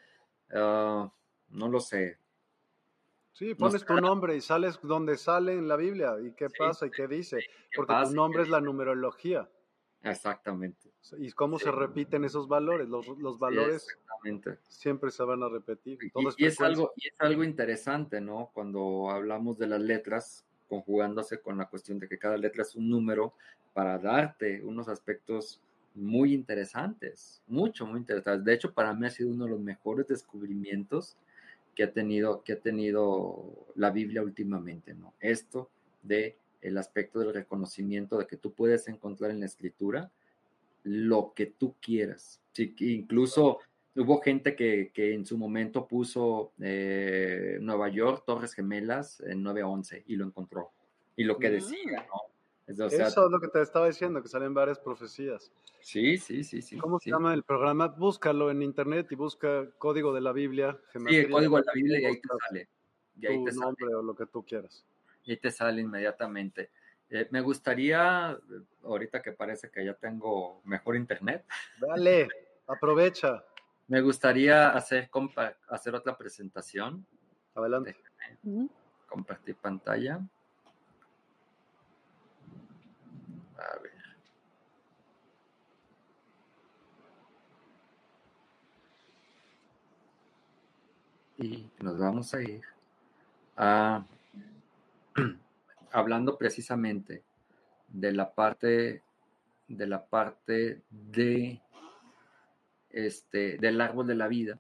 ah, 0.54 1.12
no 1.50 1.68
lo 1.68 1.80
sé, 1.80 2.18
Sí, 3.40 3.56
pones 3.56 3.86
tu 3.86 3.98
nombre 3.98 4.36
y 4.36 4.42
sales 4.42 4.80
donde 4.84 5.18
sale 5.18 5.54
en 5.54 5.68
la 5.70 5.78
Biblia 5.78 6.18
y 6.22 6.34
qué 6.34 6.50
Sí, 6.54 6.58
pasa 6.60 6.88
y 6.88 6.92
qué 6.92 7.08
dice, 7.08 7.48
qué 7.72 7.80
porque 7.80 7.96
pasa 7.96 8.04
tu 8.04 8.12
y 8.14 8.14
nombre 8.14 8.44
es 8.44 8.50
la 8.50 8.60
numerología 8.62 9.50
exactamente. 10.04 10.92
y 11.18 11.32
cómo 11.32 11.58
Sí. 11.58 11.64
se 11.64 11.72
repiten 11.72 12.24
esos 12.26 12.48
valores. 12.48 12.88
Los, 12.90 13.08
los 13.18 13.40
Sí, 13.48 13.56
valores 13.58 13.88
siempre 14.68 15.12
se 15.12 15.24
van 15.24 15.44
a 15.44 15.50
repetir. 15.50 16.02
Y, 16.02 16.12
Todo 16.12 16.30
es 16.30 16.38
y 16.38 16.46
es 16.46 16.62
algo, 16.62 16.94
y 16.96 17.08
es 17.08 17.14
algo 17.20 17.44
interesante, 17.44 18.22
¿no? 18.22 18.52
Cuando 18.54 19.10
hablamos 19.10 19.58
de 19.58 19.68
las 19.68 19.82
letras, 19.82 20.46
conjugándose 20.68 21.42
con 21.42 21.58
la 21.58 21.66
cuestión 21.70 22.00
de 22.00 22.08
que 22.08 22.18
cada 22.20 22.38
letra 22.38 22.62
es 22.64 22.76
un 22.76 22.90
número 22.90 23.34
para 23.74 23.98
darte 23.98 24.64
unos 24.64 24.88
aspectos 24.88 25.62
muy 25.96 26.34
interesantes, 26.34 27.42
mucho, 27.48 27.86
muy 27.86 28.00
interesantes. 28.00 28.46
De 28.46 28.54
hecho, 28.54 28.74
para 28.74 28.94
mí 28.94 29.06
ha 29.08 29.10
sido 29.10 29.30
uno 29.32 29.46
de 29.46 29.52
los 29.52 29.60
mejores 29.60 30.08
descubrimientos 30.08 31.18
que 31.80 31.86
ha 31.86 31.94
tenido, 31.94 32.44
que 32.44 32.52
ha 32.52 32.60
tenido 32.60 33.68
la 33.76 33.90
Biblia 33.90 34.22
últimamente, 34.22 34.94
¿no? 34.94 35.14
Esto 35.22 35.70
de 36.04 36.36
el 36.60 36.78
aspecto 36.78 37.20
del 37.20 37.34
reconocimiento 37.34 38.18
de 38.18 38.28
que 38.28 38.36
tú 38.36 38.52
puedes 38.52 38.90
encontrar 38.90 39.32
en 39.32 39.40
la 39.40 39.46
escritura 39.46 40.12
lo 40.84 41.32
que 41.34 41.46
tú 41.46 41.76
quieras. 41.80 42.42
Sí, 42.52 42.76
incluso 42.80 43.60
hubo 43.96 44.20
gente 44.20 44.58
que, 44.58 44.92
que 44.94 45.14
en 45.14 45.26
su 45.26 45.38
momento 45.38 45.88
puso 45.88 46.52
eh, 46.60 47.60
Nueva 47.62 47.88
York, 47.88 48.24
Torres 48.26 48.52
Gemelas 48.52 49.22
en 49.22 49.42
911 49.42 50.04
y 50.06 50.18
lo 50.18 50.26
encontró. 50.26 50.72
Y 51.16 51.24
lo 51.24 51.40
que 51.40 51.50
decía, 51.50 52.06
¿no? 52.10 52.29
Es- 52.70 52.80
o 52.80 52.90
sea, 52.90 53.08
Eso 53.08 53.26
es 53.26 53.32
lo 53.32 53.40
que 53.40 53.48
te 53.48 53.62
estaba 53.62 53.88
diciendo, 53.88 54.22
que 54.22 54.28
salen 54.30 54.54
varias 54.54 54.78
profecías. 54.80 55.52
sí, 55.82 56.18
sí, 56.18 56.44
sí, 56.44 56.62
sí. 56.62 56.78
¿Cómo 56.78 57.00
sí. 57.00 57.06
se 57.06 57.10
llama 57.16 57.34
el 57.34 57.44
programa? 57.44 57.88
Búscalo 57.88 58.52
en 58.52 58.62
internet 58.62 59.08
y 59.12 59.16
busca 59.16 59.68
código 59.80 60.14
de 60.14 60.22
la 60.22 60.32
Biblia. 60.32 60.80
Sí, 60.94 61.16
el 61.18 61.32
código 61.32 61.58
de 61.58 61.64
la 61.66 61.74
Biblia 61.74 62.00
y 62.00 62.06
ahí 62.06 62.22
te 62.22 62.28
sale. 62.48 62.70
Y 63.20 63.26
ahí 63.26 63.38
tu 63.40 63.46
te 63.46 63.52
sale, 63.52 63.66
nombre 63.66 63.96
o 63.96 64.02
lo 64.04 64.16
que 64.16 64.26
tú 64.28 64.44
quieras. 64.46 64.86
y 65.26 65.32
ahí 65.32 65.38
te 65.38 65.50
sale 65.52 65.82
inmediatamente. 65.82 66.70
Eh, 67.10 67.28
me 67.32 67.42
gustaría, 67.42 68.38
ahorita 68.84 69.22
que 69.24 69.32
parece 69.32 69.72
que 69.72 69.84
ya 69.84 69.96
tengo 69.96 70.62
mejor 70.64 70.96
internet, 70.96 71.44
Dale, 71.82 72.28
aprovecha. 72.68 73.44
me 73.88 74.00
gustaría 74.02 74.70
hacer, 74.70 75.10
hacer 75.70 75.96
otra 75.96 76.16
presentación. 76.16 77.04
Adelante. 77.56 77.96
compartir 79.08 79.56
pantalla. 79.56 80.20
Y 91.40 91.70
nos 91.80 91.98
vamos 91.98 92.34
a 92.34 92.42
ir 92.42 92.62
a 93.56 94.06
hablando 95.92 96.38
precisamente 96.38 97.24
de 97.88 98.12
la 98.12 98.34
parte 98.34 99.02
de 99.70 99.88
la 99.88 100.06
parte 100.06 100.82
de 100.90 101.62
este 102.90 103.58
del 103.58 103.80
árbol 103.80 104.08
de 104.08 104.16
la 104.16 104.28
vida. 104.28 104.60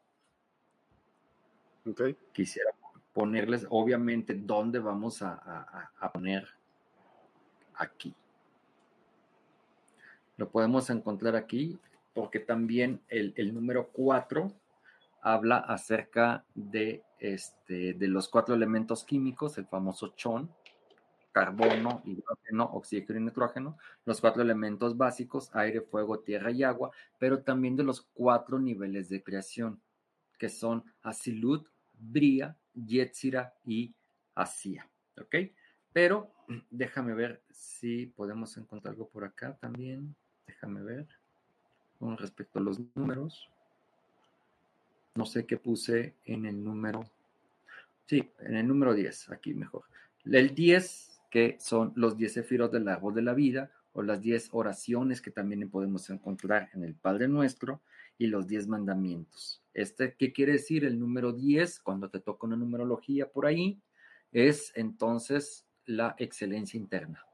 Ok. 1.86 2.02
Quisiera 2.32 2.72
ponerles, 3.14 3.66
obviamente, 3.70 4.34
dónde 4.36 4.80
vamos 4.80 5.22
a, 5.22 5.34
a- 5.34 5.92
a 6.00 6.12
poner 6.14 6.48
aquí. 7.76 8.14
Lo 10.38 10.50
podemos 10.50 10.90
encontrar 10.90 11.36
aquí 11.36 11.78
porque 12.14 12.40
también 12.40 13.02
el, 13.10 13.34
el 13.36 13.54
número 13.54 13.90
4 13.90 14.54
habla 15.22 15.58
acerca 15.58 16.46
de, 16.56 17.04
este, 17.20 17.94
de 17.94 18.08
los 18.08 18.30
cuatro 18.30 18.56
elementos 18.56 19.04
químicos, 19.04 19.58
el 19.58 19.68
famoso 19.68 20.14
chon, 20.16 20.54
carbono, 21.32 22.02
hidrógeno, 22.06 22.66
oxígeno 22.74 23.20
y 23.20 23.24
nitrógeno, 23.24 23.78
los 24.06 24.20
cuatro 24.20 24.42
elementos 24.42 24.98
básicos, 24.98 25.50
aire, 25.56 25.82
fuego, 25.82 26.20
tierra 26.20 26.52
y 26.52 26.64
agua, 26.64 26.92
pero 27.18 27.44
también 27.44 27.76
de 27.76 27.84
los 27.84 28.02
cuatro 28.14 28.60
niveles 28.60 29.10
de 29.10 29.24
creación, 29.24 29.82
que 30.38 30.50
son 30.50 30.84
Asilut, 31.02 31.68
Bria, 31.94 32.58
Yetzira 32.74 33.54
y 33.66 33.94
Asia. 34.36 34.90
Pero 35.94 36.32
déjame 36.70 37.14
ver 37.14 37.44
si 37.50 38.08
podemos 38.08 38.56
encontrar 38.58 38.94
algo 38.94 39.10
por 39.10 39.24
acá 39.24 39.58
también. 39.58 40.16
Déjame 40.48 40.82
ver. 40.82 41.08
Con 42.00 42.18
respecto 42.18 42.60
a 42.60 42.62
los 42.62 42.80
números. 42.96 43.50
No 45.20 45.26
sé 45.26 45.46
qué 45.46 45.58
puse 45.58 46.16
en 46.24 46.46
el 46.46 46.64
número. 46.64 47.04
Sí, 48.06 48.32
en 48.40 48.56
el 48.56 48.66
número 48.66 48.94
10, 48.94 49.32
aquí 49.32 49.54
mejor. 49.54 49.84
El 50.24 50.56
10, 50.56 51.24
que 51.30 51.58
son 51.60 51.92
los 51.98 52.16
10 52.16 52.36
sefirot 52.36 52.72
del 52.72 52.88
árbol 52.88 53.14
de 53.16 53.24
la 53.24 53.34
vida, 53.34 53.70
o 53.92 54.02
las 54.02 54.22
10 54.22 54.48
oraciones 54.54 55.20
que 55.20 55.30
también 55.30 55.70
podemos 55.70 56.10
encontrar 56.10 56.70
en 56.74 56.86
el 56.86 56.96
Padre 56.96 57.28
Nuestro, 57.28 57.82
y 58.18 58.28
los 58.28 58.48
10 58.48 58.70
mandamientos. 58.70 59.62
Este, 59.74 60.14
¿qué 60.14 60.32
quiere 60.32 60.54
decir? 60.54 60.86
El 60.86 60.98
número 60.98 61.34
10, 61.34 61.82
cuando 61.82 62.10
te 62.10 62.22
toca 62.22 62.48
una 62.48 62.56
numerología 62.56 63.28
por 63.30 63.46
ahí, 63.46 63.78
es 64.32 64.72
entonces 64.78 65.66
la 65.86 66.16
excelencia 66.18 66.78
interna. 66.78 67.26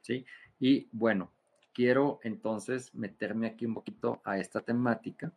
¿Sí? 0.00 0.24
Y 0.58 0.88
bueno, 0.90 1.30
quiero 1.74 2.18
entonces 2.22 2.94
meterme 2.94 3.46
aquí 3.46 3.66
un 3.66 3.74
poquito 3.74 4.22
a 4.24 4.38
esta 4.38 4.62
temática, 4.62 5.34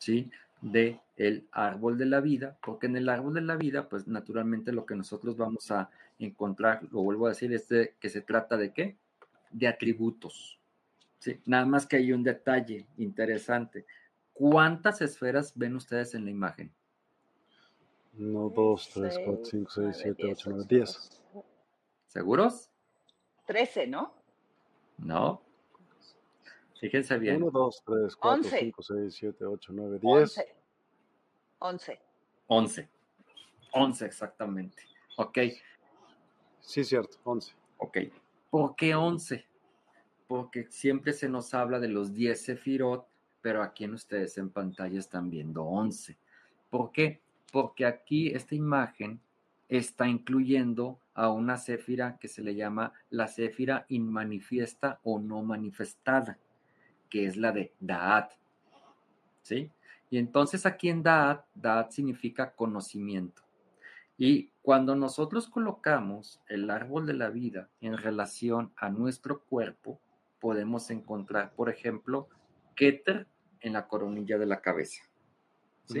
¿sí? 0.00 0.30
De 0.60 1.00
el 1.16 1.46
árbol 1.52 1.98
de 1.98 2.06
la 2.06 2.20
vida, 2.20 2.56
porque 2.64 2.86
en 2.86 2.96
el 2.96 3.08
árbol 3.08 3.34
de 3.34 3.42
la 3.42 3.56
vida, 3.56 3.88
pues 3.88 4.08
naturalmente 4.08 4.72
lo 4.72 4.86
que 4.86 4.96
nosotros 4.96 5.36
vamos 5.36 5.70
a 5.70 5.90
encontrar, 6.18 6.82
lo 6.90 7.02
vuelvo 7.02 7.26
a 7.26 7.30
decir, 7.30 7.52
es 7.52 7.68
que 7.68 8.08
se 8.08 8.22
trata 8.22 8.56
de 8.56 8.72
qué? 8.72 8.96
De 9.50 9.68
atributos. 9.68 10.58
Sí, 11.18 11.38
nada 11.44 11.66
más 11.66 11.86
que 11.86 11.96
hay 11.96 12.12
un 12.12 12.22
detalle 12.22 12.86
interesante. 12.96 13.84
¿Cuántas 14.32 15.02
esferas 15.02 15.52
ven 15.54 15.76
ustedes 15.76 16.14
en 16.14 16.24
la 16.24 16.30
imagen? 16.30 16.72
1, 18.18 18.52
2, 18.54 18.90
3, 18.94 19.18
4, 19.24 19.44
5, 19.44 19.70
6, 19.70 19.96
7, 20.00 20.26
8, 20.32 20.50
9, 20.50 20.64
10. 20.68 21.22
¿Seguros? 22.06 22.70
13, 23.46 23.86
¿no? 23.86 24.14
No. 24.96 25.42
Fíjense 26.80 27.18
bien. 27.18 27.42
1, 27.42 27.50
2, 27.50 27.82
3, 27.84 28.16
4, 28.16 28.50
5, 28.58 28.82
6, 28.82 29.14
7, 29.14 29.44
8, 29.44 29.72
9, 29.74 29.98
10. 30.00 30.44
11. 31.58 32.00
11. 32.46 32.88
11 33.72 34.06
exactamente. 34.06 34.82
Ok. 35.16 35.38
Sí, 36.60 36.82
cierto, 36.84 37.18
11. 37.24 37.54
Ok. 37.76 37.98
¿Por 38.48 38.74
qué 38.76 38.94
11? 38.94 39.46
Porque 40.26 40.66
siempre 40.70 41.12
se 41.12 41.28
nos 41.28 41.52
habla 41.54 41.78
de 41.78 41.88
los 41.88 42.14
10 42.14 42.42
sefirot, 42.42 43.06
pero 43.42 43.62
aquí 43.62 43.84
en 43.84 43.94
ustedes 43.94 44.38
en 44.38 44.50
pantalla 44.50 44.98
están 44.98 45.28
viendo 45.28 45.64
11. 45.64 46.16
¿Por 46.70 46.92
qué? 46.92 47.20
Porque 47.52 47.84
aquí 47.84 48.28
esta 48.28 48.54
imagen 48.54 49.20
está 49.68 50.08
incluyendo 50.08 50.98
a 51.14 51.30
una 51.30 51.58
céfira 51.58 52.16
que 52.18 52.28
se 52.28 52.42
le 52.42 52.54
llama 52.54 52.92
la 53.10 53.28
céfira 53.28 53.84
inmanifiesta 53.88 55.00
o 55.02 55.18
no 55.18 55.42
manifestada, 55.42 56.38
que 57.10 57.26
es 57.26 57.36
la 57.36 57.52
de 57.52 57.74
Da'at. 57.80 58.32
¿Sí? 59.42 59.70
Y 60.08 60.18
entonces 60.18 60.64
aquí 60.64 60.88
en 60.88 61.02
Da'at, 61.02 61.44
Da'at 61.54 61.90
significa 61.90 62.52
conocimiento. 62.52 63.42
Y 64.16 64.50
cuando 64.62 64.94
nosotros 64.94 65.48
colocamos 65.48 66.40
el 66.48 66.70
árbol 66.70 67.06
de 67.06 67.14
la 67.14 67.30
vida 67.30 67.68
en 67.80 67.96
relación 67.96 68.72
a 68.76 68.90
nuestro 68.90 69.40
cuerpo, 69.44 70.00
podemos 70.38 70.90
encontrar, 70.90 71.52
por 71.54 71.70
ejemplo, 71.70 72.28
Keter 72.74 73.26
en 73.60 73.74
la 73.74 73.88
coronilla 73.88 74.38
de 74.38 74.46
la 74.46 74.60
cabeza. 74.60 75.02
¿Sí? 75.86 76.00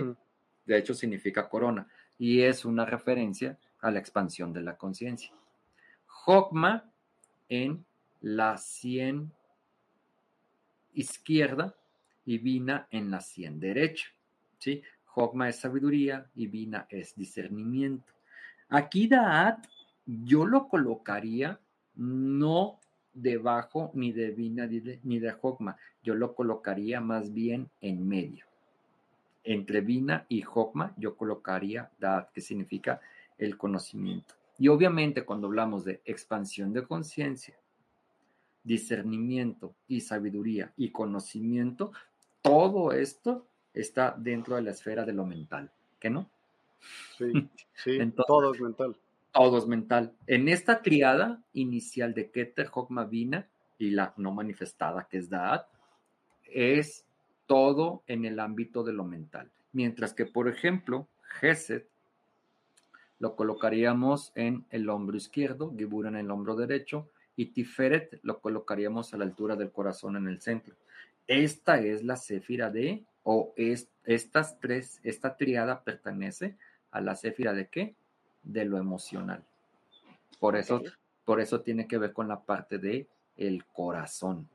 De 0.66 0.78
hecho, 0.78 0.94
significa 0.94 1.48
corona 1.48 1.88
y 2.18 2.42
es 2.42 2.64
una 2.64 2.84
referencia 2.84 3.58
a 3.80 3.90
la 3.90 3.98
expansión 3.98 4.52
de 4.52 4.60
la 4.60 4.76
conciencia. 4.76 5.32
Jogma 6.06 6.90
en 7.48 7.84
la 8.20 8.58
sien 8.58 9.32
izquierda 10.94 11.74
y 12.24 12.38
Vina 12.38 12.86
en 12.90 13.10
la 13.10 13.20
sien 13.20 13.58
derecha. 13.60 14.08
¿sí? 14.58 14.82
Jogma 15.04 15.48
es 15.48 15.56
sabiduría 15.56 16.26
y 16.34 16.46
Vina 16.46 16.86
es 16.88 17.14
discernimiento. 17.14 18.12
Aquí 18.68 19.08
Daat 19.08 19.66
yo 20.06 20.46
lo 20.46 20.68
colocaría 20.68 21.58
no 21.96 22.78
debajo 23.12 23.90
ni 23.94 24.12
de 24.12 24.30
Vina 24.30 24.68
ni 25.02 25.18
de 25.18 25.32
Jogma, 25.32 25.76
yo 26.02 26.14
lo 26.14 26.34
colocaría 26.34 27.00
más 27.00 27.32
bien 27.34 27.68
en 27.80 28.06
medio 28.06 28.50
entre 29.44 29.80
Vina 29.80 30.26
y 30.28 30.42
Jokma 30.42 30.94
yo 30.96 31.16
colocaría 31.16 31.90
Da'at, 31.98 32.30
que 32.32 32.40
significa 32.40 33.00
el 33.38 33.56
conocimiento. 33.56 34.34
Y 34.58 34.68
obviamente 34.68 35.24
cuando 35.24 35.46
hablamos 35.46 35.84
de 35.84 36.00
expansión 36.04 36.72
de 36.72 36.84
conciencia, 36.86 37.54
discernimiento 38.62 39.74
y 39.88 40.00
sabiduría 40.00 40.72
y 40.76 40.90
conocimiento, 40.90 41.92
todo 42.42 42.92
esto 42.92 43.46
está 43.74 44.14
dentro 44.16 44.56
de 44.56 44.62
la 44.62 44.70
esfera 44.70 45.04
de 45.04 45.12
lo 45.12 45.24
mental, 45.24 45.70
¿qué 45.98 46.10
no? 46.10 46.30
Sí, 47.16 47.32
sí, 47.74 47.98
todo 48.26 48.52
es 48.52 48.60
mental. 48.60 48.96
Todo 49.32 49.58
es 49.58 49.66
mental. 49.66 50.12
En 50.26 50.48
esta 50.48 50.82
triada 50.82 51.40
inicial 51.52 52.14
de 52.14 52.30
Keter, 52.30 52.66
Jokma, 52.66 53.04
Vina 53.04 53.48
y 53.78 53.90
la 53.90 54.12
no 54.16 54.32
manifestada 54.32 55.06
que 55.08 55.18
es 55.18 55.30
Da'at, 55.30 55.66
es 56.52 57.06
todo 57.46 58.02
en 58.06 58.24
el 58.24 58.40
ámbito 58.40 58.82
de 58.82 58.92
lo 58.92 59.04
mental. 59.04 59.50
Mientras 59.72 60.14
que, 60.14 60.26
por 60.26 60.48
ejemplo, 60.48 61.08
Geset 61.22 61.88
lo 63.20 63.36
colocaríamos 63.36 64.32
en 64.34 64.64
el 64.70 64.88
hombro 64.88 65.16
izquierdo, 65.16 65.72
Gibur 65.76 66.06
en 66.06 66.16
el 66.16 66.30
hombro 66.30 66.56
derecho 66.56 67.10
y 67.36 67.46
Tiferet 67.46 68.20
lo 68.22 68.40
colocaríamos 68.40 69.12
a 69.12 69.16
la 69.16 69.24
altura 69.24 69.56
del 69.56 69.70
corazón 69.70 70.16
en 70.16 70.28
el 70.28 70.40
centro. 70.40 70.74
Esta 71.26 71.80
es 71.80 72.02
la 72.04 72.16
céfira 72.16 72.70
de, 72.70 73.04
o 73.22 73.52
es, 73.56 73.88
estas 74.04 74.58
tres, 74.58 75.00
esta 75.02 75.36
triada 75.36 75.82
pertenece 75.82 76.56
a 76.90 77.00
la 77.00 77.14
céfira 77.14 77.52
de 77.52 77.68
qué? 77.68 77.94
De 78.42 78.64
lo 78.64 78.78
emocional. 78.78 79.44
Por 80.38 80.56
eso, 80.56 80.82
por 81.24 81.40
eso 81.40 81.60
tiene 81.60 81.86
que 81.86 81.98
ver 81.98 82.12
con 82.12 82.28
la 82.28 82.40
parte 82.40 82.78
de 82.78 83.06
el 83.36 83.64
corazón. 83.66 84.48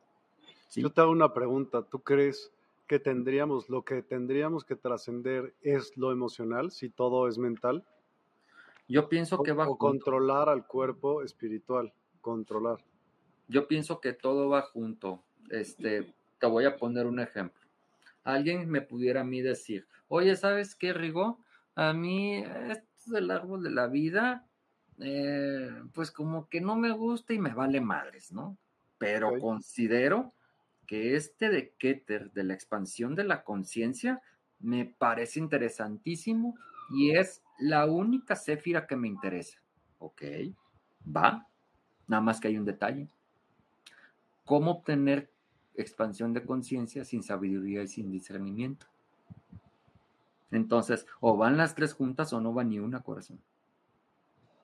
Yo 0.75 0.91
te 0.91 1.01
hago 1.01 1.11
una 1.11 1.33
pregunta. 1.33 1.83
¿Tú 1.83 2.01
crees 2.01 2.51
que 2.87 2.99
tendríamos, 2.99 3.69
lo 3.69 3.83
que 3.83 4.01
tendríamos 4.01 4.63
que 4.63 4.75
trascender 4.75 5.53
es 5.61 5.97
lo 5.97 6.11
emocional, 6.11 6.71
si 6.71 6.89
todo 6.89 7.27
es 7.27 7.37
mental. 7.37 7.83
Yo 8.87 9.09
pienso 9.09 9.41
que 9.41 9.51
va 9.51 9.67
o 9.67 9.77
controlar 9.77 10.49
al 10.49 10.67
cuerpo 10.67 11.23
espiritual, 11.23 11.91
controlar. 12.25 12.79
Yo 13.47 13.67
pienso 13.67 14.01
que 14.01 14.13
todo 14.13 14.49
va 14.49 14.63
junto. 14.63 15.23
Este, 15.51 16.11
te 16.39 16.47
voy 16.47 16.65
a 16.65 16.75
poner 16.75 17.05
un 17.05 17.19
ejemplo. 17.19 17.61
Alguien 18.23 18.67
me 18.67 18.81
pudiera 18.81 19.21
a 19.21 19.23
mí 19.23 19.41
decir, 19.43 19.85
oye, 20.07 20.35
¿sabes 20.35 20.73
qué, 20.73 20.91
Rigo? 20.91 21.37
A 21.75 21.93
mí 21.93 22.37
esto 22.37 23.11
del 23.11 23.29
árbol 23.29 23.61
de 23.61 23.69
la 23.69 23.85
vida, 23.85 24.47
eh, 24.97 25.69
pues 25.93 26.09
como 26.09 26.49
que 26.49 26.61
no 26.61 26.75
me 26.75 26.91
gusta 26.91 27.35
y 27.35 27.37
me 27.37 27.53
vale 27.53 27.79
madres, 27.79 28.31
¿no? 28.31 28.57
Pero 28.97 29.39
considero 29.39 30.33
que 30.87 31.15
este 31.15 31.49
de 31.49 31.75
Keter, 31.77 32.31
de 32.31 32.43
la 32.43 32.55
expansión 32.55 33.13
de 33.13 33.25
la 33.25 33.43
conciencia, 33.43 34.23
me 34.59 34.85
parece 34.85 35.39
interesantísimo 35.39 36.55
y 36.89 37.11
es 37.11 37.43
la 37.59 37.85
única 37.85 38.35
céfira 38.35 38.87
que 38.87 38.95
me 38.95 39.07
interesa. 39.07 39.59
Ok, 39.99 40.23
va. 41.05 41.47
Nada 42.07 42.21
más 42.21 42.39
que 42.39 42.47
hay 42.47 42.57
un 42.57 42.65
detalle. 42.65 43.07
¿Cómo 44.45 44.71
obtener 44.71 45.29
expansión 45.75 46.33
de 46.33 46.45
conciencia 46.45 47.03
sin 47.03 47.23
sabiduría 47.23 47.83
y 47.83 47.87
sin 47.87 48.11
discernimiento? 48.11 48.85
Entonces, 50.51 51.05
o 51.19 51.35
van 51.35 51.57
las 51.57 51.75
tres 51.75 51.93
juntas 51.93 52.31
o 52.31 52.39
no 52.39 52.53
va 52.53 52.63
ni 52.63 52.79
una, 52.79 53.01
corazón. 53.01 53.39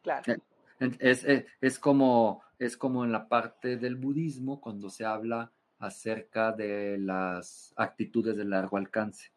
Claro. 0.03 0.35
Es, 0.79 1.23
es, 1.23 1.45
es, 1.59 1.79
como, 1.79 2.43
es 2.57 2.77
como 2.77 3.03
en 3.03 3.11
la 3.11 3.27
parte 3.27 3.77
del 3.77 3.95
budismo 3.95 4.61
cuando 4.61 4.89
se 4.89 5.05
habla 5.05 5.51
acerca 5.79 6.51
de 6.51 6.97
las 6.99 7.73
actitudes 7.75 8.37
de 8.37 8.45
largo 8.45 8.77
alcance. 8.77 9.31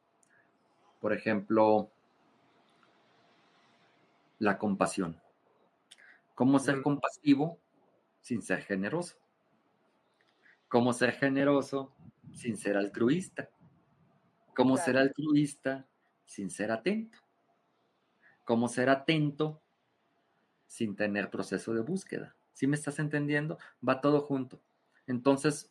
Por 1.01 1.13
ejemplo, 1.13 1.91
la 4.39 4.59
compasión. 4.59 5.19
¿Cómo 6.35 6.59
ser 6.59 6.83
compasivo 6.83 7.59
sin 8.25 8.41
ser 8.41 8.63
generoso? 8.63 9.17
¿Cómo 10.69 10.95
ser 10.95 11.13
generoso 11.13 11.93
sin 12.33 12.57
ser 12.57 12.79
altruista? 12.79 13.51
¿Cómo 14.57 14.79
ser 14.79 14.97
altruista 14.97 15.87
sin 16.25 16.51
ser 16.51 16.73
atento? 16.73 17.19
¿Cómo 18.45 18.69
ser 18.69 18.89
atento 18.89 19.61
sin 20.67 20.97
tener 20.97 21.29
proceso 21.29 21.75
de 21.75 21.83
búsqueda? 21.83 22.35
¿Sí 22.55 22.67
me 22.67 22.77
estás 22.77 22.99
entendiendo? 22.99 23.59
Va 23.87 24.01
todo 24.01 24.23
junto. 24.23 24.59
Entonces, 25.07 25.71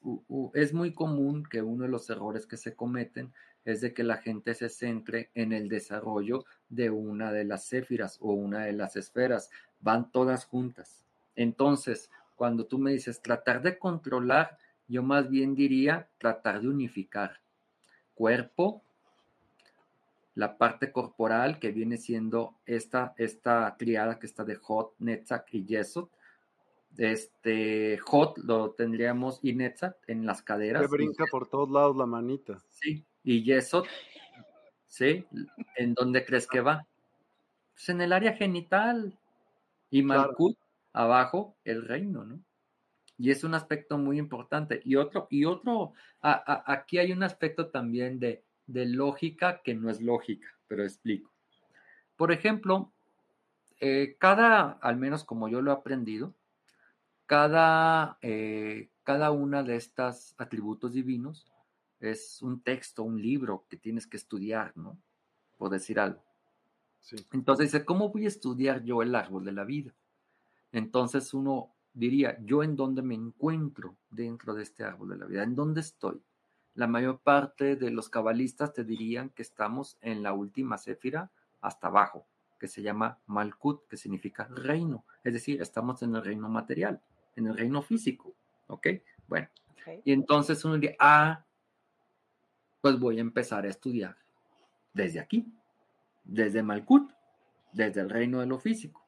es 0.54 0.74
muy 0.76 0.94
común 0.94 1.44
que 1.50 1.64
uno 1.64 1.86
de 1.86 1.90
los 1.90 2.08
errores 2.12 2.46
que 2.46 2.58
se 2.58 2.76
cometen 2.76 3.34
es 3.66 3.82
de 3.82 3.96
que 3.96 4.04
la 4.04 4.18
gente 4.18 4.54
se 4.54 4.70
centre 4.70 5.32
en 5.34 5.54
el 5.54 5.70
desarrollo 5.70 6.46
de 6.70 6.92
una 6.92 7.32
de 7.32 7.46
las 7.46 7.66
céfiras 7.66 8.20
o 8.22 8.34
una 8.34 8.66
de 8.66 8.74
las 8.74 8.96
esferas. 8.96 9.50
Van 9.80 10.12
todas 10.12 10.46
juntas. 10.46 11.04
Entonces, 11.36 12.12
cuando 12.36 12.66
tú 12.66 12.80
me 12.80 12.92
dices 12.92 13.22
tratar 13.22 13.62
de 13.62 13.78
controlar 13.78 14.58
yo 14.88 15.02
más 15.02 15.30
bien 15.30 15.56
diría 15.56 16.10
tratar 16.18 16.62
de 16.62 16.68
unificar 16.68 17.42
cuerpo, 18.14 18.84
la 20.36 20.58
parte 20.58 20.92
corporal 20.92 21.60
que 21.60 21.72
viene 21.72 21.98
siendo 21.98 22.56
esta, 22.66 23.14
esta 23.18 23.76
triada 23.78 24.20
que 24.20 24.26
está 24.26 24.44
de 24.44 24.56
Hot, 24.56 24.96
Netzach 25.00 25.46
y 25.52 25.66
Yesod. 25.66 26.10
Este 26.98 27.98
Hot 28.00 28.38
lo 28.40 28.72
tendríamos 28.72 29.40
y 29.42 29.54
Netzach 29.54 29.96
en 30.08 30.26
las 30.26 30.42
caderas. 30.42 30.84
Que 30.84 30.88
brinca 30.88 31.26
por 31.32 31.48
todos 31.50 31.70
lados 31.70 31.96
la 31.96 32.06
manita. 32.06 32.60
Sí, 32.70 33.06
y 33.24 33.44
Yesod, 33.44 33.86
¿sí? 34.88 35.26
¿En 35.76 35.94
dónde 35.94 36.26
crees 36.26 36.48
que 36.48 36.62
va? 36.62 36.86
Pues 37.74 37.90
en 37.90 38.02
el 38.02 38.14
área 38.14 38.34
genital. 38.34 39.18
Y 39.90 40.02
Malkut, 40.02 40.58
abajo, 40.94 41.57
el 41.64 41.84
reino, 41.84 42.24
¿no? 42.24 42.40
Y 43.18 43.32
es 43.32 43.44
un 43.44 43.53
aspecto 43.53 43.98
muy 43.98 44.18
importante. 44.18 44.82
Y 44.84 44.95
otro, 44.95 45.28
y 45.30 45.45
otro, 45.45 45.94
aquí 46.22 46.98
hay 46.98 47.11
un 47.11 47.24
aspecto 47.24 47.70
también 47.70 48.20
de, 48.20 48.44
de 48.65 48.86
lógica 48.86 49.61
que 49.64 49.74
no 49.74 49.90
es 49.90 50.02
lógica, 50.02 50.48
pero 50.68 50.84
explico. 50.84 51.32
Por 52.15 52.32
ejemplo, 52.32 52.91
eh, 53.80 54.15
cada, 54.20 54.72
al 54.82 54.98
menos 54.98 55.24
como 55.24 55.48
yo 55.48 55.61
lo 55.61 55.72
he 55.72 55.76
aprendido, 55.76 56.34
cada, 57.26 58.18
eh, 58.22 58.90
cada 59.03 59.32
una 59.32 59.64
de 59.64 59.76
estas 59.76 60.36
atributos 60.38 60.94
divinos 60.94 61.52
es 61.99 62.41
un 62.41 62.61
texto, 62.61 63.03
un 63.03 63.22
libro 63.22 63.65
que 63.70 63.78
tienes 63.78 64.07
que 64.07 64.18
estudiar, 64.18 64.76
¿no? 64.76 64.98
Por 65.57 65.70
decir 65.70 65.99
algo. 65.99 66.24
Entonces 67.32 67.72
dice, 67.72 67.86
¿cómo 67.86 68.10
voy 68.10 68.26
a 68.26 68.30
estudiar 68.30 68.84
yo 68.84 69.02
el 69.02 69.15
árbol 69.15 69.44
de 69.44 69.52
la 69.52 69.65
vida? 69.65 69.94
Entonces 70.74 71.34
uno 71.34 71.72
diría, 71.94 72.38
¿yo 72.44 72.64
en 72.64 72.76
dónde 72.76 73.02
me 73.02 73.14
encuentro 73.14 73.95
dentro 74.10 74.54
de 74.54 74.64
este 74.64 74.84
árbol 74.84 75.10
de 75.10 75.18
la 75.18 75.26
vida? 75.26 75.44
¿En 75.44 75.56
dónde 75.56 75.80
estoy? 75.80 76.22
La 76.74 76.88
mayor 76.88 77.20
parte 77.20 77.76
de 77.76 77.91
los 77.91 78.10
cabalistas 78.10 78.74
te 78.74 78.84
dirían 78.84 79.30
que 79.30 79.44
estamos 79.44 79.98
en 80.02 80.24
la 80.24 80.34
última 80.34 80.80
céfira 80.80 81.30
hasta 81.62 81.88
abajo, 81.88 82.26
que 82.60 82.68
se 82.68 82.82
llama 82.82 83.20
Malkut, 83.28 83.88
que 83.88 83.95
significa 83.95 84.45
reino. 84.45 85.06
Es 85.24 85.34
decir, 85.34 85.62
estamos 85.62 86.02
en 86.02 86.16
el 86.16 86.24
reino 86.24 86.50
material, 86.50 87.00
en 87.36 87.48
el 87.48 87.56
reino 87.56 87.84
físico. 87.84 88.34
¿Ok? 88.68 88.88
Bueno. 89.28 89.48
Y 90.04 90.14
entonces 90.14 90.66
uno 90.66 90.76
diría, 90.76 90.95
ah, 91.00 91.45
pues 92.82 92.98
voy 92.98 93.20
a 93.20 93.22
empezar 93.22 93.66
a 93.66 93.70
estudiar 93.70 94.18
desde 94.94 95.20
aquí, 95.20 95.45
desde 96.24 96.64
Malkut, 96.64 97.12
desde 97.72 98.02
el 98.02 98.10
reino 98.10 98.40
de 98.40 98.48
lo 98.48 98.58
físico. 98.58 99.03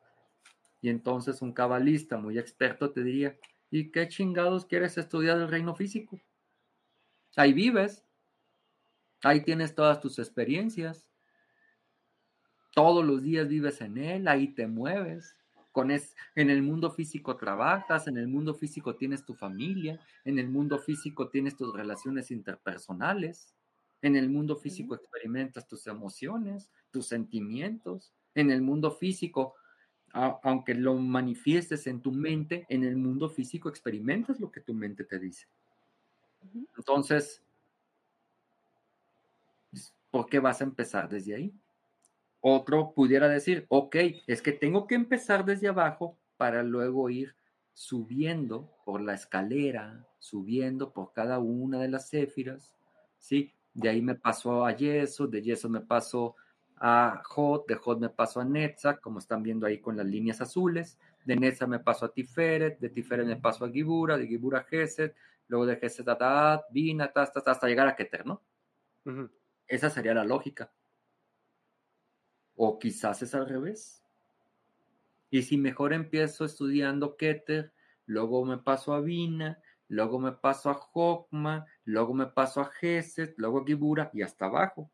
Y 0.86 0.90
entonces 0.90 1.42
un 1.42 1.52
cabalista 1.52 2.20
muy 2.20 2.38
experto 2.38 2.92
te 2.92 3.04
diría, 3.04 3.36
¿y 3.72 3.90
qué 3.90 4.08
chingados 4.08 4.68
quieres 4.68 5.00
estudiar 5.00 5.40
del 5.40 5.48
reino 5.48 5.74
físico? 5.74 6.22
Ahí 7.36 7.54
vives. 7.54 8.06
Ahí 9.24 9.42
tienes 9.42 9.74
todas 9.74 10.00
tus 10.00 10.20
experiencias. 10.20 11.10
Todos 12.76 13.04
los 13.04 13.24
días 13.24 13.48
vives 13.48 13.82
en 13.82 13.98
él, 13.98 14.28
ahí 14.28 14.50
te 14.50 14.68
mueves. 14.68 15.36
Con 15.72 15.90
es, 15.90 16.16
en 16.36 16.52
el 16.52 16.62
mundo 16.62 16.92
físico 16.92 17.36
trabajas, 17.36 18.08
en 18.08 18.18
el 18.18 18.28
mundo 18.28 18.54
físico 18.54 18.96
tienes 18.96 19.26
tu 19.26 19.34
familia, 19.34 20.00
en 20.24 20.38
el 20.38 20.50
mundo 20.50 20.78
físico 20.78 21.30
tienes 21.30 21.58
tus 21.58 21.74
relaciones 21.74 22.30
interpersonales, 22.30 23.56
en 24.04 24.16
el 24.16 24.30
mundo 24.30 24.56
físico 24.56 24.94
experimentas 24.94 25.68
tus 25.68 25.88
emociones, 25.88 26.70
tus 26.92 27.08
sentimientos, 27.08 28.14
en 28.36 28.52
el 28.52 28.62
mundo 28.62 28.92
físico, 28.92 29.56
aunque 30.16 30.74
lo 30.74 30.96
manifiestes 30.96 31.88
en 31.88 32.02
tu 32.02 32.12
mente, 32.12 32.66
en 32.70 32.86
el 32.86 32.96
mundo 32.96 33.30
físico 33.30 33.68
experimentas 33.68 34.40
lo 34.40 34.50
que 34.50 34.62
tu 34.62 34.74
mente 34.74 35.04
te 35.04 35.20
dice. 35.20 35.48
Entonces, 36.78 37.44
¿por 40.12 40.28
qué 40.28 40.40
vas 40.40 40.62
a 40.62 40.64
empezar 40.64 41.10
desde 41.10 41.36
ahí? 41.36 41.54
Otro 42.40 42.94
pudiera 42.94 43.28
decir, 43.28 43.66
ok, 43.68 43.96
es 44.28 44.42
que 44.42 44.54
tengo 44.54 44.88
que 44.88 44.96
empezar 44.96 45.44
desde 45.44 45.68
abajo 45.68 46.18
para 46.38 46.64
luego 46.64 47.10
ir 47.10 47.36
subiendo 47.74 48.72
por 48.86 49.02
la 49.02 49.16
escalera, 49.16 50.08
subiendo 50.20 50.94
por 50.94 51.12
cada 51.12 51.40
una 51.40 51.80
de 51.80 51.90
las 51.90 52.10
céfiras, 52.10 52.74
¿sí? 53.18 53.52
De 53.74 53.90
ahí 53.90 54.02
me 54.02 54.16
paso 54.16 54.66
a 54.66 54.74
Yeso, 54.74 55.28
de 55.28 55.42
Yeso 55.42 55.68
me 55.68 55.82
paso 55.82 56.38
a 56.78 57.22
Hot, 57.26 57.68
de 57.68 57.76
Hot 57.76 58.00
me 58.00 58.10
paso 58.10 58.40
a 58.40 58.46
Netza, 58.46 58.98
como 58.98 59.20
están 59.20 59.44
viendo 59.44 59.66
ahí 59.66 59.80
con 59.80 59.98
las 59.98 60.06
líneas 60.06 60.42
azules, 60.42 60.98
de 61.26 61.36
Netza 61.36 61.68
me 61.68 61.80
paso 61.80 62.06
a 62.06 62.14
Tiferet, 62.14 62.80
de 62.80 62.90
Tiferet 62.90 63.26
me 63.26 63.38
paso 63.38 63.66
a 63.66 63.70
Gibura, 63.70 64.18
de 64.18 64.28
Gibura 64.28 64.60
a 64.60 64.64
Geset, 64.64 65.16
luego 65.48 65.66
de 65.66 65.78
Geset 65.78 66.08
a 66.08 66.66
Bina, 66.72 67.12
hasta, 67.16 67.68
llegar 67.68 67.88
a 67.88 67.96
Keter, 67.96 68.26
¿no? 68.26 68.42
Esa 69.68 69.90
sería 69.90 70.14
la 70.14 70.24
lógica. 70.24 70.72
O 72.56 72.80
quizás 72.80 73.22
es 73.22 73.34
al 73.36 73.48
revés. 73.48 74.04
Y 75.30 75.44
si 75.44 75.58
mejor 75.58 75.94
empiezo 75.94 76.46
estudiando 76.46 77.18
Keter, 77.18 77.74
luego 78.06 78.46
me 78.46 78.58
paso 78.58 78.94
a 78.94 79.02
Bina, 79.02 79.60
luego 79.88 80.20
me 80.20 80.32
paso 80.32 80.70
a 80.70 80.76
Jokma, 80.76 81.66
luego 81.84 82.14
me 82.14 82.28
paso 82.28 82.62
a 82.62 82.66
Geset, 82.66 83.34
luego 83.38 83.62
a 83.62 83.66
Gibura 83.66 84.10
y 84.14 84.22
hasta 84.22 84.46
abajo. 84.46 84.90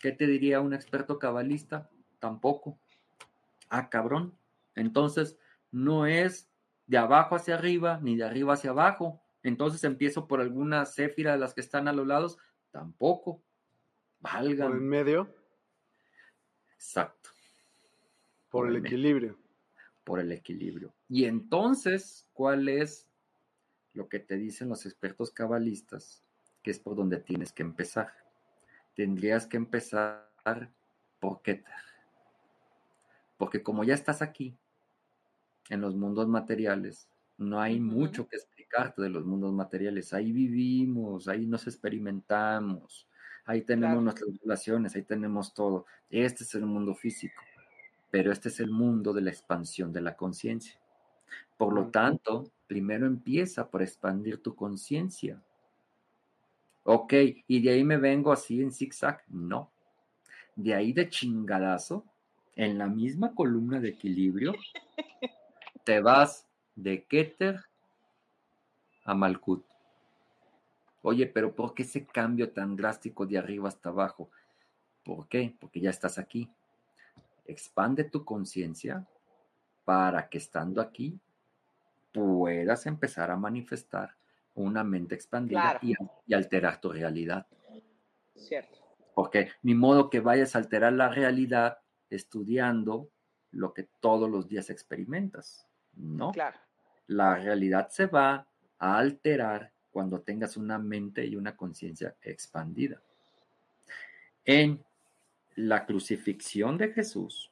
¿Qué 0.00 0.12
te 0.12 0.26
diría 0.26 0.60
un 0.60 0.72
experto 0.72 1.18
cabalista? 1.18 1.90
Tampoco. 2.18 2.80
Ah, 3.68 3.90
cabrón. 3.90 4.34
Entonces, 4.74 5.38
no 5.70 6.06
es 6.06 6.50
de 6.86 6.96
abajo 6.96 7.36
hacia 7.36 7.54
arriba 7.54 8.00
ni 8.02 8.16
de 8.16 8.24
arriba 8.24 8.54
hacia 8.54 8.70
abajo. 8.70 9.22
Entonces 9.42 9.84
empiezo 9.84 10.26
por 10.26 10.40
alguna 10.40 10.86
céfira 10.86 11.32
de 11.32 11.38
las 11.38 11.52
que 11.52 11.60
están 11.60 11.86
a 11.86 11.92
los 11.92 12.06
lados. 12.06 12.38
Tampoco. 12.70 13.44
Valga. 14.20 14.66
¿Por 14.66 14.76
en 14.76 14.88
medio? 14.88 15.34
Exacto. 16.72 17.28
Por, 18.48 18.68
el, 18.68 18.76
equilibrio. 18.76 19.38
Por 20.02 20.18
el 20.18 20.32
equilibrio. 20.32 20.94
Y 21.08 21.26
entonces, 21.26 22.26
¿cuál 22.32 22.68
es 22.70 23.06
lo 23.92 24.08
que 24.08 24.18
te 24.18 24.36
dicen 24.36 24.70
los 24.70 24.86
expertos 24.86 25.30
cabalistas? 25.30 26.24
Que 26.62 26.70
es 26.70 26.80
por 26.80 26.96
donde 26.96 27.18
tienes 27.18 27.52
que 27.52 27.62
empezar. 27.62 28.19
Tendrías 28.94 29.46
que 29.46 29.56
empezar 29.56 30.30
por 31.20 31.42
Keter. 31.42 31.74
Porque 33.36 33.62
como 33.62 33.84
ya 33.84 33.94
estás 33.94 34.22
aquí, 34.22 34.58
en 35.70 35.80
los 35.80 35.96
mundos 35.96 36.28
materiales, 36.28 37.08
no 37.38 37.60
hay 37.60 37.80
mucho 37.80 38.28
que 38.28 38.36
explicarte 38.36 39.00
de 39.00 39.08
los 39.08 39.24
mundos 39.24 39.52
materiales. 39.52 40.12
Ahí 40.12 40.32
vivimos, 40.32 41.26
ahí 41.28 41.46
nos 41.46 41.66
experimentamos, 41.66 43.08
ahí 43.46 43.62
tenemos 43.62 44.02
nuestras 44.02 44.30
relaciones, 44.42 44.94
ahí 44.94 45.02
tenemos 45.02 45.54
todo. 45.54 45.86
Este 46.10 46.44
es 46.44 46.54
el 46.54 46.66
mundo 46.66 46.94
físico, 46.94 47.40
pero 48.10 48.30
este 48.32 48.48
es 48.48 48.60
el 48.60 48.70
mundo 48.70 49.12
de 49.12 49.22
la 49.22 49.30
expansión 49.30 49.92
de 49.92 50.02
la 50.02 50.16
conciencia. 50.16 50.78
Por 51.56 51.72
lo 51.72 51.88
tanto, 51.88 52.50
primero 52.66 53.06
empieza 53.06 53.70
por 53.70 53.82
expandir 53.82 54.42
tu 54.42 54.54
conciencia. 54.54 55.42
Ok, 56.92 57.12
y 57.46 57.62
de 57.62 57.70
ahí 57.70 57.84
me 57.84 57.98
vengo 57.98 58.32
así 58.32 58.60
en 58.60 58.72
zigzag. 58.72 59.22
No. 59.28 59.70
De 60.56 60.74
ahí 60.74 60.92
de 60.92 61.08
chingadazo, 61.08 62.04
en 62.56 62.78
la 62.78 62.88
misma 62.88 63.32
columna 63.32 63.78
de 63.78 63.90
equilibrio, 63.90 64.54
te 65.84 66.00
vas 66.00 66.48
de 66.74 67.04
Keter 67.04 67.60
a 69.04 69.14
Malkut. 69.14 69.64
Oye, 71.02 71.28
pero 71.28 71.54
¿por 71.54 71.74
qué 71.74 71.84
ese 71.84 72.04
cambio 72.06 72.50
tan 72.50 72.74
drástico 72.74 73.24
de 73.24 73.38
arriba 73.38 73.68
hasta 73.68 73.90
abajo? 73.90 74.28
¿Por 75.04 75.28
qué? 75.28 75.54
Porque 75.60 75.78
ya 75.78 75.90
estás 75.90 76.18
aquí. 76.18 76.50
Expande 77.46 78.02
tu 78.02 78.24
conciencia 78.24 79.06
para 79.84 80.28
que 80.28 80.38
estando 80.38 80.80
aquí 80.80 81.20
puedas 82.12 82.84
empezar 82.86 83.30
a 83.30 83.36
manifestar 83.36 84.16
una 84.62 84.84
mente 84.84 85.14
expandida 85.14 85.78
y, 85.82 85.94
y, 86.26 86.34
alterar 86.34 86.80
tu 86.80 86.90
realidad. 86.90 87.46
Cierto. 88.34 88.78
Porque 89.14 89.50
ni 89.62 89.74
modo 89.74 90.08
que 90.10 90.20
vayas 90.20 90.54
a 90.54 90.58
alterar 90.58 90.92
la 90.92 91.08
realidad 91.08 91.78
estudiando 92.08 93.10
lo 93.52 93.74
que 93.74 93.88
todos 94.00 94.30
los 94.30 94.48
días 94.48 94.70
experimentas. 94.70 95.66
¿no? 95.94 96.32
Claro. 96.32 96.58
La 97.06 97.36
realidad 97.36 97.88
se 97.90 98.06
va 98.06 98.46
a 98.78 98.98
alterar 98.98 99.72
cuando 99.90 100.20
tengas 100.20 100.56
una 100.56 100.78
mente 100.78 101.26
y 101.26 101.36
una 101.36 101.56
conciencia 101.56 102.16
expandida. 102.22 103.02
En 104.44 104.82
la 105.56 105.84
crucifixión 105.84 106.78
de 106.78 106.92
Jesús 106.92 107.50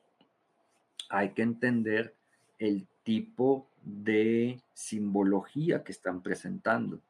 hay 1.10 1.30
que 1.30 1.42
entender 1.42 2.14
el 2.58 2.86
tipo 3.02 3.67
de 3.84 4.60
simbología 4.74 5.84
que 5.84 5.92
están 5.92 6.22
presentando. 6.22 7.00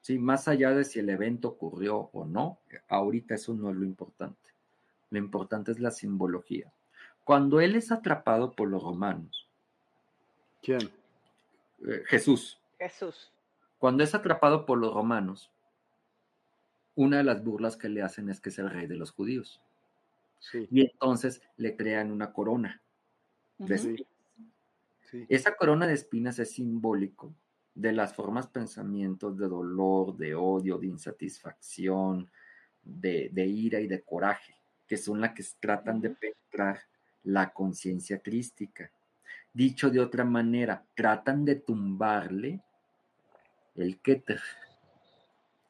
Sí, 0.00 0.18
más 0.18 0.48
allá 0.48 0.70
de 0.70 0.84
si 0.84 1.00
el 1.00 1.10
evento 1.10 1.48
ocurrió 1.48 2.10
o 2.12 2.24
no, 2.24 2.58
ahorita 2.88 3.34
eso 3.34 3.54
no 3.54 3.70
es 3.70 3.76
lo 3.76 3.84
importante. 3.84 4.50
Lo 5.10 5.18
importante 5.18 5.72
es 5.72 5.80
la 5.80 5.90
simbología. 5.90 6.72
Cuando 7.24 7.60
él 7.60 7.74
es 7.76 7.92
atrapado 7.92 8.52
por 8.52 8.68
los 8.68 8.82
romanos, 8.82 9.48
¿Quién? 10.62 10.90
Eh, 11.86 12.02
Jesús. 12.06 12.58
Jesús. 12.78 13.32
Cuando 13.78 14.02
es 14.02 14.14
atrapado 14.14 14.66
por 14.66 14.78
los 14.78 14.92
romanos, 14.92 15.50
una 16.94 17.18
de 17.18 17.24
las 17.24 17.44
burlas 17.44 17.76
que 17.76 17.88
le 17.88 18.02
hacen 18.02 18.28
es 18.28 18.40
que 18.40 18.48
es 18.48 18.58
el 18.58 18.70
rey 18.70 18.86
de 18.86 18.96
los 18.96 19.12
judíos. 19.12 19.60
Y 20.70 20.82
entonces 20.82 21.42
le 21.56 21.76
crean 21.76 22.12
una 22.12 22.32
corona 22.32 22.80
de 23.58 24.04
Esa 25.28 25.56
corona 25.56 25.86
de 25.86 25.94
espinas 25.94 26.38
es 26.38 26.52
simbólico 26.52 27.34
de 27.74 27.92
las 27.92 28.14
formas 28.14 28.48
pensamientos 28.48 29.38
de 29.38 29.48
dolor, 29.48 30.16
de 30.16 30.34
odio, 30.34 30.78
de 30.78 30.88
insatisfacción, 30.88 32.30
de, 32.82 33.30
de 33.32 33.46
ira 33.46 33.80
y 33.80 33.86
de 33.86 34.02
coraje, 34.02 34.54
que 34.86 34.96
son 34.96 35.20
las 35.20 35.32
que 35.32 35.44
tratan 35.60 36.00
de 36.00 36.10
penetrar 36.10 36.80
la 37.22 37.52
conciencia 37.52 38.18
crística. 38.20 38.90
Dicho 39.52 39.90
de 39.90 40.00
otra 40.00 40.24
manera, 40.24 40.84
tratan 40.94 41.44
de 41.44 41.56
tumbarle 41.56 42.60
el 43.76 44.00
Keter, 44.00 44.40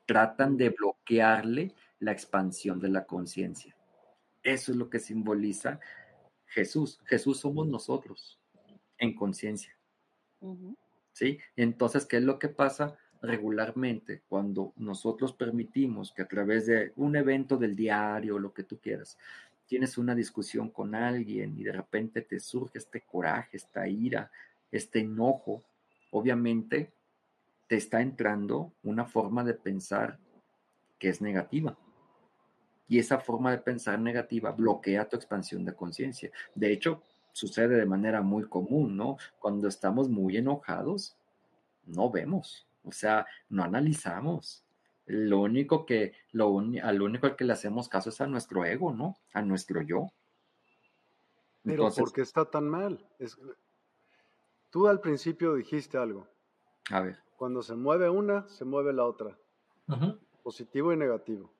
tratan 0.06 0.56
de 0.56 0.70
bloquearle 0.70 1.74
la 2.00 2.12
expansión 2.12 2.80
de 2.80 2.88
la 2.88 3.04
conciencia. 3.04 3.76
Eso 4.42 4.72
es 4.72 4.78
lo 4.78 4.88
que 4.88 4.98
simboliza 4.98 5.78
Jesús. 6.46 7.00
Jesús 7.04 7.40
somos 7.40 7.66
nosotros 7.66 8.38
en 8.98 9.14
conciencia. 9.14 9.76
¿Sí? 11.12 11.38
Entonces, 11.56 12.06
¿qué 12.06 12.18
es 12.18 12.22
lo 12.22 12.38
que 12.38 12.48
pasa 12.48 12.96
regularmente 13.22 14.22
cuando 14.28 14.72
nosotros 14.76 15.32
permitimos 15.32 16.12
que 16.12 16.22
a 16.22 16.28
través 16.28 16.66
de 16.66 16.92
un 16.96 17.16
evento 17.16 17.56
del 17.56 17.74
diario, 17.74 18.38
lo 18.38 18.52
que 18.52 18.62
tú 18.62 18.78
quieras, 18.78 19.18
tienes 19.66 19.98
una 19.98 20.14
discusión 20.14 20.70
con 20.70 20.94
alguien 20.94 21.58
y 21.58 21.64
de 21.64 21.72
repente 21.72 22.22
te 22.22 22.40
surge 22.40 22.78
este 22.78 23.02
coraje, 23.02 23.56
esta 23.56 23.86
ira, 23.88 24.30
este 24.70 25.00
enojo, 25.00 25.62
obviamente 26.10 26.92
te 27.66 27.76
está 27.76 28.00
entrando 28.00 28.72
una 28.82 29.04
forma 29.04 29.44
de 29.44 29.54
pensar 29.54 30.18
que 30.98 31.10
es 31.10 31.20
negativa. 31.20 31.76
Y 32.88 32.98
esa 32.98 33.18
forma 33.18 33.50
de 33.50 33.58
pensar 33.58 34.00
negativa 34.00 34.50
bloquea 34.52 35.08
tu 35.08 35.16
expansión 35.16 35.64
de 35.66 35.74
conciencia. 35.74 36.30
De 36.54 36.72
hecho, 36.72 37.02
sucede 37.32 37.76
de 37.76 37.86
manera 37.86 38.22
muy 38.22 38.44
común, 38.48 38.96
¿no? 38.96 39.16
Cuando 39.38 39.68
estamos 39.68 40.08
muy 40.08 40.36
enojados, 40.36 41.16
no 41.86 42.10
vemos, 42.10 42.66
o 42.84 42.92
sea, 42.92 43.26
no 43.48 43.62
analizamos. 43.64 44.64
Lo 45.06 45.40
único 45.40 45.86
que, 45.86 46.12
lo 46.32 46.58
al 46.58 47.02
único 47.02 47.26
al 47.26 47.36
que 47.36 47.44
le 47.44 47.54
hacemos 47.54 47.88
caso 47.88 48.10
es 48.10 48.20
a 48.20 48.26
nuestro 48.26 48.64
ego, 48.64 48.92
¿no? 48.92 49.16
A 49.32 49.40
nuestro 49.40 49.80
yo. 49.80 50.12
Pero 51.62 51.88
¿por 51.90 52.12
qué 52.12 52.20
está 52.22 52.44
tan 52.44 52.68
mal? 52.68 53.06
Tú 54.70 54.86
al 54.86 55.00
principio 55.00 55.54
dijiste 55.54 55.96
algo. 55.96 56.26
A 56.90 57.00
ver. 57.00 57.18
Cuando 57.36 57.62
se 57.62 57.74
mueve 57.74 58.10
una, 58.10 58.48
se 58.48 58.64
mueve 58.64 58.92
la 58.92 59.06
otra. 59.06 59.38
Positivo 60.42 60.92
y 60.92 60.96
negativo. 60.96 61.50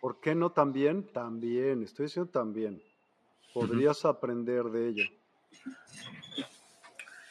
¿Por 0.00 0.20
qué 0.20 0.34
no 0.34 0.52
también? 0.52 1.06
También, 1.12 1.82
estoy 1.82 2.06
diciendo 2.06 2.30
también. 2.30 2.82
Podrías 3.52 4.04
aprender 4.04 4.64
de 4.64 4.88
ello. 4.88 5.04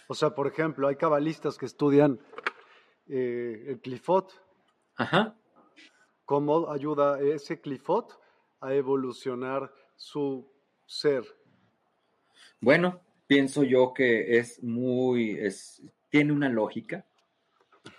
O 0.07 0.15
sea, 0.15 0.33
por 0.33 0.47
ejemplo, 0.47 0.87
hay 0.87 0.95
cabalistas 0.95 1.57
que 1.57 1.65
estudian 1.65 2.19
eh, 3.07 3.65
el 3.67 3.79
clifot. 3.79 4.31
Ajá. 4.95 5.35
¿Cómo 6.25 6.71
ayuda 6.71 7.19
ese 7.21 7.59
clifot 7.61 8.19
a 8.59 8.73
evolucionar 8.73 9.71
su 9.95 10.49
ser? 10.85 11.23
Bueno, 12.59 13.01
pienso 13.27 13.63
yo 13.63 13.93
que 13.93 14.37
es 14.37 14.61
muy, 14.63 15.37
es, 15.37 15.81
tiene 16.09 16.33
una 16.33 16.49
lógica 16.49 17.05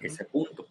ese 0.01 0.25
punto. 0.25 0.67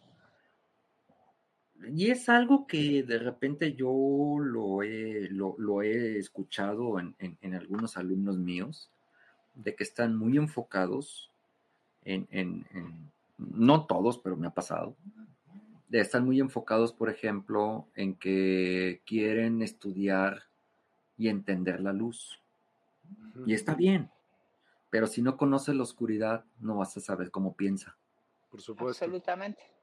Y 1.94 2.10
es 2.10 2.28
algo 2.30 2.68
que 2.68 3.04
de 3.04 3.20
repente 3.20 3.74
yo 3.74 4.38
lo 4.40 4.82
he, 4.84 5.30
lo, 5.30 5.82
he 5.82 6.18
escuchado 6.18 7.00
en, 7.00 7.16
en, 7.20 7.54
algunos 7.54 7.98
alumnos 7.98 8.38
míos, 8.38 8.90
de 9.56 9.76
que 9.76 9.84
están 9.84 10.16
muy 10.16 10.38
enfocados 10.38 11.32
en, 12.04 12.28
en, 12.32 12.66
no 13.38 13.86
todos, 13.86 14.18
pero 14.18 14.36
me 14.36 14.48
ha 14.48 14.54
pasado, 14.54 14.96
de 15.90 16.00
estar 16.00 16.22
muy 16.22 16.40
enfocados, 16.40 16.94
por 16.94 17.10
ejemplo, 17.10 17.88
en 17.96 18.16
que 18.16 19.02
quieren 19.06 19.62
estudiar 19.62 20.44
y 21.18 21.30
entender 21.30 21.80
la 21.80 21.94
luz. 21.94 22.42
Y 23.46 23.54
está 23.54 23.76
bien, 23.76 24.10
pero 24.90 25.08
si 25.08 25.22
no 25.22 25.38
conoces 25.38 25.76
la 25.76 25.84
oscuridad, 25.84 26.46
no 26.60 26.78
vas 26.78 26.98
a 26.98 27.02
saber 27.02 27.32
cómo 27.32 27.56
piensa. 27.56 27.98
Por 28.50 28.62
supuesto. 28.62 29.06
Absolutamente. 29.06 29.77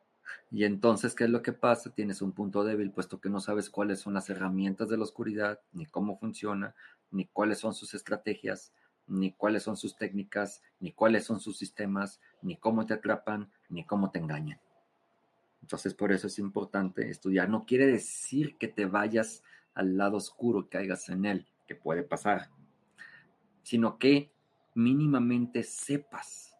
Y 0.51 0.65
entonces, 0.65 1.15
¿qué 1.15 1.25
es 1.25 1.31
lo 1.31 1.43
que 1.43 1.53
pasa? 1.53 1.95
Tienes 1.95 2.23
un 2.23 2.33
punto 2.33 2.65
débil, 2.65 2.91
puesto 2.91 3.21
que 3.21 3.31
no 3.31 3.41
sabes 3.41 3.71
cuáles 3.71 4.01
son 4.01 4.15
las 4.15 4.31
herramientas 4.31 4.89
de 4.89 4.97
la 4.97 5.05
oscuridad, 5.05 5.61
ni 5.73 5.87
cómo 5.87 6.19
funciona, 6.19 6.75
ni 7.11 7.27
cuáles 7.27 7.59
son 7.59 7.75
sus 7.75 7.95
estrategias, 7.95 8.73
ni 9.07 9.33
cuáles 9.33 9.63
son 9.63 9.77
sus 9.77 9.97
técnicas, 9.97 10.63
ni 10.81 10.93
cuáles 10.93 11.25
son 11.25 11.41
sus 11.41 11.59
sistemas, 11.59 12.21
ni 12.43 12.57
cómo 12.57 12.87
te 12.87 12.95
atrapan, 12.95 13.51
ni 13.69 13.85
cómo 13.85 14.11
te 14.11 14.19
engañan. 14.19 14.61
Entonces, 15.63 15.95
por 15.95 16.13
eso 16.13 16.27
es 16.27 16.39
importante 16.39 17.09
estudiar. 17.09 17.49
No 17.49 17.65
quiere 17.65 17.87
decir 17.87 18.57
que 18.59 18.69
te 18.69 18.87
vayas 18.87 19.43
al 19.75 19.97
lado 19.97 20.19
oscuro 20.19 20.69
caigas 20.69 21.09
en 21.09 21.25
él, 21.25 21.47
que 21.67 21.75
puede 21.75 22.03
pasar, 22.03 22.51
sino 23.63 23.99
que 23.99 24.31
mínimamente 24.75 25.63
sepas, 25.63 26.55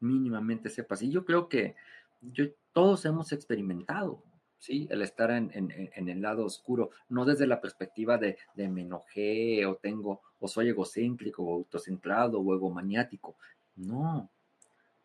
mínimamente 0.00 0.68
sepas. 0.68 1.02
Y 1.02 1.10
yo 1.10 1.24
creo 1.24 1.48
que 1.48 1.74
yo, 2.20 2.44
todos 2.72 3.04
hemos 3.04 3.32
experimentado, 3.32 4.22
¿sí? 4.58 4.86
El 4.90 5.02
estar 5.02 5.30
en, 5.30 5.50
el 5.94 6.22
lado 6.22 6.44
oscuro, 6.44 6.90
no 7.08 7.24
desde 7.24 7.46
la 7.46 7.60
perspectiva 7.60 8.18
de, 8.18 8.36
me 8.56 8.82
enojé 8.82 9.66
o 9.66 9.76
tengo, 9.76 10.20
o 10.38 10.48
soy 10.48 10.68
egocéntrico 10.68 11.42
o 11.42 11.54
autocentrado 11.54 12.40
o 12.40 12.54
egomaniático, 12.54 13.36
no, 13.76 14.30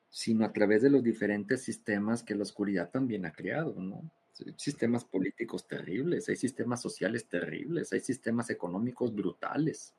sino 0.10 0.46
a 0.46 0.54
través 0.54 0.82
de 0.82 0.90
los 0.90 1.04
diferentes 1.04 1.64
sistemas 1.64 2.24
que 2.24 2.36
la 2.36 2.44
oscuridad 2.44 2.90
también 2.90 3.26
ha 3.26 3.32
creado, 3.32 3.76
¿no? 3.82 4.10
Sistemas 4.56 5.04
políticos 5.04 5.68
terribles, 5.68 6.30
hay 6.30 6.36
sistemas 6.36 6.80
sociales 6.80 7.28
terribles, 7.28 7.92
hay 7.92 8.00
sistemas 8.00 8.52
económicos 8.52 9.14
brutales. 9.14 9.96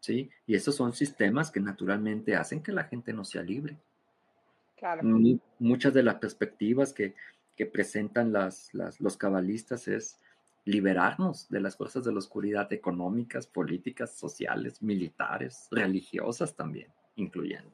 ¿Sí? 0.00 0.30
Y 0.46 0.54
esos 0.54 0.74
son 0.74 0.92
sistemas 0.92 1.50
que 1.50 1.60
naturalmente 1.60 2.34
hacen 2.34 2.62
que 2.62 2.72
la 2.72 2.84
gente 2.84 3.12
no 3.12 3.24
sea 3.24 3.42
libre. 3.42 3.78
Muchas 5.58 5.94
de 5.94 6.02
las 6.02 6.16
perspectivas 6.16 6.92
que, 6.92 7.14
presentan 7.72 8.32
las, 8.32 8.70
los 9.00 9.16
cabalistas 9.16 9.88
es 9.88 10.20
liberarnos 10.64 11.48
de 11.48 11.60
las 11.60 11.76
fuerzas 11.76 12.04
de 12.04 12.12
la 12.12 12.18
oscuridad 12.18 12.72
económicas, 12.72 13.46
políticas, 13.46 14.12
sociales, 14.12 14.82
militares, 14.82 15.66
religiosas 15.70 16.54
también, 16.54 16.88
incluyendo. 17.16 17.72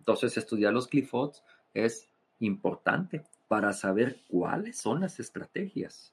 Entonces, 0.00 0.36
estudiar 0.36 0.72
los 0.72 0.88
clifots 0.88 1.44
es 1.74 2.08
importante 2.40 3.24
para 3.46 3.72
saber 3.72 4.20
cuáles 4.28 4.78
son 4.78 5.00
las 5.00 5.20
estrategias, 5.20 6.12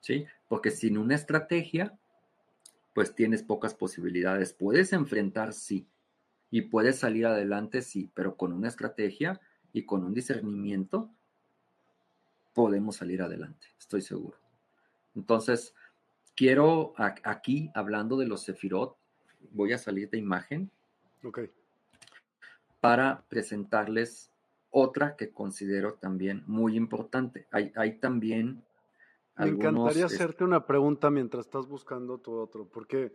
¿sí? 0.00 0.26
Porque 0.48 0.70
sin 0.70 0.98
una 0.98 1.14
estrategia, 1.14 1.96
pues 2.94 3.14
tienes 3.14 3.42
pocas 3.42 3.74
posibilidades. 3.74 4.52
Puedes 4.52 4.92
enfrentar, 4.92 5.52
sí, 5.52 5.86
y 6.54 6.62
puedes 6.62 7.00
salir 7.00 7.26
adelante, 7.26 7.82
sí, 7.82 8.12
pero 8.14 8.36
con 8.36 8.52
una 8.52 8.68
estrategia 8.68 9.40
y 9.72 9.86
con 9.86 10.04
un 10.04 10.14
discernimiento 10.14 11.10
podemos 12.52 12.94
salir 12.94 13.22
adelante, 13.22 13.66
estoy 13.76 14.02
seguro. 14.02 14.38
Entonces, 15.16 15.74
quiero 16.36 16.94
aquí, 16.96 17.72
hablando 17.74 18.16
de 18.16 18.28
los 18.28 18.42
Sefirot, 18.42 18.96
voy 19.50 19.72
a 19.72 19.78
salir 19.78 20.10
de 20.10 20.18
imagen. 20.18 20.70
Para 22.80 23.24
presentarles 23.28 24.30
otra 24.70 25.16
que 25.16 25.32
considero 25.32 25.94
también 25.94 26.44
muy 26.46 26.76
importante. 26.76 27.48
Hay, 27.50 27.72
hay 27.74 27.98
también. 27.98 28.62
Me 29.36 29.48
encantaría 29.48 30.06
hacerte 30.06 30.44
una 30.44 30.64
pregunta 30.64 31.10
mientras 31.10 31.46
estás 31.46 31.66
buscando 31.66 32.18
tu 32.18 32.32
otro, 32.34 32.68
porque 32.68 33.12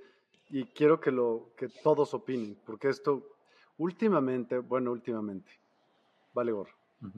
y 0.50 0.66
quiero 0.66 1.00
que 1.00 1.12
lo 1.12 1.52
que 1.56 1.70
todos 1.70 2.14
opinen, 2.14 2.58
porque 2.66 2.90
esto 2.90 3.38
últimamente, 3.78 4.60
bueno, 4.60 4.92
últimamente, 4.92 5.52
vale 6.34 6.52
gorro. 6.52 6.74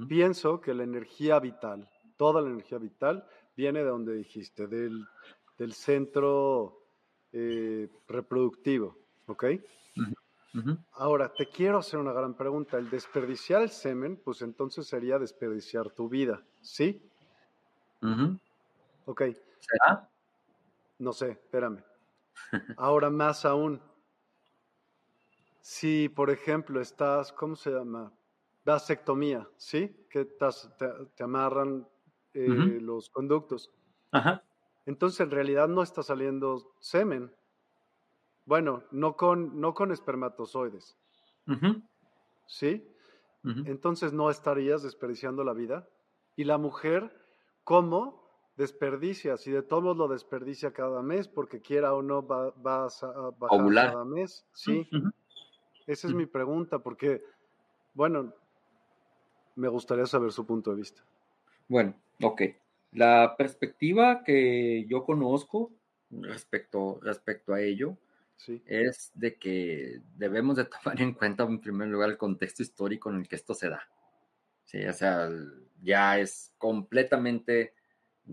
Pienso 0.08 0.62
que 0.62 0.74
la 0.76 0.84
energía 0.84 1.40
vital, 1.40 1.90
toda 2.18 2.42
la 2.42 2.50
energía 2.50 2.78
vital, 2.78 3.26
viene 3.56 3.80
de 3.80 3.90
donde 3.90 4.14
dijiste, 4.14 4.68
del, 4.68 5.08
del 5.58 5.74
centro 5.74 6.84
eh, 7.32 7.90
reproductivo, 8.08 8.98
¿ok? 9.26 9.46
Ahora, 10.94 11.34
te 11.34 11.48
quiero 11.48 11.78
hacer 11.78 12.00
una 12.00 12.12
gran 12.12 12.36
pregunta. 12.36 12.78
El 12.78 12.90
desperdiciar 12.90 13.62
el 13.62 13.70
semen, 13.70 14.18
pues 14.24 14.42
entonces 14.42 14.86
sería 14.86 15.18
desperdiciar 15.18 15.90
tu 15.92 16.10
vida, 16.10 16.44
¿sí? 16.62 17.02
Ok. 19.06 19.22
¿Será? 19.60 20.10
No 21.00 21.14
sé, 21.14 21.32
espérame. 21.32 21.82
Ahora 22.78 23.10
más 23.10 23.46
aún, 23.46 23.82
si 25.62 26.10
por 26.10 26.30
ejemplo 26.30 26.82
estás, 26.82 27.32
¿cómo 27.32 27.56
se 27.56 27.72
llama? 27.72 28.12
vasectomía, 28.64 29.48
¿sí? 29.58 30.06
Que 30.10 30.26
te, 30.26 31.24
amarran 31.24 31.88
eh, 32.34 32.80
los 32.82 33.10
conductos. 33.10 33.72
Ajá. 34.12 34.44
Entonces 34.86 35.20
en 35.22 35.32
realidad 35.32 35.68
no 35.68 35.84
está 35.84 36.04
saliendo 36.04 36.74
semen. 36.80 37.32
Bueno, 38.46 38.84
no 38.92 39.16
con, 39.16 39.60
no 39.60 39.74
con 39.74 39.92
espermatozoides. 39.92 40.98
¿Sí? 42.48 42.88
Entonces 43.44 44.14
no 44.14 44.30
estarías 44.30 44.84
desperdiciando 44.84 45.44
la 45.44 45.54
vida. 45.54 45.88
Y 46.36 46.44
la 46.46 46.58
mujer, 46.58 47.12
¿cómo 47.64 48.21
desperdicia? 48.56 49.38
Si 49.38 49.52
de 49.52 49.64
todos 49.64 49.96
lo 49.98 50.08
desperdicia 50.08 50.72
cada 50.72 51.02
mes, 51.02 51.28
porque 51.28 51.62
quiera 51.62 51.94
o 51.94 52.02
no 52.02 52.26
va, 52.26 52.48
a 52.48 53.32
bajar 53.38 53.74
cada 53.74 54.06
mes. 54.06 54.46
Sí. 54.54 54.88
Esa 55.88 56.08
es 56.08 56.14
mi 56.14 56.26
pregunta, 56.26 56.80
porque, 56.80 57.24
bueno, 57.94 58.34
me 59.56 59.68
gustaría 59.68 60.06
saber 60.06 60.32
su 60.32 60.46
punto 60.46 60.72
de 60.72 60.78
vista. 60.78 61.04
Bueno, 61.68 61.96
ok. 62.22 62.42
La 62.94 63.36
perspectiva 63.38 64.24
que 64.24 64.86
yo 64.88 65.04
conozco 65.06 65.72
respecto, 66.10 67.00
respecto 67.02 67.54
a 67.54 67.62
ello 67.62 67.98
es 68.66 69.12
de 69.14 69.38
que 69.38 70.02
debemos 70.16 70.58
de 70.58 70.66
tomar 70.84 71.02
en 71.02 71.14
cuenta 71.14 71.44
en 71.44 71.62
primer 71.62 71.88
lugar 71.88 72.10
el 72.10 72.18
contexto 72.18 72.64
histórico 72.64 73.10
en 73.10 73.18
el 73.18 73.28
que 73.28 73.36
esto 73.36 73.54
se 73.54 73.70
da. 73.70 73.88
Sí, 74.66 74.86
o 74.86 74.94
sea, 74.94 75.30
ya 75.82 76.20
es 76.20 76.54
completamente 76.58 77.74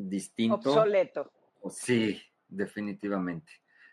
distinto. 0.09 0.71
Obsoleto. 0.71 1.33
Sí, 1.71 2.21
definitivamente. 2.49 3.53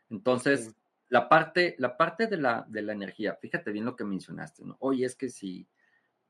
Entonces, 0.09 0.75
la 1.09 1.27
parte, 1.27 1.75
la 1.79 1.97
parte 1.97 2.27
de 2.27 2.37
la, 2.37 2.65
de 2.67 2.81
la 2.81 2.93
energía, 2.93 3.35
fíjate 3.35 3.71
bien 3.71 3.85
lo 3.85 3.95
que 3.95 4.03
mencionaste, 4.03 4.63
¿no? 4.63 4.77
Oye, 4.79 5.05
es 5.05 5.15
que 5.15 5.29
si 5.29 5.67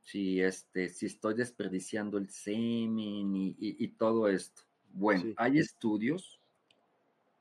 si, 0.06 0.40
este, 0.40 0.90
si 0.90 1.08
estoy 1.08 1.34
desperdiciando 1.34 2.18
el 2.20 2.30
semen 2.30 3.32
y, 3.36 3.88
todo 3.98 4.30
esto. 4.30 4.62
Bueno, 4.92 5.34
hay 5.38 5.58
estudios, 5.58 6.40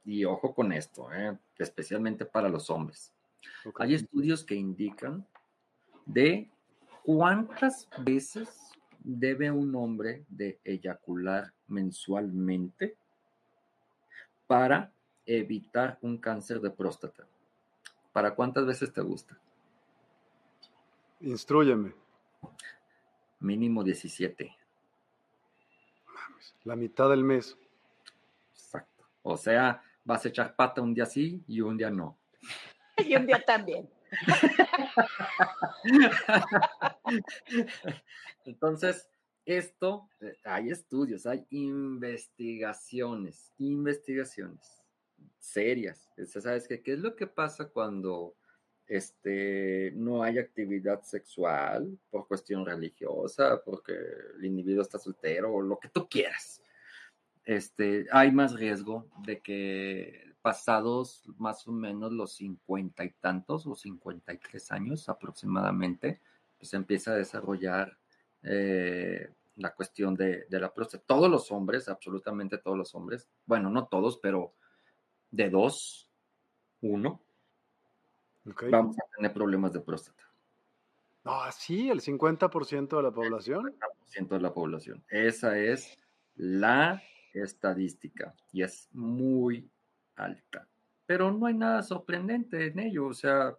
y 0.05 0.24
ojo 0.24 0.55
con 0.55 0.73
esto, 0.73 1.12
¿eh? 1.12 1.39
especialmente 1.59 2.24
para 2.24 2.48
los 2.48 2.70
hombres. 2.70 3.12
Hay 3.78 3.94
estudios 3.94 4.44
que 4.44 4.55
indican 4.55 5.27
de 6.06 6.51
cuántas 7.05 7.86
veces 7.98 8.73
debe 9.05 9.51
un 9.51 9.74
hombre 9.76 10.24
de 10.28 10.59
eyacular 10.64 11.52
mensualmente 11.68 12.97
para 14.47 14.90
evitar 15.26 15.98
un 16.01 16.18
cáncer 16.18 16.60
de 16.60 16.70
próstata. 16.70 17.26
¿Para 18.12 18.35
cuántas 18.35 18.66
veces 18.66 18.93
te 18.93 19.01
gusta? 19.02 19.39
Instruyeme. 21.20 21.94
Mínimo 23.40 23.85
17. 23.85 24.56
La 26.64 26.76
mitad 26.76 27.10
del 27.10 27.24
mes. 27.24 27.56
Exacto. 28.55 29.05
O 29.22 29.36
sea, 29.36 29.82
vas 30.05 30.24
a 30.24 30.28
echar 30.28 30.56
pata 30.56 30.81
un 30.81 30.94
día 30.94 31.06
sí 31.06 31.43
y 31.47 31.60
un 31.60 31.76
día 31.76 31.90
no. 31.90 32.16
Y 32.97 33.16
un 33.16 33.26
día 33.26 33.43
también. 33.44 33.90
Entonces, 38.44 39.08
esto, 39.44 40.08
eh, 40.20 40.38
hay 40.44 40.70
estudios, 40.70 41.26
hay 41.26 41.44
investigaciones, 41.50 43.52
investigaciones 43.58 44.82
serias. 45.38 46.08
¿Sabes 46.26 46.66
qué? 46.66 46.82
¿Qué 46.82 46.94
es 46.94 46.98
lo 46.98 47.14
que 47.16 47.26
pasa 47.26 47.68
cuando 47.68 48.34
este, 48.86 49.92
no 49.94 50.22
hay 50.22 50.38
actividad 50.38 51.02
sexual 51.02 51.98
por 52.10 52.26
cuestión 52.26 52.66
religiosa, 52.66 53.62
porque 53.64 53.94
el 54.38 54.44
individuo 54.44 54.82
está 54.82 54.98
soltero 54.98 55.52
o 55.52 55.62
lo 55.62 55.78
que 55.78 55.88
tú 55.88 56.08
quieras, 56.08 56.60
este, 57.44 58.06
hay 58.10 58.32
más 58.32 58.54
riesgo 58.54 59.08
de 59.24 59.40
que 59.40 60.34
pasados 60.44 61.22
más 61.38 61.66
o 61.66 61.72
menos 61.72 62.12
los 62.12 62.34
cincuenta 62.34 63.02
y 63.02 63.12
tantos 63.12 63.66
o 63.66 63.74
cincuenta 63.74 64.34
y 64.34 64.36
tres 64.36 64.70
años 64.70 65.08
aproximadamente, 65.08 66.20
pues 66.58 66.74
empieza 66.74 67.12
a 67.12 67.14
desarrollar 67.14 67.96
eh, 68.42 69.32
la 69.56 69.74
cuestión 69.74 70.14
de, 70.14 70.44
de 70.44 70.60
la 70.60 70.74
próstata. 70.74 71.02
Todos 71.06 71.30
los 71.30 71.50
hombres, 71.50 71.88
absolutamente 71.88 72.58
todos 72.58 72.76
los 72.76 72.94
hombres, 72.94 73.26
bueno, 73.46 73.70
no 73.70 73.86
todos, 73.86 74.18
pero 74.18 74.52
de 75.30 75.48
dos, 75.48 76.10
uno, 76.82 77.22
vamos 78.70 78.98
a 78.98 79.16
tener 79.16 79.32
problemas 79.32 79.72
de 79.72 79.80
próstata. 79.80 80.24
Ah, 81.24 81.50
sí, 81.56 81.88
el 81.88 82.02
50% 82.02 82.98
de 82.98 83.02
la 83.02 83.10
población. 83.10 83.68
El 83.68 84.26
50% 84.26 84.28
de 84.28 84.40
la 84.42 84.52
población. 84.52 85.02
Esa 85.08 85.56
es 85.56 85.98
la 86.36 87.02
estadística 87.32 88.34
y 88.52 88.62
es 88.62 88.90
muy 88.92 89.70
alta. 90.16 90.68
Pero 91.06 91.30
no 91.32 91.46
hay 91.46 91.54
nada 91.54 91.82
sorprendente 91.82 92.66
en 92.66 92.78
ello. 92.78 93.06
O 93.06 93.14
sea, 93.14 93.56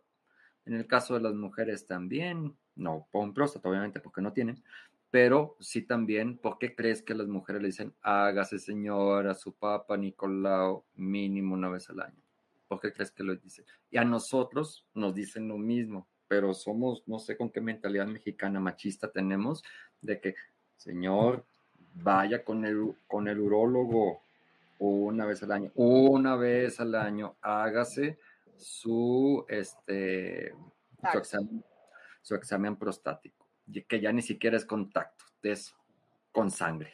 en 0.65 0.73
el 0.73 0.88
caso 0.88 1.14
de 1.14 1.22
las 1.22 1.34
mujeres 1.34 1.86
también, 1.86 2.56
no 2.76 3.07
con 3.11 3.34
próstata, 3.34 3.69
obviamente, 3.69 3.99
porque 3.99 4.22
no 4.22 4.34
tienen, 4.34 4.64
pero 5.11 5.56
sí 5.60 5.84
también, 5.84 6.38
¿por 6.38 6.57
qué 6.57 6.76
crees 6.76 7.02
que 7.02 7.14
las 7.14 7.27
mujeres 7.27 7.61
le 7.61 7.68
dicen, 7.69 7.94
hágase 8.02 8.60
señora, 8.60 9.34
su 9.34 9.53
papá 9.53 9.95
Nicolau, 9.95 10.84
mínimo 10.95 11.53
una 11.53 11.69
vez 11.69 11.90
al 11.90 12.02
año? 12.02 12.22
¿Por 12.68 12.82
qué 12.82 12.91
crees 12.91 13.11
que 13.11 13.23
lo 13.23 13.36
dice? 13.36 13.64
Y 13.90 13.98
a 13.98 14.03
nosotros 14.03 14.86
nos 14.94 15.14
dicen 15.15 15.48
lo 15.48 15.57
mismo, 15.57 16.10
pero 16.27 16.53
somos, 16.53 17.03
no 17.07 17.19
sé 17.19 17.38
con 17.38 17.49
qué 17.49 17.61
mentalidad 17.61 18.07
mexicana 18.07 18.60
machista 18.60 19.11
tenemos, 19.11 19.64
de 20.02 20.19
que, 20.19 20.36
señor, 20.76 21.45
vaya 21.94 22.44
con 22.44 22.65
el, 22.65 22.95
con 23.07 23.27
el 23.27 23.40
urólogo 23.40 24.25
una 24.80 25.26
vez 25.26 25.44
al 25.44 25.52
año, 25.52 25.72
una 25.76 26.36
vez 26.36 26.80
al 26.80 26.96
año, 26.96 27.38
hágase 27.42 28.20
su, 28.58 29.46
este, 29.48 30.54
su 31.12 31.18
examen, 31.18 31.66
su 32.22 32.36
examen 32.36 32.76
prostático, 32.76 33.48
que 33.88 34.00
ya 34.00 34.12
ni 34.12 34.22
siquiera 34.22 34.58
es 34.58 34.66
contacto, 34.66 35.26
es 35.44 35.76
con 36.32 36.52
sangre. 36.52 36.94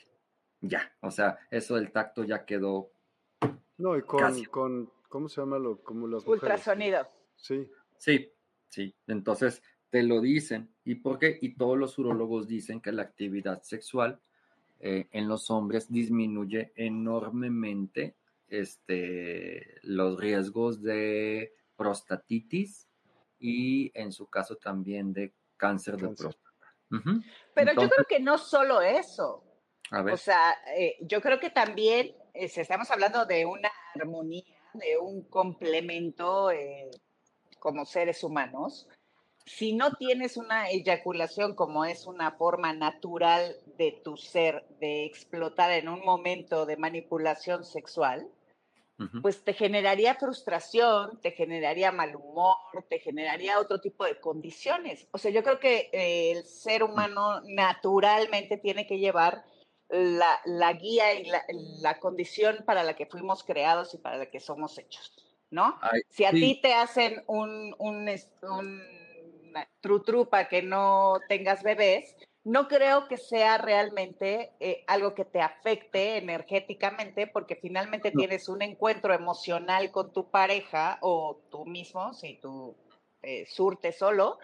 Ya, 0.62 0.94
o 1.02 1.10
sea, 1.10 1.40
eso 1.50 1.76
del 1.76 1.92
tacto 1.92 2.24
ya 2.24 2.46
quedó. 2.46 2.92
No, 3.78 3.98
y 3.98 4.04
con, 4.04 4.44
con 4.46 4.92
¿Cómo 5.12 5.28
se 5.28 5.42
llama 5.42 5.60
lo, 5.60 5.84
como 5.84 6.08
las 6.08 6.26
Ultrasonido. 6.26 7.06
Sí. 7.36 7.70
Sí, 7.98 8.32
sí. 8.70 8.96
Entonces 9.08 9.62
te 9.90 10.04
lo 10.04 10.22
dicen. 10.22 10.74
¿Y 10.86 10.96
por 10.96 11.20
qué? 11.20 11.38
Y 11.42 11.56
todos 11.56 11.78
los 11.78 12.00
urólogos 12.00 12.48
dicen 12.48 12.80
que 12.80 12.94
la 12.94 13.02
actividad 13.02 13.62
sexual 13.62 14.22
eh, 14.82 15.08
en 15.12 15.28
los 15.28 15.50
hombres 15.50 15.92
disminuye 15.92 16.74
enormemente 16.76 18.16
este, 18.48 19.80
los 19.84 20.20
riesgos 20.20 20.82
de 20.82 21.54
prostatitis 21.76 22.88
y 23.40 23.92
en 23.94 24.12
su 24.12 24.28
caso 24.28 24.58
también 24.58 25.14
de 25.14 25.34
cáncer, 25.58 25.98
de 25.98 26.10
próstata. 26.10 26.52
Pero 27.54 27.74
yo 27.74 27.90
creo 27.90 28.06
que 28.08 28.20
no 28.20 28.38
solo 28.38 28.82
eso. 28.82 29.44
A 29.92 30.02
ver. 30.02 30.14
O 30.14 30.18
sea, 30.18 30.56
eh, 30.76 30.98
yo 31.02 31.22
creo 31.22 31.40
que 31.40 31.50
también 31.50 32.16
eh, 32.34 32.52
estamos 32.56 32.90
hablando 32.92 33.26
de 33.26 33.46
una 33.46 33.72
armonía 33.96 34.44
de 34.74 34.98
un 34.98 35.24
complemento 35.24 36.52
eh, 36.52 36.90
como 37.60 37.86
seres 37.86 38.24
humanos, 38.24 38.88
si 39.46 39.74
no 39.74 39.94
tienes 39.96 40.38
una 40.38 40.70
eyaculación 40.70 41.56
como 41.56 41.84
es 41.84 42.06
una 42.06 42.32
forma 42.32 42.74
natural 42.74 43.56
de 43.82 43.92
tu 44.04 44.16
ser 44.16 44.64
de 44.80 45.06
explotar 45.06 45.72
en 45.72 45.90
un 45.90 46.06
momento 46.06 46.68
de 46.68 46.78
manipulación 46.78 47.64
sexual, 47.64 48.30
pues 49.24 49.44
te 49.44 49.54
generaría 49.54 50.14
frustración, 50.14 51.20
te 51.22 51.32
generaría 51.32 51.92
mal 51.92 52.16
humor, 52.16 52.58
te 52.88 53.00
generaría 53.00 53.60
otro 53.60 53.82
tipo 53.82 54.06
de 54.06 54.20
condiciones. 54.20 55.08
O 55.10 55.18
sea, 55.18 55.32
yo 55.32 55.42
creo 55.42 55.60
que 55.60 55.90
eh, 55.92 56.34
el 56.34 56.46
ser 56.46 56.84
humano 56.84 57.42
naturalmente 57.46 58.58
tiene 58.58 58.86
que 58.86 59.00
llevar 59.00 59.44
la, 59.90 60.74
guía 60.74 61.16
y 61.16 61.32
la, 61.82 62.00
condición 62.00 62.64
para 62.64 62.84
la 62.84 62.94
que 62.94 63.08
fuimos 63.08 63.44
creados 63.44 63.96
y 63.96 63.98
para 63.98 64.18
la 64.18 64.28
que 64.28 64.40
somos 64.40 64.78
hechos, 64.78 65.12
¿no? 65.50 65.80
si 66.10 66.24
a 66.26 66.32
ti 66.32 66.60
te 66.62 66.76
hacen 66.76 67.24
un, 67.26 67.74
un, 67.80 68.08
un 68.44 68.82
tru, 69.82 70.30
para 70.30 70.48
que 70.48 70.62
no 70.62 71.20
tengas 71.28 71.64
bebés, 71.64 72.16
no 72.44 72.68
creo 72.68 73.08
que 73.08 73.18
sea 73.18 73.58
realmente 73.58 74.52
eh, 74.60 74.84
algo 74.88 75.14
que 75.14 75.26
te 75.26 75.42
afecte 75.42 76.18
energéticamente, 76.18 77.28
porque 77.28 77.56
finalmente 77.56 78.12
tienes 78.12 78.50
un 78.50 78.62
encuentro 78.64 79.14
emocional 79.14 79.92
con 79.92 80.12
tu 80.12 80.30
pareja 80.30 80.98
o 81.02 81.40
tú 81.52 81.66
mismo, 81.66 82.14
si 82.14 82.40
tú 82.42 82.76
eh, 83.22 83.46
surtes 83.46 83.98
solo, 83.98 84.40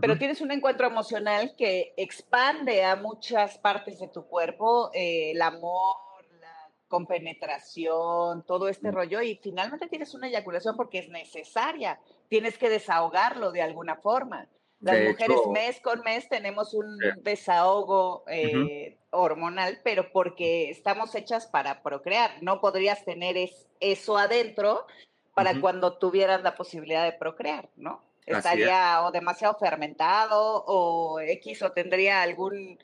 pero 0.00 0.18
tienes 0.18 0.40
un 0.40 0.50
encuentro 0.50 0.88
emocional 0.88 1.54
que 1.56 1.94
expande 1.96 2.84
a 2.84 2.96
muchas 2.96 3.56
partes 3.58 4.00
de 4.00 4.08
tu 4.08 4.26
cuerpo, 4.26 4.90
eh, 4.92 5.30
el 5.30 5.40
amor, 5.40 5.96
la 6.40 6.68
compenetración, 6.88 8.44
todo 8.44 8.68
este 8.68 8.90
rollo, 8.90 9.22
y 9.22 9.36
finalmente 9.36 9.86
tienes 9.86 10.12
una 10.14 10.26
eyaculación 10.26 10.76
porque 10.76 10.98
es 10.98 11.08
necesaria, 11.08 11.98
tienes 12.28 12.58
que 12.58 12.68
desahogarlo 12.68 13.52
de 13.52 13.62
alguna 13.62 13.96
forma. 13.96 14.48
Las 14.80 15.00
mujeres 15.00 15.38
mes 15.52 15.80
con 15.80 16.00
mes 16.02 16.28
tenemos 16.28 16.74
un 16.74 16.98
desahogo 17.22 18.24
eh, 18.28 18.98
hormonal, 19.10 19.80
pero 19.82 20.12
porque 20.12 20.70
estamos 20.70 21.14
hechas 21.14 21.46
para 21.46 21.82
procrear. 21.82 22.30
No 22.42 22.60
podrías 22.60 23.04
tener 23.04 23.36
eso 23.80 24.18
adentro 24.18 24.86
para 25.34 25.60
cuando 25.60 25.98
tuvieras 25.98 26.42
la 26.42 26.54
posibilidad 26.54 27.04
de 27.04 27.12
procrear, 27.12 27.68
¿no? 27.76 28.02
Estaría 28.26 29.02
o 29.02 29.12
demasiado 29.12 29.54
fermentado 29.58 30.64
o 30.66 31.20
X 31.20 31.62
o 31.62 31.72
tendría 31.72 32.22
algún 32.22 32.78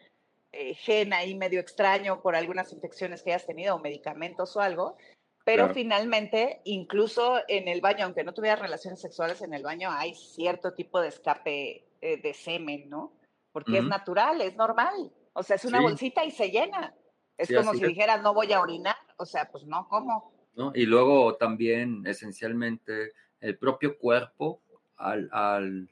eh, 0.52 0.74
gen 0.74 1.12
ahí 1.12 1.35
medio 1.35 1.60
extraño 1.60 2.20
por 2.20 2.36
algunas 2.36 2.73
infecciones 2.73 3.23
que 3.23 3.31
hayas 3.32 3.47
tenido 3.47 3.74
o 3.74 3.78
medicamentos 3.78 4.56
o 4.56 4.60
algo. 4.60 4.97
Pero 5.44 5.74
finalmente, 5.74 6.60
incluso 6.64 7.40
en 7.48 7.66
el 7.69 7.81
baño, 7.81 8.05
aunque 8.05 8.24
no 8.24 8.32
tuvieras 8.32 8.60
relaciones 8.60 9.01
sexuales 9.01 9.43
en 9.43 9.55
el 9.55 9.62
baño, 9.62 9.90
hay 9.90 10.14
cierto 10.14 10.73
tipo 10.73 11.01
de 11.01 11.09
escape 11.09 11.85
eh, 12.01 12.20
de 12.23 12.35
semen, 12.35 12.89
¿no? 12.89 13.12
Porque 13.51 13.78
es 13.78 13.85
natural, 13.85 14.40
es 14.40 14.56
normal. 14.56 15.12
O 15.32 15.43
sea, 15.43 15.56
es 15.56 15.64
una 15.64 15.81
bolsita 15.81 16.24
y 16.24 16.31
se 16.31 16.51
llena. 16.51 16.94
Es 17.36 17.52
como 17.52 17.74
si 17.74 17.85
dijeras, 17.85 18.23
no 18.23 18.35
voy 18.35 18.52
a 18.52 18.60
orinar. 18.60 18.97
O 19.16 19.27
sea, 19.27 19.51
pues 19.51 19.64
no, 19.64 19.89
¿cómo? 19.89 20.32
¿No? 20.55 20.73
Y 20.74 20.86
luego 20.86 21.35
también, 21.36 22.06
esencialmente, 22.06 23.12
el 23.40 23.59
propio 23.59 23.98
cuerpo, 23.98 24.62
al, 24.97 25.28
al, 25.32 25.89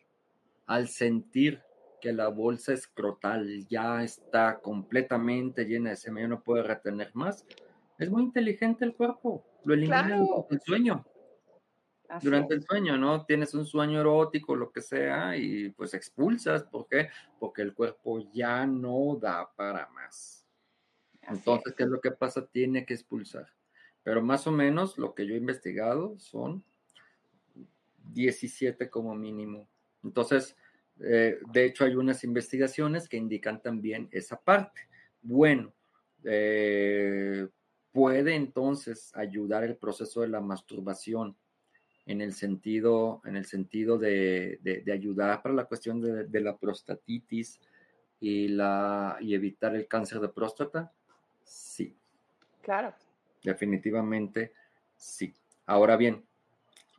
al 0.67 0.89
sentir 0.89 1.63
que 2.01 2.13
la 2.13 2.29
bolsa 2.29 2.73
escrotal 2.73 3.67
ya 3.69 4.03
está 4.03 4.61
completamente 4.61 5.65
llena 5.65 5.91
de 5.91 5.97
semen, 5.97 6.31
no 6.31 6.43
puede 6.43 6.63
retener 6.63 7.11
más, 7.15 7.45
es 8.01 8.11
muy 8.11 8.23
inteligente 8.23 8.85
el 8.85 8.95
cuerpo, 8.95 9.47
lo 9.65 9.75
elimina 9.75 10.17
durante 10.17 10.55
el 10.55 10.61
sueño. 10.61 11.05
durante 12.23 12.55
el 12.55 12.65
sueño, 12.65 12.97
¿no? 12.97 13.25
Tienes 13.25 13.55
un 13.55 13.67
sueño 13.67 14.01
erótico, 14.01 14.57
lo 14.57 14.73
que 14.73 14.81
sea, 14.81 15.37
y 15.37 15.71
pues 15.71 15.95
expulsas. 15.95 16.65
¿Por 16.65 16.89
qué? 16.89 17.11
Porque 17.39 17.63
el 17.63 17.75
cuerpo 17.75 18.19
ya 18.33 18.67
no 18.67 19.17
da 19.21 19.49
para 19.55 19.89
más. 19.91 20.47
Entonces, 21.23 21.75
¿qué 21.77 21.85
es 21.85 21.89
lo 21.89 22.01
que 22.01 22.11
pasa? 22.11 22.47
Tiene 22.47 22.85
que 22.85 22.95
expulsar. 22.95 23.47
Pero 24.03 24.23
más 24.23 24.47
o 24.47 24.51
menos 24.51 24.99
lo 24.99 25.15
que 25.15 25.27
yo 25.27 25.35
he 25.35 25.39
investigado 25.39 26.19
son 26.19 26.65
17 28.13 28.89
como 28.89 29.15
mínimo. 29.15 29.69
Entonces, 30.03 30.57
eh, 31.01 31.39
de 31.53 31.65
hecho, 31.67 31.85
hay 31.85 31.95
unas 31.95 32.25
investigaciones 32.25 33.09
que 33.09 33.19
indican 33.19 33.61
también 33.61 34.09
esa 34.11 34.41
parte. 34.41 34.89
Bueno, 35.23 35.73
eh, 36.25 37.47
puede 37.93 38.35
entonces 38.35 39.11
ayudar 39.15 39.65
el 39.65 39.77
proceso 39.77 40.21
de 40.21 40.29
la 40.29 40.41
masturbación 40.41 41.37
en 42.07 42.21
el 42.21 42.33
sentido, 42.33 43.21
en 43.25 43.37
el 43.37 43.45
sentido 43.45 43.99
de, 43.99 44.61
ayudar 44.93 45.43
para 45.43 45.55
la 45.55 45.65
cuestión 45.65 46.01
de, 46.01 46.41
la 46.41 46.57
prostatitis 46.57 47.61
y, 48.21 48.49
la, 48.49 49.17
y 49.21 49.35
evitar 49.35 49.75
el 49.75 49.87
cáncer 49.87 50.21
de 50.21 50.29
próstata? 50.29 50.93
Sí. 51.45 51.97
Claro. 52.63 52.95
Definitivamente 53.43 54.53
sí. 54.97 55.35
Ahora 55.67 55.97
bien, 55.97 56.25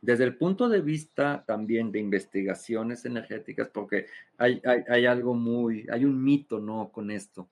desde 0.00 0.24
el 0.24 0.36
punto 0.36 0.68
de 0.68 0.80
vista 0.80 1.44
también 1.46 1.92
de 1.92 2.00
investigaciones 2.00 3.04
energéticas, 3.04 3.68
porque 3.68 4.06
hay, 4.38 4.60
hay, 4.64 4.82
hay 4.88 5.06
algo 5.06 5.34
muy, 5.34 5.86
hay 5.90 6.04
un 6.04 6.22
mito, 6.22 6.58
¿no? 6.58 6.90
Con 6.90 7.10
esto 7.10 7.48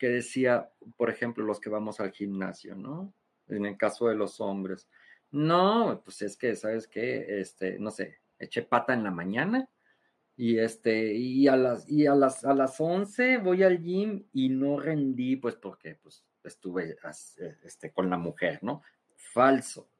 que 0.00 0.08
decía, 0.08 0.72
por 0.96 1.10
ejemplo, 1.10 1.44
los 1.44 1.60
que 1.60 1.68
vamos 1.68 2.00
al 2.00 2.10
gimnasio, 2.10 2.74
¿no? 2.74 3.12
En 3.48 3.66
el 3.66 3.76
caso 3.76 4.08
de 4.08 4.14
los 4.14 4.40
hombres. 4.40 4.88
No, 5.30 6.00
pues 6.02 6.22
es 6.22 6.38
que, 6.38 6.56
¿sabes 6.56 6.88
qué? 6.88 7.40
Este, 7.40 7.78
no 7.78 7.90
sé, 7.90 8.20
eché 8.38 8.62
pata 8.62 8.94
en 8.94 9.04
la 9.04 9.10
mañana 9.10 9.68
y 10.36 10.58
este, 10.58 11.12
y 11.12 11.46
a 11.48 11.56
las, 11.56 11.86
y 11.86 12.06
a 12.06 12.14
las, 12.14 12.46
a 12.46 12.54
las 12.54 12.80
11 12.80 13.36
voy 13.38 13.62
al 13.62 13.82
gym 13.82 14.24
y 14.32 14.48
no 14.48 14.80
rendí, 14.80 15.36
pues 15.36 15.56
porque, 15.56 15.96
pues, 15.96 16.24
estuve 16.44 16.96
este, 17.62 17.92
con 17.92 18.08
la 18.08 18.16
mujer, 18.16 18.60
¿no? 18.62 18.82
Falso, 19.14 19.90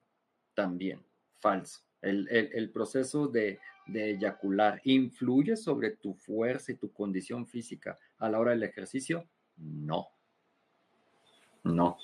también, 0.54 1.04
falso. 1.40 1.80
El, 2.00 2.26
el, 2.30 2.70
proceso 2.70 3.28
de, 3.28 3.58
de 3.86 4.12
eyacular 4.12 4.80
influye 4.84 5.56
sobre 5.56 5.90
tu 5.90 6.14
fuerza 6.14 6.72
y 6.72 6.76
tu 6.76 6.90
condición 6.90 7.46
física 7.46 7.98
a 8.16 8.30
la 8.30 8.38
hora 8.38 8.52
del 8.52 8.62
ejercicio 8.62 9.28
no. 9.60 10.08
No. 11.62 11.98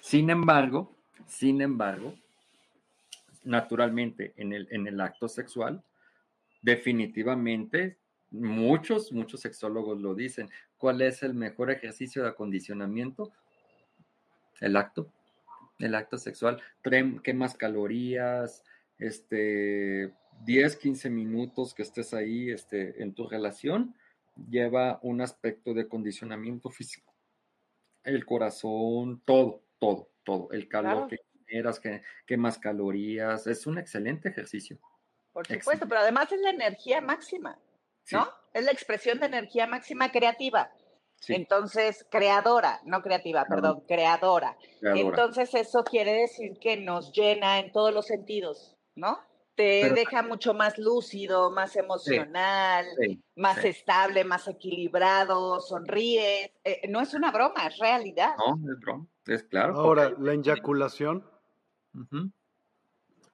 Sin 0.00 0.30
embargo, 0.30 0.96
sin 1.26 1.60
embargo, 1.60 2.14
naturalmente 3.44 4.32
en 4.36 4.52
el, 4.52 4.68
en 4.70 4.86
el 4.86 5.00
acto 5.00 5.28
sexual, 5.28 5.82
definitivamente 6.62 7.98
muchos, 8.30 9.12
muchos 9.12 9.40
sexólogos 9.40 10.00
lo 10.00 10.14
dicen. 10.14 10.50
¿Cuál 10.76 11.02
es 11.02 11.22
el 11.22 11.34
mejor 11.34 11.70
ejercicio 11.70 12.22
de 12.22 12.28
acondicionamiento? 12.28 13.32
El 14.60 14.76
acto, 14.76 15.12
el 15.78 15.94
acto 15.94 16.18
sexual. 16.18 16.60
Quemas 17.22 17.54
calorías, 17.54 18.64
este, 18.98 20.12
10, 20.44 20.76
15 20.76 21.10
minutos 21.10 21.74
que 21.74 21.82
estés 21.82 22.14
ahí 22.14 22.50
este, 22.50 23.02
en 23.02 23.14
tu 23.14 23.28
relación 23.28 23.94
lleva 24.48 24.98
un 25.02 25.20
aspecto 25.20 25.74
de 25.74 25.88
condicionamiento 25.88 26.70
físico. 26.70 27.14
El 28.04 28.24
corazón, 28.24 29.22
todo, 29.24 29.62
todo, 29.78 30.10
todo. 30.24 30.48
El 30.52 30.68
calor 30.68 31.08
que 31.08 31.18
generas, 31.46 31.80
que, 31.80 32.36
más 32.36 32.58
calorías. 32.58 33.46
Es 33.46 33.66
un 33.66 33.78
excelente 33.78 34.28
ejercicio. 34.28 34.78
Por 35.32 35.46
supuesto, 35.46 35.86
pero 35.88 36.00
además 36.00 36.30
es 36.32 36.40
la 36.40 36.50
energía 36.50 37.00
máxima, 37.00 37.58
¿no? 38.12 38.28
Es 38.52 38.64
la 38.64 38.72
expresión 38.72 39.18
de 39.18 39.26
energía 39.26 39.66
máxima 39.66 40.10
creativa. 40.10 40.72
Entonces, 41.26 42.06
creadora, 42.10 42.80
no 42.84 43.02
creativa, 43.02 43.44
perdón, 43.44 43.82
creadora. 43.86 44.56
Entonces, 44.80 45.54
eso 45.54 45.82
quiere 45.84 46.12
decir 46.12 46.58
que 46.60 46.76
nos 46.76 47.12
llena 47.12 47.58
en 47.58 47.72
todos 47.72 47.92
los 47.92 48.06
sentidos, 48.06 48.76
¿no? 48.94 49.18
Te 49.58 49.90
deja 49.90 50.22
mucho 50.22 50.54
más 50.54 50.78
lúcido, 50.78 51.50
más 51.50 51.74
emocional, 51.74 52.86
más 53.34 53.64
estable, 53.64 54.22
más 54.22 54.46
equilibrado, 54.46 55.60
sonríes. 55.60 56.52
Eh, 56.62 56.82
no 56.88 57.00
es 57.00 57.12
una 57.12 57.32
broma, 57.32 57.66
es 57.66 57.76
realidad. 57.78 58.36
No, 58.38 58.54
es 58.72 58.78
broma, 58.78 59.06
es 59.26 59.42
claro. 59.42 59.74
Ahora, 59.74 60.14
la 60.16 60.32
eyaculación. 60.32 61.28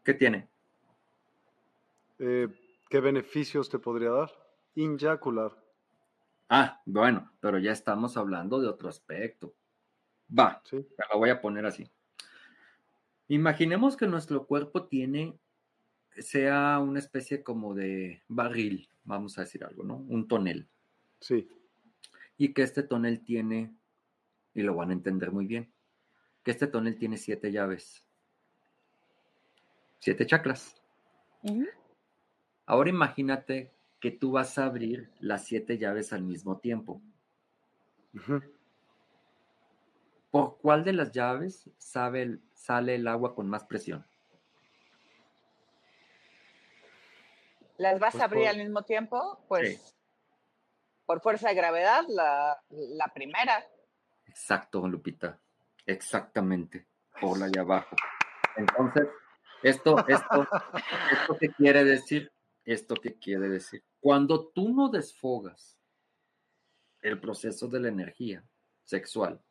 ¿Qué 0.02 0.14
tiene? 0.14 0.48
Eh, 2.18 2.48
¿Qué 2.88 3.00
beneficios 3.00 3.68
te 3.68 3.78
podría 3.78 4.08
dar? 4.08 4.32
Inyacular. 4.76 5.52
Ah, 6.48 6.80
bueno, 6.86 7.32
pero 7.40 7.58
ya 7.58 7.72
estamos 7.72 8.16
hablando 8.16 8.62
de 8.62 8.68
otro 8.68 8.88
aspecto. 8.88 9.52
Va, 10.26 10.62
¿Sí? 10.64 10.86
lo 11.12 11.18
voy 11.18 11.28
a 11.28 11.42
poner 11.42 11.66
así. 11.66 11.86
Imaginemos 13.28 13.98
que 13.98 14.06
nuestro 14.06 14.46
cuerpo 14.46 14.84
tiene 14.84 15.38
sea 16.18 16.78
una 16.80 16.98
especie 16.98 17.42
como 17.42 17.74
de 17.74 18.22
barril, 18.28 18.88
vamos 19.04 19.38
a 19.38 19.42
decir 19.42 19.64
algo, 19.64 19.84
¿no? 19.84 19.96
Un 19.96 20.28
tonel. 20.28 20.68
Sí. 21.20 21.48
Y 22.36 22.52
que 22.52 22.62
este 22.62 22.82
tonel 22.82 23.24
tiene, 23.24 23.74
y 24.54 24.62
lo 24.62 24.74
van 24.74 24.90
a 24.90 24.94
entender 24.94 25.32
muy 25.32 25.46
bien, 25.46 25.72
que 26.42 26.50
este 26.50 26.66
tonel 26.66 26.98
tiene 26.98 27.16
siete 27.16 27.50
llaves. 27.52 28.04
Siete 29.98 30.26
chakras. 30.26 30.80
Ahora 32.66 32.90
imagínate 32.90 33.72
que 34.00 34.10
tú 34.10 34.32
vas 34.32 34.58
a 34.58 34.66
abrir 34.66 35.10
las 35.20 35.44
siete 35.44 35.78
llaves 35.78 36.12
al 36.12 36.22
mismo 36.22 36.58
tiempo. 36.58 37.00
¿Por 40.30 40.58
cuál 40.58 40.84
de 40.84 40.92
las 40.92 41.12
llaves 41.12 41.70
sale 41.78 42.94
el 42.94 43.08
agua 43.08 43.34
con 43.34 43.48
más 43.48 43.64
presión? 43.64 44.04
Las 47.76 47.98
vas 47.98 48.14
a 48.14 48.18
pues 48.18 48.22
abrir 48.24 48.48
al 48.48 48.58
mismo 48.58 48.82
tiempo, 48.82 49.44
pues 49.48 49.94
por 51.06 51.20
fuerza 51.20 51.48
de 51.48 51.54
gravedad, 51.54 52.04
la, 52.08 52.58
la, 52.70 53.08
primera. 53.14 53.64
Exacto, 54.26 54.86
Lupita. 54.88 55.38
Exactamente. 55.86 56.86
Por 57.20 57.38
la 57.38 57.48
de 57.48 57.60
abajo. 57.60 57.94
Entonces, 58.56 59.08
esto, 59.62 60.06
esto, 60.08 60.48
esto 61.12 61.36
qué 61.38 61.48
quiere 61.50 61.84
decir? 61.84 62.32
Esto 62.64 62.94
qué 62.94 63.18
quiere 63.18 63.48
decir? 63.48 63.84
Cuando 64.00 64.48
tú 64.48 64.70
no 64.70 64.88
desfogas 64.88 65.78
el 67.02 67.20
proceso 67.20 67.68
de 67.68 67.80
la 67.80 67.88
energía 67.88 68.42
sexual, 68.84 69.42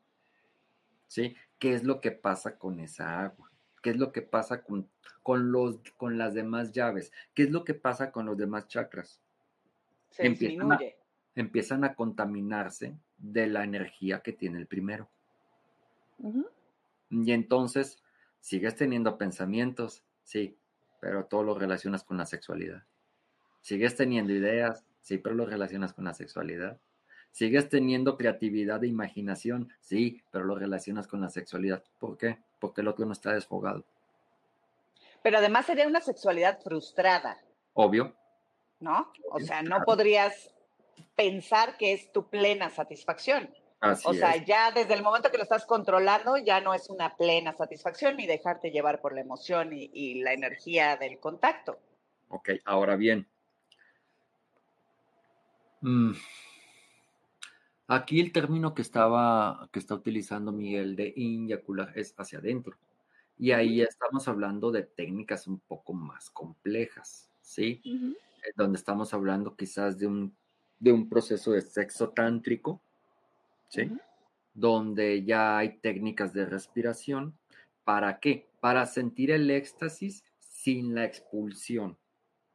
¿sí? 1.07 1.35
¿Qué 1.59 1.75
es 1.75 1.83
lo 1.83 2.01
que 2.01 2.11
pasa 2.11 2.57
con 2.57 2.79
esa 2.79 3.21
agua? 3.21 3.52
¿Qué 3.83 3.89
es 3.89 3.97
lo 3.97 4.13
que 4.13 4.21
pasa 4.21 4.63
con, 4.63 4.89
con, 5.21 5.51
los, 5.51 5.77
con 5.97 6.17
las 6.17 6.33
demás 6.33 6.71
llaves? 6.71 7.11
¿Qué 7.35 7.43
es 7.43 7.51
lo 7.51 7.65
que 7.65 7.73
pasa 7.73 8.11
con 8.11 8.25
los 8.25 8.37
demás 8.37 8.67
chakras? 8.67 9.19
Se 10.09 10.25
empiezan 10.25 10.71
a, 10.71 10.79
empiezan 11.35 11.83
a 11.83 11.93
contaminarse 11.93 12.95
de 13.17 13.47
la 13.47 13.65
energía 13.65 14.21
que 14.21 14.31
tiene 14.31 14.57
el 14.57 14.67
primero. 14.67 15.09
Y 17.09 17.31
entonces 17.33 18.01
sigues 18.39 18.77
teniendo 18.77 19.17
pensamientos, 19.17 20.05
sí, 20.23 20.55
pero 21.01 21.25
todo 21.25 21.43
lo 21.43 21.59
relacionas 21.59 22.05
con 22.05 22.17
la 22.17 22.25
sexualidad. 22.25 22.83
Sigues 23.59 23.97
teniendo 23.97 24.31
ideas, 24.31 24.85
sí, 25.01 25.17
pero 25.17 25.35
lo 25.35 25.45
relacionas 25.45 25.91
con 25.91 26.05
la 26.05 26.13
sexualidad. 26.13 26.79
Sigues 27.31 27.67
teniendo 27.67 28.15
creatividad 28.15 28.81
e 28.83 28.87
imaginación, 28.87 29.69
sí, 29.81 30.21
pero 30.31 30.45
lo 30.45 30.55
relacionas 30.55 31.07
con 31.07 31.19
la 31.19 31.29
sexualidad. 31.29 31.83
¿Por 31.99 32.17
qué? 32.17 32.39
Porque 32.63 32.79
el 32.79 32.87
otro 32.87 33.05
no 33.05 33.11
está 33.11 33.33
desfogado. 33.33 33.83
Pero 35.21 35.39
además 35.39 35.65
sería 35.65 35.85
una 35.85 35.99
sexualidad 35.99 36.61
frustrada. 36.61 37.43
Obvio. 37.73 38.15
¿No? 38.79 39.11
O 39.31 39.41
sea, 39.41 39.61
no 39.61 39.83
podrías 39.83 40.49
pensar 41.13 41.75
que 41.75 41.91
es 41.91 42.13
tu 42.13 42.29
plena 42.29 42.69
satisfacción. 42.69 43.53
Así 43.81 44.07
o 44.07 44.13
sea, 44.13 44.37
ya 44.37 44.71
desde 44.71 44.93
el 44.93 45.03
momento 45.03 45.29
que 45.29 45.35
lo 45.35 45.43
estás 45.43 45.65
controlando, 45.65 46.37
ya 46.37 46.61
no 46.61 46.73
es 46.73 46.89
una 46.89 47.17
plena 47.17 47.51
satisfacción 47.51 48.15
ni 48.15 48.27
dejarte 48.27 48.71
llevar 48.71 49.01
por 49.01 49.13
la 49.13 49.19
emoción 49.19 49.71
y, 49.73 50.21
la 50.21 50.31
energía 50.31 50.95
del 50.95 51.19
contacto. 51.19 51.77
Ok, 52.29 52.51
ahora 52.63 52.95
bien. 52.95 53.27
Mm, 55.81 56.13
aquí 57.87 58.19
el 58.19 58.31
término 58.31 58.73
que 58.73 58.81
estaba, 58.81 59.69
que 59.71 59.79
está 59.79 59.95
utilizando 59.95 60.51
Miguel 60.51 60.95
de 60.95 61.13
inyacula 61.15 61.91
es 61.95 62.13
hacia 62.17 62.39
adentro. 62.39 62.77
Y 63.37 63.51
ahí 63.51 63.77
ya 63.77 63.85
estamos 63.85 64.27
hablando 64.27 64.71
de 64.71 64.83
técnicas 64.83 65.47
un 65.47 65.59
poco 65.59 65.93
más 65.93 66.29
complejas, 66.29 67.31
¿sí? 67.41 67.81
Eh, 67.83 68.51
donde 68.55 68.77
estamos 68.77 69.13
hablando 69.13 69.55
quizás 69.55 69.97
de 69.97 70.07
un, 70.07 70.35
de 70.79 70.91
un 70.91 71.09
proceso 71.09 71.51
de 71.51 71.61
sexo 71.61 72.09
tántrico, 72.09 72.81
¿sí? 73.69 73.91
Donde 74.53 75.23
ya 75.23 75.57
hay 75.57 75.79
técnicas 75.79 76.33
de 76.33 76.45
respiración. 76.45 77.37
¿Para 77.83 78.19
qué? 78.19 78.47
Para 78.59 78.85
sentir 78.85 79.31
el 79.31 79.49
éxtasis 79.49 80.23
sin 80.39 80.95
la 80.95 81.05
expulsión 81.05 81.97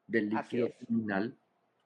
del 0.07 0.31
líquido 0.31 0.71
final 0.87 1.37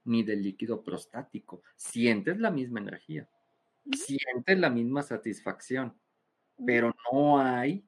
ni 0.05 0.23
del 0.23 0.43
líquido 0.43 0.83
prostático. 0.83 1.62
Sientes 1.77 2.39
la 2.39 2.51
misma 2.51 2.81
energía, 2.81 3.29
sientes 3.93 4.59
la 4.59 4.70
misma 4.70 5.03
satisfacción, 5.03 5.95
pero 6.66 6.95
no 7.12 7.39
hay 7.39 7.85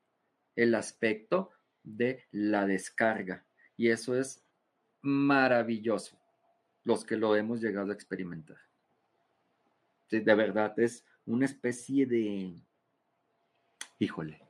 el 0.57 0.75
aspecto 0.75 1.51
de 1.83 2.25
la 2.31 2.67
descarga. 2.67 3.45
Y 3.77 3.89
eso 3.89 4.17
es 4.17 4.45
maravilloso, 5.03 6.19
los 6.85 7.05
que 7.05 7.17
lo 7.17 7.37
hemos 7.37 7.61
llegado 7.61 7.91
a 7.91 7.95
experimentar. 7.95 8.59
de 10.11 10.35
verdad, 10.35 10.79
es 10.79 11.05
una 11.27 11.45
especie 11.45 12.07
de, 12.07 12.55
híjole, 13.99 14.41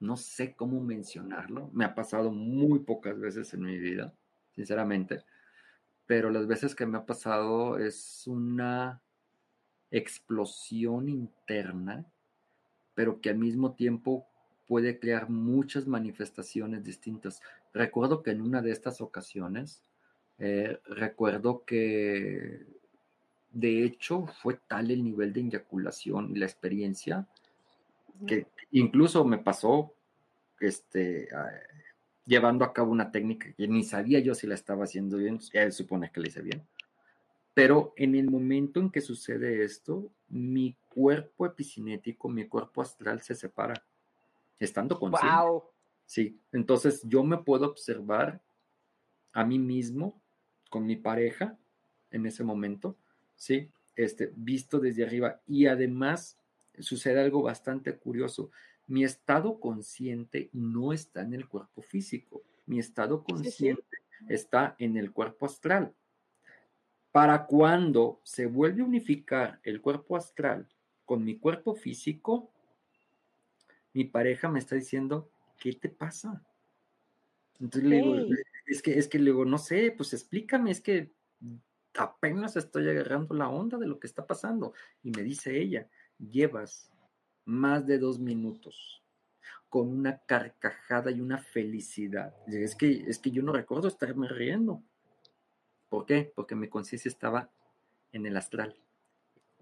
no 0.00 0.16
sé 0.16 0.56
cómo 0.56 0.80
mencionarlo, 0.80 1.70
me 1.72 1.84
ha 1.84 1.94
pasado 1.94 2.32
muy 2.32 2.80
pocas 2.80 3.18
veces 3.20 3.54
en 3.54 3.62
mi 3.62 3.78
vida, 3.78 4.12
sinceramente, 4.50 5.24
pero 6.12 6.28
las 6.28 6.46
veces 6.46 6.74
que 6.74 6.84
me 6.84 6.98
ha 6.98 7.06
pasado 7.06 7.78
es 7.78 8.26
una 8.26 9.00
explosión 9.90 11.08
interna, 11.08 12.04
pero 12.94 13.22
que 13.22 13.30
al 13.30 13.38
mismo 13.38 13.72
tiempo 13.72 14.26
puede 14.66 14.98
crear 14.98 15.30
muchas 15.30 15.86
manifestaciones 15.86 16.84
distintas. 16.84 17.40
Recuerdo 17.72 18.22
que 18.22 18.32
en 18.32 18.42
una 18.42 18.60
de 18.60 18.72
estas 18.72 19.00
ocasiones, 19.00 19.80
eh, 20.38 20.78
recuerdo 20.84 21.64
que 21.64 22.66
de 23.50 23.82
hecho 23.82 24.26
fue 24.42 24.60
tal 24.68 24.90
el 24.90 25.02
nivel 25.02 25.32
de 25.32 25.40
eyaculación 25.40 26.30
y 26.30 26.40
la 26.40 26.44
experiencia 26.44 27.26
que 28.26 28.48
incluso 28.70 29.24
me 29.24 29.38
pasó 29.38 29.94
este, 30.60 31.30
llevando 32.24 32.64
a 32.64 32.72
cabo 32.72 32.92
una 32.92 33.10
técnica 33.10 33.52
que 33.52 33.68
ni 33.68 33.82
sabía 33.82 34.20
yo 34.20 34.34
si 34.34 34.46
la 34.46 34.54
estaba 34.54 34.84
haciendo 34.84 35.16
bien, 35.18 35.38
él 35.52 35.72
supone 35.72 36.10
que 36.10 36.20
la 36.20 36.28
hice 36.28 36.42
bien. 36.42 36.66
Pero 37.54 37.92
en 37.96 38.14
el 38.14 38.30
momento 38.30 38.80
en 38.80 38.90
que 38.90 39.00
sucede 39.00 39.62
esto, 39.62 40.10
mi 40.28 40.76
cuerpo 40.88 41.44
epicinético, 41.46 42.28
mi 42.28 42.46
cuerpo 42.46 42.80
astral 42.80 43.20
se 43.20 43.34
separa 43.34 43.84
estando 44.58 44.98
consciente. 44.98 45.36
Wow. 45.36 45.64
Sí, 46.06 46.40
entonces 46.52 47.02
yo 47.04 47.22
me 47.24 47.38
puedo 47.38 47.66
observar 47.66 48.40
a 49.32 49.44
mí 49.44 49.58
mismo 49.58 50.20
con 50.70 50.86
mi 50.86 50.96
pareja 50.96 51.58
en 52.10 52.26
ese 52.26 52.44
momento, 52.44 52.96
sí, 53.36 53.70
este, 53.96 54.32
visto 54.34 54.78
desde 54.78 55.04
arriba 55.04 55.40
y 55.46 55.66
además 55.66 56.38
sucede 56.78 57.20
algo 57.20 57.42
bastante 57.42 57.96
curioso. 57.96 58.50
Mi 58.92 59.04
estado 59.04 59.58
consciente 59.58 60.50
no 60.52 60.92
está 60.92 61.22
en 61.22 61.32
el 61.32 61.48
cuerpo 61.48 61.80
físico, 61.80 62.42
mi 62.66 62.78
estado 62.78 63.24
consciente 63.24 63.96
está 64.28 64.76
en 64.78 64.98
el 64.98 65.12
cuerpo 65.12 65.46
astral. 65.46 65.94
Para 67.10 67.46
cuando 67.46 68.20
se 68.22 68.44
vuelve 68.44 68.82
a 68.82 68.84
unificar 68.84 69.60
el 69.62 69.80
cuerpo 69.80 70.14
astral 70.14 70.68
con 71.06 71.24
mi 71.24 71.38
cuerpo 71.38 71.74
físico, 71.74 72.52
mi 73.94 74.04
pareja 74.04 74.50
me 74.50 74.58
está 74.58 74.74
diciendo, 74.74 75.30
¿qué 75.58 75.72
te 75.72 75.88
pasa? 75.88 76.44
Entonces 77.60 77.88
le 77.88 77.96
digo, 77.96 78.14
es 78.66 78.82
que, 78.82 78.98
es 78.98 79.08
que 79.08 79.18
le 79.18 79.30
digo, 79.30 79.46
no 79.46 79.56
sé, 79.56 79.94
pues 79.96 80.12
explícame, 80.12 80.70
es 80.70 80.82
que 80.82 81.14
apenas 81.94 82.56
estoy 82.56 82.86
agarrando 82.90 83.34
la 83.34 83.48
onda 83.48 83.78
de 83.78 83.86
lo 83.86 83.98
que 83.98 84.06
está 84.06 84.26
pasando. 84.26 84.74
Y 85.02 85.12
me 85.12 85.22
dice 85.22 85.58
ella, 85.58 85.88
llevas 86.18 86.91
más 87.44 87.86
de 87.86 87.98
dos 87.98 88.18
minutos 88.18 89.02
con 89.72 89.88
una 89.88 90.18
carcajada 90.18 91.10
y 91.10 91.20
una 91.22 91.38
felicidad. 91.38 92.34
Es 92.46 92.76
que, 92.76 93.04
es 93.06 93.18
que 93.18 93.30
yo 93.30 93.42
no 93.42 93.54
recuerdo 93.54 93.88
estarme 93.88 94.28
riendo. 94.28 94.82
¿Por 95.88 96.04
qué? 96.04 96.30
Porque 96.34 96.54
mi 96.54 96.68
conciencia 96.68 97.08
estaba 97.08 97.50
en 98.12 98.26
el 98.26 98.36
astral. 98.36 98.76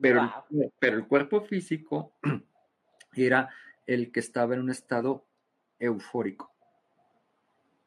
Pero, 0.01 0.29
pero 0.81 0.97
el 0.97 1.07
cuerpo 1.07 1.43
físico 1.43 2.13
era 3.15 3.51
el 3.87 4.11
que 4.11 4.19
estaba 4.19 4.55
en 4.55 4.63
un 4.63 4.71
estado 4.71 5.25
eufórico. 5.79 6.53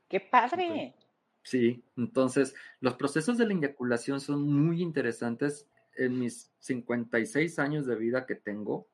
¡Qué 0.08 0.22
padre! 0.22 0.96
Sí, 1.42 1.84
entonces 1.98 2.56
los 2.80 2.94
procesos 2.96 3.38
de 3.38 3.48
la 3.48 3.54
eyaculación 3.54 4.22
son 4.22 4.50
muy 4.50 4.82
interesantes. 4.82 5.68
En 5.96 6.18
mis 6.18 6.52
56 6.60 7.60
años 7.60 7.86
de 7.86 7.96
vida 7.96 8.26
que 8.26 8.36
tengo, 8.36 8.88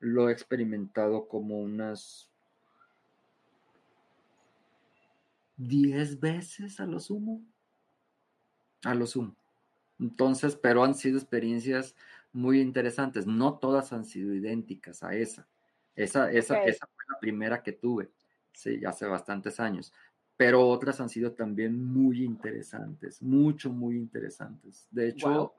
lo 0.00 0.28
he 0.28 0.32
experimentado 0.32 1.28
como 1.28 1.58
unas 1.60 2.30
10 5.56 6.20
veces 6.20 6.80
a 6.80 6.86
lo 6.86 7.00
sumo. 7.00 7.42
A 8.84 8.94
lo 8.94 9.06
sumo. 9.06 9.34
Entonces, 9.98 10.56
pero 10.56 10.84
han 10.84 10.94
sido 10.94 11.18
experiencias 11.18 11.96
muy 12.32 12.60
interesantes. 12.60 13.26
No 13.26 13.58
todas 13.58 13.92
han 13.92 14.04
sido 14.04 14.32
idénticas 14.32 15.02
a 15.02 15.14
esa. 15.14 15.46
Esa, 15.96 16.30
esa, 16.30 16.62
esa 16.62 16.86
fue 16.86 17.04
la 17.08 17.18
primera 17.18 17.60
que 17.60 17.72
tuve, 17.72 18.08
sí, 18.52 18.84
hace 18.84 19.04
bastantes 19.06 19.58
años. 19.58 19.92
Pero 20.36 20.68
otras 20.68 21.00
han 21.00 21.08
sido 21.08 21.32
también 21.32 21.84
muy 21.84 22.22
interesantes, 22.22 23.20
mucho, 23.20 23.70
muy 23.70 23.96
interesantes. 23.96 24.86
De 24.92 25.08
hecho, 25.08 25.52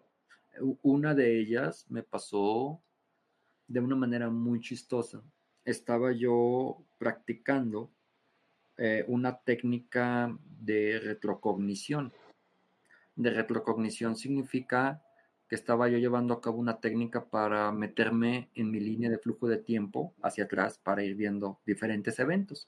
una 0.81 1.13
de 1.13 1.37
ellas 1.37 1.85
me 1.89 2.03
pasó 2.03 2.81
de 3.69 3.79
una 3.79 3.95
manera 3.95 4.29
muy 4.29 4.59
chistosa. 4.59 5.23
Estaba 5.63 6.11
yo 6.11 6.83
practicando 6.97 7.91
eh, 8.77 9.05
una 9.07 9.39
técnica 9.39 10.35
de 10.59 10.99
retrocognición. 10.99 12.11
De 13.15 13.29
retrocognición 13.29 14.15
significa 14.15 15.03
que 15.47 15.55
estaba 15.55 15.87
yo 15.87 15.97
llevando 15.97 16.33
a 16.33 16.41
cabo 16.41 16.57
una 16.57 16.79
técnica 16.79 17.29
para 17.29 17.71
meterme 17.71 18.49
en 18.55 18.71
mi 18.71 18.79
línea 18.79 19.09
de 19.09 19.17
flujo 19.19 19.47
de 19.47 19.57
tiempo 19.57 20.13
hacia 20.21 20.45
atrás 20.45 20.77
para 20.77 21.03
ir 21.03 21.15
viendo 21.15 21.59
diferentes 21.65 22.19
eventos. 22.19 22.67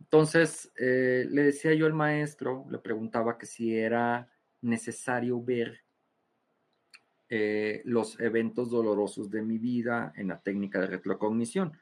Entonces, 0.00 0.72
eh, 0.76 1.26
le 1.28 1.42
decía 1.42 1.74
yo 1.74 1.86
al 1.86 1.94
maestro, 1.94 2.66
le 2.70 2.78
preguntaba 2.78 3.38
que 3.38 3.46
si 3.46 3.76
era 3.76 4.28
necesario 4.60 5.42
ver 5.42 5.84
eh, 7.34 7.80
los 7.86 8.20
eventos 8.20 8.68
dolorosos 8.68 9.30
de 9.30 9.40
mi 9.40 9.56
vida 9.56 10.12
en 10.16 10.28
la 10.28 10.40
técnica 10.40 10.80
de 10.80 10.88
retrocognición. 10.88 11.72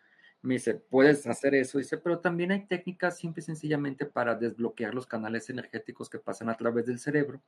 Me 0.43 0.55
dice, 0.55 0.75
puedes 0.75 1.27
hacer 1.27 1.55
eso, 1.55 1.79
dice, 1.79 1.99
pero 1.99 2.21
también 2.21 2.53
hay 2.53 2.67
técnicas 2.67 3.19
simple 3.19 3.41
y 3.41 3.45
sencillamente 3.45 4.07
para 4.07 4.37
desbloquear 4.37 4.95
los 4.95 5.07
canales 5.07 5.51
energéticos 5.51 6.09
que 6.09 6.19
pasan 6.19 6.51
a 6.51 6.57
través 6.57 6.87
del 6.87 6.99
cerebro 6.99 7.41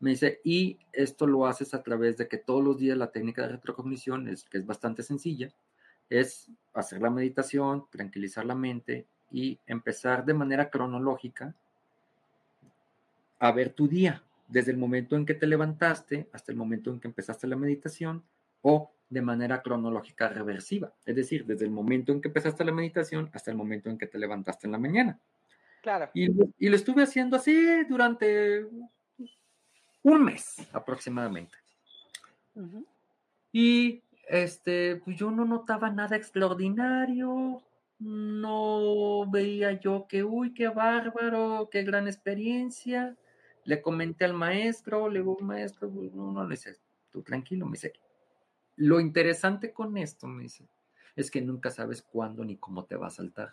me 0.00 0.10
dice, 0.10 0.40
y 0.42 0.78
esto 0.92 1.26
lo 1.26 1.46
haces 1.46 1.74
a 1.74 1.82
través 1.82 2.16
de 2.16 2.26
que 2.26 2.38
todos 2.38 2.64
los 2.64 2.78
días 2.78 2.96
la 2.96 3.12
técnica 3.12 3.42
de 3.42 3.48
retrocognición, 3.48 4.28
es, 4.28 4.44
que 4.44 4.56
es 4.56 4.66
bastante 4.66 5.02
sencilla, 5.02 5.52
es 6.08 6.50
hacer 6.72 7.02
la 7.02 7.10
meditación, 7.10 7.84
tranquilizar 7.90 8.46
la 8.46 8.54
mente 8.54 9.06
y 9.30 9.58
empezar 9.66 10.24
de 10.24 10.34
manera 10.34 10.70
cronológica 10.70 11.54
a 13.38 13.52
ver 13.52 13.70
tu 13.70 13.88
día, 13.88 14.22
desde 14.50 14.72
el 14.72 14.78
momento 14.78 15.16
en 15.16 15.24
que 15.24 15.34
te 15.34 15.46
levantaste 15.46 16.28
hasta 16.32 16.52
el 16.52 16.58
momento 16.58 16.90
en 16.90 17.00
que 17.00 17.08
empezaste 17.08 17.46
la 17.46 17.56
meditación 17.56 18.24
o 18.62 18.92
de 19.08 19.22
manera 19.22 19.62
cronológica 19.62 20.28
reversiva, 20.28 20.92
es 21.04 21.16
decir, 21.16 21.44
desde 21.44 21.64
el 21.64 21.70
momento 21.70 22.12
en 22.12 22.20
que 22.20 22.28
empezaste 22.28 22.64
la 22.64 22.72
meditación 22.72 23.30
hasta 23.32 23.50
el 23.50 23.56
momento 23.56 23.90
en 23.90 23.98
que 23.98 24.06
te 24.06 24.18
levantaste 24.18 24.66
en 24.66 24.72
la 24.72 24.78
mañana. 24.78 25.18
Claro. 25.82 26.10
Y, 26.14 26.28
y 26.58 26.68
lo 26.68 26.76
estuve 26.76 27.02
haciendo 27.02 27.36
así 27.36 27.84
durante 27.88 28.66
un 30.02 30.24
mes 30.24 30.56
aproximadamente. 30.72 31.56
Y 33.52 34.02
este, 34.28 34.96
pues 34.96 35.16
yo 35.16 35.30
no 35.30 35.44
notaba 35.44 35.90
nada 35.90 36.16
extraordinario, 36.16 37.62
no 37.98 39.28
veía 39.30 39.72
yo 39.72 40.06
que, 40.08 40.22
uy, 40.22 40.54
qué 40.54 40.68
bárbaro, 40.68 41.68
qué 41.70 41.82
gran 41.82 42.06
experiencia. 42.06 43.16
Le 43.70 43.80
comenté 43.80 44.24
al 44.24 44.34
maestro, 44.34 45.08
le 45.08 45.20
digo, 45.20 45.38
maestro, 45.38 45.88
pues, 45.88 46.12
no, 46.12 46.32
no 46.32 46.42
le 46.42 46.56
dice, 46.56 46.76
tú 47.12 47.22
tranquilo, 47.22 47.66
me 47.66 47.72
dice. 47.72 47.92
Lo 48.74 48.98
interesante 48.98 49.72
con 49.72 49.96
esto, 49.96 50.26
me 50.26 50.42
dice, 50.42 50.68
es 51.14 51.30
que 51.30 51.40
nunca 51.40 51.70
sabes 51.70 52.02
cuándo 52.02 52.44
ni 52.44 52.56
cómo 52.56 52.84
te 52.84 52.96
va 52.96 53.06
a 53.06 53.10
saltar. 53.10 53.50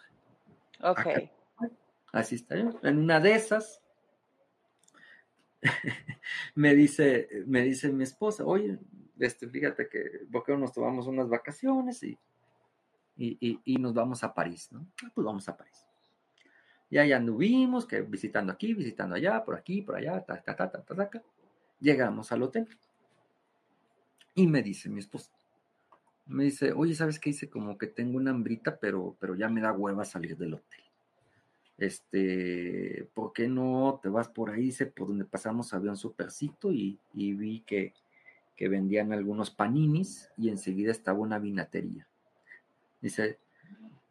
Ok. 0.82 1.30
así 2.14 2.34
está 2.34 2.58
yo. 2.58 2.72
En 2.82 2.98
una 2.98 3.20
de 3.20 3.36
esas, 3.36 3.84
me 6.56 6.74
dice, 6.74 7.30
me 7.46 7.62
dice 7.62 7.94
mi 7.94 8.04
esposa, 8.04 8.44
oye, 8.44 8.80
este, 9.20 9.48
fíjate 9.48 9.88
que, 9.88 10.26
porque 10.32 10.58
nos 10.58 10.74
tomamos 10.74 11.06
unas 11.06 11.30
vacaciones 11.30 12.02
y, 12.02 12.18
y, 13.16 13.78
nos 13.78 13.94
vamos 13.94 14.24
a 14.24 14.34
París, 14.34 14.72
¿no? 14.72 14.88
Ah, 15.04 15.12
pues 15.14 15.26
vamos 15.26 15.48
a 15.48 15.56
París. 15.56 15.87
Y 16.90 16.98
ahí 16.98 17.12
anduvimos, 17.12 17.86
que 17.86 18.02
visitando 18.02 18.54
aquí, 18.54 18.74
visitando 18.74 19.16
allá, 19.16 19.44
por 19.44 19.56
aquí, 19.56 19.82
por 19.82 19.96
allá, 19.96 20.24
ta, 20.24 20.42
ta, 20.42 20.56
ta, 20.56 20.72
ta, 20.72 20.82
ta, 20.82 21.10
ta. 21.10 21.24
Llegamos 21.80 22.32
al 22.32 22.44
hotel. 22.44 22.68
Y 24.36 24.48
me 24.48 24.62
dice 24.62 24.90
mi 24.90 25.00
esposa, 25.00 25.32
me 26.28 26.46
dice, 26.46 26.72
oye, 26.74 26.94
¿sabes 26.96 27.20
qué? 27.20 27.32
Dice 27.32 27.50
como 27.50 27.78
que 27.78 27.88
tengo 27.88 28.18
una 28.18 28.32
hambrita, 28.32 28.78
pero, 28.80 29.16
pero 29.20 29.36
ya 29.36 29.50
me 29.50 29.62
da 29.62 29.74
hueva 29.74 30.06
salir 30.06 30.38
del 30.38 30.56
hotel. 30.56 30.82
Este, 31.78 33.08
¿por 33.14 33.34
qué 33.34 33.48
no 33.48 34.00
te 34.02 34.10
vas 34.10 34.28
por 34.30 34.50
ahí? 34.50 34.64
Dice, 34.64 34.88
por 34.88 35.08
donde 35.08 35.26
pasamos 35.26 35.74
había 35.74 35.92
un 35.92 35.98
supercito 35.98 36.72
y, 36.72 37.00
y 37.14 37.34
vi 37.34 37.62
que, 37.62 37.94
que 38.56 38.68
vendían 38.68 39.14
algunos 39.14 39.52
paninis 39.52 40.30
y 40.38 40.50
enseguida 40.50 40.92
estaba 40.92 41.20
una 41.20 41.40
vinatería. 41.40 42.08
Dice, 43.00 43.40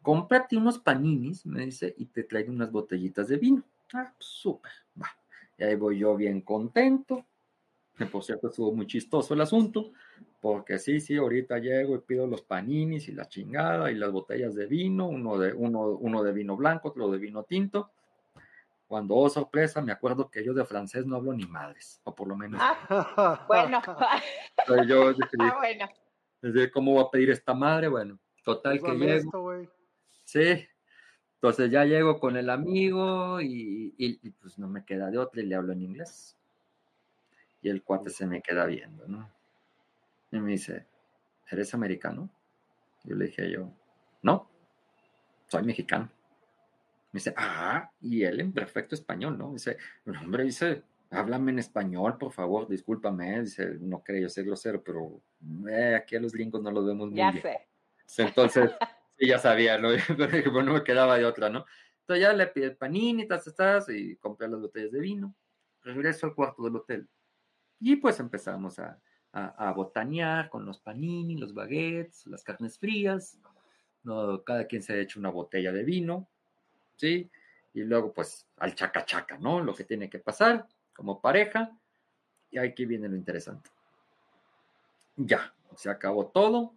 cómprate 0.07 0.55
unos 0.55 0.79
paninis, 0.79 1.45
me 1.45 1.65
dice, 1.65 1.93
y 1.97 2.05
te 2.05 2.23
traigo 2.23 2.49
unas 2.49 2.71
botellitas 2.71 3.27
de 3.27 3.35
vino. 3.35 3.61
Ah, 3.93 4.09
pues, 4.17 4.25
súper, 4.25 4.71
va. 4.97 5.09
Y 5.57 5.65
ahí 5.65 5.75
voy 5.75 5.99
yo 5.99 6.15
bien 6.15 6.39
contento. 6.39 7.25
Por 8.09 8.23
cierto, 8.23 8.47
estuvo 8.47 8.71
muy 8.71 8.87
chistoso 8.87 9.33
el 9.33 9.41
asunto, 9.41 9.91
porque 10.39 10.79
sí, 10.79 11.01
sí, 11.01 11.17
ahorita 11.17 11.57
llego 11.57 11.93
y 11.95 11.99
pido 11.99 12.25
los 12.25 12.41
paninis 12.41 13.09
y 13.09 13.11
la 13.11 13.27
chingada 13.27 13.91
y 13.91 13.95
las 13.95 14.13
botellas 14.13 14.55
de 14.55 14.65
vino, 14.65 15.07
uno 15.07 15.37
de, 15.37 15.51
uno, 15.51 15.89
uno 15.89 16.23
de 16.23 16.31
vino 16.31 16.55
blanco, 16.55 16.87
otro 16.87 17.11
de 17.11 17.17
vino 17.17 17.43
tinto. 17.43 17.91
Cuando, 18.87 19.13
oh 19.13 19.29
sorpresa, 19.29 19.81
me 19.81 19.91
acuerdo 19.91 20.31
que 20.31 20.41
yo 20.41 20.53
de 20.53 20.63
francés 20.63 21.05
no 21.05 21.17
hablo 21.17 21.33
ni 21.33 21.45
madres, 21.47 21.99
o 22.05 22.15
por 22.15 22.29
lo 22.29 22.37
menos. 22.37 22.61
Ah, 22.63 23.43
bueno. 23.45 23.81
yo 24.87 25.11
dije, 25.11 25.29
ah, 25.39 25.57
bueno. 25.59 26.69
¿cómo 26.71 26.93
voy 26.93 27.03
a 27.03 27.11
pedir 27.11 27.31
esta 27.31 27.53
madre? 27.53 27.89
Bueno, 27.89 28.17
total 28.45 28.81
que 28.81 28.91
llego. 28.93 29.67
Sí, 30.27 30.67
entonces 31.35 31.71
ya 31.71 31.85
llego 31.85 32.19
con 32.19 32.35
el 32.35 32.49
amigo 32.49 33.39
y, 33.39 33.93
y, 33.97 34.29
pues 34.31 34.59
no 34.59 34.67
me 34.67 34.83
queda 34.83 35.09
de 35.09 35.17
otra 35.17 35.41
y 35.41 35.45
le 35.45 35.55
hablo 35.55 35.71
en 35.71 35.81
inglés. 35.81 36.35
Y 37.61 37.69
el 37.69 37.81
cuate 37.81 38.09
se 38.09 38.25
me 38.25 38.41
queda 38.41 38.65
viendo, 38.65 39.07
¿no? 39.07 39.31
Y 40.31 40.39
me 40.39 40.51
dice, 40.51 40.85
¿eres 41.49 41.73
americano? 41.73 42.29
Yo 43.05 43.15
le 43.15 43.27
dije 43.27 43.49
yo, 43.49 43.71
no, 44.23 44.49
soy 45.47 45.63
mexicano. 45.63 46.09
Me 47.13 47.19
dice, 47.19 47.33
ah, 47.37 47.89
y 48.01 48.23
él 48.23 48.41
en 48.41 48.51
perfecto 48.51 48.95
español, 48.95 49.37
¿no? 49.37 49.53
Dice, 49.53 49.77
hombre, 50.05 50.43
dice, 50.43 50.83
háblame 51.11 51.51
en 51.51 51.59
español, 51.59 52.17
por 52.17 52.33
favor, 52.33 52.67
discúlpame. 52.67 53.41
Dice, 53.41 53.77
no 53.79 54.03
quería 54.03 54.23
yo 54.23 54.29
ser 54.29 54.43
grosero, 54.43 54.83
pero 54.83 55.21
eh, 55.69 55.95
aquí 55.95 56.17
a 56.17 56.19
los 56.19 56.33
gringos 56.33 56.61
no 56.61 56.71
los 56.71 56.85
vemos 56.85 57.09
muy 57.09 57.17
ya 57.17 57.31
bien. 57.31 57.43
Sé. 58.05 58.23
Entonces, 58.23 58.71
ya 59.19 59.39
sabía, 59.39 59.77
¿no? 59.77 59.89
Pero 60.17 60.63
no 60.63 60.73
me 60.73 60.83
quedaba 60.83 61.17
de 61.17 61.25
otra, 61.25 61.49
¿no? 61.49 61.65
Entonces 62.01 62.21
ya 62.21 62.33
le 62.33 62.47
pide 62.47 62.71
panini, 62.71 63.27
tas, 63.27 63.53
tas, 63.55 63.89
y 63.89 64.15
compré 64.17 64.47
las 64.47 64.61
botellas 64.61 64.91
de 64.91 64.99
vino. 64.99 65.35
Regreso 65.81 66.27
al 66.27 66.35
cuarto 66.35 66.63
del 66.63 66.75
hotel. 66.75 67.07
Y 67.79 67.95
pues 67.97 68.19
empezamos 68.19 68.79
a, 68.79 68.99
a, 69.31 69.69
a 69.69 69.73
botanear 69.73 70.49
con 70.49 70.65
los 70.65 70.79
panini, 70.79 71.37
los 71.37 71.53
baguettes, 71.53 72.27
las 72.27 72.43
carnes 72.43 72.77
frías. 72.77 73.39
¿no? 74.03 74.43
Cada 74.43 74.65
quien 74.67 74.81
se 74.81 74.93
ha 74.93 74.97
hecho 74.97 75.19
una 75.19 75.29
botella 75.29 75.71
de 75.71 75.83
vino 75.83 76.27
¿sí? 76.97 77.29
Y 77.73 77.83
luego, 77.83 78.11
pues, 78.11 78.45
al 78.57 78.75
chaca 78.75 79.05
chaca, 79.05 79.37
¿no? 79.37 79.61
Lo 79.61 79.73
que 79.73 79.83
tiene 79.83 80.09
que 80.09 80.19
pasar 80.19 80.67
como 80.93 81.21
pareja. 81.21 81.71
Y 82.51 82.57
aquí 82.57 82.85
viene 82.85 83.07
lo 83.07 83.15
interesante. 83.15 83.69
Ya, 85.15 85.53
se 85.75 85.89
acabó 85.89 86.27
todo. 86.27 86.73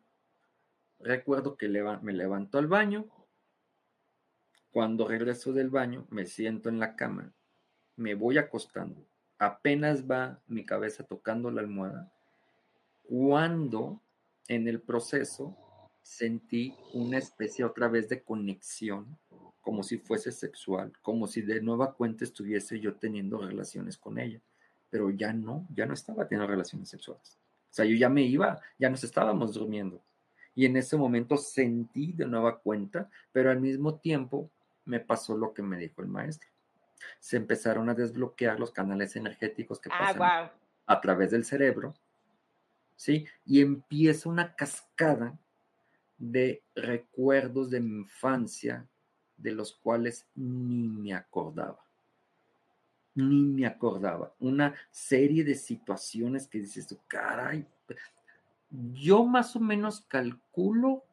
Recuerdo 1.01 1.57
que 1.57 1.69
me 1.69 2.13
levanto 2.13 2.59
al 2.59 2.67
baño. 2.67 3.07
Cuando 4.71 5.09
regreso 5.09 5.53
del 5.53 5.71
baño, 5.71 6.07
me 6.11 6.27
siento 6.27 6.69
en 6.69 6.79
la 6.79 6.95
cama, 6.95 7.33
me 7.97 8.15
voy 8.15 8.39
acostando. 8.39 9.05
Apenas 9.39 10.09
va 10.09 10.41
mi 10.47 10.65
cabeza 10.65 11.03
tocando 11.05 11.51
la 11.51 11.63
almohada. 11.63 12.13
Cuando 13.03 14.01
en 14.47 14.69
el 14.69 14.81
proceso 14.81 15.57
sentí 16.03 16.77
una 16.93 17.19
especie 17.19 17.65
otra 17.65 17.89
vez 17.89 18.09
de 18.09 18.23
conexión 18.23 19.19
como 19.61 19.83
si 19.83 19.99
fuese 19.99 20.33
sexual, 20.33 20.93
como 21.03 21.27
si 21.27 21.43
de 21.43 21.61
nueva 21.61 21.95
cuenta 21.95 22.25
estuviese 22.25 22.79
yo 22.81 22.95
teniendo 22.97 23.39
relaciones 23.39 23.97
con 23.99 24.19
ella, 24.19 24.41
pero 24.89 25.11
ya 25.11 25.33
no, 25.33 25.67
ya 25.75 25.87
no 25.87 25.95
estaba 25.95 26.27
teniendo 26.27 26.51
relaciones 26.51 26.89
sexuales. 26.89 27.39
O 27.71 27.73
sea, 27.73 27.85
yo 27.85 27.95
ya 27.97 28.09
me 28.09 28.23
iba, 28.23 28.61
ya 28.79 28.91
nos 28.91 29.05
estábamos 29.05 29.55
durmiendo. 29.55 30.03
Y 30.61 30.67
en 30.67 30.77
ese 30.77 30.99
momento 30.99 31.39
sentí 31.39 32.13
de 32.13 32.27
nueva 32.27 32.59
cuenta, 32.59 33.09
pero 33.33 33.51
al 33.51 33.63
mismo 33.63 33.95
tiempo 33.95 34.51
me 34.85 35.01
pasó 35.01 35.35
lo 35.35 35.55
que 35.55 35.63
me 35.63 35.79
dijo 35.79 36.03
el 36.03 36.09
maestro. 36.09 36.51
Se 37.19 37.39
empezaron 37.39 37.89
a 37.89 37.95
desbloquear 37.95 38.61
los 38.61 38.71
canales 38.71 39.17
energéticos 39.17 39.81
que 39.81 39.89
ah, 39.91 39.99
pasan 39.99 40.51
a 40.85 41.01
través 41.01 41.31
del 41.31 41.47
cerebro, 41.47 41.95
¿sí? 42.95 43.27
Y 43.47 43.63
empieza 43.63 44.29
una 44.29 44.55
cascada 44.55 45.39
de 46.19 46.63
recuerdos 46.75 47.71
de 47.71 47.81
mi 47.81 48.01
infancia 48.01 48.87
de 49.39 49.53
los 49.53 49.73
cuales 49.73 50.27
ni 50.35 50.89
me 50.89 51.15
acordaba. 51.15 51.83
Ni 53.15 53.45
me 53.45 53.65
acordaba. 53.65 54.35
Una 54.39 54.75
serie 54.91 55.43
de 55.43 55.55
situaciones 55.55 56.47
que 56.47 56.59
dices, 56.59 56.95
caray, 57.09 57.67
yo 58.71 59.25
más 59.25 59.57
o 59.57 59.61
menos 59.61 60.03
calculo 60.03 61.05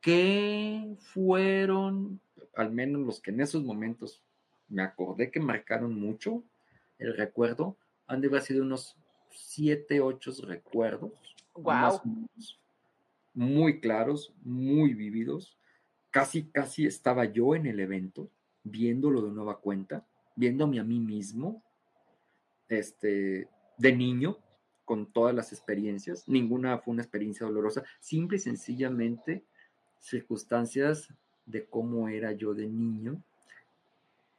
que 0.00 0.96
fueron, 0.98 2.20
al 2.54 2.72
menos 2.72 3.02
los 3.02 3.20
que 3.20 3.30
en 3.30 3.40
esos 3.40 3.62
momentos 3.62 4.22
me 4.68 4.82
acordé 4.82 5.30
que 5.30 5.40
marcaron 5.40 5.98
mucho 6.00 6.42
el 6.98 7.16
recuerdo, 7.16 7.76
han 8.06 8.20
de 8.20 8.28
haber 8.28 8.42
sido 8.42 8.62
unos 8.62 8.96
siete, 9.30 10.00
ocho 10.00 10.32
recuerdos. 10.42 11.12
Wow. 11.54 12.00
muy 13.34 13.80
claros, 13.80 14.32
muy 14.42 14.94
vividos, 14.94 15.58
casi, 16.10 16.44
casi 16.44 16.86
estaba 16.86 17.24
yo 17.24 17.54
en 17.54 17.66
el 17.66 17.80
evento, 17.80 18.30
viéndolo 18.62 19.22
de 19.22 19.32
nueva 19.32 19.60
cuenta, 19.60 20.06
viéndome 20.36 20.78
a 20.78 20.84
mí 20.84 21.00
mismo, 21.00 21.62
este, 22.68 23.48
de 23.76 23.92
niño, 23.92 24.38
con 24.90 25.06
todas 25.06 25.32
las 25.32 25.52
experiencias. 25.52 26.26
Ninguna 26.26 26.76
fue 26.78 26.90
una 26.90 27.02
experiencia 27.02 27.46
dolorosa, 27.46 27.84
simple 28.00 28.38
y 28.38 28.40
sencillamente 28.40 29.44
circunstancias 30.00 31.14
de 31.46 31.64
cómo 31.64 32.08
era 32.08 32.32
yo 32.32 32.54
de 32.54 32.66
niño, 32.66 33.22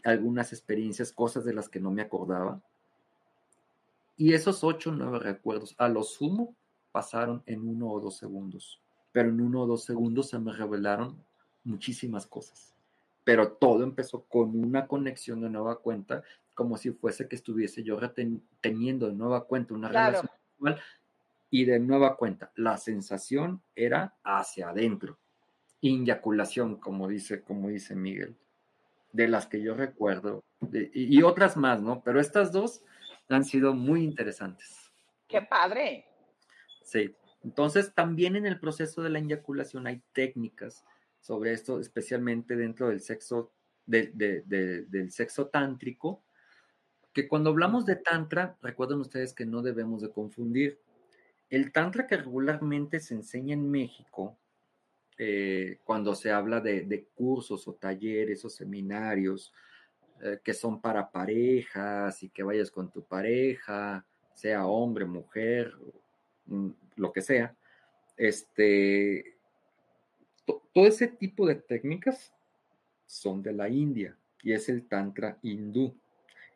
algunas 0.04 0.52
experiencias, 0.52 1.14
cosas 1.14 1.46
de 1.46 1.54
las 1.54 1.70
que 1.70 1.80
no 1.80 1.90
me 1.90 2.02
acordaba. 2.02 2.62
Y 4.18 4.34
esos 4.34 4.62
ocho 4.66 4.90
o 4.90 4.94
nueve 4.94 5.20
recuerdos, 5.20 5.74
a 5.78 5.88
lo 5.88 6.04
sumo, 6.04 6.54
pasaron 6.92 7.44
en 7.46 7.66
uno 7.66 7.90
o 7.90 8.02
dos 8.02 8.18
segundos. 8.18 8.82
Pero 9.14 9.30
en 9.30 9.40
uno 9.40 9.62
o 9.62 9.68
dos 9.68 9.86
segundos 9.86 10.28
se 10.28 10.38
me 10.38 10.52
revelaron 10.52 11.16
muchísimas 11.64 12.28
cosas. 12.28 12.74
Pero 13.24 13.54
todo 13.54 13.86
empezó 13.86 14.24
con 14.24 14.62
una 14.62 14.86
conexión 14.86 15.40
de 15.40 15.50
nueva 15.50 15.80
cuenta, 15.80 16.24
como 16.56 16.76
si 16.76 16.92
fuese 16.92 17.30
que 17.30 17.38
estuviese 17.38 17.84
yo 17.84 17.98
teniendo 18.60 19.08
de 19.08 19.14
nueva 19.14 19.46
cuenta 19.46 19.74
una 19.74 19.88
relación 19.88 20.30
y 21.50 21.66
de 21.66 21.80
nueva 21.80 22.18
cuenta 22.18 22.52
la 22.56 22.78
sensación 22.78 23.62
era 23.76 24.16
hacia 24.24 24.70
adentro. 24.70 25.20
Inyaculación, 25.82 26.78
como 26.78 27.08
dice, 27.08 27.44
como 27.44 27.70
dice 27.70 27.96
Miguel, 27.96 28.38
de 29.12 29.28
las 29.28 29.48
que 29.48 29.62
yo 29.62 29.74
recuerdo, 29.76 30.44
y, 30.72 31.18
y 31.18 31.24
otras 31.24 31.58
más, 31.58 31.82
¿no? 31.82 32.04
Pero 32.04 32.20
estas 32.20 32.52
dos 32.52 32.84
han 33.30 33.46
sido 33.46 33.74
muy 33.74 34.04
interesantes. 34.04 34.92
¡Qué 35.28 35.42
padre! 35.42 36.06
Sí, 36.84 37.16
entonces 37.44 37.94
también 37.94 38.36
en 38.36 38.46
el 38.46 38.60
proceso 38.60 39.02
de 39.02 39.10
la 39.10 39.20
inyaculación 39.20 39.88
hay 39.88 40.02
técnicas 40.14 40.86
sobre 41.20 41.54
esto, 41.54 41.80
especialmente 41.80 42.56
dentro 42.56 42.90
del 42.90 43.02
sexo, 43.02 43.52
del 43.86 45.12
sexo 45.12 45.48
tántrico, 45.48 46.24
que 47.14 47.28
cuando 47.28 47.50
hablamos 47.50 47.86
de 47.86 47.96
Tantra, 47.98 48.58
recuerden 48.62 49.00
ustedes 49.00 49.34
que 49.34 49.46
no 49.46 49.62
debemos 49.62 50.02
de 50.02 50.12
confundir. 50.12 50.80
El 51.50 51.72
Tantra 51.72 52.08
que 52.08 52.18
regularmente 52.18 53.00
se 53.00 53.14
enseña 53.14 53.54
en 53.54 53.70
México, 53.70 54.38
eh, 55.18 55.80
cuando 55.84 56.16
se 56.16 56.32
habla 56.32 56.62
de, 56.62 57.08
cursos 57.14 57.68
o 57.68 57.74
talleres 57.74 58.44
o 58.46 58.50
seminarios 58.50 59.54
eh, 60.24 60.40
que 60.44 60.54
son 60.54 60.82
para 60.82 61.12
parejas 61.12 62.24
y 62.24 62.30
que 62.30 62.44
vayas 62.44 62.72
con 62.72 62.90
tu 62.90 63.04
pareja, 63.04 64.06
sea 64.34 64.66
hombre, 64.66 65.06
mujer, 65.06 65.74
mm, 66.46 66.70
lo 66.96 67.12
que 67.12 67.22
sea, 67.22 67.56
este, 68.18 69.38
todo 70.46 70.88
ese 70.88 71.08
tipo 71.08 71.46
de 71.46 71.56
técnicas 71.56 72.34
son 73.06 73.44
de 73.44 73.54
la 73.54 73.70
India 73.70 74.18
y 74.42 74.54
es 74.54 74.70
el 74.70 74.88
Tantra 74.88 75.38
hindú. 75.42 75.96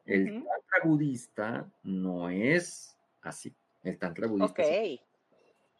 El 0.06 0.26
Tantra 0.26 0.80
budista 0.84 1.72
no 1.84 2.30
es 2.30 2.98
así. 3.22 3.56
El 3.84 3.98
Tantra 3.98 4.27
budista. 4.27 4.61
Ok. 4.61 5.02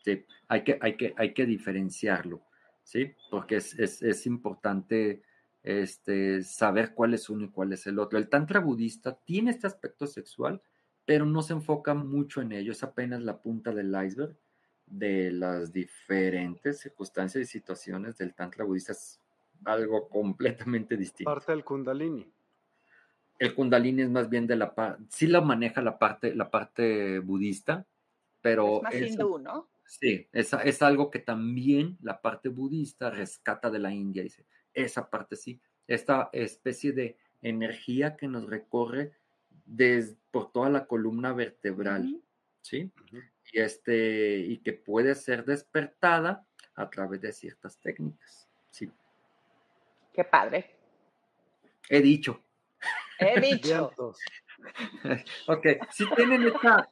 Sí, 0.04 0.26
hay 0.48 0.64
que, 0.64 0.78
hay 0.82 0.98
que, 0.98 1.14
hay 1.18 1.34
que 1.34 1.46
diferenciarlo, 1.46 2.44
¿sí? 2.84 3.14
Porque 3.32 3.56
es, 3.56 3.78
es, 3.80 4.04
es 4.04 4.26
importante 4.28 5.24
este, 5.64 6.44
saber 6.44 6.94
cuál 6.94 7.16
es 7.16 7.28
uno 7.28 7.46
y 7.46 7.50
cuál 7.50 7.74
es 7.74 7.88
el 7.88 7.98
otro. 7.98 8.20
El 8.20 8.30
Tantra 8.30 8.60
budista 8.60 9.20
tiene 9.26 9.50
este 9.52 9.66
aspecto 9.66 10.06
sexual, 10.06 10.62
pero 11.06 11.26
no 11.26 11.42
se 11.42 11.54
enfoca 11.54 11.96
mucho 11.96 12.42
en 12.42 12.52
ello. 12.52 12.72
Es 12.72 12.84
apenas 12.84 13.22
la 13.24 13.42
punta 13.42 13.72
del 13.74 13.96
iceberg 14.06 14.38
de 14.86 15.32
las 15.32 15.74
diferentes 15.74 16.80
circunstancias 16.80 17.44
y 17.44 17.48
situaciones 17.48 18.16
del 18.18 18.36
Tantra 18.36 18.64
budista. 18.64 18.92
Es 18.92 19.20
algo 19.64 20.08
completamente 20.08 20.96
distinto. 20.96 21.32
Parte 21.32 21.52
del 21.52 21.64
Kundalini. 21.64 22.32
El 23.38 23.54
Kundalini 23.54 24.04
es 24.04 24.10
más 24.10 24.30
bien 24.30 24.48
de 24.48 24.56
la 24.56 24.74
parte, 24.74 25.04
sí 25.10 25.28
lo 25.28 25.42
maneja 25.42 25.82
la 25.82 25.98
parte, 25.98 26.34
la 26.34 26.50
parte 26.50 27.20
budista, 27.20 27.86
pero... 28.42 28.78
Es 28.78 28.84
más 28.84 28.96
hindú, 28.96 29.40
¿no? 29.40 29.70
Sí, 29.86 30.28
es, 30.32 30.54
es 30.54 30.82
algo 30.82 31.12
que 31.12 31.20
también 31.20 31.98
la 32.02 32.22
parte 32.22 32.50
budista 32.50 33.12
rescata 33.12 33.70
de 33.70 33.80
la 33.80 33.94
India, 33.94 34.24
dice, 34.24 34.46
esa 34.74 35.10
parte 35.10 35.36
sí, 35.36 35.60
esta 35.88 36.30
especie 36.34 36.92
de 36.92 37.18
energía 37.42 38.16
que 38.16 38.28
nos 38.28 38.48
recorre 38.48 39.14
desde, 39.66 40.18
por 40.32 40.52
toda 40.52 40.70
la 40.70 40.86
columna 40.86 41.34
vertebral, 41.34 42.22
¿sí? 42.62 42.92
Y, 43.52 43.60
este, 43.60 44.38
y 44.40 44.58
que 44.58 44.74
puede 44.74 45.16
ser 45.16 45.46
despertada 45.46 46.46
a 46.76 46.90
través 46.90 47.22
de 47.22 47.32
ciertas 47.32 47.80
técnicas, 47.80 48.48
¿sí? 48.72 48.92
Qué 50.14 50.24
padre. 50.24 50.72
He 51.90 52.02
dicho. 52.02 52.42
He 53.20 53.40
dicho. 53.42 53.92
ok, 55.48 55.68
si 55.92 56.06
tienen, 56.16 56.44
esta, 56.44 56.90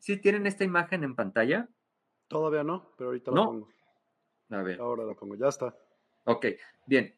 si 0.00 0.16
tienen, 0.18 0.46
esta 0.46 0.64
imagen 0.64 1.04
en 1.04 1.14
pantalla. 1.14 1.68
Todavía 2.28 2.64
no, 2.64 2.90
pero 2.96 3.10
ahorita 3.10 3.30
la 3.30 3.44
pongo. 3.44 3.68
A 4.50 4.62
ver. 4.62 4.80
Ahora 4.80 5.04
la 5.04 5.14
pongo, 5.14 5.36
ya 5.36 5.48
está. 5.48 5.76
Ok, 6.24 6.46
bien. 6.86 7.14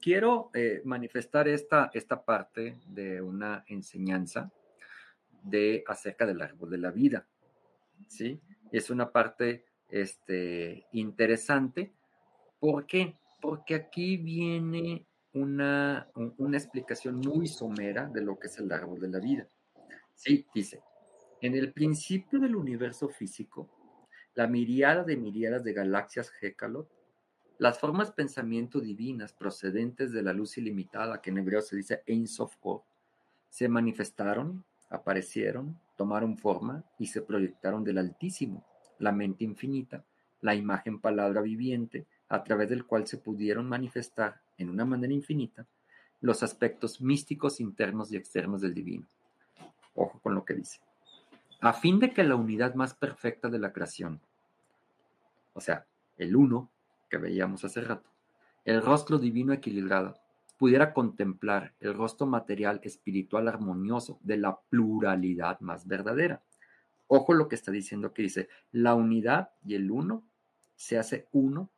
Quiero 0.00 0.50
eh, 0.54 0.80
manifestar 0.84 1.46
esta, 1.48 1.90
esta 1.92 2.24
parte 2.24 2.80
de 2.86 3.20
una 3.20 3.64
enseñanza 3.68 4.50
de 5.42 5.84
acerca 5.86 6.24
del 6.24 6.40
árbol 6.40 6.70
de 6.70 6.78
la 6.78 6.90
vida. 6.90 7.26
¿Sí? 8.08 8.40
Es 8.72 8.88
una 8.88 9.10
parte 9.12 9.66
este, 9.90 10.86
interesante. 10.92 11.92
¿Por 12.58 12.86
qué? 12.86 13.18
porque 13.44 13.74
aquí 13.74 14.16
viene 14.16 15.04
una, 15.34 16.08
una 16.14 16.56
explicación 16.56 17.16
muy 17.16 17.46
somera 17.46 18.06
de 18.06 18.22
lo 18.22 18.38
que 18.38 18.46
es 18.46 18.58
el 18.58 18.70
árbol 18.72 19.00
de 19.00 19.08
la 19.08 19.18
vida. 19.18 19.46
Sí, 20.14 20.46
dice, 20.54 20.80
en 21.40 21.54
el 21.54 21.72
principio 21.72 22.38
del 22.38 22.56
universo 22.56 23.08
físico, 23.08 23.68
la 24.34 24.46
miriada 24.46 25.04
de 25.04 25.16
miriadas 25.16 25.64
de 25.64 25.72
galaxias 25.72 26.32
Hekalot, 26.40 26.88
las 27.58 27.78
formas 27.78 28.12
pensamiento 28.12 28.80
divinas 28.80 29.32
procedentes 29.32 30.12
de 30.12 30.22
la 30.22 30.32
luz 30.32 30.58
ilimitada, 30.58 31.20
que 31.20 31.30
en 31.30 31.38
hebreo 31.38 31.60
se 31.60 31.76
dice 31.76 32.02
Ein 32.06 32.26
Sof 32.26 32.56
se 33.48 33.68
manifestaron, 33.68 34.64
aparecieron, 34.90 35.78
tomaron 35.96 36.36
forma 36.36 36.84
y 36.98 37.06
se 37.06 37.22
proyectaron 37.22 37.84
del 37.84 37.98
Altísimo, 37.98 38.64
la 38.98 39.12
mente 39.12 39.44
infinita, 39.44 40.04
la 40.40 40.54
imagen 40.54 41.00
palabra 41.00 41.40
viviente, 41.40 42.06
a 42.28 42.42
través 42.42 42.68
del 42.68 42.86
cual 42.86 43.06
se 43.06 43.18
pudieron 43.18 43.68
manifestar 43.68 44.40
en 44.58 44.70
una 44.70 44.84
manera 44.84 45.12
infinita 45.12 45.66
los 46.20 46.42
aspectos 46.42 47.00
místicos 47.00 47.60
internos 47.60 48.10
y 48.10 48.16
externos 48.16 48.60
del 48.60 48.74
divino. 48.74 49.06
Ojo 49.94 50.18
con 50.20 50.34
lo 50.34 50.44
que 50.44 50.54
dice. 50.54 50.80
A 51.60 51.72
fin 51.72 51.98
de 51.98 52.12
que 52.12 52.24
la 52.24 52.36
unidad 52.36 52.74
más 52.74 52.94
perfecta 52.94 53.48
de 53.48 53.58
la 53.58 53.72
creación, 53.72 54.20
o 55.52 55.60
sea, 55.60 55.86
el 56.16 56.34
uno 56.34 56.70
que 57.10 57.18
veíamos 57.18 57.64
hace 57.64 57.80
rato, 57.80 58.08
el 58.64 58.82
rostro 58.82 59.18
divino 59.18 59.52
equilibrado, 59.52 60.18
pudiera 60.58 60.94
contemplar 60.94 61.74
el 61.80 61.94
rostro 61.94 62.26
material 62.26 62.80
espiritual 62.84 63.48
armonioso 63.48 64.18
de 64.22 64.38
la 64.38 64.58
pluralidad 64.70 65.60
más 65.60 65.86
verdadera. 65.86 66.42
Ojo 67.06 67.34
lo 67.34 67.48
que 67.48 67.54
está 67.54 67.70
diciendo 67.70 68.14
que 68.14 68.22
dice, 68.22 68.48
la 68.72 68.94
unidad 68.94 69.50
y 69.64 69.74
el 69.74 69.90
uno 69.90 70.24
se 70.76 70.98
hace 70.98 71.28
uno 71.32 71.70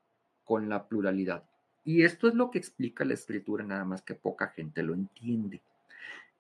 con 0.45 0.69
la 0.69 0.87
pluralidad. 0.87 1.45
Y 1.87 2.03
esto 2.03 2.27
es 2.27 2.35
lo 2.35 2.51
que 2.51 2.59
explica 2.59 3.05
la 3.05 3.15
escritura, 3.15 3.65
nada 3.65 3.85
más 3.85 4.03
que 4.03 4.17
poca 4.17 4.49
gente 4.49 4.83
lo 4.83 4.93
entiende. 4.93 5.63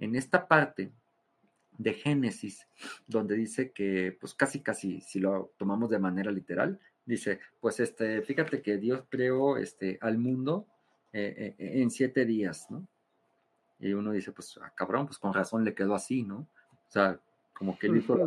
En 0.01 0.17
esta 0.17 0.49
parte 0.49 0.91
de 1.79 1.95
Génesis, 1.95 2.67
donde 3.07 3.37
dice 3.37 3.71
que, 3.71 4.17
pues 4.21 4.35
casi, 4.35 4.61
casi, 4.61 5.01
si 5.01 5.21
lo 5.21 5.53
tomamos 5.57 5.89
de 5.89 6.01
manera 6.01 6.33
literal, 6.33 6.81
dice, 7.05 7.39
pues 7.61 7.79
este, 7.79 8.23
fíjate 8.23 8.61
que 8.61 8.77
Dios 8.77 9.05
creó 9.09 9.57
este, 9.57 9.99
al 10.01 10.19
mundo 10.19 10.67
eh, 11.13 11.55
eh, 11.57 11.81
en 11.81 11.93
siete 11.93 12.25
días, 12.25 12.69
¿no? 12.69 12.85
Y 13.79 13.93
uno 13.93 14.11
dice, 14.11 14.33
pues, 14.33 14.59
ah, 14.61 14.73
cabrón, 14.75 15.07
pues 15.07 15.19
con 15.19 15.33
razón 15.33 15.63
le 15.63 15.75
quedó 15.75 15.95
así, 15.95 16.25
¿no? 16.25 16.39
O 16.39 16.91
sea, 16.91 17.21
como 17.53 17.79
que 17.79 17.87
él 17.87 17.99
hizo 17.99 18.19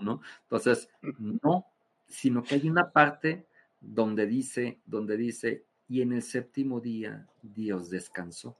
¿no? 0.00 0.20
Entonces, 0.42 0.90
no, 1.00 1.64
sino 2.06 2.42
que 2.42 2.56
hay 2.56 2.68
una 2.68 2.90
parte 2.90 3.46
donde 3.80 4.26
dice, 4.26 4.78
donde 4.84 5.16
dice, 5.16 5.64
y 5.88 6.02
en 6.02 6.12
el 6.12 6.22
séptimo 6.22 6.80
día 6.80 7.28
Dios 7.42 7.90
descansó. 7.90 8.56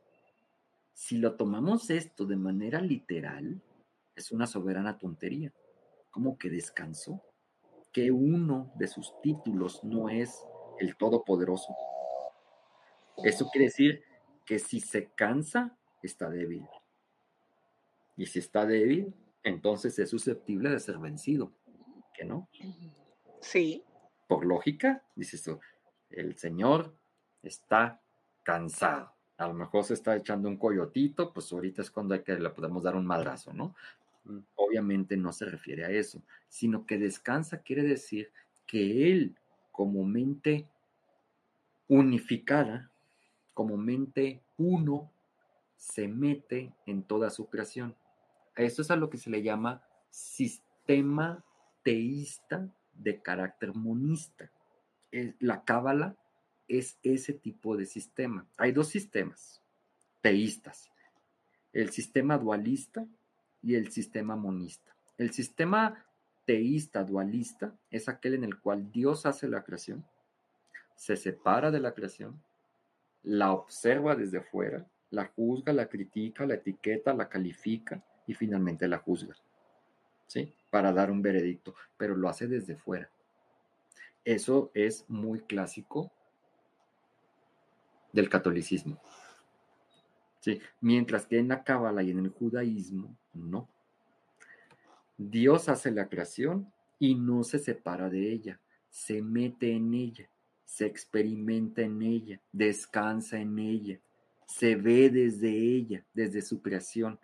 Si 0.92 1.18
lo 1.18 1.36
tomamos 1.36 1.90
esto 1.90 2.24
de 2.24 2.36
manera 2.36 2.80
literal, 2.80 3.60
es 4.14 4.32
una 4.32 4.46
soberana 4.46 4.98
tontería. 4.98 5.52
¿Cómo 6.10 6.38
que 6.38 6.48
descansó? 6.48 7.22
Que 7.92 8.10
uno 8.10 8.72
de 8.76 8.88
sus 8.88 9.12
títulos 9.22 9.84
no 9.84 10.08
es 10.08 10.46
el 10.78 10.96
Todopoderoso. 10.96 11.74
Eso 13.24 13.48
quiere 13.50 13.66
decir 13.66 14.02
que 14.44 14.58
si 14.58 14.80
se 14.80 15.10
cansa, 15.10 15.76
está 16.02 16.30
débil. 16.30 16.66
Y 18.16 18.26
si 18.26 18.38
está 18.38 18.64
débil, 18.64 19.14
entonces 19.42 19.98
es 19.98 20.08
susceptible 20.08 20.70
de 20.70 20.80
ser 20.80 20.98
vencido. 20.98 21.52
¿Que 22.14 22.24
no? 22.24 22.48
Sí 23.40 23.84
por 24.26 24.44
lógica, 24.44 25.04
dices 25.14 25.42
tú, 25.42 25.60
el 26.10 26.36
señor 26.36 26.96
está 27.48 28.00
cansado. 28.42 29.12
A 29.38 29.48
lo 29.48 29.54
mejor 29.54 29.84
se 29.84 29.94
está 29.94 30.16
echando 30.16 30.48
un 30.48 30.56
coyotito, 30.56 31.32
pues 31.32 31.52
ahorita 31.52 31.82
es 31.82 31.90
cuando 31.90 32.14
hay 32.14 32.22
que 32.22 32.38
le 32.38 32.50
podemos 32.50 32.82
dar 32.82 32.96
un 32.96 33.06
madrazo, 33.06 33.52
¿no? 33.52 33.74
Mm. 34.24 34.38
Obviamente 34.54 35.16
no 35.16 35.32
se 35.32 35.44
refiere 35.44 35.84
a 35.84 35.90
eso, 35.90 36.22
sino 36.48 36.86
que 36.86 36.98
descansa 36.98 37.62
quiere 37.62 37.82
decir 37.82 38.32
que 38.66 39.12
él, 39.12 39.36
como 39.72 40.04
mente 40.04 40.68
unificada, 41.88 42.90
como 43.54 43.76
mente 43.76 44.42
uno, 44.58 45.10
se 45.76 46.08
mete 46.08 46.72
en 46.86 47.02
toda 47.02 47.30
su 47.30 47.48
creación. 47.48 47.94
Eso 48.56 48.82
es 48.82 48.90
a 48.90 48.96
lo 48.96 49.10
que 49.10 49.18
se 49.18 49.30
le 49.30 49.42
llama 49.42 49.82
sistema 50.10 51.44
teísta 51.82 52.68
de 52.94 53.20
carácter 53.20 53.74
monista. 53.74 54.50
La 55.38 55.64
cábala 55.64 56.16
es 56.68 56.98
ese 57.02 57.32
tipo 57.32 57.76
de 57.76 57.86
sistema. 57.86 58.46
Hay 58.56 58.72
dos 58.72 58.88
sistemas 58.88 59.62
teístas, 60.20 60.90
el 61.72 61.90
sistema 61.90 62.38
dualista 62.38 63.06
y 63.62 63.74
el 63.74 63.90
sistema 63.92 64.36
monista. 64.36 64.96
El 65.18 65.32
sistema 65.32 66.04
teísta 66.44 67.04
dualista 67.04 67.76
es 67.90 68.08
aquel 68.08 68.34
en 68.34 68.44
el 68.44 68.58
cual 68.58 68.90
Dios 68.90 69.26
hace 69.26 69.48
la 69.48 69.64
creación, 69.64 70.04
se 70.94 71.16
separa 71.16 71.70
de 71.70 71.80
la 71.80 71.94
creación, 71.94 72.42
la 73.22 73.52
observa 73.52 74.14
desde 74.14 74.40
fuera, 74.40 74.86
la 75.10 75.26
juzga, 75.26 75.72
la 75.72 75.88
critica, 75.88 76.46
la 76.46 76.54
etiqueta, 76.54 77.14
la 77.14 77.28
califica 77.28 78.04
y 78.26 78.34
finalmente 78.34 78.88
la 78.88 78.98
juzga. 78.98 79.34
¿Sí? 80.26 80.52
para 80.76 80.92
dar 80.92 81.10
un 81.10 81.22
veredicto, 81.22 81.74
pero 81.96 82.14
lo 82.14 82.28
hace 82.28 82.46
desde 82.46 82.76
fuera. 82.76 83.08
Eso 84.26 84.70
es 84.74 85.06
muy 85.08 85.40
clásico 85.40 86.12
del 88.16 88.30
catolicismo. 88.30 89.00
Sí, 90.40 90.60
mientras 90.80 91.26
que 91.26 91.38
en 91.38 91.48
la 91.48 91.62
Cábala 91.62 92.02
y 92.02 92.10
en 92.10 92.18
el 92.20 92.30
judaísmo, 92.30 93.16
no. 93.34 93.68
Dios 95.18 95.68
hace 95.68 95.90
la 95.90 96.08
creación 96.08 96.72
y 96.98 97.14
no 97.14 97.44
se 97.44 97.58
separa 97.58 98.08
de 98.08 98.32
ella, 98.32 98.60
se 98.88 99.20
mete 99.20 99.72
en 99.72 99.92
ella, 99.92 100.28
se 100.64 100.86
experimenta 100.86 101.82
en 101.82 102.00
ella, 102.02 102.40
descansa 102.52 103.38
en 103.38 103.58
ella, 103.58 104.00
se 104.46 104.76
ve 104.76 105.10
desde 105.10 105.50
ella, 105.50 106.04
desde 106.14 106.40
su 106.40 106.62
creación. 106.62 107.18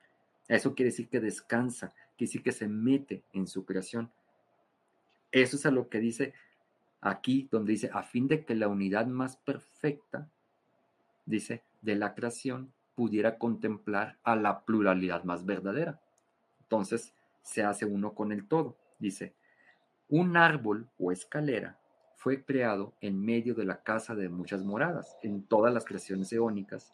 Eso 0.46 0.74
quiere 0.74 0.90
decir 0.90 1.08
que 1.08 1.20
descansa, 1.20 1.94
quiere 2.16 2.28
decir 2.28 2.42
que 2.42 2.52
se 2.52 2.68
mete 2.68 3.22
en 3.32 3.46
su 3.46 3.64
creación. 3.64 4.10
Eso 5.30 5.56
es 5.56 5.64
a 5.64 5.70
lo 5.70 5.88
que 5.88 6.00
dice 6.00 6.34
aquí, 7.00 7.48
donde 7.50 7.72
dice, 7.72 7.88
a 7.92 8.02
fin 8.02 8.28
de 8.28 8.44
que 8.44 8.54
la 8.54 8.68
unidad 8.68 9.06
más 9.06 9.36
perfecta, 9.38 10.30
dice, 11.24 11.62
de 11.80 11.96
la 11.96 12.14
creación 12.14 12.72
pudiera 12.94 13.38
contemplar 13.38 14.18
a 14.22 14.36
la 14.36 14.64
pluralidad 14.64 15.24
más 15.24 15.44
verdadera. 15.44 16.00
Entonces, 16.60 17.12
se 17.42 17.62
hace 17.62 17.84
uno 17.84 18.14
con 18.14 18.32
el 18.32 18.46
todo. 18.46 18.76
Dice, 18.98 19.34
un 20.08 20.36
árbol 20.36 20.88
o 20.98 21.12
escalera 21.12 21.78
fue 22.16 22.44
creado 22.44 22.94
en 23.00 23.20
medio 23.20 23.54
de 23.54 23.64
la 23.64 23.82
casa 23.82 24.14
de 24.14 24.28
muchas 24.28 24.62
moradas, 24.64 25.16
en 25.22 25.42
todas 25.42 25.74
las 25.74 25.84
creaciones 25.84 26.32
eónicas, 26.32 26.92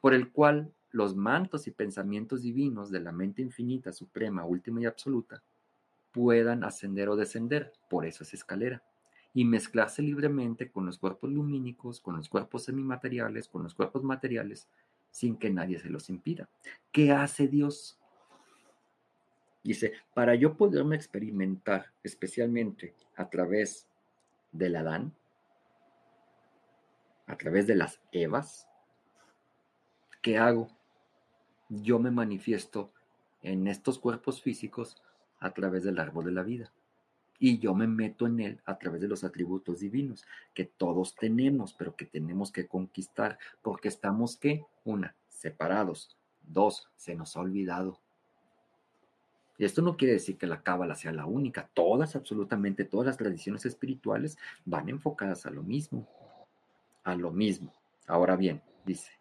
por 0.00 0.12
el 0.12 0.32
cual 0.32 0.72
los 0.90 1.14
mantos 1.14 1.68
y 1.68 1.70
pensamientos 1.70 2.42
divinos 2.42 2.90
de 2.90 3.00
la 3.00 3.12
mente 3.12 3.42
infinita, 3.42 3.92
suprema, 3.92 4.44
última 4.44 4.80
y 4.80 4.86
absoluta, 4.86 5.42
puedan 6.10 6.64
ascender 6.64 7.08
o 7.08 7.16
descender, 7.16 7.72
por 7.88 8.04
eso 8.04 8.24
es 8.24 8.34
escalera, 8.34 8.82
y 9.32 9.44
mezclarse 9.44 10.02
libremente 10.02 10.70
con 10.70 10.86
los 10.86 10.98
cuerpos 10.98 11.30
lumínicos, 11.30 12.00
con 12.00 12.16
los 12.16 12.28
cuerpos 12.28 12.64
semimateriales, 12.64 13.48
con 13.48 13.62
los 13.62 13.74
cuerpos 13.74 14.02
materiales, 14.02 14.68
sin 15.10 15.36
que 15.36 15.50
nadie 15.50 15.78
se 15.78 15.90
los 15.90 16.10
impida. 16.10 16.48
¿Qué 16.92 17.12
hace 17.12 17.48
Dios? 17.48 17.98
Dice, 19.62 19.92
para 20.14 20.34
yo 20.34 20.56
poderme 20.56 20.96
experimentar, 20.96 21.92
especialmente 22.02 22.94
a 23.16 23.28
través 23.28 23.86
del 24.52 24.76
Adán, 24.76 25.14
a 27.26 27.36
través 27.36 27.66
de 27.66 27.76
las 27.76 28.00
Evas, 28.10 28.66
¿qué 30.22 30.38
hago? 30.38 30.68
Yo 31.68 31.98
me 31.98 32.10
manifiesto 32.10 32.90
en 33.42 33.68
estos 33.68 33.98
cuerpos 33.98 34.42
físicos 34.42 35.00
a 35.38 35.52
través 35.52 35.84
del 35.84 35.98
árbol 35.98 36.24
de 36.24 36.32
la 36.32 36.42
vida. 36.42 36.72
Y 37.40 37.58
yo 37.58 37.74
me 37.74 37.88
meto 37.88 38.28
en 38.28 38.38
él 38.38 38.60
a 38.64 38.78
través 38.78 39.00
de 39.00 39.08
los 39.08 39.24
atributos 39.24 39.80
divinos 39.80 40.24
que 40.54 40.66
todos 40.66 41.16
tenemos, 41.16 41.74
pero 41.74 41.96
que 41.96 42.04
tenemos 42.04 42.52
que 42.52 42.68
conquistar, 42.68 43.38
porque 43.62 43.88
estamos 43.88 44.36
que, 44.36 44.64
una, 44.84 45.16
separados, 45.28 46.16
dos, 46.42 46.88
se 46.96 47.16
nos 47.16 47.36
ha 47.36 47.40
olvidado 47.40 47.98
y 49.60 49.66
esto 49.66 49.82
no 49.82 49.98
quiere 49.98 50.14
decir 50.14 50.38
que 50.38 50.46
la 50.46 50.62
cábala 50.62 50.94
sea 50.94 51.12
la 51.12 51.26
única. 51.26 51.68
Todas, 51.74 52.16
absolutamente 52.16 52.86
todas 52.86 53.06
las 53.06 53.18
tradiciones 53.18 53.66
espirituales 53.66 54.38
van 54.64 54.88
enfocadas 54.88 55.44
a 55.44 55.50
lo 55.50 55.62
mismo. 55.62 56.08
A 57.04 57.14
lo 57.14 57.30
mismo. 57.30 57.70
Ahora 58.06 58.36
bien, 58.36 58.62
dice, 58.86 59.12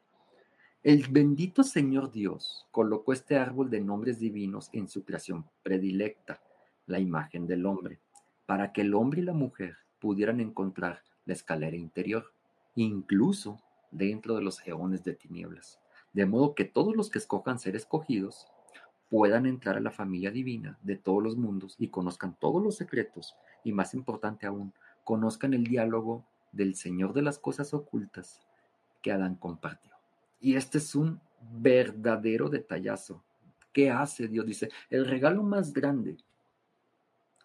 el 0.81 1.05
bendito 1.09 1.61
Señor 1.61 2.09
Dios 2.09 2.65
colocó 2.71 3.11
este 3.11 3.35
árbol 3.35 3.69
de 3.69 3.81
nombres 3.81 4.17
divinos 4.17 4.69
en 4.71 4.87
su 4.87 5.03
creación 5.03 5.43
predilecta, 5.61 6.41
la 6.87 6.99
imagen 6.99 7.45
del 7.45 7.65
hombre, 7.65 7.99
para 8.49 8.73
que 8.73 8.81
el 8.81 8.95
hombre 8.95 9.21
y 9.21 9.23
la 9.23 9.33
mujer 9.33 9.77
pudieran 9.99 10.39
encontrar 10.39 11.03
la 11.25 11.33
escalera 11.33 11.77
interior, 11.77 12.33
incluso 12.73 13.61
dentro 13.91 14.35
de 14.35 14.41
los 14.41 14.65
eones 14.67 15.03
de 15.03 15.13
tinieblas. 15.13 15.79
De 16.13 16.25
modo 16.25 16.55
que 16.55 16.65
todos 16.65 16.95
los 16.95 17.11
que 17.11 17.19
escojan 17.19 17.59
ser 17.59 17.75
escogidos 17.75 18.47
puedan 19.07 19.45
entrar 19.45 19.77
a 19.77 19.81
la 19.81 19.91
familia 19.91 20.31
divina 20.31 20.79
de 20.81 20.95
todos 20.95 21.21
los 21.21 21.37
mundos 21.37 21.75
y 21.77 21.89
conozcan 21.89 22.35
todos 22.39 22.63
los 22.63 22.75
secretos 22.75 23.35
y 23.63 23.71
más 23.71 23.93
importante 23.93 24.47
aún, 24.47 24.73
conozcan 25.03 25.53
el 25.53 25.65
diálogo 25.65 26.25
del 26.51 26.73
Señor 26.73 27.13
de 27.13 27.21
las 27.21 27.37
cosas 27.37 27.71
ocultas 27.75 28.41
que 29.03 29.11
Adán 29.11 29.35
compartió. 29.35 29.91
Y 30.41 30.55
este 30.55 30.79
es 30.79 30.95
un 30.95 31.21
verdadero 31.51 32.49
detallazo. 32.49 33.21
¿Qué 33.71 33.91
hace 33.91 34.27
Dios? 34.27 34.47
Dice, 34.47 34.71
el 34.89 35.05
regalo 35.05 35.43
más 35.43 35.71
grande 35.71 36.17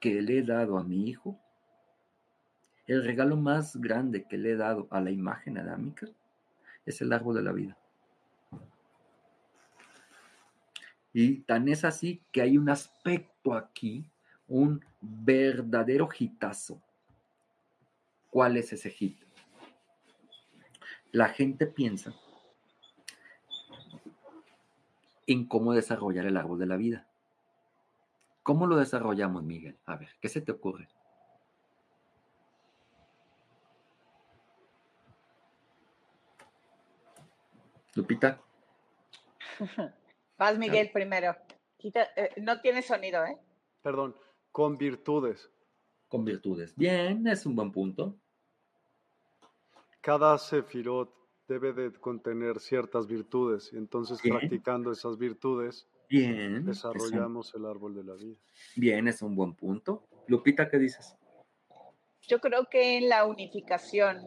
que 0.04 0.20
le 0.20 0.40
he 0.40 0.42
dado 0.42 0.76
a 0.76 0.84
mi 0.84 1.08
hijo, 1.08 1.40
el 2.86 3.02
regalo 3.02 3.38
más 3.38 3.74
grande 3.76 4.24
que 4.28 4.36
le 4.36 4.50
he 4.50 4.54
dado 4.54 4.86
a 4.90 5.00
la 5.00 5.10
imagen 5.10 5.56
adámica, 5.56 6.06
es 6.84 7.00
el 7.00 7.10
árbol 7.10 7.36
de 7.36 7.42
la 7.42 7.52
vida. 7.52 7.78
Y 11.14 11.36
tan 11.44 11.68
es 11.68 11.86
así 11.86 12.20
que 12.32 12.42
hay 12.42 12.58
un 12.58 12.68
aspecto 12.68 13.54
aquí, 13.54 14.04
un 14.46 14.84
verdadero 15.00 16.06
hitazo. 16.18 16.82
¿Cuál 18.28 18.58
es 18.58 18.74
ese 18.74 18.90
hit? 18.90 19.18
La 21.12 21.30
gente 21.30 21.66
piensa 21.66 22.12
en 25.26 25.46
cómo 25.46 25.72
desarrollar 25.72 26.26
el 26.26 26.36
árbol 26.36 26.58
de 26.58 26.66
la 26.66 26.76
vida. 26.76 27.08
¿Cómo 28.44 28.66
lo 28.66 28.76
desarrollamos, 28.76 29.42
Miguel? 29.42 29.78
A 29.86 29.96
ver, 29.96 30.10
¿qué 30.20 30.28
se 30.28 30.42
te 30.42 30.52
ocurre? 30.52 30.86
Lupita. 37.94 38.38
Vas, 40.38 40.58
Miguel, 40.58 40.90
primero. 40.92 41.34
Eh, 41.82 42.34
no 42.42 42.60
tiene 42.60 42.82
sonido, 42.82 43.24
¿eh? 43.24 43.38
Perdón, 43.80 44.14
con 44.52 44.76
virtudes. 44.76 45.50
Con 46.08 46.26
virtudes. 46.26 46.76
Bien, 46.76 47.26
es 47.26 47.46
un 47.46 47.56
buen 47.56 47.72
punto. 47.72 48.14
Cada 50.02 50.36
sefirot 50.36 51.14
debe 51.48 51.72
de 51.72 51.92
contener 51.92 52.60
ciertas 52.60 53.06
virtudes. 53.06 53.72
Entonces, 53.72 54.20
practicando 54.20 54.92
esas 54.92 55.16
virtudes, 55.16 55.88
Bien, 56.08 56.64
desarrollamos 56.64 57.54
el 57.54 57.66
árbol 57.66 57.94
de 57.94 58.04
la 58.04 58.14
vida. 58.14 58.36
Bien, 58.76 59.08
es 59.08 59.22
un 59.22 59.34
buen 59.34 59.54
punto. 59.54 60.06
Lupita, 60.26 60.68
¿qué 60.68 60.78
dices? 60.78 61.16
Yo 62.22 62.40
creo 62.40 62.66
que 62.70 62.98
en 62.98 63.08
la 63.08 63.26
unificación 63.26 64.22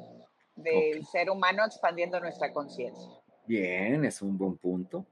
del 0.56 1.06
ser 1.06 1.30
humano 1.30 1.64
expandiendo 1.66 2.20
nuestra 2.20 2.52
conciencia. 2.52 3.10
Bien, 3.46 4.04
es 4.06 4.22
un 4.22 4.38
buen 4.38 4.58
punto. 4.58 5.06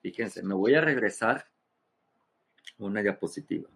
Fíjense, 0.00 0.42
me 0.42 0.54
voy 0.54 0.74
a 0.74 0.80
regresar 0.80 1.46
una 2.78 3.02
diapositiva. 3.02 3.68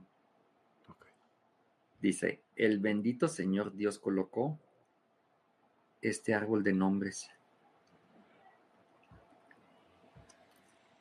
Dice, 2.00 2.42
el 2.56 2.80
bendito 2.80 3.28
Señor 3.28 3.74
Dios 3.74 3.98
colocó 3.98 4.58
este 6.00 6.34
árbol 6.34 6.62
de 6.62 6.72
nombres. 6.72 7.30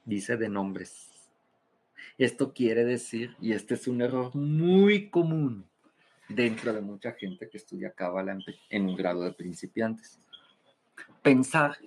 Dice 0.05 0.37
de 0.37 0.49
nombres. 0.49 1.09
Esto 2.17 2.53
quiere 2.53 2.83
decir, 2.83 3.35
y 3.39 3.53
este 3.53 3.75
es 3.75 3.87
un 3.87 4.01
error 4.01 4.35
muy 4.35 5.09
común 5.09 5.65
dentro 6.29 6.73
de 6.73 6.81
mucha 6.81 7.13
gente 7.13 7.49
que 7.49 7.57
estudia 7.57 7.91
Cábala 7.91 8.37
en 8.69 8.85
un 8.85 8.95
grado 8.95 9.23
de 9.23 9.33
principiantes, 9.33 10.19
pensar 11.21 11.77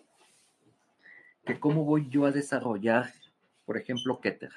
que 1.45 1.61
cómo 1.61 1.85
voy 1.85 2.09
yo 2.09 2.27
a 2.27 2.33
desarrollar 2.33 3.13
por 3.67 3.77
ejemplo, 3.77 4.21
Keter. 4.21 4.53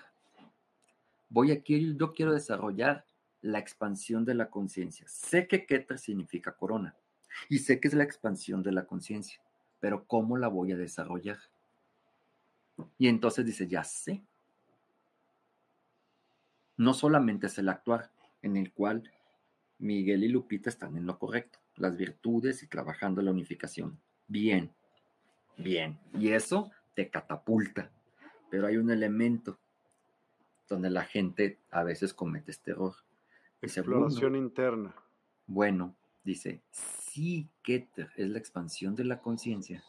Voy 1.30 1.52
aquí, 1.52 1.96
yo 1.98 2.14
quiero 2.14 2.32
desarrollar 2.32 3.06
la 3.42 3.58
expansión 3.58 4.24
de 4.24 4.36
la 4.36 4.50
conciencia. 4.50 5.06
Sé 5.08 5.48
que 5.48 5.66
Keter 5.66 5.98
significa 5.98 6.56
corona 6.56 6.96
y 7.50 7.58
sé 7.60 7.80
que 7.80 7.88
es 7.88 7.94
la 7.96 8.04
expansión 8.04 8.62
de 8.62 8.72
la 8.72 8.86
conciencia, 8.86 9.42
pero 9.80 10.06
¿cómo 10.06 10.38
la 10.38 10.48
voy 10.48 10.72
a 10.72 10.78
desarrollar? 10.78 11.40
Y 12.98 13.08
entonces 13.08 13.46
dice, 13.46 13.68
ya 13.68 13.84
sé. 13.84 14.24
No 16.78 16.94
solamente 16.94 17.48
es 17.48 17.58
el 17.58 17.70
actuar, 17.70 18.12
en 18.42 18.56
el 18.56 18.72
cual 18.72 19.12
Miguel 19.80 20.24
y 20.24 20.30
Lupita 20.30 20.70
están 20.70 20.96
en 20.96 21.06
lo 21.06 21.20
correcto, 21.20 21.60
las 21.76 21.98
virtudes 21.98 22.64
y 22.64 22.68
trabajando 22.68 23.22
la 23.22 23.32
unificación. 23.32 24.00
Bien, 24.28 24.72
bien. 25.58 26.00
Y 26.14 26.30
eso 26.30 26.72
te 26.96 27.10
catapulta 27.10 27.92
pero 28.50 28.68
hay 28.68 28.78
un 28.78 28.90
elemento 28.90 29.60
donde 30.68 30.90
la 30.90 31.04
gente 31.04 31.60
a 31.72 31.84
veces 31.84 32.14
comete 32.14 32.52
este 32.52 32.72
error. 32.72 32.96
Exploración 33.62 34.36
interna. 34.36 34.96
Bueno, 35.48 35.96
dice, 36.24 36.62
si 36.72 37.50
Keter 37.64 38.12
es 38.16 38.30
la 38.30 38.40
expansión 38.40 38.96
de 38.96 39.04
la 39.04 39.20
conciencia, 39.20 39.84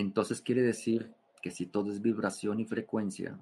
entonces 0.00 0.40
quiere 0.40 0.62
decir 0.62 1.12
que 1.42 1.50
si 1.50 1.66
todo 1.66 1.90
es 1.90 2.00
vibración 2.00 2.60
y 2.60 2.64
frecuencia, 2.64 3.38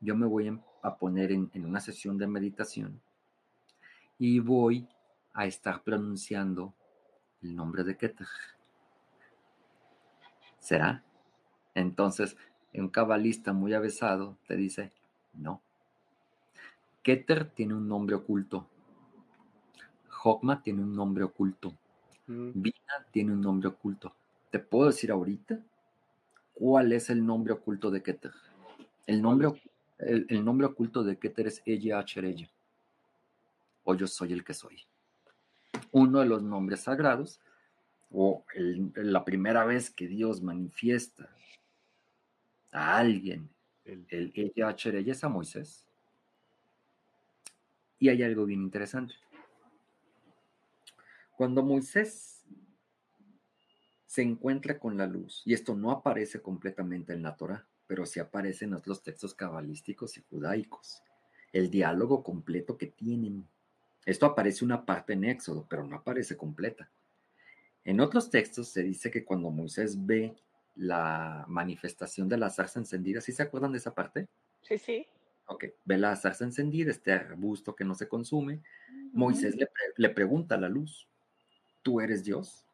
yo 0.00 0.16
me 0.16 0.26
voy 0.26 0.58
a 0.82 0.96
poner 0.96 1.32
en, 1.32 1.50
en 1.54 1.64
una 1.64 1.80
sesión 1.80 2.18
de 2.18 2.26
meditación 2.26 3.00
y 4.18 4.40
voy 4.40 4.88
a 5.32 5.46
estar 5.46 5.82
pronunciando 5.82 6.74
el 7.42 7.54
nombre 7.54 7.84
de 7.84 7.96
Keter. 7.96 8.26
¿Será? 10.58 11.02
Entonces, 11.74 12.36
un 12.72 12.88
cabalista 12.88 13.52
muy 13.52 13.74
avesado 13.74 14.38
te 14.46 14.56
dice, 14.56 14.92
no. 15.34 15.60
Keter 17.02 17.50
tiene 17.50 17.74
un 17.74 17.86
nombre 17.86 18.16
oculto. 18.16 18.66
Hokma 20.22 20.62
tiene 20.62 20.82
un 20.82 20.94
nombre 20.94 21.24
oculto. 21.24 21.74
Mm, 22.26 22.50
Vina 22.54 23.06
tiene 23.10 23.32
un 23.32 23.42
nombre 23.42 23.68
oculto. 23.68 24.14
¿Te 24.50 24.58
puedo 24.58 24.86
decir 24.86 25.10
ahorita 25.10 25.60
cuál 26.54 26.92
es 26.92 27.10
el 27.10 27.24
nombre 27.24 27.52
oculto 27.52 27.90
de 27.90 28.02
Keter? 28.02 28.32
El 29.06 29.20
nombre, 29.20 29.48
el, 29.98 30.26
el 30.28 30.44
nombre 30.44 30.66
oculto 30.66 31.02
de 31.04 31.18
Keter 31.18 31.48
es 31.48 31.62
Ella 31.66 31.98
Acherella. 31.98 32.48
O 33.84 33.94
yo 33.94 34.06
soy 34.06 34.32
el 34.32 34.44
que 34.44 34.54
soy. 34.54 34.82
Uno 35.92 36.20
de 36.20 36.26
los 36.26 36.42
nombres 36.42 36.80
sagrados, 36.80 37.40
o 38.10 38.44
el- 38.54 38.92
la 38.94 39.24
primera 39.24 39.64
vez 39.64 39.90
que 39.90 40.06
Dios 40.06 40.40
manifiesta 40.40 41.28
a 42.72 42.96
alguien 42.96 43.50
el- 43.84 44.06
el 44.08 44.32
ella 44.34 44.68
Acherella 44.68 45.12
es 45.12 45.22
a 45.24 45.28
Moisés. 45.28 45.84
Y 47.98 48.08
hay 48.08 48.22
algo 48.22 48.44
bien 48.46 48.62
interesante. 48.62 49.14
Cuando 51.36 51.62
Moisés 51.62 52.33
se 54.14 54.22
encuentra 54.22 54.78
con 54.78 54.96
la 54.96 55.08
luz, 55.08 55.42
y 55.44 55.54
esto 55.54 55.74
no 55.74 55.90
aparece 55.90 56.40
completamente 56.40 57.12
en 57.12 57.24
la 57.24 57.34
Torah, 57.34 57.66
pero 57.88 58.06
sí 58.06 58.20
aparece 58.20 58.64
en 58.64 58.74
otros 58.74 59.02
textos 59.02 59.34
cabalísticos 59.34 60.16
y 60.16 60.20
judaicos, 60.30 61.02
el 61.52 61.68
diálogo 61.68 62.22
completo 62.22 62.78
que 62.78 62.86
tienen. 62.86 63.48
Esto 64.06 64.26
aparece 64.26 64.64
una 64.64 64.86
parte 64.86 65.14
en 65.14 65.24
Éxodo, 65.24 65.66
pero 65.68 65.84
no 65.84 65.96
aparece 65.96 66.36
completa. 66.36 66.92
En 67.82 67.98
otros 67.98 68.30
textos 68.30 68.68
se 68.68 68.84
dice 68.84 69.10
que 69.10 69.24
cuando 69.24 69.50
Moisés 69.50 70.06
ve 70.06 70.36
la 70.76 71.44
manifestación 71.48 72.28
de 72.28 72.36
la 72.36 72.50
zarza 72.50 72.78
encendida, 72.78 73.20
¿sí 73.20 73.32
se 73.32 73.42
acuerdan 73.42 73.72
de 73.72 73.78
esa 73.78 73.96
parte? 73.96 74.28
Sí, 74.62 74.78
sí. 74.78 75.08
Ok, 75.46 75.64
ve 75.84 75.98
la 75.98 76.14
zarza 76.14 76.44
encendida, 76.44 76.92
este 76.92 77.10
arbusto 77.10 77.74
que 77.74 77.84
no 77.84 77.96
se 77.96 78.06
consume. 78.06 78.62
Moisés 79.12 79.56
le, 79.56 79.66
pre- 79.66 79.92
le 79.96 80.10
pregunta 80.10 80.54
a 80.54 80.60
la 80.60 80.68
luz, 80.68 81.08
¿tú 81.82 82.00
eres 82.00 82.22
Dios? 82.22 82.64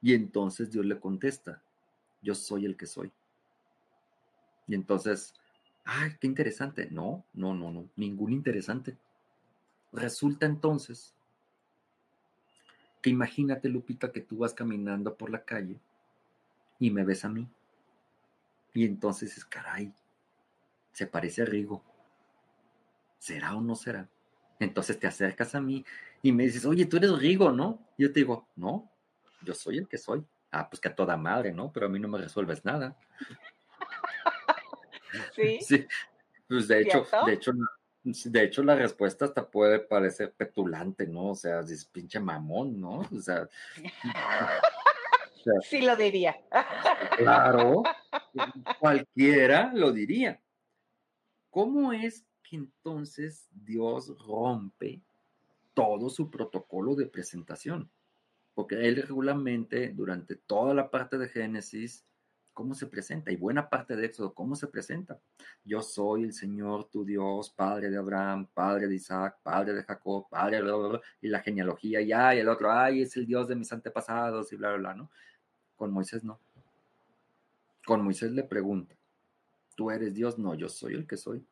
Y 0.00 0.14
entonces 0.14 0.70
Dios 0.70 0.86
le 0.86 0.98
contesta, 1.00 1.62
yo 2.22 2.34
soy 2.34 2.64
el 2.64 2.76
que 2.76 2.86
soy. 2.86 3.12
Y 4.66 4.74
entonces, 4.74 5.34
ay, 5.84 6.12
qué 6.20 6.26
interesante. 6.26 6.88
No, 6.90 7.24
no, 7.32 7.54
no, 7.54 7.70
no, 7.70 7.88
ningún 7.96 8.32
interesante. 8.32 8.96
Resulta 9.92 10.46
entonces 10.46 11.14
que 13.00 13.10
imagínate, 13.10 13.68
Lupita, 13.68 14.12
que 14.12 14.20
tú 14.20 14.38
vas 14.38 14.52
caminando 14.52 15.16
por 15.16 15.30
la 15.30 15.44
calle 15.44 15.78
y 16.78 16.90
me 16.90 17.04
ves 17.04 17.24
a 17.24 17.28
mí. 17.28 17.48
Y 18.74 18.84
entonces 18.84 19.36
es, 19.36 19.44
caray, 19.44 19.92
se 20.92 21.06
parece 21.06 21.42
a 21.42 21.44
Rigo. 21.46 21.82
¿Será 23.18 23.56
o 23.56 23.60
no 23.60 23.74
será? 23.74 24.08
Entonces 24.60 24.98
te 24.98 25.06
acercas 25.06 25.54
a 25.54 25.60
mí 25.60 25.84
y 26.22 26.32
me 26.32 26.44
dices, 26.44 26.64
oye, 26.66 26.86
tú 26.86 26.96
eres 26.96 27.16
Rigo, 27.18 27.52
¿no? 27.52 27.78
Y 27.96 28.02
yo 28.02 28.12
te 28.12 28.20
digo, 28.20 28.46
no, 28.56 28.90
yo 29.42 29.54
soy 29.54 29.78
el 29.78 29.88
que 29.88 29.98
soy. 29.98 30.24
Ah, 30.50 30.68
pues 30.68 30.80
que 30.80 30.88
a 30.88 30.94
toda 30.94 31.16
madre, 31.16 31.52
¿no? 31.52 31.70
Pero 31.72 31.86
a 31.86 31.88
mí 31.88 31.98
no 31.98 32.08
me 32.08 32.18
resuelves 32.18 32.64
nada. 32.64 32.96
Sí. 35.34 35.58
Sí, 35.66 35.86
pues 36.46 36.68
de 36.68 36.82
hecho, 36.82 37.06
de 37.26 37.32
hecho, 37.32 37.52
de 38.02 38.44
hecho 38.44 38.62
la 38.62 38.74
respuesta 38.74 39.24
hasta 39.24 39.50
puede 39.50 39.80
parecer 39.80 40.32
petulante, 40.32 41.06
¿no? 41.06 41.30
O 41.30 41.34
sea, 41.34 41.60
es 41.60 41.84
pinche 41.86 42.20
mamón, 42.20 42.80
¿no? 42.80 43.00
O 43.00 43.20
sea, 43.20 43.48
Sí 45.62 45.80
lo 45.80 45.96
diría. 45.96 46.36
claro, 47.16 47.82
cualquiera 48.78 49.72
lo 49.74 49.92
diría. 49.92 50.40
¿Cómo 51.50 51.92
es 51.92 52.24
que 52.42 52.56
entonces 52.56 53.48
Dios 53.52 54.14
rompe 54.26 55.00
todo 55.74 56.10
su 56.10 56.30
protocolo 56.30 56.94
de 56.94 57.06
presentación? 57.06 57.90
Porque 58.58 58.88
él 58.88 58.96
regularmente, 58.96 59.92
durante 59.94 60.34
toda 60.34 60.74
la 60.74 60.90
parte 60.90 61.16
de 61.16 61.28
Génesis, 61.28 62.04
¿cómo 62.52 62.74
se 62.74 62.88
presenta? 62.88 63.30
Y 63.30 63.36
buena 63.36 63.68
parte 63.68 63.94
de 63.94 64.06
Éxodo, 64.06 64.34
¿cómo 64.34 64.56
se 64.56 64.66
presenta? 64.66 65.20
Yo 65.62 65.80
soy 65.80 66.24
el 66.24 66.32
Señor, 66.32 66.90
tu 66.90 67.04
Dios, 67.04 67.50
Padre 67.50 67.88
de 67.88 67.96
Abraham, 67.96 68.48
Padre 68.52 68.88
de 68.88 68.96
Isaac, 68.96 69.38
Padre 69.44 69.74
de 69.74 69.84
Jacob, 69.84 70.26
Padre 70.28 70.60
de 70.60 71.00
y 71.20 71.28
la 71.28 71.38
genealogía, 71.38 72.00
y 72.00 72.10
ay, 72.10 72.40
el 72.40 72.48
otro, 72.48 72.72
ay, 72.72 73.02
es 73.02 73.16
el 73.16 73.26
Dios 73.26 73.46
de 73.46 73.54
mis 73.54 73.72
antepasados, 73.72 74.52
y 74.52 74.56
bla, 74.56 74.70
bla, 74.70 74.78
bla, 74.78 74.94
¿no? 74.96 75.10
Con 75.76 75.92
Moisés 75.92 76.24
no. 76.24 76.40
Con 77.86 78.02
Moisés 78.02 78.32
le 78.32 78.42
pregunta, 78.42 78.96
¿tú 79.76 79.92
eres 79.92 80.14
Dios? 80.14 80.36
No, 80.36 80.56
yo 80.56 80.68
soy 80.68 80.94
el 80.94 81.06
que 81.06 81.16
soy. 81.16 81.46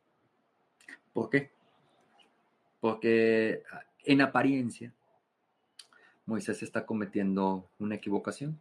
¿Por 1.12 1.30
qué? 1.30 1.52
Porque 2.80 3.62
ah, 3.70 3.84
en 4.02 4.22
apariencia 4.22 4.92
Moisés 6.26 6.62
está 6.62 6.84
cometiendo 6.84 7.68
una 7.78 7.94
equivocación, 7.94 8.60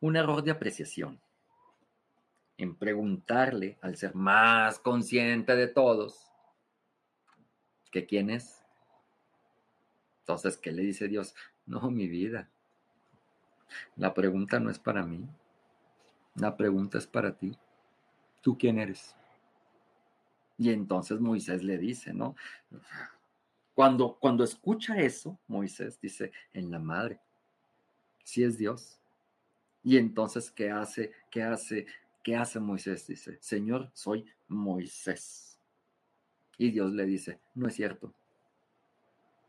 un 0.00 0.16
error 0.16 0.42
de 0.42 0.50
apreciación 0.50 1.18
en 2.58 2.74
preguntarle 2.74 3.78
al 3.80 3.96
ser 3.96 4.14
más 4.14 4.78
consciente 4.78 5.56
de 5.56 5.66
todos 5.66 6.30
que 7.90 8.04
quién 8.04 8.28
es. 8.28 8.62
Entonces, 10.20 10.58
¿qué 10.58 10.70
le 10.70 10.82
dice 10.82 11.08
Dios? 11.08 11.34
No, 11.64 11.90
mi 11.90 12.06
vida. 12.06 12.50
La 13.96 14.12
pregunta 14.12 14.60
no 14.60 14.70
es 14.70 14.78
para 14.78 15.04
mí. 15.04 15.26
La 16.34 16.56
pregunta 16.56 16.98
es 16.98 17.06
para 17.06 17.36
ti. 17.36 17.56
¿Tú 18.42 18.58
quién 18.58 18.78
eres? 18.78 19.16
Y 20.58 20.70
entonces 20.70 21.20
Moisés 21.20 21.64
le 21.64 21.78
dice, 21.78 22.12
¿no? 22.12 22.36
Cuando, 23.80 24.18
cuando 24.20 24.44
escucha 24.44 25.00
eso, 25.00 25.38
Moisés 25.48 25.98
dice, 26.02 26.32
en 26.52 26.70
la 26.70 26.78
madre, 26.78 27.18
si 28.22 28.44
es 28.44 28.58
Dios. 28.58 29.00
Y 29.82 29.96
entonces, 29.96 30.50
¿qué 30.50 30.70
hace? 30.70 31.14
¿Qué 31.30 31.42
hace? 31.42 31.86
¿Qué 32.22 32.36
hace 32.36 32.60
Moisés? 32.60 33.06
Dice, 33.06 33.38
Señor, 33.40 33.90
soy 33.94 34.26
Moisés. 34.48 35.58
Y 36.58 36.72
Dios 36.72 36.92
le 36.92 37.06
dice, 37.06 37.40
no 37.54 37.68
es 37.68 37.74
cierto. 37.74 38.12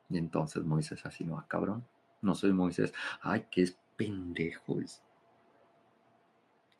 Y 0.10 0.18
entonces 0.18 0.64
Moisés 0.64 1.06
así, 1.06 1.26
no, 1.26 1.38
ah, 1.38 1.45
cabrón, 1.45 1.86
no 2.22 2.34
soy 2.34 2.53
Moisés. 2.53 2.94
Ay, 3.20 3.48
qué 3.52 3.64
es 3.64 3.78
pendejos. 3.98 5.02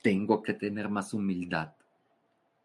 Tengo 0.02 0.42
que 0.42 0.54
tener 0.54 0.88
más 0.88 1.14
humildad. 1.14 1.74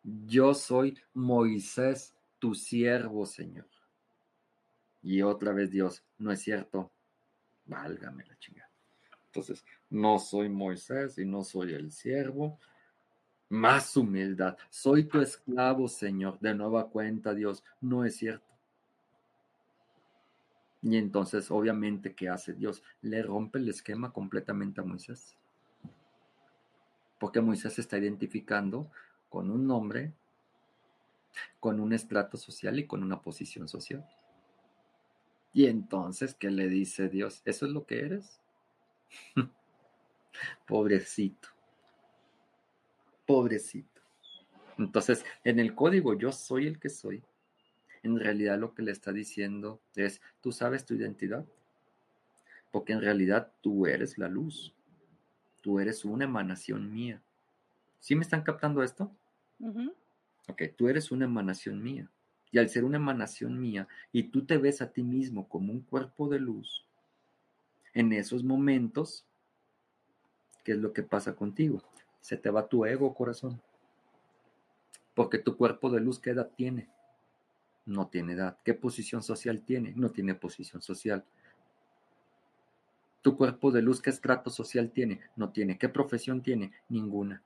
Yo 0.04 0.54
soy 0.54 0.96
Moisés, 1.12 2.14
tu 2.38 2.54
siervo, 2.54 3.26
Señor. 3.26 3.66
Y 5.06 5.22
otra 5.22 5.52
vez 5.52 5.70
Dios, 5.70 6.04
no 6.18 6.32
es 6.32 6.40
cierto. 6.40 6.90
Válgame 7.64 8.24
la 8.26 8.36
chingada. 8.40 8.68
Entonces, 9.26 9.64
no 9.88 10.18
soy 10.18 10.48
Moisés 10.48 11.16
y 11.18 11.24
no 11.24 11.44
soy 11.44 11.74
el 11.74 11.92
siervo. 11.92 12.58
Más 13.48 13.96
humildad. 13.96 14.58
Soy 14.68 15.04
tu 15.04 15.20
esclavo, 15.20 15.86
Señor. 15.86 16.40
De 16.40 16.52
nueva 16.54 16.88
cuenta, 16.88 17.34
Dios, 17.34 17.62
no 17.80 18.04
es 18.04 18.16
cierto. 18.16 18.52
Y 20.82 20.96
entonces, 20.96 21.52
obviamente, 21.52 22.16
¿qué 22.16 22.28
hace 22.28 22.54
Dios? 22.54 22.82
Le 23.00 23.22
rompe 23.22 23.60
el 23.60 23.68
esquema 23.68 24.12
completamente 24.12 24.80
a 24.80 24.84
Moisés. 24.84 25.36
Porque 27.20 27.40
Moisés 27.40 27.74
se 27.74 27.80
está 27.80 27.96
identificando 27.96 28.90
con 29.28 29.52
un 29.52 29.68
nombre, 29.68 30.12
con 31.60 31.78
un 31.78 31.92
estrato 31.92 32.36
social 32.36 32.76
y 32.80 32.88
con 32.88 33.04
una 33.04 33.22
posición 33.22 33.68
social. 33.68 34.04
Y 35.56 35.68
entonces, 35.68 36.34
¿qué 36.34 36.50
le 36.50 36.68
dice 36.68 37.08
Dios? 37.08 37.40
¿Eso 37.46 37.64
es 37.64 37.72
lo 37.72 37.86
que 37.86 38.00
eres? 38.00 38.42
Pobrecito. 40.66 41.48
Pobrecito. 43.24 44.02
Entonces, 44.76 45.24
en 45.44 45.58
el 45.58 45.74
código 45.74 46.12
yo 46.12 46.30
soy 46.30 46.66
el 46.66 46.78
que 46.78 46.90
soy. 46.90 47.24
En 48.02 48.20
realidad 48.20 48.58
lo 48.58 48.74
que 48.74 48.82
le 48.82 48.92
está 48.92 49.14
diciendo 49.14 49.80
es, 49.94 50.20
¿tú 50.42 50.52
sabes 50.52 50.84
tu 50.84 50.92
identidad? 50.92 51.46
Porque 52.70 52.92
en 52.92 53.00
realidad 53.00 53.50
tú 53.62 53.86
eres 53.86 54.18
la 54.18 54.28
luz. 54.28 54.74
Tú 55.62 55.80
eres 55.80 56.04
una 56.04 56.24
emanación 56.24 56.92
mía. 56.92 57.22
¿Sí 57.98 58.14
me 58.14 58.20
están 58.20 58.42
captando 58.42 58.82
esto? 58.82 59.10
Ujú. 59.58 59.94
Ok, 60.48 60.64
tú 60.76 60.90
eres 60.90 61.10
una 61.10 61.24
emanación 61.24 61.82
mía. 61.82 62.10
Y 62.52 62.59
al 62.59 62.68
ser 62.68 62.85
una 62.85 62.97
emanación 62.97 63.60
mía, 63.60 63.89
y 64.12 64.24
tú 64.24 64.44
te 64.44 64.56
ves 64.56 64.81
a 64.81 64.93
ti 64.93 65.02
mismo 65.02 65.48
como 65.48 65.73
un 65.73 65.81
cuerpo 65.81 66.28
de 66.28 66.39
luz, 66.39 66.86
en 67.93 68.12
esos 68.12 68.44
momentos, 68.44 69.24
¿qué 70.64 70.73
es 70.73 70.78
lo 70.78 70.93
que 70.93 71.02
pasa 71.02 71.35
contigo? 71.35 71.82
Se 72.20 72.36
te 72.36 72.51
va 72.51 72.68
tu 72.68 72.85
ego, 72.85 73.14
corazón. 73.14 73.60
Porque 75.14 75.39
tu 75.39 75.56
cuerpo 75.56 75.90
de 75.90 76.01
luz, 76.01 76.18
¿qué 76.18 76.31
edad 76.31 76.51
tiene? 76.55 76.89
No 77.86 78.09
tiene 78.09 78.35
edad. 78.35 78.59
¿Qué 78.64 78.74
posición 78.74 79.23
social 79.23 79.62
tiene? 79.62 79.94
No 79.97 80.10
tiene 80.10 80.35
posición 80.35 80.82
social. 80.82 81.24
Tu 83.23 83.36
cuerpo 83.36 83.70
de 83.70 83.81
luz, 83.81 84.02
¿qué 84.02 84.10
estrato 84.10 84.51
social 84.51 84.90
tiene? 84.90 85.20
No 85.36 85.51
tiene. 85.51 85.78
¿Qué 85.78 85.89
profesión 85.89 86.43
tiene? 86.43 86.73
Ninguna. 86.90 87.43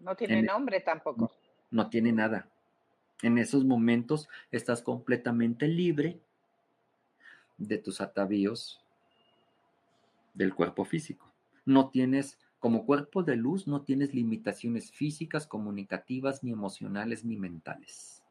No 0.00 0.16
tiene 0.16 0.42
nombre 0.42 0.80
tampoco. 0.80 1.30
no 1.70 1.88
tiene 1.88 2.12
nada. 2.12 2.48
En 3.22 3.38
esos 3.38 3.64
momentos 3.64 4.28
estás 4.50 4.82
completamente 4.82 5.68
libre 5.68 6.20
de 7.56 7.78
tus 7.78 8.00
atavíos 8.00 8.80
del 10.34 10.54
cuerpo 10.54 10.84
físico. 10.84 11.32
No 11.64 11.90
tienes, 11.90 12.38
como 12.58 12.84
cuerpo 12.84 13.22
de 13.22 13.36
luz, 13.36 13.68
no 13.68 13.82
tienes 13.82 14.12
limitaciones 14.12 14.90
físicas, 14.90 15.46
comunicativas, 15.46 16.42
ni 16.42 16.50
emocionales, 16.50 17.24
ni 17.24 17.36
mentales. 17.36 18.22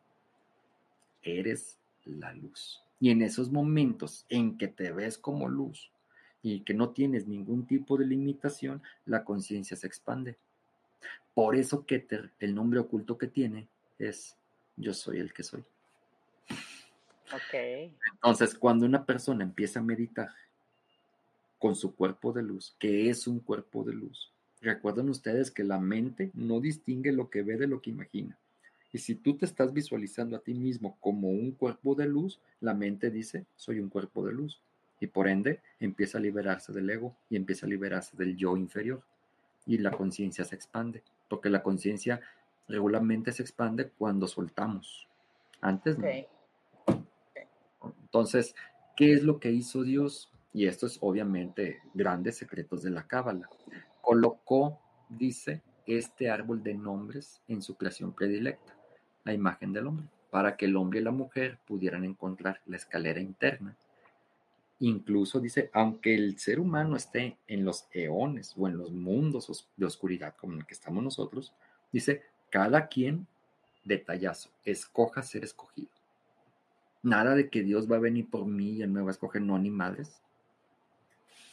Eres 1.23 1.79
la 2.03 2.33
luz. 2.33 2.83
Y 2.99 3.11
en 3.11 3.21
esos 3.21 3.51
momentos 3.51 4.25
en 4.29 4.57
que 4.57 4.67
te 4.67 4.91
ves 4.91 5.17
como 5.17 5.47
luz 5.47 5.91
y 6.43 6.61
que 6.61 6.73
no 6.73 6.89
tienes 6.89 7.27
ningún 7.27 7.65
tipo 7.65 7.97
de 7.97 8.05
limitación, 8.05 8.81
la 9.05 9.23
conciencia 9.23 9.77
se 9.77 9.87
expande. 9.87 10.37
Por 11.33 11.55
eso 11.55 11.85
Keter, 11.85 12.31
el 12.39 12.53
nombre 12.53 12.79
oculto 12.79 13.17
que 13.17 13.27
tiene, 13.27 13.67
es 13.97 14.35
yo 14.81 14.93
soy 14.93 15.19
el 15.19 15.33
que 15.33 15.43
soy. 15.43 15.63
Ok. 17.33 17.93
Entonces, 18.13 18.55
cuando 18.55 18.85
una 18.85 19.05
persona 19.05 19.43
empieza 19.43 19.79
a 19.79 19.83
meditar 19.83 20.29
con 21.59 21.75
su 21.75 21.95
cuerpo 21.95 22.33
de 22.33 22.43
luz, 22.43 22.75
que 22.79 23.09
es 23.09 23.27
un 23.27 23.39
cuerpo 23.39 23.83
de 23.83 23.93
luz, 23.93 24.31
recuerden 24.61 25.09
ustedes 25.09 25.51
que 25.51 25.63
la 25.63 25.79
mente 25.79 26.31
no 26.33 26.59
distingue 26.59 27.11
lo 27.11 27.29
que 27.29 27.43
ve 27.43 27.57
de 27.57 27.67
lo 27.67 27.81
que 27.81 27.91
imagina. 27.91 28.37
Y 28.93 28.97
si 28.97 29.15
tú 29.15 29.37
te 29.37 29.45
estás 29.45 29.71
visualizando 29.71 30.35
a 30.35 30.41
ti 30.41 30.53
mismo 30.53 30.97
como 30.99 31.29
un 31.29 31.51
cuerpo 31.51 31.95
de 31.95 32.07
luz, 32.07 32.41
la 32.59 32.73
mente 32.73 33.09
dice, 33.09 33.45
soy 33.55 33.79
un 33.79 33.89
cuerpo 33.89 34.25
de 34.25 34.33
luz. 34.33 34.61
Y 34.99 35.07
por 35.07 35.27
ende 35.27 35.61
empieza 35.79 36.17
a 36.17 36.21
liberarse 36.21 36.73
del 36.73 36.89
ego 36.89 37.15
y 37.29 37.35
empieza 37.35 37.65
a 37.65 37.69
liberarse 37.69 38.17
del 38.17 38.35
yo 38.35 38.57
inferior. 38.57 39.01
Y 39.65 39.77
la 39.77 39.91
conciencia 39.91 40.43
se 40.43 40.55
expande, 40.55 41.03
porque 41.29 41.49
la 41.49 41.63
conciencia 41.63 42.19
regularmente 42.71 43.31
se 43.31 43.43
expande 43.43 43.89
cuando 43.89 44.27
soltamos. 44.27 45.07
Antes 45.61 45.97
no. 45.97 46.07
Entonces, 48.01 48.55
¿qué 48.95 49.13
es 49.13 49.23
lo 49.23 49.39
que 49.39 49.51
hizo 49.51 49.83
Dios? 49.83 50.31
Y 50.53 50.67
esto 50.67 50.85
es 50.85 50.97
obviamente 51.01 51.79
grandes 51.93 52.37
secretos 52.37 52.83
de 52.83 52.89
la 52.89 53.07
Cábala. 53.07 53.49
Colocó, 54.01 54.79
dice, 55.09 55.61
este 55.85 56.29
árbol 56.29 56.63
de 56.63 56.73
nombres 56.73 57.41
en 57.47 57.61
su 57.61 57.75
creación 57.75 58.13
predilecta, 58.13 58.75
la 59.23 59.33
imagen 59.33 59.73
del 59.73 59.87
hombre, 59.87 60.07
para 60.29 60.57
que 60.57 60.65
el 60.65 60.75
hombre 60.75 60.99
y 60.99 61.03
la 61.03 61.11
mujer 61.11 61.59
pudieran 61.65 62.03
encontrar 62.03 62.61
la 62.65 62.77
escalera 62.77 63.19
interna. 63.19 63.75
Incluso 64.79 65.39
dice, 65.39 65.69
aunque 65.73 66.15
el 66.15 66.39
ser 66.39 66.59
humano 66.59 66.95
esté 66.95 67.37
en 67.47 67.63
los 67.63 67.87
eones 67.91 68.55
o 68.57 68.67
en 68.67 68.77
los 68.77 68.91
mundos 68.91 69.69
de 69.77 69.85
oscuridad 69.85 70.35
como 70.35 70.53
en 70.53 70.59
el 70.59 70.65
que 70.65 70.73
estamos 70.73 71.03
nosotros, 71.03 71.53
dice, 71.91 72.23
cada 72.51 72.87
quien, 72.87 73.25
detallazo, 73.83 74.51
escoja 74.63 75.23
ser 75.23 75.43
escogido. 75.43 75.89
Nada 77.01 77.33
de 77.33 77.49
que 77.49 77.63
Dios 77.63 77.91
va 77.91 77.95
a 77.95 77.99
venir 77.99 78.29
por 78.29 78.45
mí 78.45 78.73
y 78.73 78.81
él 78.83 78.91
me 78.91 79.01
va 79.01 79.07
a 79.07 79.11
escoger, 79.11 79.41
no, 79.41 79.57
ni 79.57 79.71
madres. 79.71 80.21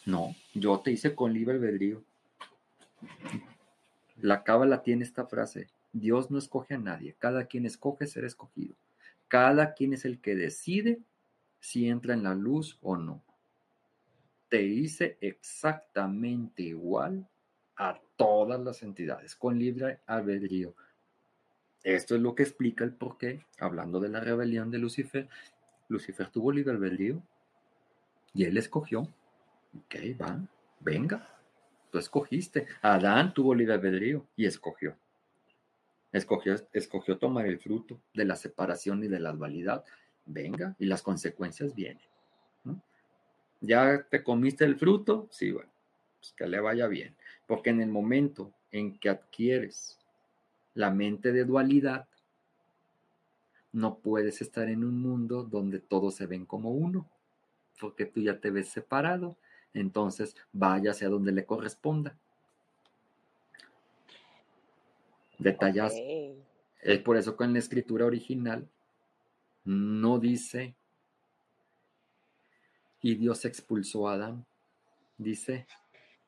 No, 0.04 0.34
yo 0.52 0.80
te 0.80 0.90
hice 0.90 1.14
con 1.14 1.32
libre 1.32 1.54
albedrío. 1.54 2.02
La 4.20 4.44
cábala 4.44 4.82
tiene 4.82 5.04
esta 5.04 5.26
frase, 5.26 5.68
Dios 5.92 6.30
no 6.30 6.38
escoge 6.38 6.74
a 6.74 6.78
nadie, 6.78 7.14
cada 7.18 7.46
quien 7.46 7.64
escoge 7.64 8.06
ser 8.06 8.24
escogido. 8.24 8.74
Cada 9.28 9.74
quien 9.74 9.92
es 9.92 10.04
el 10.04 10.20
que 10.20 10.34
decide 10.34 10.98
si 11.60 11.88
entra 11.88 12.14
en 12.14 12.22
la 12.22 12.34
luz 12.34 12.78
o 12.82 12.96
no. 12.96 13.22
Te 14.48 14.62
hice 14.62 15.18
exactamente 15.20 16.62
igual 16.62 17.28
a 17.76 18.00
todas 18.16 18.60
las 18.60 18.82
entidades, 18.82 19.36
con 19.36 19.58
libre 19.58 20.00
albedrío. 20.06 20.74
Esto 21.84 22.16
es 22.16 22.20
lo 22.20 22.34
que 22.34 22.42
explica 22.42 22.84
el 22.84 22.92
por 22.92 23.18
qué, 23.18 23.44
hablando 23.58 24.00
de 24.00 24.08
la 24.08 24.20
rebelión 24.20 24.70
de 24.70 24.78
Lucifer, 24.78 25.28
Lucifer 25.88 26.28
tuvo 26.28 26.52
libre 26.52 26.72
albedrío 26.72 27.22
y 28.34 28.44
él 28.44 28.56
escogió. 28.58 29.02
Ok, 29.76 29.94
va, 30.20 30.40
venga, 30.80 31.28
tú 31.90 31.98
escogiste. 31.98 32.66
Adán 32.82 33.32
tuvo 33.32 33.54
libre 33.54 33.74
albedrío 33.74 34.26
y 34.36 34.46
escogió. 34.46 34.96
Escogió, 36.12 36.56
escogió 36.72 37.18
tomar 37.18 37.46
el 37.46 37.58
fruto 37.58 38.00
de 38.14 38.24
la 38.24 38.36
separación 38.36 39.02
y 39.04 39.08
de 39.08 39.20
la 39.20 39.32
dualidad. 39.32 39.84
Venga, 40.26 40.76
y 40.78 40.86
las 40.86 41.02
consecuencias 41.02 41.74
vienen. 41.74 42.04
¿Ya 43.60 44.06
te 44.08 44.22
comiste 44.22 44.64
el 44.64 44.76
fruto? 44.76 45.26
Sí, 45.30 45.50
bueno, 45.50 45.70
pues 46.20 46.32
que 46.32 46.46
le 46.46 46.60
vaya 46.60 46.86
bien. 46.86 47.16
Porque 47.46 47.70
en 47.70 47.80
el 47.80 47.88
momento 47.88 48.52
en 48.70 48.98
que 48.98 49.08
adquieres 49.08 49.98
la 50.78 50.92
mente 50.92 51.32
de 51.32 51.44
dualidad, 51.44 52.06
no 53.72 53.98
puedes 53.98 54.40
estar 54.40 54.68
en 54.68 54.84
un 54.84 55.00
mundo 55.02 55.42
donde 55.42 55.80
todos 55.80 56.14
se 56.14 56.26
ven 56.26 56.46
como 56.46 56.70
uno, 56.70 57.10
porque 57.80 58.06
tú 58.06 58.20
ya 58.20 58.38
te 58.38 58.50
ves 58.50 58.68
separado, 58.68 59.36
entonces 59.74 60.36
vaya 60.52 60.92
hacia 60.92 61.08
donde 61.08 61.32
le 61.32 61.44
corresponda. 61.44 62.16
Detallas. 65.38 65.94
Es 66.80 67.00
por 67.00 67.16
eso 67.16 67.36
que 67.36 67.44
en 67.44 67.54
la 67.54 67.58
escritura 67.58 68.06
original 68.06 68.68
no 69.64 70.20
dice 70.20 70.76
y 73.02 73.16
Dios 73.16 73.44
expulsó 73.44 74.08
a 74.08 74.14
Adán, 74.14 74.46
dice 75.18 75.66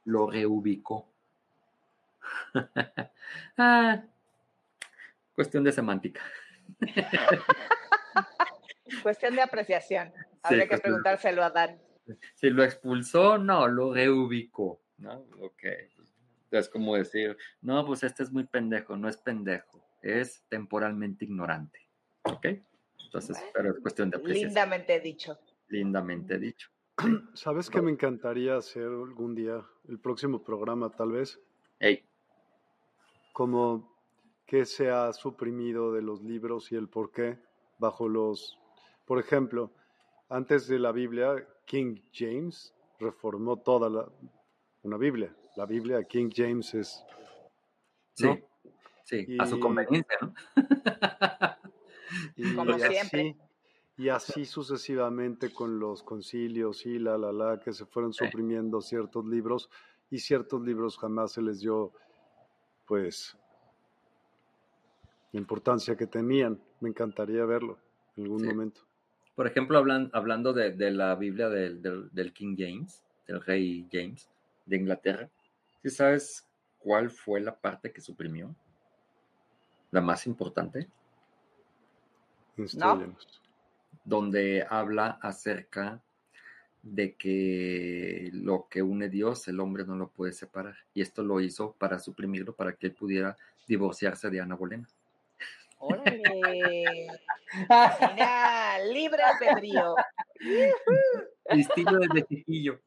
lo 0.05 0.29
reubicó. 0.29 1.07
ah, 3.57 4.03
Cuestión 5.41 5.65
de 5.65 5.73
semántica. 5.73 6.21
cuestión 9.03 9.35
de 9.35 9.41
apreciación. 9.41 10.13
Habría 10.43 10.69
que 10.69 10.77
preguntárselo 10.77 11.43
a 11.43 11.49
Dan. 11.49 11.81
Si 12.35 12.51
lo 12.51 12.63
expulsó, 12.63 13.39
no, 13.39 13.67
lo 13.67 13.95
reubicó, 13.95 14.83
¿no? 14.99 15.25
Ok. 15.41 15.63
Es 16.51 16.69
como 16.69 16.95
decir, 16.95 17.39
no, 17.63 17.87
pues 17.87 18.03
este 18.03 18.23
es 18.23 18.31
muy 18.31 18.45
pendejo, 18.45 18.99
no 18.99 19.09
es 19.09 19.17
pendejo, 19.17 19.83
es 20.03 20.45
temporalmente 20.51 21.25
ignorante. 21.25 21.89
¿Ok? 22.25 22.49
Entonces, 23.07 23.43
pero 23.55 23.71
es 23.71 23.81
cuestión 23.81 24.11
de 24.11 24.19
apreciación. 24.19 24.49
Lindamente 24.49 25.01
dicho. 25.01 25.39
Lindamente 25.69 26.39
dicho. 26.39 26.69
¿Sabes 27.33 27.71
qué 27.71 27.81
me 27.81 27.91
encantaría 27.91 28.59
hacer 28.59 28.85
algún 28.85 29.35
día? 29.35 29.65
El 29.89 30.01
próximo 30.01 30.45
programa, 30.45 30.91
tal 30.91 31.13
vez. 31.13 31.41
Hey. 31.79 32.05
Como 33.33 33.90
que 34.51 34.67
se 34.67 34.91
ha 34.91 35.13
suprimido 35.13 35.93
de 35.93 36.03
los 36.03 36.25
libros 36.25 36.73
y 36.73 36.75
el 36.75 36.89
por 36.89 37.13
qué 37.13 37.39
bajo 37.79 38.09
los... 38.09 38.59
Por 39.05 39.21
ejemplo, 39.21 39.71
antes 40.29 40.67
de 40.67 40.81
la 40.81 40.91
Biblia, 40.91 41.47
King 41.65 42.01
James 42.13 42.75
reformó 42.99 43.59
toda 43.59 43.89
la, 43.89 44.09
una 44.83 44.97
Biblia. 44.97 45.33
La 45.55 45.67
Biblia, 45.67 46.03
King 46.03 46.31
James 46.35 46.75
es... 46.75 47.05
Sí, 48.15 48.27
sí, 49.05 49.37
a 49.39 49.47
su 49.47 49.61
conveniencia, 49.61 50.17
¿no? 50.21 50.35
y, 52.35 52.53
Como 52.53 52.77
siempre. 52.77 53.37
y 53.99 54.09
así 54.09 54.45
sucesivamente 54.45 55.55
con 55.55 55.79
los 55.79 56.03
concilios 56.03 56.85
y 56.87 56.99
la, 56.99 57.17
la, 57.17 57.31
la, 57.31 57.61
que 57.61 57.73
se 57.73 57.87
fueron 57.87 58.13
suprimiendo 58.13 58.81
ciertos 58.81 59.25
libros 59.27 59.71
y 60.11 60.19
ciertos 60.19 60.61
libros 60.63 60.99
jamás 60.99 61.31
se 61.35 61.41
les 61.41 61.61
dio, 61.61 61.93
pues, 62.85 63.37
la 65.33 65.41
importancia 65.41 65.97
que 65.97 66.07
tenían. 66.07 66.61
Me 66.81 66.89
encantaría 66.89 67.45
verlo 67.45 67.79
en 68.17 68.25
algún 68.25 68.45
momento. 68.45 68.83
Por 69.35 69.47
ejemplo, 69.47 69.79
hablan, 69.79 70.11
hablando 70.13 70.53
de, 70.53 70.91
la 70.91 71.15
Biblia 71.15 71.49
del, 71.49 71.81
del, 71.81 72.33
King 72.33 72.57
James, 72.59 73.03
del 73.27 73.41
rey 73.41 73.89
James 73.91 74.29
de 74.67 74.77
Inglaterra, 74.77 75.31
¿sí 75.83 75.91
sabes 75.91 76.47
cuál 76.79 77.11
fue 77.11 77.41
la 77.41 77.59
parte 77.59 77.93
que 77.93 78.01
suprimió? 78.01 78.55
La 79.91 80.01
más 80.01 80.27
importante. 80.27 80.89
No. 82.77 83.17
Donde 84.05 84.67
habla 84.69 85.19
acerca 85.23 86.03
de 86.83 87.15
que 87.15 88.31
lo 88.33 88.67
que 88.69 88.83
une 88.83 89.09
Dios, 89.09 89.47
el 89.49 89.61
hombre 89.61 89.85
no 89.85 89.97
lo 89.97 90.09
puede 90.11 90.33
separar. 90.33 90.77
Y 90.95 91.03
esto 91.03 91.23
lo 91.23 91.41
hizo 91.41 91.73
para 91.79 91.99
suprimirlo, 91.99 92.55
para 92.55 92.75
que 92.75 92.89
él 92.89 92.95
pudiera 92.95 93.37
divorciarse 93.67 94.31
de 94.31 94.41
Ana 94.41 94.55
Bolena. 94.55 94.89
¡Órale! 95.81 97.09
Mira, 98.13 98.79
libre 98.93 99.23
albedrío. 99.23 99.95
Estilo 101.47 101.99
de 101.99 102.25
chiquillo. 102.27 102.81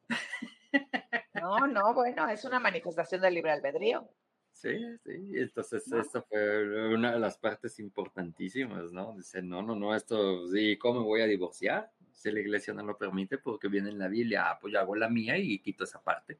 No, 1.34 1.66
no, 1.66 1.92
bueno, 1.92 2.28
es 2.28 2.44
una 2.44 2.60
manifestación 2.60 3.20
del 3.20 3.34
libre 3.34 3.50
albedrío. 3.50 4.08
Sí, 4.52 4.78
sí, 5.04 5.32
entonces 5.34 5.92
esto 5.92 6.24
fue 6.28 6.94
una 6.94 7.12
de 7.12 7.18
las 7.18 7.36
partes 7.36 7.78
importantísimas, 7.80 8.92
¿no? 8.92 9.14
Dice, 9.16 9.42
no, 9.42 9.60
no, 9.60 9.74
no, 9.74 9.94
esto, 9.94 10.46
sí, 10.46 10.78
¿cómo 10.78 11.00
me 11.00 11.06
voy 11.06 11.20
a 11.20 11.26
divorciar? 11.26 11.90
Si 12.12 12.30
la 12.30 12.40
iglesia 12.40 12.72
no 12.72 12.84
lo 12.84 12.96
permite, 12.96 13.38
porque 13.38 13.68
viene 13.68 13.90
en 13.90 13.98
la 13.98 14.08
Biblia, 14.08 14.50
ah, 14.50 14.58
pues 14.60 14.72
yo 14.72 14.78
hago 14.78 14.94
la 14.94 15.08
mía 15.08 15.36
y 15.36 15.58
quito 15.58 15.82
esa 15.82 16.00
parte. 16.00 16.38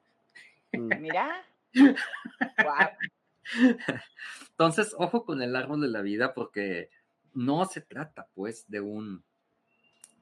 Mira. 0.72 1.44
Entonces, 4.50 4.94
ojo 4.98 5.24
con 5.24 5.42
el 5.42 5.56
árbol 5.56 5.80
de 5.80 5.88
la 5.88 6.02
vida, 6.02 6.34
porque 6.34 6.90
no 7.32 7.64
se 7.66 7.80
trata, 7.80 8.28
pues, 8.34 8.64
de 8.68 8.80
un, 8.80 9.22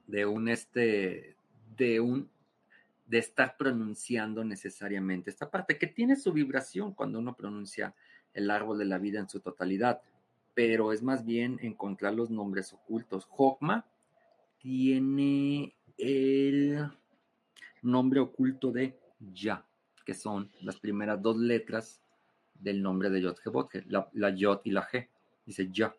de 0.07 0.25
un, 0.25 0.47
este, 0.49 1.35
de 1.75 1.99
un, 1.99 2.29
de 3.05 3.19
estar 3.19 3.57
pronunciando 3.57 4.43
necesariamente 4.43 5.29
esta 5.29 5.49
parte, 5.49 5.77
que 5.77 5.87
tiene 5.87 6.15
su 6.15 6.33
vibración 6.33 6.93
cuando 6.93 7.19
uno 7.19 7.35
pronuncia 7.35 7.93
el 8.33 8.49
árbol 8.49 8.79
de 8.79 8.85
la 8.85 8.97
vida 8.97 9.19
en 9.19 9.29
su 9.29 9.39
totalidad, 9.39 10.01
pero 10.53 10.91
es 10.91 11.01
más 11.01 11.25
bien 11.25 11.59
encontrar 11.61 12.13
los 12.13 12.29
nombres 12.29 12.73
ocultos. 12.73 13.25
Jokma 13.25 13.85
tiene 14.59 15.75
el 15.97 16.89
nombre 17.81 18.19
oculto 18.19 18.71
de 18.71 18.97
Ya, 19.19 19.65
que 20.05 20.13
son 20.13 20.49
las 20.61 20.79
primeras 20.79 21.21
dos 21.21 21.37
letras 21.37 22.02
del 22.63 22.81
nombre 22.81 23.09
de 23.09 23.21
Yod 23.21 23.37
la, 23.87 24.09
la 24.13 24.29
Yod 24.29 24.61
y 24.63 24.71
la 24.71 24.87
G, 24.87 25.07
dice 25.45 25.69
Ya. 25.71 25.95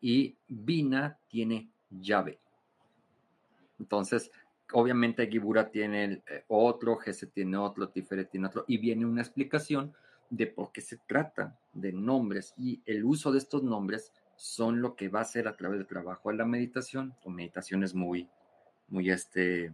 Y 0.00 0.36
Bina 0.48 1.18
tiene 1.28 1.70
llave. 1.90 2.40
Entonces, 3.78 4.30
obviamente 4.72 5.26
Gibura 5.28 5.70
tiene 5.70 6.22
eh, 6.26 6.44
otro, 6.48 6.96
Gese 6.96 7.26
tiene 7.26 7.56
otro, 7.56 7.88
Tiferet 7.88 8.30
tiene 8.30 8.46
otro, 8.46 8.64
y 8.66 8.78
viene 8.78 9.06
una 9.06 9.22
explicación 9.22 9.94
de 10.30 10.46
por 10.46 10.72
qué 10.72 10.80
se 10.80 10.96
trata 10.96 11.58
de 11.72 11.92
nombres 11.92 12.54
y 12.56 12.80
el 12.86 13.04
uso 13.04 13.32
de 13.32 13.38
estos 13.38 13.62
nombres 13.62 14.12
son 14.36 14.80
lo 14.80 14.96
que 14.96 15.08
va 15.08 15.20
a 15.20 15.22
hacer 15.22 15.46
a 15.46 15.56
través 15.56 15.78
del 15.78 15.86
trabajo 15.86 16.30
de 16.30 16.36
la 16.36 16.46
meditación 16.46 17.14
o 17.22 17.30
meditaciones 17.30 17.94
muy, 17.94 18.28
muy, 18.88 19.10
este, 19.10 19.72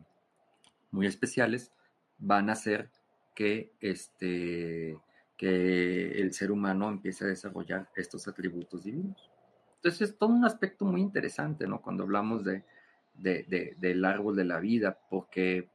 muy 0.91 1.07
especiales, 1.07 1.73
van 2.19 2.51
a 2.51 2.55
hacer 2.55 2.91
que, 3.35 3.73
este, 3.81 4.99
que 5.39 6.20
el 6.20 6.34
ser 6.34 6.50
humano 6.50 6.89
empiece 6.89 7.25
a 7.25 7.28
desarrollar 7.28 7.89
estos 7.94 8.26
atributos 8.26 8.84
divinos. 8.84 9.31
Entonces 9.76 10.10
es 10.10 10.18
todo 10.18 10.31
un 10.31 10.44
aspecto 10.44 10.84
muy 10.84 11.00
interesante, 11.00 11.67
¿no? 11.68 11.81
Cuando 11.81 12.02
hablamos 12.02 12.44
de, 12.44 12.65
del 13.15 14.05
árbol 14.05 14.34
de 14.34 14.44
la 14.44 14.58
vida, 14.58 14.99
porque 15.08 15.70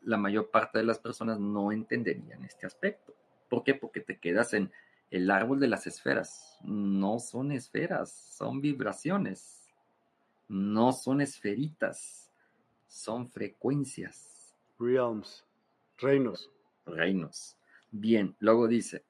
la 0.00 0.16
mayor 0.16 0.50
parte 0.50 0.78
de 0.78 0.84
las 0.84 0.98
personas 0.98 1.38
no 1.38 1.70
entenderían 1.70 2.42
este 2.44 2.66
aspecto. 2.66 3.14
¿Por 3.50 3.62
qué? 3.62 3.74
Porque 3.74 4.00
te 4.00 4.18
quedas 4.18 4.54
en 4.54 4.72
el 5.10 5.30
árbol 5.30 5.60
de 5.60 5.68
las 5.68 5.86
esferas. 5.86 6.56
No 6.64 7.18
son 7.18 7.52
esferas, 7.52 8.10
son 8.10 8.62
vibraciones. 8.62 9.68
No 10.48 10.92
son 10.92 11.20
esferitas, 11.20 12.30
son 12.86 13.28
frecuencias. 13.28 14.54
Realms, 14.78 15.44
reinos. 15.98 16.50
Reinos. 16.86 17.56
Bien, 17.94 18.34
luego 18.40 18.68
dice, 18.68 19.04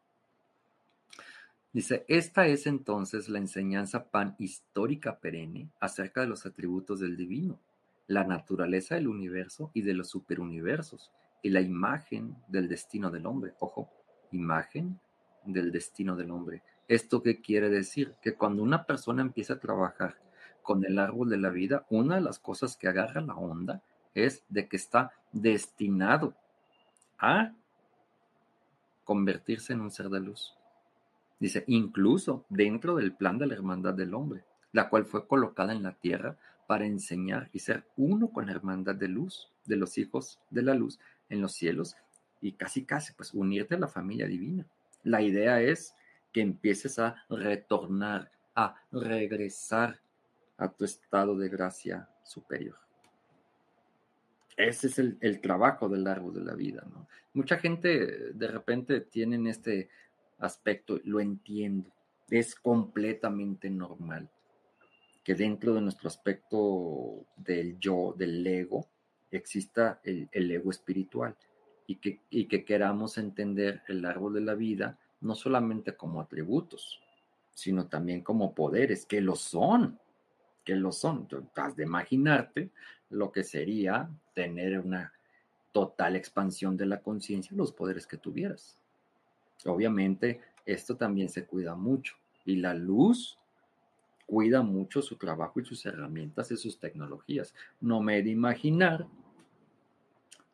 dice, 1.72 2.04
esta 2.08 2.48
es 2.48 2.66
entonces 2.66 3.28
la 3.28 3.38
enseñanza 3.38 4.10
pan 4.10 4.34
histórica 4.40 5.20
perenne 5.20 5.70
acerca 5.78 6.22
de 6.22 6.26
los 6.26 6.46
atributos 6.46 6.98
del 6.98 7.16
divino, 7.16 7.60
la 8.08 8.24
naturaleza 8.24 8.96
del 8.96 9.06
universo 9.06 9.70
y 9.72 9.82
de 9.82 9.94
los 9.94 10.08
superuniversos, 10.08 11.12
y 11.42 11.50
la 11.50 11.60
imagen 11.60 12.34
del 12.48 12.68
destino 12.68 13.12
del 13.12 13.26
hombre. 13.26 13.54
Ojo, 13.60 13.88
imagen 14.32 14.98
del 15.44 15.70
destino 15.70 16.16
del 16.16 16.32
hombre. 16.32 16.64
¿Esto 16.88 17.22
qué 17.22 17.40
quiere 17.40 17.70
decir? 17.70 18.14
Que 18.20 18.34
cuando 18.34 18.64
una 18.64 18.84
persona 18.84 19.22
empieza 19.22 19.54
a 19.54 19.60
trabajar 19.60 20.16
con 20.60 20.84
el 20.84 20.98
árbol 20.98 21.30
de 21.30 21.38
la 21.38 21.50
vida, 21.50 21.86
una 21.88 22.16
de 22.16 22.20
las 22.20 22.40
cosas 22.40 22.76
que 22.76 22.88
agarra 22.88 23.20
la 23.20 23.36
onda 23.36 23.80
es 24.12 24.42
de 24.48 24.66
que 24.66 24.76
está 24.76 25.12
destinado 25.30 26.34
a 27.18 27.52
convertirse 29.12 29.74
en 29.74 29.82
un 29.82 29.90
ser 29.90 30.08
de 30.08 30.20
luz. 30.20 30.54
Dice, 31.38 31.64
incluso 31.66 32.46
dentro 32.48 32.96
del 32.96 33.12
plan 33.12 33.36
de 33.36 33.46
la 33.46 33.52
hermandad 33.52 33.92
del 33.92 34.14
hombre, 34.14 34.42
la 34.72 34.88
cual 34.88 35.04
fue 35.04 35.26
colocada 35.26 35.74
en 35.74 35.82
la 35.82 35.92
tierra 35.92 36.38
para 36.66 36.86
enseñar 36.86 37.50
y 37.52 37.58
ser 37.58 37.84
uno 37.98 38.32
con 38.32 38.46
la 38.46 38.52
hermandad 38.52 38.94
de 38.94 39.08
luz, 39.08 39.52
de 39.66 39.76
los 39.76 39.98
hijos 39.98 40.40
de 40.48 40.62
la 40.62 40.72
luz 40.72 40.98
en 41.28 41.42
los 41.42 41.52
cielos 41.52 41.94
y 42.40 42.52
casi 42.52 42.86
casi 42.86 43.12
pues 43.12 43.34
unirte 43.34 43.74
a 43.74 43.80
la 43.80 43.86
familia 43.86 44.26
divina. 44.26 44.64
La 45.04 45.20
idea 45.20 45.60
es 45.60 45.94
que 46.32 46.40
empieces 46.40 46.98
a 46.98 47.22
retornar, 47.28 48.30
a 48.54 48.76
regresar 48.92 50.00
a 50.56 50.72
tu 50.72 50.86
estado 50.86 51.36
de 51.36 51.50
gracia 51.50 52.08
superior. 52.24 52.78
Ese 54.56 54.88
es 54.88 54.98
el, 54.98 55.40
trabajo 55.40 55.88
del 55.88 56.06
árbol 56.06 56.34
de 56.34 56.44
la 56.44 56.54
vida, 56.54 56.86
¿no? 56.90 57.08
Mucha 57.34 57.58
gente 57.58 58.32
de 58.32 58.48
repente 58.48 59.00
tiene 59.00 59.48
este 59.48 59.88
aspecto, 60.38 61.00
lo 61.04 61.20
entiendo, 61.20 61.90
es 62.28 62.54
completamente 62.54 63.70
normal 63.70 64.28
que 65.24 65.34
dentro 65.34 65.72
de 65.74 65.80
nuestro 65.80 66.08
aspecto 66.08 67.24
del 67.36 67.78
yo, 67.78 68.14
del 68.16 68.46
ego, 68.46 68.86
exista 69.30 70.00
el 70.04 70.50
ego 70.50 70.70
espiritual 70.70 71.34
y 71.86 71.96
que, 71.96 72.20
y 72.30 72.46
que 72.46 72.64
queramos 72.64 73.18
entender 73.18 73.82
el 73.88 74.04
árbol 74.04 74.34
de 74.34 74.40
la 74.40 74.54
vida 74.54 74.98
no 75.20 75.34
solamente 75.34 75.94
como 75.96 76.20
atributos, 76.20 77.00
sino 77.54 77.86
también 77.86 78.22
como 78.22 78.54
poderes, 78.54 79.06
que 79.06 79.20
lo 79.20 79.36
son, 79.36 79.98
que 80.64 80.74
lo 80.74 80.92
son. 80.92 81.28
has 81.56 81.76
de 81.76 81.84
imaginarte 81.84 82.70
lo 83.12 83.30
que 83.30 83.44
sería 83.44 84.08
tener 84.34 84.78
una 84.80 85.12
total 85.72 86.16
expansión 86.16 86.76
de 86.76 86.86
la 86.86 87.00
conciencia, 87.00 87.56
los 87.56 87.72
poderes 87.72 88.06
que 88.06 88.16
tuvieras. 88.16 88.78
Obviamente, 89.64 90.40
esto 90.66 90.96
también 90.96 91.28
se 91.28 91.44
cuida 91.46 91.74
mucho 91.74 92.16
y 92.44 92.56
la 92.56 92.74
luz 92.74 93.38
cuida 94.26 94.62
mucho 94.62 95.02
su 95.02 95.16
trabajo 95.16 95.60
y 95.60 95.64
sus 95.64 95.84
herramientas 95.86 96.50
y 96.50 96.56
sus 96.56 96.78
tecnologías. 96.78 97.54
No 97.80 98.00
me 98.00 98.18
he 98.18 98.22
de 98.22 98.30
imaginar 98.30 99.06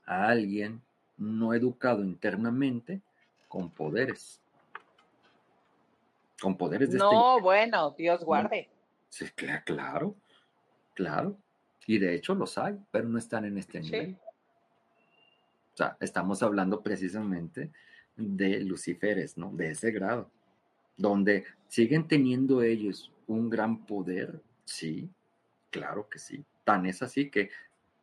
a 0.05 0.29
alguien 0.29 0.83
no 1.17 1.55
educado 1.55 2.03
internamente 2.03 3.01
con 3.49 3.71
poderes. 3.71 4.41
Con 6.41 6.57
poderes 6.57 6.91
de 6.91 6.99
este 6.99 7.15
No, 7.15 7.41
bueno, 7.41 7.95
Dios 7.97 8.25
guarde. 8.25 8.69
Sí, 9.09 9.27
claro, 9.65 10.15
claro. 10.95 11.37
Y 11.89 11.99
de 11.99 12.15
hecho 12.15 12.35
los 12.35 12.59
hay, 12.59 12.79
pero 12.91 13.09
no 13.09 13.17
están 13.17 13.47
en 13.47 13.57
este 13.57 13.81
nivel. 13.81 14.19
O 15.73 15.77
sea, 15.79 15.97
estamos 16.01 16.43
hablando 16.43 16.83
precisamente 16.83 17.73
de 18.15 18.61
Lucíferes, 18.61 19.39
¿no? 19.39 19.51
De 19.53 19.71
ese 19.71 19.91
grado, 19.91 20.31
donde 20.99 21.47
siguen 21.67 22.07
teniendo 22.07 22.61
ellos 22.61 23.11
un 23.27 23.49
gran 23.49 23.87
poder, 23.87 24.43
sí, 24.67 25.09
claro 25.71 26.11
que 26.11 26.19
sí. 26.19 26.45
Tan 26.63 26.85
es 26.85 27.01
así 27.01 27.31
que 27.31 27.49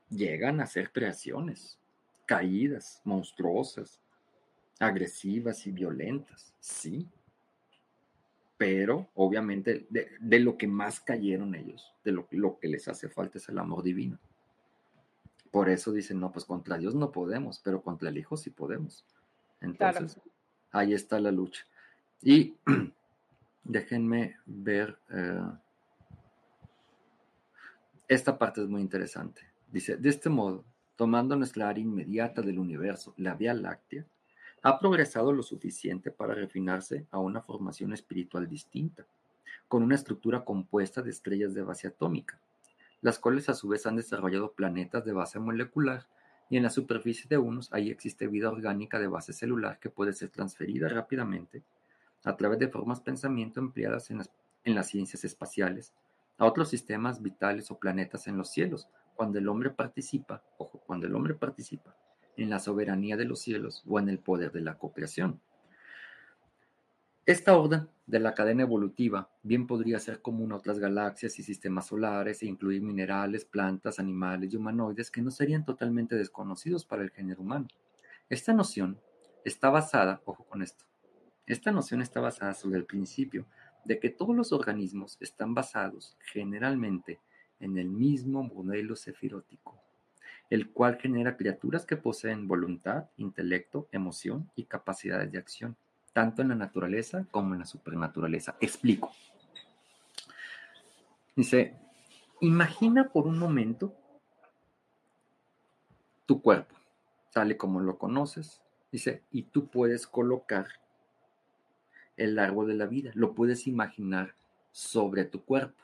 llegan 0.10 0.62
a 0.62 0.64
hacer 0.64 0.92
creaciones, 0.92 1.78
caídas, 2.26 3.04
monstruosas, 3.04 4.02
agresivas 4.80 5.68
y 5.68 5.72
violentas, 5.72 6.56
sí. 6.60 7.08
Pero 8.58 9.10
obviamente 9.16 9.86
de, 9.90 10.40
lo 10.40 10.58
que 10.58 10.68
más 10.68 11.00
cayeron 11.00 11.56
ellos, 11.56 11.94
de 12.04 12.12
lo, 12.12 12.28
lo, 12.32 12.58
que 12.58 12.70
les 12.70 12.88
hace 12.88 13.10
falta 13.10 13.38
es 13.38 13.50
el 13.50 13.58
amor 13.60 13.84
divino. 13.84 14.18
Por 15.52 15.70
eso 15.70 15.92
dicen, 15.92 16.20
no, 16.20 16.32
pues 16.32 16.46
contra 16.46 16.78
Dios 16.78 16.96
no 16.96 17.12
podemos, 17.12 17.60
pero 17.60 17.82
contra 17.82 18.10
el 18.10 18.18
Hijo 18.18 18.38
sí 18.38 18.50
podemos. 18.50 19.06
Entonces, 19.62 20.20
ahí 20.72 20.94
está 20.94 21.20
la 21.20 21.32
lucha. 21.32 21.66
Y 22.22 22.56
déjenme 23.64 24.38
ver, 24.46 24.98
eh, 25.10 25.42
esta 28.08 28.38
parte 28.38 28.62
es 28.62 28.68
muy 28.68 28.82
interesante. 28.82 29.42
Dice, 29.72 29.98
de 29.98 30.10
este 30.10 30.30
modo, 30.30 30.64
tomando 30.96 31.36
nuestra 31.36 31.70
área 31.70 31.82
inmediata 31.82 32.42
del 32.42 32.60
universo, 32.60 33.14
la 33.18 33.36
Vía 33.36 33.54
Láctea, 33.54 34.06
ha 34.66 34.80
progresado 34.80 35.32
lo 35.32 35.44
suficiente 35.44 36.10
para 36.10 36.34
refinarse 36.34 37.06
a 37.12 37.20
una 37.20 37.40
formación 37.40 37.94
espiritual 37.94 38.50
distinta, 38.50 39.06
con 39.68 39.84
una 39.84 39.94
estructura 39.94 40.44
compuesta 40.44 41.04
de 41.04 41.12
estrellas 41.12 41.54
de 41.54 41.62
base 41.62 41.88
atómica, 41.88 42.40
las 43.00 43.20
cuales 43.20 43.48
a 43.48 43.54
su 43.54 43.68
vez 43.68 43.86
han 43.86 43.96
desarrollado 43.96 44.54
planetas 44.54 45.06
de 45.06 45.14
base 45.14 45.38
molecular 45.38 46.08
y 46.50 46.58
en 46.58 46.64
la 46.64 46.72
superficie 46.72 47.28
de 47.30 47.38
unos 47.38 47.72
ahí 47.74 47.92
existe 47.92 48.26
vida 48.26 48.50
orgánica 48.50 48.98
de 48.98 49.06
base 49.06 49.34
celular 49.34 49.78
que 49.78 49.92
puede 49.92 50.14
ser 50.14 50.30
transferida 50.30 50.90
rápidamente 50.90 51.62
a 52.24 52.36
través 52.36 52.58
de 52.58 52.68
formas 52.68 53.02
pensamiento 53.02 53.60
empleadas 53.60 54.10
en 54.10 54.18
las, 54.18 54.32
en 54.64 54.74
las 54.74 54.88
ciencias 54.88 55.24
espaciales 55.26 55.94
a 56.40 56.46
otros 56.48 56.70
sistemas 56.70 57.22
vitales 57.22 57.70
o 57.70 57.78
planetas 57.78 58.26
en 58.26 58.36
los 58.36 58.50
cielos, 58.50 58.88
cuando 59.16 59.38
el 59.38 59.48
hombre 59.48 59.70
participa, 59.70 60.42
ojo, 60.58 60.82
cuando 60.88 61.06
el 61.06 61.14
hombre 61.14 61.36
participa 61.36 61.96
en 62.38 62.50
la 62.50 62.60
soberanía 62.60 63.18
de 63.18 63.26
los 63.26 63.40
cielos 63.40 63.84
o 63.88 64.00
en 64.00 64.10
el 64.10 64.20
poder 64.20 64.52
de 64.52 64.62
la 64.62 64.78
cooperación. 64.78 65.42
Esta 67.26 67.58
orden 67.58 67.90
de 68.06 68.20
la 68.20 68.36
cadena 68.36 68.64
evolutiva 68.64 69.30
bien 69.42 69.66
podría 69.66 70.00
ser 70.00 70.22
común 70.22 70.52
a 70.52 70.58
otras 70.58 70.78
galaxias 70.78 71.40
y 71.40 71.44
sistemas 71.44 71.88
solares 71.88 72.44
e 72.44 72.46
incluir 72.46 72.84
minerales, 72.84 73.46
plantas, 73.46 73.98
animales 73.98 74.54
y 74.54 74.58
humanoides 74.58 75.10
que 75.10 75.24
no 75.24 75.32
serían 75.32 75.66
totalmente 75.66 76.16
desconocidos 76.16 76.86
para 76.86 77.02
el 77.02 77.10
género 77.10 77.42
humano. 77.42 77.68
Esta 78.30 78.54
noción 78.54 79.00
está 79.44 79.70
basada, 79.72 80.22
ojo 80.26 80.44
con 80.44 80.62
esto, 80.62 80.86
esta 81.48 81.72
noción 81.72 82.02
está 82.02 82.22
basada 82.22 82.54
sobre 82.54 82.78
el 82.78 82.86
principio 82.86 83.46
de 83.86 84.00
que 84.00 84.10
todos 84.10 84.36
los 84.36 84.52
organismos 84.52 85.18
están 85.20 85.54
basados 85.54 86.18
generalmente 86.32 87.20
en 87.60 87.78
el 87.78 87.90
mismo 87.90 88.44
modelo 88.44 88.96
sefirótico, 88.96 89.80
el 90.50 90.70
cual 90.72 90.98
genera 91.00 91.38
criaturas 91.38 91.86
que 91.86 91.98
poseen 91.98 92.48
voluntad, 92.48 93.10
intelecto, 93.18 93.88
emoción 93.92 94.50
y 94.56 94.66
capacidades 94.66 95.32
de 95.32 95.38
acción, 95.38 95.76
tanto 96.14 96.42
en 96.42 96.50
la 96.50 96.56
naturaleza 96.56 97.26
como 97.32 97.54
en 97.54 97.62
la 97.62 97.66
supernaturaleza. 97.66 98.56
Explico. 98.60 99.12
Dice, 101.36 101.76
imagina 102.42 103.10
por 103.10 103.28
un 103.28 103.38
momento 103.38 103.94
tu 106.26 106.42
cuerpo, 106.42 106.76
tal 107.34 107.52
y 107.52 107.58
como 107.58 107.82
lo 107.82 107.98
conoces, 107.98 108.62
dice, 108.92 109.24
y 109.32 109.44
tú 109.44 109.68
puedes 109.68 110.08
colocar 110.08 110.68
el 112.18 112.40
árbol 112.40 112.68
de 112.68 112.76
la 112.76 112.86
vida, 112.86 113.12
lo 113.14 113.36
puedes 113.36 113.68
imaginar 113.68 114.36
sobre 114.72 115.26
tu 115.26 115.44
cuerpo. 115.44 115.82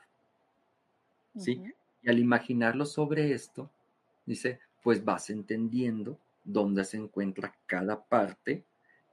¿Sí? 1.36 1.62
Y 2.02 2.10
al 2.10 2.18
imaginarlo 2.18 2.84
sobre 2.84 3.32
esto, 3.32 3.70
dice, 4.26 4.60
pues 4.82 5.04
vas 5.04 5.30
entendiendo 5.30 6.18
dónde 6.44 6.84
se 6.84 6.96
encuentra 6.96 7.54
cada 7.66 8.04
parte 8.04 8.64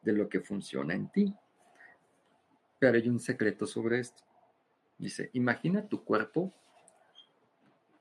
de 0.02 0.14
lo 0.14 0.30
que 0.30 0.40
funciona 0.40 0.94
en 0.94 1.10
ti. 1.10 1.36
Pero 2.80 2.98
hay 2.98 3.10
un 3.10 3.20
secreto 3.20 3.66
sobre 3.66 4.00
esto. 4.00 4.24
Dice, 4.98 5.30
imagina 5.34 5.88
tu 5.88 6.04
cuerpo 6.04 6.54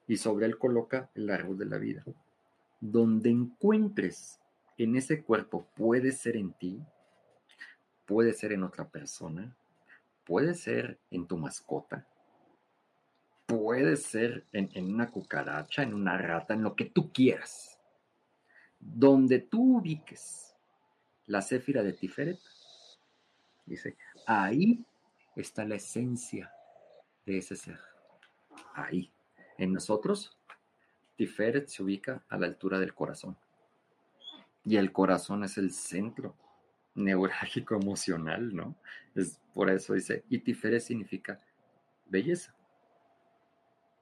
y 0.06 0.16
sobre 0.16 0.46
él 0.46 0.58
coloca 0.58 1.10
el 1.14 1.30
árbol 1.30 1.58
de 1.58 1.66
la 1.66 1.78
vida. 1.78 2.04
Donde 2.80 3.30
encuentres 3.30 4.40
en 4.78 4.96
ese 4.96 5.22
cuerpo 5.22 5.66
puede 5.74 6.12
ser 6.12 6.36
en 6.36 6.52
ti, 6.52 6.80
puede 8.06 8.32
ser 8.32 8.52
en 8.52 8.62
otra 8.62 8.88
persona, 8.88 9.54
puede 10.24 10.54
ser 10.54 10.98
en 11.10 11.26
tu 11.26 11.36
mascota, 11.36 12.06
puede 13.48 13.96
ser 13.96 14.44
en, 14.52 14.92
una 14.94 15.10
cucaracha, 15.10 15.82
en 15.82 15.94
una 15.94 16.18
rata, 16.18 16.52
en 16.52 16.62
lo 16.62 16.76
que 16.76 16.84
tú 16.84 17.10
quieras. 17.10 17.80
Donde 18.78 19.38
tú 19.38 19.78
ubiques 19.78 20.54
la 21.24 21.40
céfira 21.40 21.82
de 21.82 21.94
Tiferet, 21.94 22.38
dice, 23.64 23.96
ahí 24.26 24.84
está 25.34 25.64
la 25.64 25.76
esencia 25.76 26.52
de 27.24 27.38
ese 27.38 27.56
ser. 27.56 27.80
Ahí. 28.74 29.10
En 29.56 29.72
nosotros, 29.72 30.36
Tiferet 31.16 31.68
se 31.68 31.82
ubica 31.82 32.22
a 32.28 32.36
la 32.36 32.46
altura 32.46 32.78
del 32.78 32.92
corazón. 32.92 33.34
Y 34.66 34.76
el 34.76 34.92
corazón 34.92 35.42
es 35.42 35.56
el 35.56 35.72
centro 35.72 36.36
neurálgico 36.94 37.76
emocional, 37.76 38.54
¿no? 38.54 38.76
Es 39.14 39.40
por 39.54 39.70
eso 39.70 39.94
dice, 39.94 40.22
y 40.28 40.40
Tiferet 40.40 40.82
significa 40.82 41.40
belleza. 42.04 42.54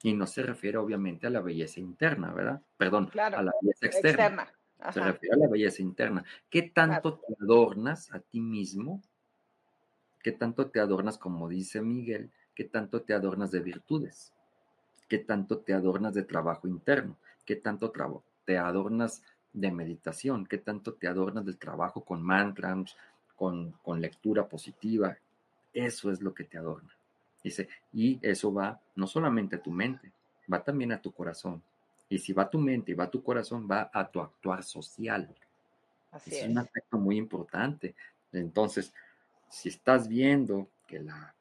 Y 0.02 0.12
no 0.14 0.26
se 0.26 0.42
refiere 0.42 0.78
obviamente 0.78 1.26
a 1.26 1.30
la 1.30 1.40
belleza 1.40 1.80
interna, 1.80 2.32
¿verdad? 2.32 2.62
Perdón, 2.76 3.10
a 3.14 3.42
la 3.42 3.52
belleza 3.60 3.86
externa. 3.86 4.52
Se 4.92 5.00
refiere 5.00 5.34
a 5.34 5.38
la 5.38 5.48
belleza 5.48 5.82
interna. 5.82 6.24
¿Qué 6.50 6.62
tanto 6.62 7.18
te 7.18 7.34
adornas 7.40 8.12
a 8.12 8.20
ti 8.20 8.40
mismo? 8.40 9.02
¿Qué 10.22 10.32
tanto 10.32 10.70
te 10.70 10.80
adornas, 10.80 11.18
como 11.18 11.48
dice 11.48 11.80
Miguel, 11.80 12.30
qué 12.54 12.64
tanto 12.64 13.02
te 13.02 13.14
adornas 13.14 13.50
de 13.52 13.60
virtudes? 13.60 14.32
¿Qué 15.08 15.18
tanto 15.18 15.58
te 15.58 15.72
adornas 15.72 16.14
de 16.14 16.24
trabajo 16.24 16.66
interno? 16.66 17.16
¿Qué 17.44 17.56
tanto 17.56 17.92
te 18.44 18.58
adornas 18.58 19.22
de 19.52 19.70
meditación? 19.70 20.46
¿Qué 20.46 20.58
tanto 20.58 20.94
te 20.94 21.06
adornas 21.06 21.46
del 21.46 21.58
trabajo 21.58 22.04
con 22.04 22.22
mantras, 22.22 22.96
con, 23.36 23.72
con 23.82 24.00
lectura 24.00 24.48
positiva? 24.48 25.16
Eso 25.72 26.10
es 26.10 26.20
lo 26.20 26.34
que 26.34 26.44
te 26.44 26.58
adorna. 26.58 26.95
Dice, 27.46 27.68
y 27.92 28.18
eso 28.22 28.52
va 28.52 28.80
no 28.96 29.06
solamente 29.06 29.54
a 29.54 29.62
tu 29.62 29.70
mente, 29.70 30.10
va 30.52 30.64
también 30.64 30.90
a 30.90 31.00
tu 31.00 31.12
corazón. 31.12 31.62
Y 32.08 32.18
si 32.18 32.32
va 32.32 32.42
a 32.42 32.50
tu 32.50 32.58
mente 32.58 32.90
y 32.90 32.94
va 32.94 33.04
a 33.04 33.10
tu 33.10 33.22
corazón, 33.22 33.68
va 33.70 33.88
a 33.94 34.10
tu 34.10 34.20
actuar 34.20 34.64
social. 34.64 35.32
Así 36.10 36.30
es, 36.34 36.42
es 36.42 36.48
un 36.48 36.58
aspecto 36.58 36.98
muy 36.98 37.16
importante. 37.16 37.94
Entonces, 38.32 38.92
si 39.48 39.68
estás 39.68 40.08
viendo 40.08 40.66
que 40.88 40.98
la 40.98 41.36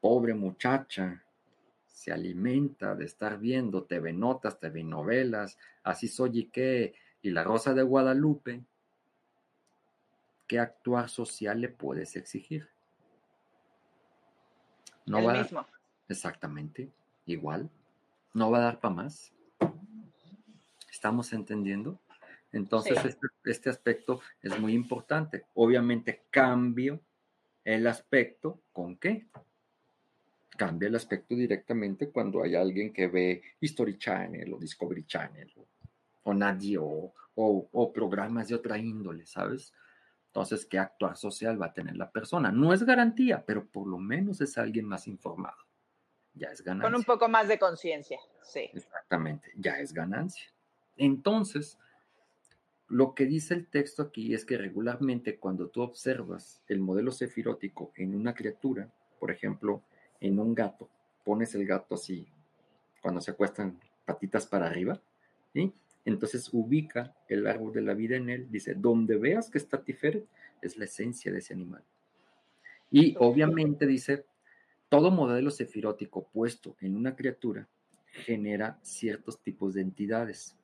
pobre 0.00 0.32
muchacha 0.32 1.22
se 1.86 2.10
alimenta 2.10 2.94
de 2.94 3.04
estar 3.04 3.38
viendo 3.38 3.84
TV 3.84 4.14
Notas, 4.14 4.58
TV 4.58 4.82
Novelas, 4.82 5.58
Así 5.82 6.08
Soy 6.08 6.38
y 6.38 6.44
qué, 6.46 6.94
y 7.20 7.28
La 7.32 7.44
Rosa 7.44 7.74
de 7.74 7.82
Guadalupe, 7.82 8.62
¿qué 10.46 10.58
actuar 10.58 11.10
social 11.10 11.60
le 11.60 11.68
puedes 11.68 12.16
exigir? 12.16 12.72
No 15.06 15.18
El 15.18 15.26
va 15.26 15.32
mismo. 15.34 15.66
exactamente, 16.08 16.90
igual. 17.26 17.70
No 18.34 18.50
va 18.50 18.58
a 18.58 18.62
dar 18.62 18.80
para 18.80 18.94
más. 18.94 19.32
¿Estamos 20.90 21.32
entendiendo? 21.32 21.98
Entonces, 22.52 23.02
este, 23.04 23.26
este, 23.44 23.70
aspecto 23.70 24.20
es 24.42 24.58
muy 24.60 24.74
importante. 24.74 25.46
Obviamente, 25.54 26.24
cambio 26.30 27.00
el 27.64 27.86
aspecto 27.86 28.60
con 28.72 28.96
qué? 28.96 29.26
Cambia 30.56 30.88
el 30.88 30.94
aspecto 30.94 31.34
directamente 31.34 32.10
cuando 32.10 32.42
hay 32.42 32.54
alguien 32.54 32.92
que 32.92 33.06
ve 33.08 33.42
History 33.60 33.96
Channel 33.98 34.52
o 34.52 34.58
Discovery 34.58 35.04
Channel 35.04 35.50
o, 36.24 36.34
nadie 36.34 36.76
o, 36.78 37.12
o, 37.34 37.92
programas 37.92 38.48
de 38.48 38.54
otra 38.54 38.76
índole, 38.76 39.24
¿sabes? 39.24 39.72
Entonces, 40.32 40.64
¿qué 40.64 40.78
actuar 40.78 41.18
social 41.18 41.60
va 41.60 41.66
a 41.66 41.72
tener 41.74 41.94
la 41.94 42.10
persona? 42.10 42.50
No 42.50 42.72
es 42.72 42.84
garantía, 42.84 43.44
pero 43.44 43.66
por 43.66 43.86
lo 43.86 43.98
menos 43.98 44.40
es 44.40 44.56
alguien 44.56 44.86
más 44.86 45.06
informado. 45.06 45.58
Ya 46.32 46.48
es 46.48 46.62
ganancia. 46.62 46.90
Con 46.90 46.98
un 46.98 47.04
poco 47.04 47.28
más 47.28 47.48
de 47.48 47.58
conciencia, 47.58 48.18
sí. 48.42 48.70
Exactamente, 48.72 49.52
ya 49.56 49.78
es 49.78 49.92
ganancia. 49.92 50.50
Entonces, 50.96 51.78
lo 52.88 53.14
que 53.14 53.26
dice 53.26 53.52
el 53.52 53.66
texto 53.66 54.02
aquí 54.04 54.32
es 54.32 54.46
que 54.46 54.56
regularmente 54.56 55.38
cuando 55.38 55.68
tú 55.68 55.82
observas 55.82 56.62
el 56.66 56.80
modelo 56.80 57.12
cefirótico 57.12 57.92
en 57.94 58.14
una 58.14 58.34
criatura, 58.34 58.90
por 59.20 59.30
ejemplo, 59.30 59.82
en 60.18 60.38
un 60.38 60.54
gato, 60.54 60.88
pones 61.24 61.54
el 61.54 61.66
gato 61.66 61.96
así, 61.96 62.26
cuando 63.02 63.20
se 63.20 63.32
acuestan 63.32 63.78
patitas 64.06 64.46
para 64.46 64.64
arriba, 64.64 64.98
¿sí? 65.52 65.74
Entonces 66.04 66.48
ubica 66.52 67.14
el 67.28 67.46
árbol 67.46 67.72
de 67.72 67.82
la 67.82 67.94
vida 67.94 68.16
en 68.16 68.28
él, 68.28 68.48
dice, 68.50 68.74
donde 68.74 69.16
veas 69.16 69.50
que 69.50 69.58
está 69.58 69.82
Tiferet, 69.82 70.26
es 70.60 70.76
la 70.76 70.84
esencia 70.84 71.32
de 71.32 71.38
ese 71.38 71.54
animal. 71.54 71.82
Y 72.90 73.16
obviamente 73.18 73.86
dice, 73.86 74.26
todo 74.88 75.10
modelo 75.10 75.50
cefirótico 75.50 76.28
puesto 76.28 76.76
en 76.80 76.96
una 76.96 77.16
criatura 77.16 77.66
genera 78.12 78.78
ciertos 78.82 79.40
tipos 79.40 79.74
de 79.74 79.80
entidades. 79.80 80.56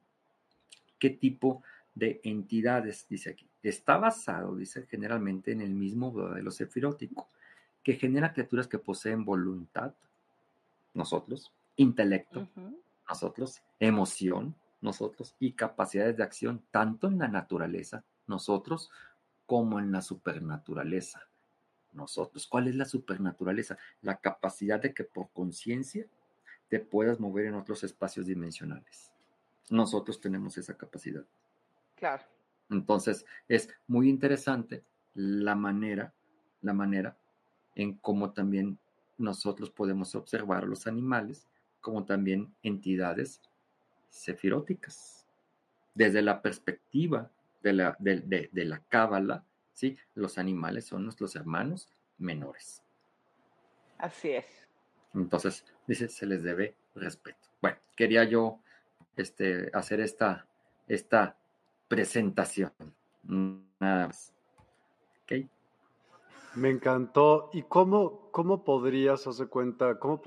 ¿Qué 0.99 1.11
tipo 1.11 1.63
de 1.95 2.21
entidades? 2.25 3.07
Dice 3.09 3.31
aquí. 3.31 3.49
Está 3.63 3.97
basado, 3.97 4.55
dice, 4.55 4.87
generalmente 4.87 5.53
en 5.53 5.63
el 5.63 5.71
mismo 5.71 6.13
modelo 6.13 6.51
sefirótico, 6.51 7.29
que 7.83 7.95
genera 7.95 8.33
criaturas 8.33 8.69
que 8.69 8.79
poseen 8.79 9.25
voluntad, 9.25 9.95
nosotros, 10.95 11.53
intelecto, 11.77 12.49
nosotros, 13.09 13.63
emoción, 13.81 14.55
nosotros, 14.81 15.35
y 15.39 15.53
capacidades 15.53 16.17
de 16.17 16.23
acción, 16.23 16.63
tanto 16.71 17.09
en 17.09 17.19
la 17.19 17.29
naturaleza, 17.29 18.05
nosotros, 18.27 18.91
como 19.47 19.79
en 19.79 19.93
la 19.93 20.03
supernaturaleza, 20.03 21.29
nosotros. 21.93 22.47
¿Cuál 22.47 22.69
es 22.69 22.77
la 22.77 22.85
supernaturaleza? 22.85 23.79
La 24.03 24.19
capacidad 24.19 24.81
de 24.81 24.93
que 24.93 25.05
por 25.05 25.31
conciencia 25.31 26.07
te 26.69 26.81
puedas 26.81 27.19
mover 27.19 27.47
en 27.47 27.55
otros 27.55 27.83
espacios 27.83 28.27
dimensionales. 28.27 29.11
Nosotros 29.71 30.21
tenemos 30.21 30.57
esa 30.59 30.77
capacidad. 30.77 31.25
Claro. 31.97 32.25
Entonces, 32.71 33.25
es 33.49 33.69
muy 33.87 34.09
interesante 34.09 34.85
la 35.15 35.55
manera, 35.55 36.13
la 36.61 36.75
manera 36.75 37.17
en 37.75 37.95
cómo 37.95 38.33
también 38.33 38.79
nosotros 39.17 39.71
podemos 39.71 40.15
observar 40.15 40.65
a 40.65 40.67
los 40.67 40.87
animales 40.87 41.49
como 41.81 42.05
también 42.05 42.55
entidades 42.63 43.41
sefiróticas. 44.09 45.27
Desde 45.95 46.23
la 46.23 46.43
perspectiva 46.43 47.31
de 47.63 47.73
la, 47.73 47.97
de, 47.99 48.49
de 48.53 48.65
la 48.65 48.81
cábala, 48.89 49.45
¿sí? 49.73 49.97
los 50.15 50.39
animales 50.39 50.87
son 50.87 51.05
nuestros 51.05 51.35
hermanos 51.37 51.89
menores. 52.19 52.83
Así 53.99 54.31
es. 54.31 54.47
Entonces, 55.15 55.65
dice, 55.87 56.09
se 56.09 56.27
les 56.27 56.43
debe 56.43 56.75
respeto. 56.95 57.49
Bueno, 57.61 57.79
quería 57.97 58.25
yo 58.25 58.61
este, 59.17 59.71
hacer 59.73 60.01
esta, 60.01 60.47
esta 60.87 61.37
presentación. 61.89 62.73
Nada 63.25 64.07
más. 64.07 64.35
¿Ok? 65.23 65.47
Me 66.55 66.71
encantó. 66.71 67.51
¿Y 67.53 67.63
cómo, 67.63 68.31
cómo 68.31 68.65
podrías, 68.65 69.27
hacer 69.27 69.49
cuenta, 69.49 69.99
cómo 69.99 70.21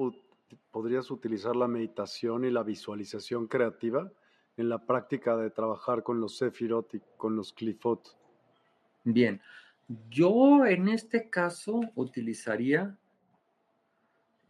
podrías 0.72 1.12
utilizar 1.12 1.56
la 1.56 1.68
meditación 1.68 2.46
y 2.46 2.52
la 2.52 2.64
visualización 2.64 3.48
creativa 3.48 4.12
en 4.58 4.70
la 4.70 4.86
práctica 4.86 5.38
de 5.38 5.50
trabajar 5.50 6.04
con 6.04 6.20
los 6.20 6.38
Sefirot 6.38 6.94
y 6.96 7.02
con 7.18 7.36
los 7.36 7.54
Clifot? 7.54 8.18
Bien, 9.04 9.42
yo 10.10 10.66
en 10.66 10.90
este 10.90 11.30
caso 11.30 11.82
utilizaría 11.96 12.98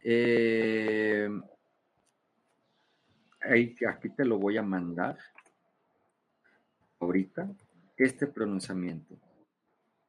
eh, 0.04 1.28
aquí 3.88 4.08
te 4.10 4.24
lo 4.24 4.38
voy 4.38 4.56
a 4.56 4.62
mandar 4.62 5.18
ahorita, 6.98 7.50
este 7.96 8.26
pronunciamiento 8.26 9.16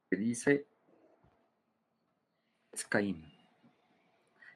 que 0.10 0.16
dice 0.16 0.68
Caín, 2.90 3.24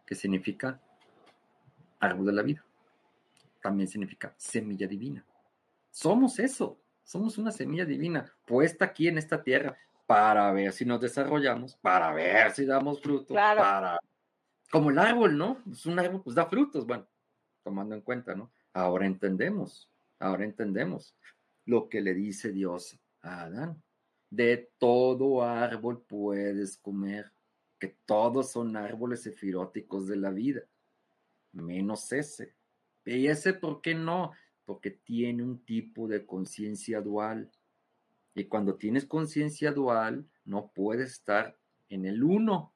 que 0.06 0.16
significa 0.16 0.82
árbol 2.00 2.28
de 2.28 2.34
la 2.34 2.42
vida. 2.42 2.66
También 3.62 3.88
significa 3.88 4.34
semilla 4.38 4.88
divina. 4.88 5.26
Somos 5.90 6.40
eso, 6.40 6.80
somos 7.04 7.38
una 7.38 7.52
semilla 7.52 7.86
divina 7.86 8.32
puesta 8.46 8.86
aquí 8.86 9.08
en 9.08 9.18
esta 9.18 9.42
tierra 9.42 9.78
para 10.06 10.52
ver 10.52 10.72
si 10.72 10.86
nos 10.86 11.02
desarrollamos, 11.02 11.76
para 11.76 12.14
ver 12.14 12.52
si 12.52 12.66
damos 12.66 13.02
frutos, 13.02 13.36
para 13.36 14.00
como 14.72 14.90
el 14.90 14.98
árbol, 14.98 15.38
¿no? 15.38 15.62
Es 15.72 15.86
un 15.86 16.00
árbol 16.00 16.22
pues 16.24 16.36
da 16.36 16.46
frutos, 16.46 16.86
bueno, 16.86 17.08
tomando 17.64 17.96
en 17.96 18.02
cuenta, 18.02 18.36
¿no? 18.36 18.52
Ahora 18.74 19.06
entendemos, 19.06 19.90
ahora 20.20 20.46
entendemos 20.46 21.16
lo 21.66 21.90
que 21.90 22.02
le 22.02 22.14
dice 22.14 22.52
Dios 22.52 23.00
a 23.22 23.44
Adán. 23.44 23.82
De 24.30 24.72
todo 24.78 25.44
árbol 25.44 26.04
puedes 26.08 26.78
comer, 26.78 27.32
que 27.80 27.98
todos 28.06 28.52
son 28.52 28.76
árboles 28.76 29.26
efiróticos 29.26 30.08
de 30.08 30.18
la 30.18 30.32
vida, 30.32 30.62
menos 31.52 32.12
ese. 32.12 32.56
¿Y 33.06 33.28
ese 33.28 33.54
por 33.54 33.82
qué 33.82 33.96
no? 33.96 34.32
Porque 34.66 34.92
tiene 34.92 35.44
un 35.44 35.64
tipo 35.64 36.08
de 36.08 36.26
conciencia 36.26 37.02
dual. 37.02 37.52
Y 38.36 38.46
cuando 38.46 38.76
tienes 38.76 39.06
conciencia 39.06 39.72
dual, 39.72 40.30
no 40.46 40.72
puedes 40.74 41.12
estar 41.12 41.58
en 41.90 42.06
el 42.06 42.24
uno, 42.24 42.74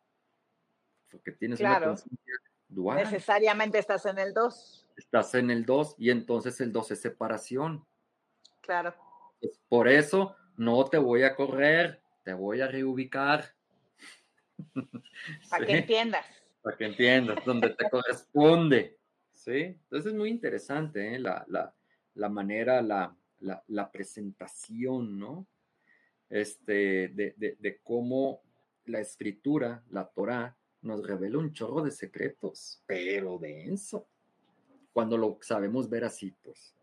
porque 1.10 1.32
tienes 1.32 1.60
una 1.60 1.84
conciencia 1.84 2.36
dual. 2.68 2.98
Necesariamente 2.98 3.78
estás 3.78 4.06
en 4.06 4.18
el 4.20 4.34
dos. 4.34 4.88
Estás 4.96 5.36
en 5.36 5.52
el 5.52 5.66
dos 5.66 5.96
y 5.98 6.10
entonces 6.10 6.60
el 6.62 6.72
dos 6.72 6.92
es 6.92 7.02
separación. 7.02 7.86
Claro. 8.62 8.94
por 9.70 9.88
eso 9.88 10.36
no 10.56 10.86
te 10.86 11.00
voy 11.00 11.24
a 11.24 11.36
correr, 11.36 12.00
te 12.24 12.34
voy 12.34 12.62
a 12.62 12.68
reubicar. 12.68 13.56
Para 15.50 15.66
que 15.66 15.78
entiendas. 15.80 16.26
Para 16.62 16.78
que 16.78 16.86
entiendas, 16.86 17.44
donde 17.46 17.70
te 17.72 17.90
corresponde. 17.90 18.98
¿Sí? 19.34 19.52
Entonces 19.52 20.12
es 20.12 20.18
muy 20.18 20.30
interesante 20.30 21.16
¿eh? 21.16 21.20
la, 21.20 22.30
manera, 22.30 22.82
la, 22.82 23.16
la, 23.40 23.92
presentación, 23.92 25.18
¿no? 25.18 25.48
Este, 26.30 27.10
de, 27.10 27.34
de, 27.38 27.80
cómo 27.84 28.44
la 28.86 29.00
escritura, 29.00 29.84
la 29.90 30.06
Torah, 30.06 30.56
nos 30.84 31.06
revela 31.06 31.40
un 31.40 31.52
chorro 31.52 31.82
de 31.82 31.92
secretos, 31.92 32.84
pero 32.86 33.40
denso. 33.40 34.08
Cuando 34.94 35.18
lo 35.18 35.40
sabemos 35.42 35.90
ver 35.90 36.04
así, 36.04 36.32
pues. 36.44 36.76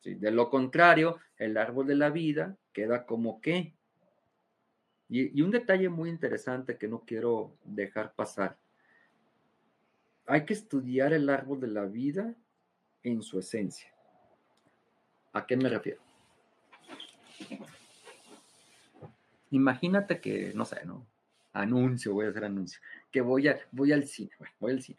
¿sí? 0.00 0.14
De 0.14 0.30
lo 0.30 0.50
contrario, 0.50 1.18
el 1.38 1.56
árbol 1.56 1.86
de 1.86 1.94
la 1.94 2.10
vida 2.10 2.56
queda 2.72 3.06
como 3.06 3.40
que 3.40 3.74
y, 5.14 5.42
un 5.42 5.50
detalle 5.50 5.90
muy 5.90 6.08
interesante 6.08 6.78
que 6.78 6.88
no 6.88 7.04
quiero 7.04 7.58
dejar 7.64 8.14
pasar. 8.14 8.56
Hay 10.26 10.44
que 10.44 10.54
estudiar 10.54 11.12
el 11.12 11.28
árbol 11.28 11.60
de 11.60 11.68
la 11.68 11.84
vida 11.84 12.34
en 13.02 13.22
su 13.22 13.38
esencia. 13.38 13.88
¿A 15.32 15.46
qué 15.46 15.56
me 15.56 15.68
refiero? 15.68 16.00
Imagínate 19.50 20.20
que, 20.20 20.52
no 20.54 20.64
sé, 20.64 20.84
¿no? 20.84 21.06
Anuncio, 21.52 22.14
voy 22.14 22.26
a 22.26 22.30
hacer 22.30 22.44
anuncio, 22.44 22.80
que 23.10 23.20
voy, 23.20 23.48
a, 23.48 23.58
voy 23.72 23.92
al 23.92 24.06
cine, 24.06 24.30
voy 24.58 24.72
al 24.72 24.82
cine. 24.82 24.98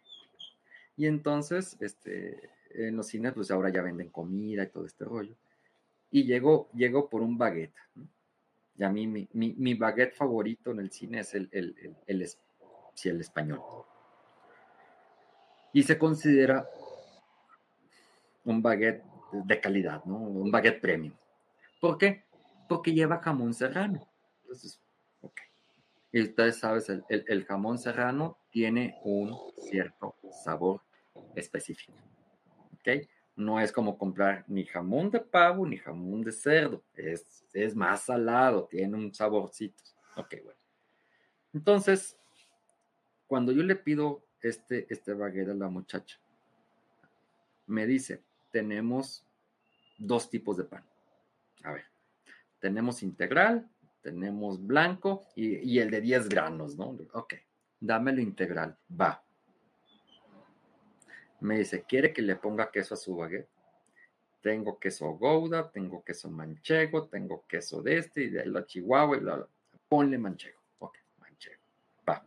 Y 0.96 1.08
entonces, 1.08 1.76
este, 1.80 2.52
en 2.70 2.96
los 2.96 3.08
cines, 3.08 3.34
pues 3.34 3.50
ahora 3.50 3.70
ya 3.70 3.82
venden 3.82 4.10
comida 4.10 4.64
y 4.64 4.70
todo 4.70 4.86
este 4.86 5.06
rollo. 5.06 5.36
Y 6.12 6.26
llego, 6.26 6.70
llego 6.74 7.10
por 7.10 7.22
un 7.22 7.38
baguette. 7.38 7.74
¿no? 7.96 8.08
Y 8.78 8.84
a 8.84 8.90
mí 8.90 9.08
mi, 9.08 9.28
mi, 9.34 9.74
baguette 9.76 10.16
favorito 10.16 10.72
en 10.72 10.80
el 10.80 10.92
cine 10.92 11.20
es 11.20 11.36
el, 11.36 11.48
el, 11.52 11.76
el, 12.08 12.28
el, 13.04 13.22
español. 13.22 13.62
Y 15.74 15.84
se 15.84 15.98
considera 15.98 16.68
un 18.46 18.62
baguette 18.62 19.04
de 19.32 19.60
calidad, 19.60 20.04
¿no? 20.06 20.18
Un 20.18 20.52
baguette 20.52 20.80
premium. 20.80 21.16
¿Por 21.82 21.98
qué? 21.98 22.24
Porque 22.70 22.94
lleva 22.94 23.20
jamón 23.20 23.54
serrano. 23.54 24.08
Entonces, 24.44 24.80
ok. 25.22 25.42
Y 26.12 26.22
ustedes 26.22 26.60
saben, 26.60 27.04
el, 27.10 27.26
el, 27.28 27.46
jamón 27.46 27.80
serrano 27.80 28.38
tiene 28.52 29.00
un 29.04 29.36
cierto 29.58 30.16
sabor 30.44 30.82
específico. 31.36 31.94
¿Ok? 32.76 33.08
no 33.36 33.60
es 33.60 33.72
como 33.72 33.98
comprar 33.98 34.46
ni 34.48 34.66
jamón 34.66 35.10
de 35.10 35.20
pavo 35.20 35.66
ni 35.66 35.78
jamón 35.78 36.22
de 36.22 36.32
cerdo. 36.32 36.84
Es, 36.96 37.46
es 37.54 37.76
más 37.76 38.04
salado, 38.04 38.68
tiene 38.70 38.96
un 38.96 39.14
saborcito. 39.14 39.84
Ok, 40.16 40.36
bueno. 40.44 40.60
Entonces, 41.54 42.18
cuando 43.28 43.52
yo 43.52 43.64
le 43.64 43.76
pido 43.76 44.24
este, 44.44 44.86
este 44.90 45.14
baguette 45.14 45.50
a 45.50 45.56
la 45.56 45.70
muchacha, 45.70 46.20
me 47.66 47.88
dice, 47.88 48.22
tenemos 48.52 49.26
dos 49.98 50.30
tipos 50.30 50.58
de 50.58 50.66
pan. 50.66 50.84
A 51.64 51.72
ver, 51.72 51.86
tenemos 52.60 53.02
integral, 53.02 53.68
tenemos 54.02 54.66
blanco 54.66 55.26
y, 55.36 55.80
el 55.80 55.90
de 55.90 56.02
10 56.02 56.30
granos, 56.30 56.78
¿no? 56.78 56.98
Ok, 57.14 57.36
dámelo 57.80 58.22
integral, 58.22 58.78
va. 59.00 59.24
Me 61.40 61.58
dice, 61.58 61.84
¿quiere 61.84 62.14
que 62.14 62.22
le 62.22 62.36
ponga 62.36 62.70
queso 62.70 62.94
a 62.94 62.98
su 62.98 63.16
baguette? 63.16 63.50
Tengo 64.42 64.78
queso 64.78 65.08
Gouda, 65.12 65.72
tengo 65.72 66.04
queso 66.04 66.30
manchego, 66.30 67.08
tengo 67.08 67.46
queso 67.48 67.82
de 67.82 67.98
este 67.98 68.24
y 68.24 68.30
de 68.30 68.46
la 68.46 68.66
Chihuahua 68.66 69.18
y 69.18 69.22
la, 69.22 69.48
ponle 69.88 70.18
manchego. 70.18 70.60
Va. 72.08 72.26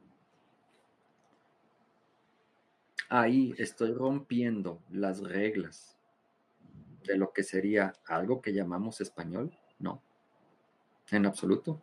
Ahí 3.09 3.55
estoy 3.59 3.93
rompiendo 3.93 4.83
las 4.91 5.21
reglas 5.21 5.97
de 7.05 7.17
lo 7.17 7.33
que 7.33 7.45
sería 7.45 7.93
algo 8.07 8.43
que 8.43 8.53
llamamos 8.53 9.01
español. 9.01 9.57
No, 9.79 10.03
en 11.11 11.27
absoluto. 11.27 11.81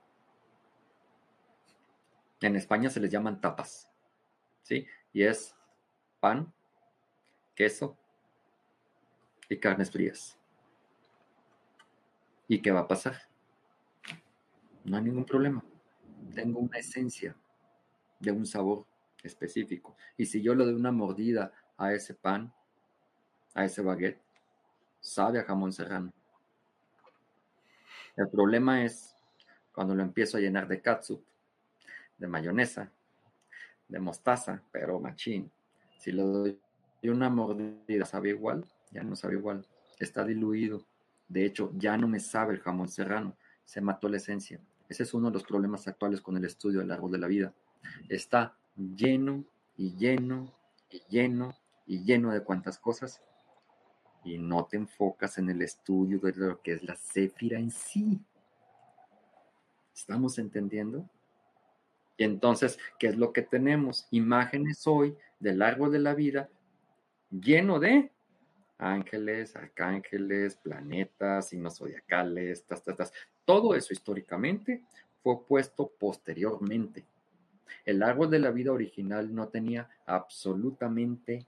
En 2.41 2.57
España 2.57 2.89
se 2.89 2.99
les 2.99 3.09
llaman 3.09 3.39
tapas, 3.39 3.89
¿sí? 4.63 4.85
Y 5.13 5.23
es 5.23 5.55
pan, 6.19 6.53
queso 7.55 7.97
y 9.47 9.57
carnes 9.57 9.91
frías. 9.91 10.37
¿Y 12.49 12.61
qué 12.61 12.71
va 12.71 12.81
a 12.81 12.87
pasar? 12.87 13.15
No 14.83 14.97
hay 14.97 15.03
ningún 15.03 15.25
problema. 15.25 15.63
Tengo 16.35 16.59
una 16.59 16.79
esencia 16.79 17.33
de 18.19 18.31
un 18.31 18.45
sabor 18.45 18.85
específico. 19.23 19.95
Y 20.17 20.25
si 20.25 20.41
yo 20.41 20.53
le 20.53 20.65
doy 20.65 20.73
una 20.73 20.91
mordida 20.91 21.51
a 21.77 21.93
ese 21.93 22.13
pan, 22.13 22.53
a 23.53 23.65
ese 23.65 23.81
baguette, 23.81 24.21
sabe 24.99 25.39
a 25.39 25.43
jamón 25.43 25.71
serrano. 25.71 26.13
El 28.15 28.29
problema 28.29 28.83
es 28.83 29.15
cuando 29.73 29.95
lo 29.95 30.03
empiezo 30.03 30.37
a 30.37 30.39
llenar 30.39 30.67
de 30.67 30.81
katsup, 30.81 31.23
de 32.17 32.27
mayonesa, 32.27 32.91
de 33.87 33.99
mostaza, 33.99 34.61
pero 34.71 34.99
machín. 34.99 35.51
Si 35.97 36.11
le 36.11 36.21
doy 36.21 36.59
una 37.03 37.29
mordida 37.29 38.05
sabe 38.05 38.29
igual, 38.29 38.65
ya 38.91 39.03
no 39.03 39.15
sabe 39.15 39.35
igual, 39.35 39.65
está 39.99 40.23
diluido. 40.23 40.85
De 41.27 41.45
hecho, 41.45 41.71
ya 41.75 41.97
no 41.97 42.07
me 42.07 42.19
sabe 42.19 42.53
el 42.53 42.59
jamón 42.59 42.87
serrano, 42.87 43.35
se 43.63 43.81
mató 43.81 44.07
la 44.07 44.17
esencia. 44.17 44.59
Ese 44.87 45.03
es 45.03 45.13
uno 45.13 45.29
de 45.29 45.33
los 45.33 45.43
problemas 45.43 45.87
actuales 45.87 46.21
con 46.21 46.37
el 46.37 46.45
estudio 46.45 46.79
del 46.79 46.91
árbol 46.91 47.11
de 47.11 47.17
la 47.17 47.27
vida. 47.27 47.53
Está 48.09 48.55
lleno 48.75 49.45
y 49.75 49.95
lleno 49.95 50.53
y 50.89 51.01
lleno 51.09 51.55
y 51.85 52.03
lleno 52.03 52.31
de 52.31 52.43
cuantas 52.43 52.77
cosas 52.77 53.21
y 54.23 54.37
no 54.37 54.65
te 54.65 54.77
enfocas 54.77 55.37
en 55.37 55.49
el 55.49 55.61
estudio 55.61 56.19
de 56.19 56.33
lo 56.35 56.61
que 56.61 56.73
es 56.73 56.83
la 56.83 56.95
céfira 56.95 57.59
en 57.59 57.71
sí. 57.71 58.21
¿Estamos 59.93 60.39
entendiendo? 60.39 61.09
Y 62.17 62.23
entonces, 62.23 62.79
¿qué 62.99 63.07
es 63.07 63.17
lo 63.17 63.33
que 63.33 63.41
tenemos? 63.41 64.07
Imágenes 64.11 64.87
hoy 64.87 65.17
del 65.39 65.61
árbol 65.61 65.91
de 65.91 65.99
la 65.99 66.13
vida 66.13 66.49
lleno 67.29 67.79
de 67.79 68.11
ángeles, 68.77 69.55
arcángeles, 69.55 70.55
planetas, 70.55 71.49
signos 71.49 71.77
zodiacales, 71.77 72.65
tas, 72.65 72.83
tas, 72.83 72.97
tas. 72.97 73.13
todo 73.45 73.75
eso 73.75 73.93
históricamente 73.93 74.83
fue 75.21 75.45
puesto 75.45 75.91
posteriormente. 75.99 77.05
El 77.85 78.03
árbol 78.03 78.29
de 78.29 78.39
la 78.39 78.51
vida 78.51 78.71
original 78.71 79.33
no 79.33 79.47
tenía 79.49 79.89
absolutamente 80.05 81.45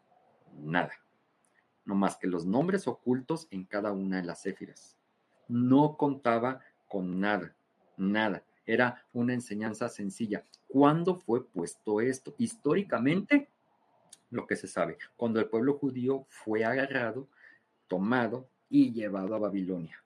nada, 0.62 0.94
no 1.86 1.96
más 1.96 2.18
que 2.18 2.28
los 2.28 2.46
nombres 2.46 2.88
ocultos 2.88 3.48
en 3.52 3.66
cada 3.66 3.92
una 3.92 4.18
de 4.18 4.24
las 4.24 4.42
céfiras. 4.42 4.98
No 5.48 5.98
contaba 5.98 6.62
con 6.88 7.20
nada, 7.20 7.56
nada. 7.98 8.44
Era 8.66 9.06
una 9.14 9.34
enseñanza 9.34 9.90
sencilla. 9.90 10.44
¿Cuándo 10.68 11.16
fue 11.16 11.46
puesto 11.46 12.02
esto? 12.02 12.34
Históricamente, 12.38 13.50
lo 14.32 14.48
que 14.48 14.56
se 14.56 14.68
sabe, 14.68 14.98
cuando 15.16 15.40
el 15.40 15.48
pueblo 15.48 15.76
judío 15.78 16.26
fue 16.30 16.66
agarrado, 16.66 17.28
tomado 17.88 18.50
y 18.70 18.92
llevado 18.92 19.36
a 19.36 19.40
Babilonia, 19.40 20.04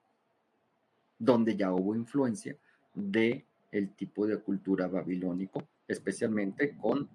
donde 1.17 1.55
ya 1.55 1.71
hubo 1.71 1.95
influencia 1.95 2.57
de 2.93 3.45
el 3.71 3.95
tipo 3.95 4.27
de 4.27 4.37
cultura 4.39 4.87
babilónico, 4.87 5.63
especialmente 5.89 6.77
con 6.77 7.09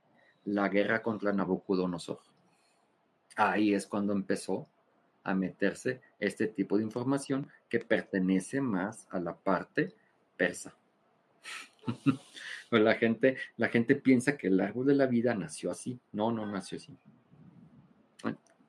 la 0.45 0.69
guerra 0.69 1.03
contra 1.03 1.33
Nabucodonosor. 1.33 2.21
Ahí 3.37 3.73
es 3.73 3.87
cuando 3.87 4.13
empezó 4.13 4.69
a 5.23 5.35
meterse 5.35 6.03
este 6.19 6.49
tipo 6.49 6.77
de 6.77 6.85
información 6.85 7.49
que 7.69 7.81
pertenece 7.81 8.61
más 8.61 9.09
a 9.11 9.19
la 9.19 9.35
parte 9.35 9.95
persa. 10.37 10.77
La 12.71 12.95
gente, 12.95 13.37
la 13.57 13.69
gente 13.69 13.95
piensa 13.95 14.37
que 14.37 14.49
el 14.49 14.59
árbol 14.59 14.87
de 14.87 14.97
la 14.97 15.07
vida 15.07 15.33
nació 15.33 15.71
así. 15.71 16.01
No, 16.11 16.33
no 16.33 16.45
nació 16.45 16.79
así. 16.79 16.99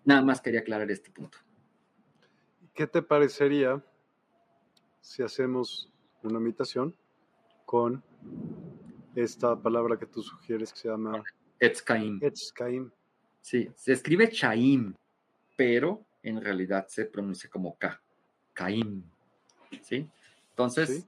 nada 0.04 0.22
más 0.22 0.42
quería 0.42 0.60
aclarar 0.60 0.92
este 0.92 1.10
punto. 1.10 1.40
¿Qué 2.76 2.86
te 2.86 3.02
parecería 3.02 3.84
si 5.02 5.24
hacemos 5.24 5.92
una 6.22 6.38
imitación 6.38 6.96
con 7.66 8.04
esta 9.16 9.60
palabra 9.60 9.98
que 9.98 10.06
tú 10.06 10.22
sugieres 10.22 10.72
que 10.74 10.80
se 10.80 10.90
llama 10.90 11.24
Etzkaim? 11.60 12.20
Etzkaim. 12.22 12.92
Sí, 13.42 13.70
se 13.76 13.94
escribe 13.94 14.30
Chaim, 14.30 14.94
pero 15.56 16.04
en 16.24 16.42
realidad 16.42 16.88
se 16.88 17.06
pronuncia 17.06 17.50
como 17.50 17.78
K. 17.78 18.02
Caim. 18.54 19.04
¿Sí? 19.82 20.10
Entonces, 20.50 21.08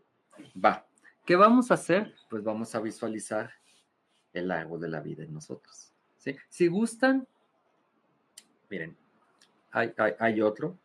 va. 0.64 0.86
¿Qué 1.26 1.36
vamos 1.36 1.72
a 1.72 1.74
hacer? 1.74 2.14
Pues 2.30 2.44
vamos 2.44 2.74
a 2.76 2.80
visualizar 2.80 3.52
el 4.34 4.52
árbol 4.52 4.80
de 4.80 4.90
la 4.90 5.02
vida 5.02 5.24
en 5.24 5.34
nosotros. 5.34 5.94
¿sí? 6.18 6.36
Si 6.50 6.68
gustan, 6.68 7.28
miren, 8.70 8.96
hay, 9.72 10.42
otro, 10.42 10.78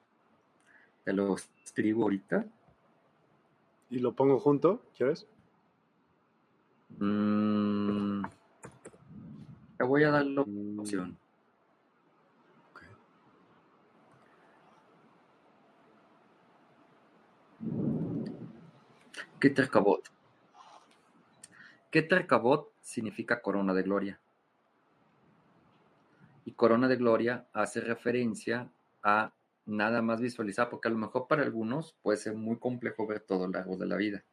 te 1.05 1.13
lo 1.13 1.37
escribo 1.65 2.05
ahorita. 2.05 2.47
¿Y 3.91 3.99
lo 3.99 4.15
pongo 4.15 4.39
junto? 4.39 4.83
¿Quieres? 4.97 5.27
Mm, 6.99 8.23
te 9.77 9.85
voy 9.85 10.05
a 10.05 10.11
dar 10.11 10.25
la 10.25 10.45
mm. 10.45 10.79
opción. 10.81 11.19
¿Qué 19.41 19.51
te 19.51 19.63
acabó? 19.63 20.01
Keter 21.91 22.29
significa 22.81 23.43
corona 23.43 23.75
de 23.75 23.83
gloria. 23.83 24.21
Y 26.45 26.53
corona 26.53 26.89
de 26.89 26.97
gloria 26.97 27.47
hace 27.53 27.81
referencia 27.81 28.71
a 29.03 29.33
nada 29.67 30.01
más 30.01 30.21
visualizar, 30.21 30.71
porque 30.71 30.89
a 30.89 30.93
lo 30.93 30.99
mejor 30.99 31.27
para 31.27 31.43
algunos 31.43 31.97
puede 32.03 32.19
ser 32.19 32.35
muy 32.35 32.57
complejo 32.59 33.07
ver 33.07 33.21
todo 33.21 33.47
el 33.47 33.57
árbol 33.57 33.79
de 33.79 33.87
la 33.87 33.97
vida. 33.97 34.25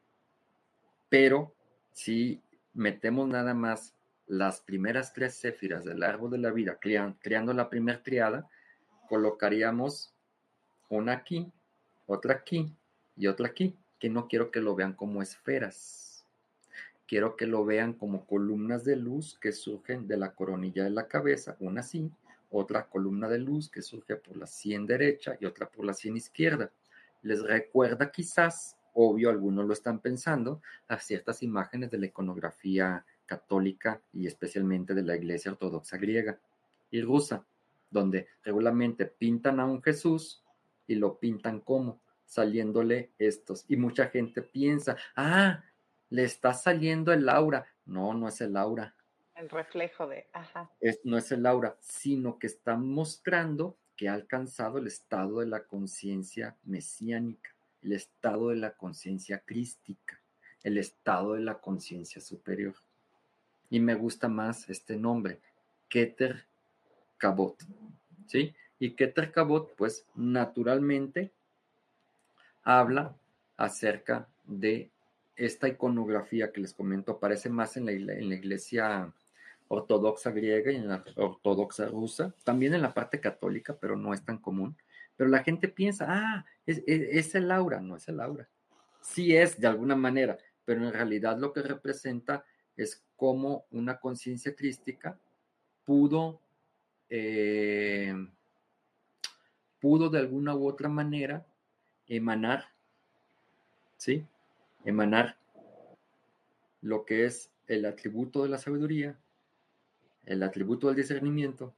Pero 1.09 1.53
si 1.91 2.41
metemos 2.73 3.27
nada 3.27 3.53
más 3.53 3.93
las 4.27 4.61
primeras 4.61 5.13
tres 5.13 5.39
céfiras 5.39 5.85
del 5.85 6.03
árbol 6.03 6.31
de 6.31 6.37
la 6.37 6.51
vida, 6.51 6.79
creando 6.79 7.53
la 7.53 7.69
primera 7.69 8.03
triada, 8.03 8.47
colocaríamos 9.07 10.13
una 10.89 11.13
aquí, 11.13 11.51
otra 12.05 12.35
aquí 12.35 12.75
y 13.15 13.27
otra 13.27 13.47
aquí, 13.47 13.75
que 13.99 14.09
no 14.09 14.27
quiero 14.27 14.51
que 14.51 14.61
lo 14.61 14.75
vean 14.75 14.93
como 14.93 15.21
esferas 15.21 16.09
quiero 17.09 17.35
que 17.35 17.47
lo 17.47 17.65
vean 17.65 17.93
como 17.93 18.27
columnas 18.27 18.85
de 18.85 18.95
luz 18.95 19.35
que 19.41 19.51
surgen 19.51 20.07
de 20.07 20.15
la 20.15 20.35
coronilla 20.35 20.83
de 20.83 20.91
la 20.91 21.07
cabeza, 21.07 21.57
una 21.59 21.81
así, 21.81 22.11
otra 22.51 22.85
columna 22.85 23.27
de 23.27 23.39
luz 23.39 23.67
que 23.67 23.81
surge 23.81 24.15
por 24.15 24.37
la 24.37 24.45
sien 24.45 24.85
derecha 24.85 25.35
y 25.41 25.45
otra 25.45 25.67
por 25.67 25.85
la 25.85 25.93
sien 25.93 26.15
izquierda. 26.15 26.71
Les 27.23 27.41
recuerda 27.41 28.11
quizás, 28.11 28.77
obvio, 28.93 29.29
algunos 29.29 29.65
lo 29.65 29.73
están 29.73 29.99
pensando, 29.99 30.61
a 30.87 30.97
ciertas 30.99 31.43
imágenes 31.43 31.91
de 31.91 31.97
la 31.97 32.07
iconografía 32.07 33.05
católica 33.25 34.01
y 34.11 34.27
especialmente 34.27 34.93
de 34.93 35.03
la 35.03 35.15
iglesia 35.15 35.51
ortodoxa 35.51 35.97
griega 35.97 36.39
y 36.91 37.01
rusa, 37.01 37.45
donde 37.89 38.27
regularmente 38.43 39.05
pintan 39.05 39.59
a 39.59 39.65
un 39.65 39.81
Jesús 39.81 40.43
y 40.87 40.95
lo 40.95 41.19
pintan 41.19 41.59
como 41.59 42.01
saliéndole 42.25 43.11
estos. 43.17 43.65
Y 43.67 43.77
mucha 43.77 44.07
gente 44.07 44.41
piensa, 44.41 44.97
ah, 45.15 45.63
le 46.09 46.23
está 46.23 46.53
saliendo 46.53 47.11
el 47.11 47.29
aura. 47.29 47.65
No, 47.85 48.13
no 48.13 48.27
es 48.27 48.41
el 48.41 48.55
aura. 48.55 48.95
El 49.35 49.49
reflejo 49.49 50.07
de, 50.07 50.27
ajá. 50.33 50.69
Es, 50.79 50.99
no 51.03 51.17
es 51.17 51.31
el 51.31 51.45
aura, 51.45 51.77
sino 51.79 52.37
que 52.37 52.47
está 52.47 52.75
mostrando 52.75 53.77
que 53.95 54.09
ha 54.09 54.13
alcanzado 54.13 54.77
el 54.77 54.87
estado 54.87 55.39
de 55.39 55.47
la 55.47 55.65
conciencia 55.65 56.55
mesiánica, 56.63 57.53
el 57.83 57.93
estado 57.93 58.49
de 58.49 58.57
la 58.57 58.71
conciencia 58.71 59.39
crística, 59.45 60.19
el 60.63 60.77
estado 60.77 61.33
de 61.33 61.41
la 61.41 61.59
conciencia 61.59 62.21
superior. 62.21 62.75
Y 63.69 63.79
me 63.79 63.95
gusta 63.95 64.27
más 64.27 64.69
este 64.69 64.97
nombre, 64.97 65.39
Keter 65.87 66.45
Kabot. 67.17 67.55
¿Sí? 68.27 68.53
Y 68.79 68.91
Keter 68.91 69.31
Kabot, 69.31 69.75
pues 69.75 70.05
naturalmente 70.15 71.31
habla 72.63 73.15
acerca 73.57 74.27
de 74.45 74.89
esta 75.35 75.67
iconografía 75.67 76.51
que 76.51 76.61
les 76.61 76.73
comento 76.73 77.13
aparece 77.13 77.49
más 77.49 77.77
en 77.77 77.85
la, 77.85 77.91
en 77.91 78.29
la 78.29 78.35
iglesia 78.35 79.13
ortodoxa 79.69 80.31
griega 80.31 80.71
y 80.71 80.75
en 80.75 80.89
la 80.89 81.03
ortodoxa 81.15 81.87
rusa, 81.87 82.33
también 82.43 82.73
en 82.73 82.81
la 82.81 82.93
parte 82.93 83.19
católica, 83.19 83.77
pero 83.79 83.95
no 83.95 84.13
es 84.13 84.23
tan 84.25 84.39
común. 84.39 84.75
Pero 85.19 85.31
la 85.31 85.43
gente 85.43 85.67
piensa, 85.67 86.05
ah, 86.07 86.45
es, 86.65 86.81
es, 86.87 87.35
el 87.35 87.51
aura, 87.51 87.81
no 87.81 87.97
es 87.97 88.07
el 88.07 88.21
aura. 88.21 88.47
Sí 89.01 89.35
es 89.35 89.59
de 89.59 89.67
alguna 89.67 89.93
manera, 89.93 90.37
pero 90.63 90.87
en 90.87 90.93
realidad 90.93 91.37
lo 91.37 91.51
que 91.51 91.61
representa 91.61 92.45
es 92.77 93.03
cómo 93.17 93.65
una 93.71 93.99
conciencia 93.99 94.55
crística 94.55 95.19
pudo, 95.83 96.39
eh, 97.09 98.13
pudo 99.81 100.09
de 100.09 100.19
alguna 100.19 100.55
u 100.55 100.65
otra 100.65 100.87
manera 100.87 101.45
emanar, 102.07 102.69
¿sí? 103.97 104.25
emanar 104.85 105.37
lo 106.79 107.03
que 107.03 107.25
es 107.25 107.51
el 107.67 107.85
atributo 107.85 108.43
de 108.43 108.49
la 108.49 108.57
sabiduría, 108.57 109.19
el 110.25 110.43
atributo 110.43 110.87
del 110.87 110.95
discernimiento 110.95 111.73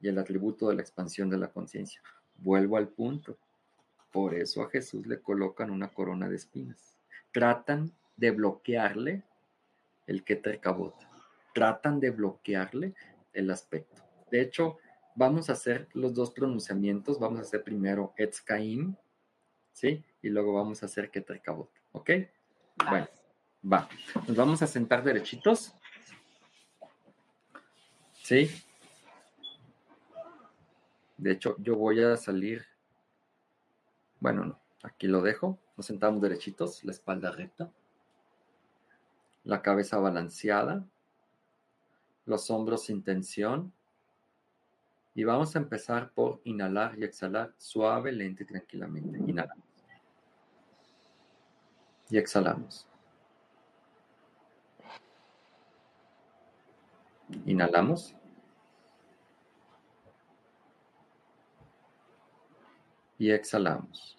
y 0.00 0.08
el 0.08 0.18
atributo 0.18 0.68
de 0.70 0.74
la 0.74 0.82
expansión 0.82 1.30
de 1.30 1.38
la 1.38 1.52
conciencia. 1.52 2.02
Vuelvo 2.38 2.76
al 2.76 2.88
punto. 2.88 3.36
Por 4.12 4.34
eso 4.34 4.62
a 4.62 4.70
Jesús 4.70 5.06
le 5.06 5.20
colocan 5.20 5.70
una 5.70 5.88
corona 5.88 6.28
de 6.28 6.36
espinas. 6.36 6.96
Tratan 7.32 7.92
de 8.16 8.30
bloquearle 8.30 9.22
el 10.06 10.24
que 10.24 10.40
cabota. 10.60 11.08
Tratan 11.52 12.00
de 12.00 12.10
bloquearle 12.10 12.94
el 13.32 13.50
aspecto. 13.50 14.02
De 14.30 14.40
hecho, 14.40 14.78
vamos 15.14 15.50
a 15.50 15.52
hacer 15.52 15.88
los 15.92 16.14
dos 16.14 16.30
pronunciamientos. 16.30 17.18
Vamos 17.18 17.40
a 17.40 17.42
hacer 17.42 17.62
primero 17.62 18.14
Etzkaim, 18.16 18.96
¿sí? 19.72 20.04
Y 20.22 20.28
luego 20.30 20.54
vamos 20.54 20.82
a 20.82 20.86
hacer 20.86 21.10
Keterkabot. 21.10 21.70
¿Ok? 21.92 22.10
Bueno, 22.88 23.08
va. 23.70 23.88
Nos 24.26 24.36
vamos 24.36 24.62
a 24.62 24.66
sentar 24.66 25.02
derechitos. 25.02 25.74
¿Sí? 28.12 28.50
De 31.18 31.32
hecho, 31.32 31.56
yo 31.58 31.76
voy 31.76 32.02
a 32.02 32.16
salir. 32.16 32.64
Bueno, 34.20 34.44
no. 34.44 34.60
Aquí 34.82 35.06
lo 35.06 35.20
dejo. 35.20 35.58
Nos 35.76 35.86
sentamos 35.86 36.22
derechitos, 36.22 36.82
la 36.84 36.92
espalda 36.92 37.30
recta. 37.30 37.70
La 39.44 39.60
cabeza 39.60 39.98
balanceada. 39.98 40.86
Los 42.24 42.50
hombros 42.50 42.84
sin 42.84 43.02
tensión. 43.02 43.72
Y 45.14 45.24
vamos 45.24 45.54
a 45.54 45.58
empezar 45.58 46.12
por 46.12 46.40
inhalar 46.44 46.98
y 46.98 47.04
exhalar 47.04 47.52
suave, 47.58 48.12
lento 48.12 48.44
y 48.44 48.46
tranquilamente. 48.46 49.18
Inhalamos 49.18 49.68
y 52.10 52.18
exhalamos. 52.18 52.86
Inhalamos. 57.44 58.14
Y 63.18 63.32
exhalamos. 63.32 64.16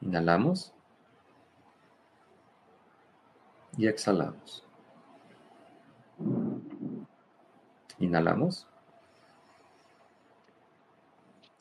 Inhalamos. 0.00 0.72
Y 3.76 3.88
exhalamos. 3.88 4.64
Inhalamos. 7.98 8.68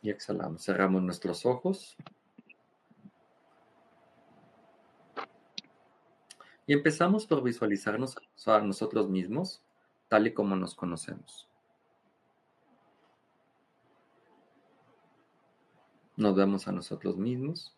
Y 0.03 0.11
exhalamos. 0.11 0.63
Cerramos 0.63 1.01
nuestros 1.01 1.45
ojos. 1.45 1.97
Y 6.67 6.73
empezamos 6.73 7.25
por 7.25 7.41
visualizarnos 7.41 8.15
a 8.45 8.59
nosotros 8.59 9.09
mismos 9.09 9.63
tal 10.07 10.27
y 10.27 10.33
como 10.33 10.55
nos 10.55 10.75
conocemos. 10.75 11.49
Nos 16.15 16.35
vemos 16.35 16.67
a 16.67 16.71
nosotros 16.71 17.17
mismos. 17.17 17.75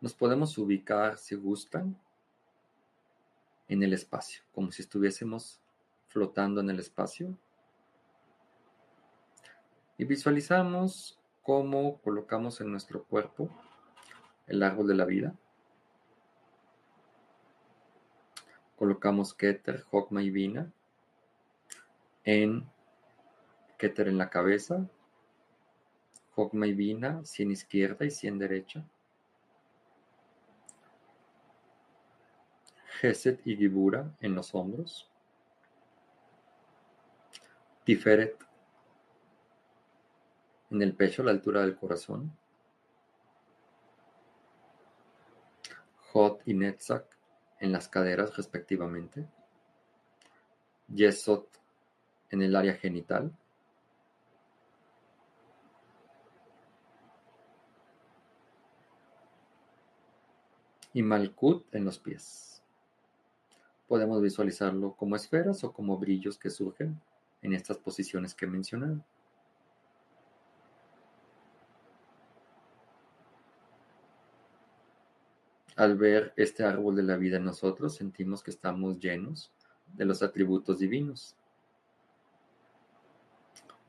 Nos 0.00 0.14
podemos 0.14 0.56
ubicar, 0.58 1.18
si 1.18 1.34
gustan, 1.34 1.96
en 3.68 3.82
el 3.82 3.92
espacio, 3.92 4.42
como 4.54 4.70
si 4.70 4.82
estuviésemos 4.82 5.60
flotando 6.08 6.60
en 6.60 6.70
el 6.70 6.78
espacio. 6.78 7.36
Y 9.96 10.04
visualizamos 10.04 11.18
cómo 11.42 11.98
colocamos 11.98 12.60
en 12.60 12.70
nuestro 12.70 13.04
cuerpo 13.04 13.48
el 14.46 14.62
árbol 14.62 14.88
de 14.88 14.94
la 14.94 15.04
vida. 15.04 15.34
Colocamos 18.76 19.34
Keter, 19.34 19.84
Hokma 19.90 20.22
y 20.22 20.30
Vina 20.30 20.72
en 22.24 22.68
Keter 23.78 24.08
en 24.08 24.18
la 24.18 24.30
cabeza, 24.30 24.88
Y 26.36 26.72
Vina, 26.72 27.24
100 27.24 27.50
izquierda 27.52 28.04
y 28.04 28.10
100 28.10 28.38
derecha. 28.38 28.84
Geset 33.00 33.40
y 33.46 33.56
Gibura 33.56 34.10
en 34.20 34.34
los 34.34 34.54
hombros. 34.54 35.08
Tiferet 37.84 38.36
en 40.70 40.82
el 40.82 40.94
pecho 40.94 41.22
a 41.22 41.26
la 41.26 41.30
altura 41.30 41.60
del 41.60 41.76
corazón. 41.76 42.36
Hot 46.12 46.42
y 46.46 46.54
Netzak 46.54 47.04
en 47.60 47.72
las 47.72 47.88
caderas 47.88 48.36
respectivamente. 48.36 49.28
Yesot 50.88 51.48
en 52.30 52.42
el 52.42 52.56
área 52.56 52.74
genital. 52.74 53.32
Y 60.94 61.02
Malkut 61.02 61.74
en 61.74 61.84
los 61.84 61.98
pies. 61.98 62.62
Podemos 63.86 64.22
visualizarlo 64.22 64.94
como 64.94 65.16
esferas 65.16 65.62
o 65.64 65.72
como 65.72 65.98
brillos 65.98 66.38
que 66.38 66.48
surgen 66.48 66.98
en 67.42 67.52
estas 67.52 67.76
posiciones 67.76 68.34
que 68.34 68.46
he 68.46 68.48
mencionado. 68.48 69.04
Al 75.76 75.96
ver 75.96 76.32
este 76.36 76.64
árbol 76.64 76.94
de 76.94 77.02
la 77.02 77.16
vida 77.16 77.36
en 77.36 77.44
nosotros, 77.44 77.96
sentimos 77.96 78.42
que 78.42 78.52
estamos 78.52 79.00
llenos 79.00 79.52
de 79.92 80.04
los 80.04 80.22
atributos 80.22 80.78
divinos. 80.78 81.34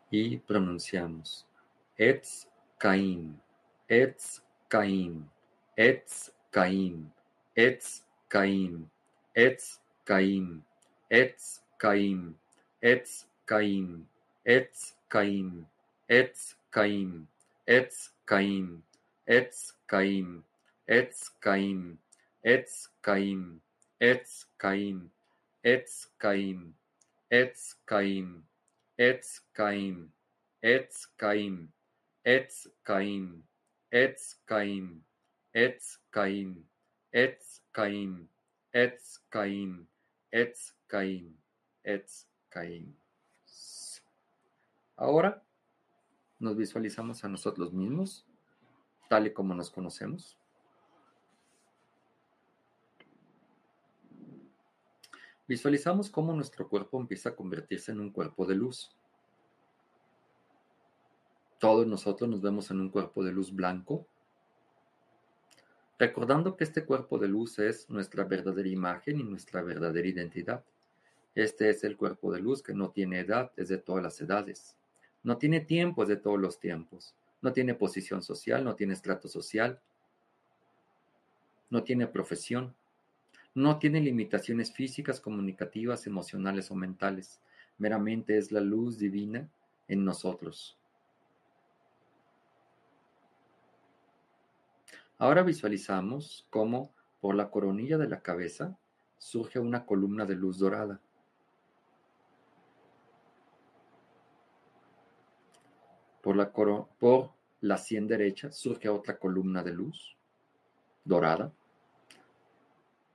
Y 0.09 0.37
pronunciamos 0.37 1.45
Etz 1.97 2.47
Caim, 2.77 3.37
Etz 3.87 4.41
Etz 5.75 6.31
Caim, 6.55 7.11
Etz 7.57 8.05
Caim, 8.29 8.89
Etz 9.35 9.81
Caim, 10.05 10.63
Etz 11.11 11.59
Caim, 11.77 12.37
Etz 12.81 13.25
Caim, 13.45 14.07
Etz 14.47 14.95
Caim, 15.09 15.67
Etz 16.07 16.55
Caim, 16.71 17.27
Etz 17.67 18.13
Caim, 18.25 18.83
Etz 19.27 19.73
Caim, 19.89 20.43
Etz 20.87 21.27
Caim, 21.41 21.99
Etz 22.45 22.87
Caim, 23.03 23.61
Etz 23.99 24.45
Caim, 24.57 25.11
Etz 25.69 26.05
Caim, 26.21 26.73
Etz 27.29 27.75
Caim, 27.85 28.43
Etz 28.97 29.43
Caim, 29.57 30.13
Etz 30.63 31.07
Caim, 31.17 31.73
Etz 32.23 32.67
Caim, 32.85 33.43
Etz 33.91 34.35
Caim, 34.47 35.03
Etz 35.53 35.99
Caim, 36.15 36.65
Etz 37.11 37.61
Caim, 37.73 38.29
Etz 38.71 39.19
Caim, 39.29 39.85
Etz 40.31 40.73
Caim, 40.87 41.35
Etz 41.83 42.25
Caim. 42.47 42.95
Ahora 44.95 45.43
nos 46.39 46.55
visualizamos 46.55 47.21
a 47.25 47.27
nosotros 47.27 47.73
mismos, 47.73 48.25
tal 49.09 49.27
y 49.27 49.33
como 49.33 49.53
nos 49.55 49.69
conocemos. 49.69 50.37
Visualizamos 55.49 56.09
cómo 56.09 56.31
nuestro 56.31 56.69
cuerpo 56.69 56.97
empieza 56.97 57.27
a 57.27 57.35
convertirse 57.35 57.91
en 57.91 57.99
un 57.99 58.11
cuerpo 58.11 58.45
de 58.45 58.55
luz. 58.55 58.95
Todos 61.59 61.85
nosotros 61.85 62.29
nos 62.29 62.41
vemos 62.41 62.71
en 62.71 62.79
un 62.79 62.89
cuerpo 62.89 63.21
de 63.21 63.33
luz 63.33 63.53
blanco, 63.53 64.07
recordando 65.97 66.55
que 66.55 66.63
este 66.63 66.85
cuerpo 66.85 67.17
de 67.17 67.27
luz 67.27 67.59
es 67.59 67.89
nuestra 67.89 68.23
verdadera 68.23 68.67
imagen 68.67 69.19
y 69.19 69.23
nuestra 69.23 69.61
verdadera 69.61 70.07
identidad. 70.07 70.63
Este 71.33 71.69
es 71.69 71.83
el 71.83 71.97
cuerpo 71.97 72.31
de 72.31 72.39
luz 72.39 72.61
que 72.61 72.73
no 72.73 72.89
tiene 72.89 73.19
edad, 73.19 73.51
es 73.57 73.69
de 73.69 73.77
todas 73.77 74.03
las 74.03 74.19
edades. 74.21 74.75
No 75.23 75.37
tiene 75.37 75.59
tiempo, 75.59 76.03
es 76.03 76.09
de 76.09 76.17
todos 76.17 76.39
los 76.39 76.59
tiempos. 76.59 77.15
No 77.41 77.51
tiene 77.51 77.73
posición 77.73 78.21
social, 78.21 78.63
no 78.63 78.75
tiene 78.75 78.93
estrato 78.93 79.27
social. 79.27 79.79
No 81.69 81.83
tiene 81.83 82.07
profesión. 82.07 82.75
No 83.53 83.79
tiene 83.79 84.01
limitaciones 84.01 84.71
físicas, 84.71 85.19
comunicativas, 85.19 86.07
emocionales 86.07 86.71
o 86.71 86.75
mentales. 86.75 87.39
Meramente 87.77 88.37
es 88.37 88.51
la 88.51 88.61
luz 88.61 88.97
divina 88.97 89.49
en 89.87 90.05
nosotros. 90.05 90.77
Ahora 95.17 95.43
visualizamos 95.43 96.45
cómo 96.49 96.93
por 97.21 97.35
la 97.35 97.49
coronilla 97.49 97.97
de 97.97 98.09
la 98.09 98.21
cabeza 98.21 98.77
surge 99.17 99.59
una 99.59 99.85
columna 99.85 100.25
de 100.25 100.35
luz 100.35 100.59
dorada. 100.59 100.99
Por 106.21 106.35
la, 106.35 106.51
por 106.51 107.31
la 107.61 107.77
sien 107.77 108.07
derecha 108.07 108.51
surge 108.51 108.89
otra 108.89 109.17
columna 109.17 109.63
de 109.63 109.71
luz 109.71 110.17
dorada 111.05 111.53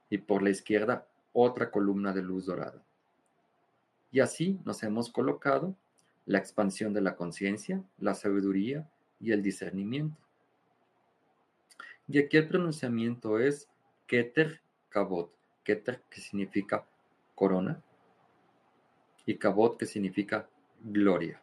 y 0.09 0.19
por 0.19 0.43
la 0.43 0.51
izquierda 0.51 1.07
otra 1.33 1.71
columna 1.71 2.13
de 2.13 2.23
luz 2.23 2.47
dorada. 2.47 2.83
Y 4.11 4.21
así 4.21 4.59
nos 4.65 4.83
hemos 4.83 5.11
colocado 5.11 5.77
la 6.25 6.39
expansión 6.39 6.95
de 6.95 7.01
la 7.01 7.17
conciencia, 7.17 7.83
la 7.99 8.15
sabiduría 8.15 8.89
y 9.21 9.33
el 9.33 9.43
discernimiento. 9.43 10.30
Y 12.13 12.19
aquí 12.19 12.39
el 12.39 12.49
pronunciamiento 12.49 13.39
es 13.39 13.69
Keter 14.09 14.61
Kabot. 14.89 15.33
Keter 15.63 16.03
que 16.11 16.21
significa 16.21 16.85
corona 17.37 17.81
y 19.27 19.37
Kabot 19.37 19.79
que 19.79 19.87
significa 19.87 20.49
gloria. 20.81 21.41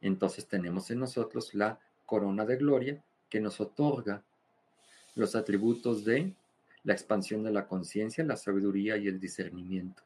Entonces 0.00 0.48
tenemos 0.48 0.90
en 0.90 1.00
nosotros 1.00 1.52
la 1.52 1.78
corona 2.06 2.46
de 2.46 2.56
gloria 2.56 3.04
que 3.28 3.38
nos 3.38 3.60
otorga 3.60 4.24
los 5.14 5.36
atributos 5.36 6.06
de 6.06 6.32
la 6.82 6.94
expansión 6.94 7.42
de 7.42 7.52
la 7.52 7.66
conciencia, 7.66 8.24
la 8.24 8.38
sabiduría 8.38 8.96
y 8.96 9.08
el 9.08 9.20
discernimiento, 9.20 10.02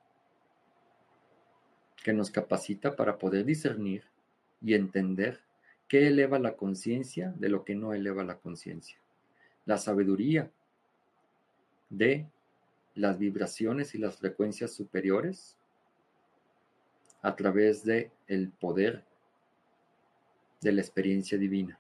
que 2.03 2.13
nos 2.13 2.33
capacita 2.33 2.97
para 2.97 3.19
poder 3.19 3.45
discernir 3.45 4.03
y 4.61 4.75
entender 4.75 5.41
qué 5.87 6.09
eleva 6.09 6.41
la 6.41 6.57
conciencia 6.57 7.33
de 7.37 7.49
lo 7.49 7.65
que 7.65 7.77
no 7.77 7.95
eleva 7.95 8.25
la 8.25 8.39
conciencia. 8.39 8.99
La 9.69 9.77
sabiduría 9.77 10.51
de 11.91 12.27
las 12.95 13.19
vibraciones 13.19 13.95
y 13.95 13.99
las 13.99 14.17
frecuencias 14.17 14.73
superiores 14.73 15.59
a 17.21 17.37
través 17.37 17.85
de 17.85 18.11
el 18.29 18.49
poder 18.49 19.05
de 20.63 20.73
la 20.73 20.81
experiencia 20.81 21.37
divina 21.37 21.79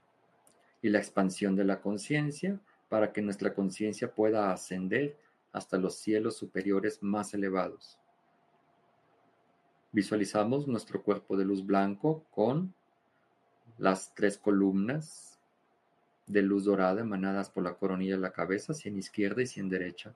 y 0.83 0.91
la 0.91 0.99
expansión 0.99 1.57
de 1.57 1.65
la 1.65 1.81
conciencia 1.81 2.61
para 2.91 3.11
que 3.11 3.23
nuestra 3.23 3.55
conciencia 3.55 4.15
pueda 4.15 4.53
ascender 4.53 5.17
hasta 5.53 5.79
los 5.79 5.95
cielos 5.95 6.37
superiores 6.37 7.03
más 7.03 7.33
elevados. 7.33 7.99
Visualizamos 9.93 10.69
nuestro 10.69 11.03
cuerpo 11.03 11.39
de 11.39 11.47
luz 11.47 11.65
blanco 11.65 12.27
con 12.33 12.75
las 13.79 14.15
tres 14.15 14.37
columnas 14.37 15.38
de 16.29 16.43
luz 16.43 16.65
dorada 16.65 17.01
emanadas 17.01 17.51
por 17.51 17.65
la 17.65 17.75
coronilla 17.75 18.17
de 18.17 18.23
la 18.23 18.33
cabeza, 18.33 18.73
en 18.85 18.99
izquierda 18.99 19.43
y 19.43 19.61
en 19.61 19.69
derecha. 19.69 20.15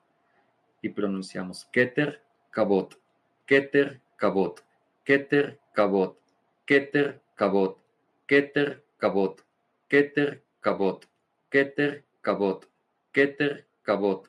y 0.83 0.89
pronunciamos 0.91 1.67
Keter 1.73 2.21
Kabot, 2.51 3.01
Keter 3.47 4.01
Kabot, 4.17 4.61
Keter 5.05 5.61
Kabot, 5.75 6.19
Keter 6.67 7.23
Kabot, 7.37 7.79
Keter 8.27 8.83
Kabot, 8.99 9.41
Keter 9.89 10.43
Kabot, 10.61 11.07
Keter 11.51 12.03
Kabot, 12.21 12.67
Keter 13.13 13.65
Kabot, 13.85 14.29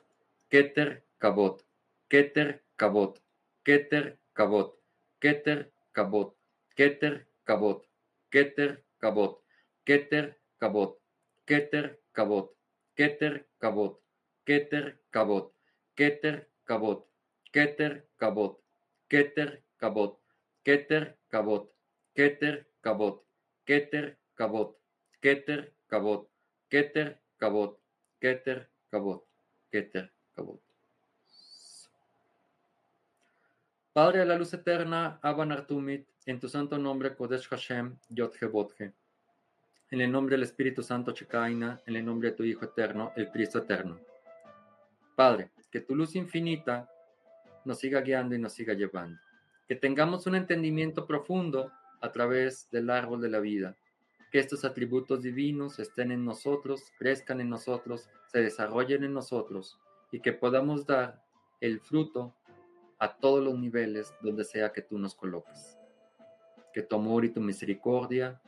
Keter 0.50 1.02
Kabot, 1.18 1.60
Keter 2.08 2.62
Kabot, 2.76 3.20
Keter 3.64 4.18
Kabot, 4.34 4.74
Keter 5.20 5.66
Kabot, 5.92 6.34
Keter 6.76 7.24
Kabot, 7.46 7.82
Keter 8.30 8.78
Kabot, 9.00 9.38
Keter 9.86 10.34
Kabot, 10.60 10.98
Keter 11.46 11.96
Kabot, 12.16 12.50
Keter 12.96 13.44
Kabot, 13.60 14.00
Keter 14.46 14.96
Kabot, 15.12 15.52
Keter 15.96 16.46
Kabot, 16.66 17.06
Keter 17.52 18.02
Kabot, 18.18 18.58
Keter 19.10 19.62
Kabot, 19.80 20.18
Keter 20.64 21.16
Kabot, 21.30 21.68
Keter 22.16 22.64
Kabot, 22.82 23.20
Keter 23.66 24.16
Kabot, 24.38 24.68
Keter 25.22 25.60
Kabot, 25.90 26.28
Keter 26.72 27.18
Kabot, 27.40 27.78
Keter 28.20 28.66
Kabot, 28.90 29.20
Keter 29.70 30.10
Kabot. 30.34 30.60
Padre 33.92 34.18
de 34.18 34.24
la 34.24 34.36
luz 34.36 34.52
eterna, 34.54 35.20
Artumit, 35.22 36.08
en 36.26 36.40
tu 36.40 36.48
santo 36.48 36.78
nombre, 36.78 37.14
Kodesh 37.14 37.48
Hashem, 37.48 37.96
Yod 38.08 38.32
En 39.94 40.00
el 40.00 40.10
nombre 40.10 40.34
del 40.34 40.42
Espíritu 40.42 40.82
Santo, 40.82 41.12
Chekaina, 41.12 41.80
en 41.86 41.94
el 41.94 42.04
nombre 42.04 42.30
de 42.30 42.36
tu 42.36 42.42
Hijo 42.42 42.64
eterno, 42.64 43.12
el 43.14 43.30
Cristo 43.30 43.58
eterno. 43.58 44.00
Padre, 45.14 45.52
que 45.70 45.78
tu 45.78 45.94
luz 45.94 46.16
infinita 46.16 46.90
nos 47.64 47.78
siga 47.78 48.00
guiando 48.00 48.34
y 48.34 48.40
nos 48.40 48.54
siga 48.54 48.74
llevando. 48.74 49.20
Que 49.68 49.76
tengamos 49.76 50.26
un 50.26 50.34
entendimiento 50.34 51.06
profundo 51.06 51.70
a 52.00 52.10
través 52.10 52.68
del 52.72 52.90
árbol 52.90 53.20
de 53.20 53.28
la 53.28 53.38
vida. 53.38 53.76
Que 54.32 54.40
estos 54.40 54.64
atributos 54.64 55.22
divinos 55.22 55.78
estén 55.78 56.10
en 56.10 56.24
nosotros, 56.24 56.82
crezcan 56.98 57.40
en 57.40 57.50
nosotros, 57.50 58.08
se 58.26 58.42
desarrollen 58.42 59.04
en 59.04 59.14
nosotros 59.14 59.78
y 60.10 60.18
que 60.18 60.32
podamos 60.32 60.86
dar 60.86 61.22
el 61.60 61.78
fruto 61.78 62.34
a 62.98 63.14
todos 63.14 63.44
los 63.44 63.56
niveles 63.56 64.12
donde 64.22 64.42
sea 64.42 64.72
que 64.72 64.82
tú 64.82 64.98
nos 64.98 65.14
coloques. 65.14 65.78
Que 66.72 66.82
tu 66.82 66.96
amor 66.96 67.24
y 67.24 67.28
tu 67.28 67.40
misericordia 67.40 68.40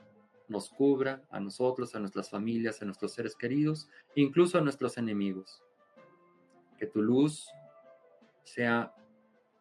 nos 0.48 0.70
cubra 0.70 1.22
a 1.30 1.40
nosotros, 1.40 1.94
a 1.94 2.00
nuestras 2.00 2.30
familias, 2.30 2.80
a 2.80 2.84
nuestros 2.84 3.12
seres 3.12 3.34
queridos, 3.34 3.88
incluso 4.14 4.58
a 4.58 4.60
nuestros 4.60 4.98
enemigos. 4.98 5.62
Que 6.78 6.86
tu 6.86 7.02
luz 7.02 7.48
sea 8.44 8.94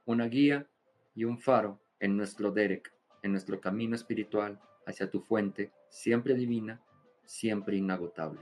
una 0.05 0.25
guía 0.27 0.67
y 1.15 1.23
un 1.23 1.39
faro 1.39 1.79
en 1.99 2.17
nuestro 2.17 2.51
Derek, 2.51 2.93
en 3.23 3.31
nuestro 3.31 3.59
camino 3.59 3.95
espiritual 3.95 4.59
hacia 4.85 5.09
tu 5.09 5.21
fuente, 5.21 5.71
siempre 5.89 6.35
divina, 6.35 6.81
siempre 7.23 7.77
inagotable. 7.77 8.39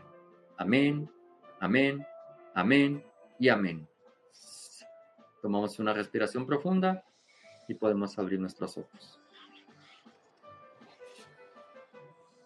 Amén, 0.58 1.10
amén, 1.60 2.06
amén 2.54 3.04
y 3.40 3.50
amén. 3.50 3.88
Tomamos 5.42 5.80
una 5.80 5.94
respiración 5.94 6.46
profunda 6.46 7.04
y 7.68 7.74
podemos 7.74 8.18
abrir 8.18 8.40
nuestros 8.40 8.78
ojos. 8.78 9.23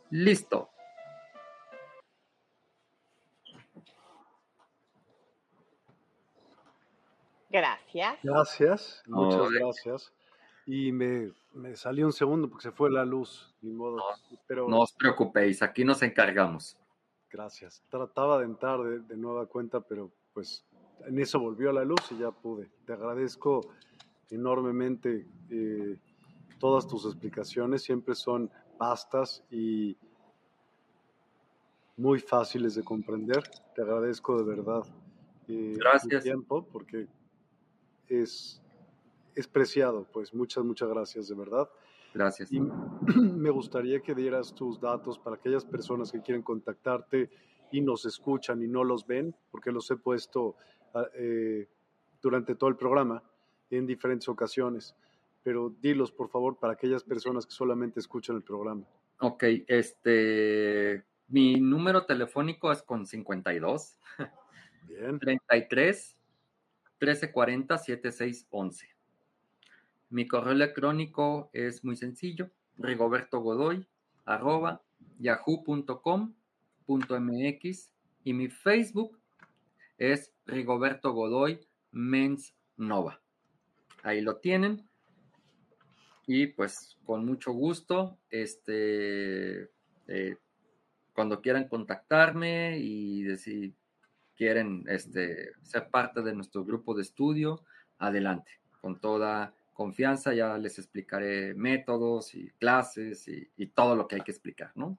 Listo. 0.10 0.70
Gracias. 7.50 8.20
Gracias, 8.24 9.04
muchas 9.08 9.50
gracias. 9.52 10.14
Y 10.66 10.92
me, 10.92 11.32
me, 11.54 11.76
salió 11.76 12.06
un 12.06 12.14
segundo 12.14 12.50
porque 12.50 12.64
se 12.64 12.72
fue 12.72 12.92
la 12.92 13.06
luz, 13.06 13.56
ni 13.62 13.72
modo. 13.72 13.98
No, 13.98 14.04
pero... 14.46 14.68
no 14.68 14.82
os 14.82 14.92
preocupéis, 14.92 15.62
aquí 15.62 15.86
nos 15.86 16.04
encargamos. 16.04 16.78
Gracias. 17.30 17.84
Trataba 17.90 18.40
de 18.40 18.46
entrar 18.46 18.82
de, 18.82 19.00
de 19.00 19.16
nueva 19.16 19.46
cuenta, 19.46 19.80
pero 19.80 20.12
pues 20.34 20.66
en 21.06 21.20
eso 21.20 21.40
volvió 21.40 21.70
a 21.70 21.74
la 21.74 21.86
luz 21.86 22.02
y 22.12 22.18
ya 22.18 22.32
pude. 22.32 22.70
Te 22.86 22.94
agradezco 22.94 23.62
enormemente 24.30 25.26
eh, 25.50 25.98
todas 26.60 26.88
tus 26.88 27.06
explicaciones, 27.06 27.84
siempre 27.84 28.16
son 28.16 28.52
vastas 28.78 29.44
y 29.50 29.98
muy 31.98 32.20
fáciles 32.20 32.76
de 32.76 32.84
comprender. 32.84 33.44
Te 33.76 33.82
agradezco 33.82 34.38
de 34.38 34.44
verdad 34.44 34.84
eh, 35.48 35.74
Gracias. 35.78 36.24
tiempo 36.24 36.66
porque 36.72 37.08
es, 38.08 38.62
es 39.36 39.48
preciado. 39.48 40.06
Pues 40.12 40.34
muchas, 40.34 40.64
muchas 40.64 40.90
gracias 40.90 41.28
de 41.28 41.36
verdad. 41.36 41.70
Gracias. 42.14 42.52
Y 42.52 42.60
me 43.16 43.50
gustaría 43.50 44.02
que 44.02 44.16
dieras 44.16 44.54
tus 44.54 44.80
datos 44.80 45.20
para 45.20 45.36
aquellas 45.36 45.66
personas 45.66 46.12
que 46.12 46.22
quieren 46.22 46.44
contactarte 46.44 47.30
y 47.72 47.82
nos 47.82 48.06
escuchan 48.06 48.62
y 48.62 48.68
no 48.68 48.84
los 48.84 49.06
ven, 49.06 49.36
porque 49.52 49.72
los 49.72 49.90
he 49.92 49.98
puesto 49.98 50.56
eh, 51.16 51.68
durante 52.22 52.56
todo 52.56 52.70
el 52.70 52.78
programa 52.78 53.24
en 53.70 53.86
diferentes 53.86 54.30
ocasiones. 54.30 54.96
Pero 55.48 55.74
dilos, 55.80 56.12
por 56.12 56.28
favor, 56.30 56.60
para 56.60 56.74
aquellas 56.74 57.06
personas 57.06 57.46
que 57.46 57.54
solamente 57.54 58.02
escuchan 58.02 58.36
el 58.36 58.44
programa. 58.44 58.86
Ok, 59.22 59.46
este, 59.68 61.06
mi 61.30 61.62
número 61.62 62.06
telefónico 62.06 62.70
es 62.70 62.82
con 62.82 63.06
52. 63.06 63.98
Bien. 64.90 65.18
33 65.18 66.18
1340 67.00 67.78
7611. 67.78 68.90
Mi 70.10 70.28
correo 70.28 70.52
electrónico 70.52 71.50
es 71.54 71.86
muy 71.86 71.96
sencillo, 71.96 72.52
rigoberto 72.76 73.40
godoy 73.40 73.88
arroba 74.26 74.84
yahoo.com.mx 75.18 76.34
y 78.26 78.34
mi 78.34 78.50
Facebook 78.50 79.18
es 79.98 80.34
Rigoberto 80.46 81.14
Godoy 81.14 81.66
Mens 81.92 82.54
Nova. 82.76 83.22
Ahí 84.04 84.20
lo 84.20 84.40
tienen. 84.40 84.87
Y 86.28 86.48
pues 86.48 86.98
con 87.06 87.26
mucho 87.26 87.52
gusto, 87.54 88.18
este, 88.30 89.70
eh, 90.08 90.36
cuando 91.14 91.42
quieran 91.42 91.68
contactarme 91.68 92.78
y 92.78 93.36
si 93.38 93.74
quieren 94.36 94.84
este, 94.88 95.54
ser 95.64 95.90
parte 95.90 96.22
de 96.22 96.36
nuestro 96.36 96.64
grupo 96.64 96.94
de 96.94 97.02
estudio, 97.02 97.64
adelante, 97.98 98.52
con 98.82 99.00
toda 99.00 99.56
confianza 99.74 100.34
ya 100.34 100.58
les 100.58 100.78
explicaré 100.78 101.56
métodos 101.56 102.36
y 102.36 102.50
clases 102.60 103.28
y, 103.28 103.50
y 103.58 103.68
todo 103.68 103.96
lo 103.96 104.08
que 104.08 104.16
hay 104.16 104.22
que 104.22 104.32
explicar, 104.32 104.72
¿no? 104.76 104.98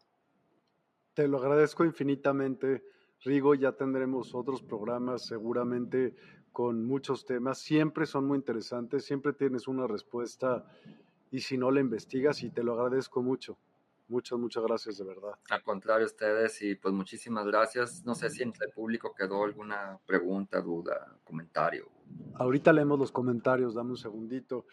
Te 1.14 1.28
lo 1.28 1.38
agradezco 1.38 1.84
infinitamente 1.84 2.82
Rigo, 3.24 3.54
ya 3.54 3.72
tendremos 3.72 4.34
otros 4.34 4.62
programas 4.62 5.26
seguramente 5.26 6.14
con 6.52 6.84
muchos 6.84 7.24
temas. 7.24 7.58
Siempre 7.58 8.06
son 8.06 8.26
muy 8.26 8.36
interesantes, 8.38 9.04
siempre 9.04 9.32
tienes 9.32 9.66
una 9.66 9.86
respuesta 9.86 10.64
y 11.30 11.40
si 11.40 11.56
no 11.56 11.70
la 11.70 11.80
investigas 11.80 12.42
y 12.42 12.50
te 12.50 12.62
lo 12.62 12.74
agradezco 12.74 13.22
mucho. 13.22 13.58
Muchas, 14.08 14.38
muchas 14.38 14.62
gracias 14.62 14.96
de 14.96 15.04
verdad. 15.04 15.32
Al 15.50 15.62
contrario, 15.62 16.06
ustedes 16.06 16.62
y 16.62 16.74
pues 16.74 16.94
muchísimas 16.94 17.46
gracias. 17.46 18.04
No 18.06 18.14
sé 18.14 18.30
si 18.30 18.42
entre 18.42 18.66
el 18.66 18.72
público 18.72 19.14
quedó 19.14 19.44
alguna 19.44 19.98
pregunta, 20.06 20.62
duda, 20.62 21.14
comentario. 21.24 21.90
Ahorita 22.36 22.72
leemos 22.72 22.98
los 22.98 23.12
comentarios, 23.12 23.74
dame 23.74 23.90
un 23.90 23.96
segundito. 23.98 24.64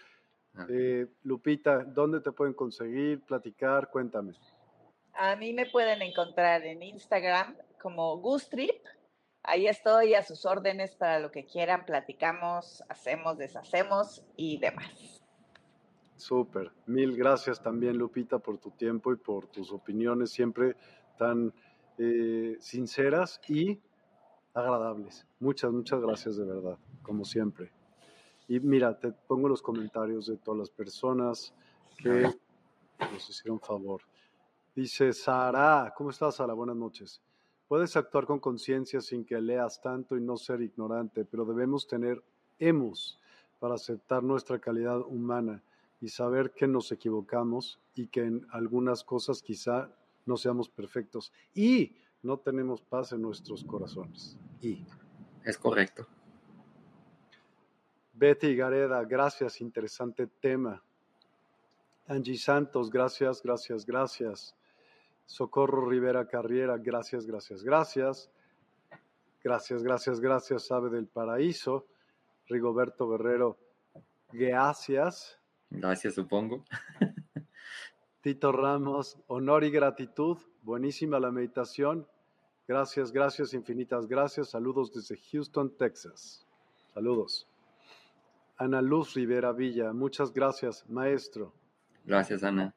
Eh, 0.69 1.07
Lupita, 1.23 1.83
¿dónde 1.83 2.21
te 2.21 2.31
pueden 2.31 2.53
conseguir, 2.53 3.21
platicar? 3.25 3.89
Cuéntame. 3.89 4.33
A 5.13 5.35
mí 5.35 5.51
me 5.51 5.65
pueden 5.65 6.01
encontrar 6.01 6.65
en 6.65 6.81
Instagram 6.81 7.57
como 7.81 8.17
Gustrip. 8.17 8.85
Ahí 9.43 9.67
estoy 9.67 10.13
a 10.13 10.23
sus 10.23 10.45
órdenes 10.45 10.95
para 10.95 11.19
lo 11.19 11.29
que 11.29 11.45
quieran, 11.45 11.85
platicamos, 11.85 12.83
hacemos, 12.89 13.37
deshacemos 13.37 14.23
y 14.37 14.59
demás. 14.59 15.14
Súper. 16.15 16.71
Mil 16.85 17.15
gracias 17.15 17.61
también, 17.61 17.97
Lupita, 17.97 18.39
por 18.39 18.57
tu 18.57 18.71
tiempo 18.71 19.11
y 19.11 19.17
por 19.17 19.47
tus 19.47 19.71
opiniones 19.71 20.31
siempre 20.31 20.75
tan 21.17 21.53
eh, 21.97 22.57
sinceras 22.59 23.39
y 23.47 23.79
agradables. 24.53 25.27
Muchas, 25.39 25.71
muchas 25.71 26.01
gracias 26.01 26.37
de 26.37 26.45
verdad, 26.45 26.77
como 27.01 27.25
siempre. 27.25 27.71
Y 28.47 28.59
mira, 28.59 28.97
te 28.97 29.11
pongo 29.11 29.49
los 29.49 29.61
comentarios 29.61 30.27
de 30.27 30.37
todas 30.37 30.59
las 30.59 30.69
personas 30.69 31.53
que 31.97 32.23
nos 32.99 33.29
hicieron 33.29 33.59
favor. 33.59 34.01
Dice 34.75 35.13
Sara, 35.13 35.93
¿cómo 35.95 36.11
estás, 36.11 36.35
Sara? 36.35 36.53
Buenas 36.53 36.75
noches. 36.75 37.21
Puedes 37.67 37.95
actuar 37.97 38.25
con 38.25 38.39
conciencia 38.39 39.01
sin 39.01 39.25
que 39.25 39.41
leas 39.41 39.81
tanto 39.81 40.15
y 40.15 40.21
no 40.21 40.37
ser 40.37 40.61
ignorante, 40.61 41.25
pero 41.25 41.45
debemos 41.45 41.87
tener 41.87 42.23
hemos 42.59 43.19
para 43.59 43.75
aceptar 43.75 44.23
nuestra 44.23 44.59
calidad 44.59 44.99
humana 44.99 45.63
y 46.05 46.09
saber 46.09 46.51
que 46.51 46.67
nos 46.67 46.91
equivocamos 46.91 47.79
y 47.95 48.05
que 48.09 48.21
en 48.25 48.45
algunas 48.51 49.03
cosas 49.03 49.41
quizá 49.41 49.89
no 50.27 50.37
seamos 50.37 50.69
perfectos 50.69 51.33
y 51.55 51.95
no 52.21 52.37
tenemos 52.37 52.83
paz 52.83 53.11
en 53.13 53.23
nuestros 53.23 53.63
corazones. 53.63 54.37
Y 54.61 54.85
es 55.43 55.57
correcto. 55.57 56.05
Betty 58.13 58.55
Gareda, 58.55 59.03
gracias, 59.03 59.59
interesante 59.61 60.27
tema. 60.27 60.83
Angie 62.05 62.37
Santos, 62.37 62.91
gracias, 62.91 63.41
gracias, 63.41 63.83
gracias. 63.83 64.55
Socorro 65.25 65.89
Rivera 65.89 66.27
Carriera, 66.27 66.77
gracias, 66.77 67.25
gracias, 67.25 67.63
gracias. 67.63 68.29
Gracias, 69.43 69.81
gracias, 69.81 70.19
gracias, 70.19 70.67
Sabe 70.67 70.91
del 70.91 71.07
Paraíso. 71.07 71.87
Rigoberto 72.45 73.09
Guerrero, 73.09 73.57
gracias. 74.31 75.39
Gracias, 75.79 76.15
supongo. 76.15 76.63
Tito 78.21 78.51
Ramos, 78.51 79.19
honor 79.27 79.63
y 79.63 79.71
gratitud. 79.71 80.37
Buenísima 80.63 81.19
la 81.19 81.31
meditación. 81.31 82.07
Gracias, 82.67 83.11
gracias, 83.11 83.53
infinitas 83.53 84.07
gracias. 84.07 84.49
Saludos 84.49 84.91
desde 84.91 85.17
Houston, 85.31 85.77
Texas. 85.77 86.45
Saludos. 86.93 87.47
Ana 88.57 88.81
Luz 88.81 89.13
Rivera 89.13 89.51
Villa, 89.51 89.93
muchas 89.93 90.33
gracias, 90.33 90.89
maestro. 90.89 91.53
Gracias, 92.05 92.43
Ana. 92.43 92.73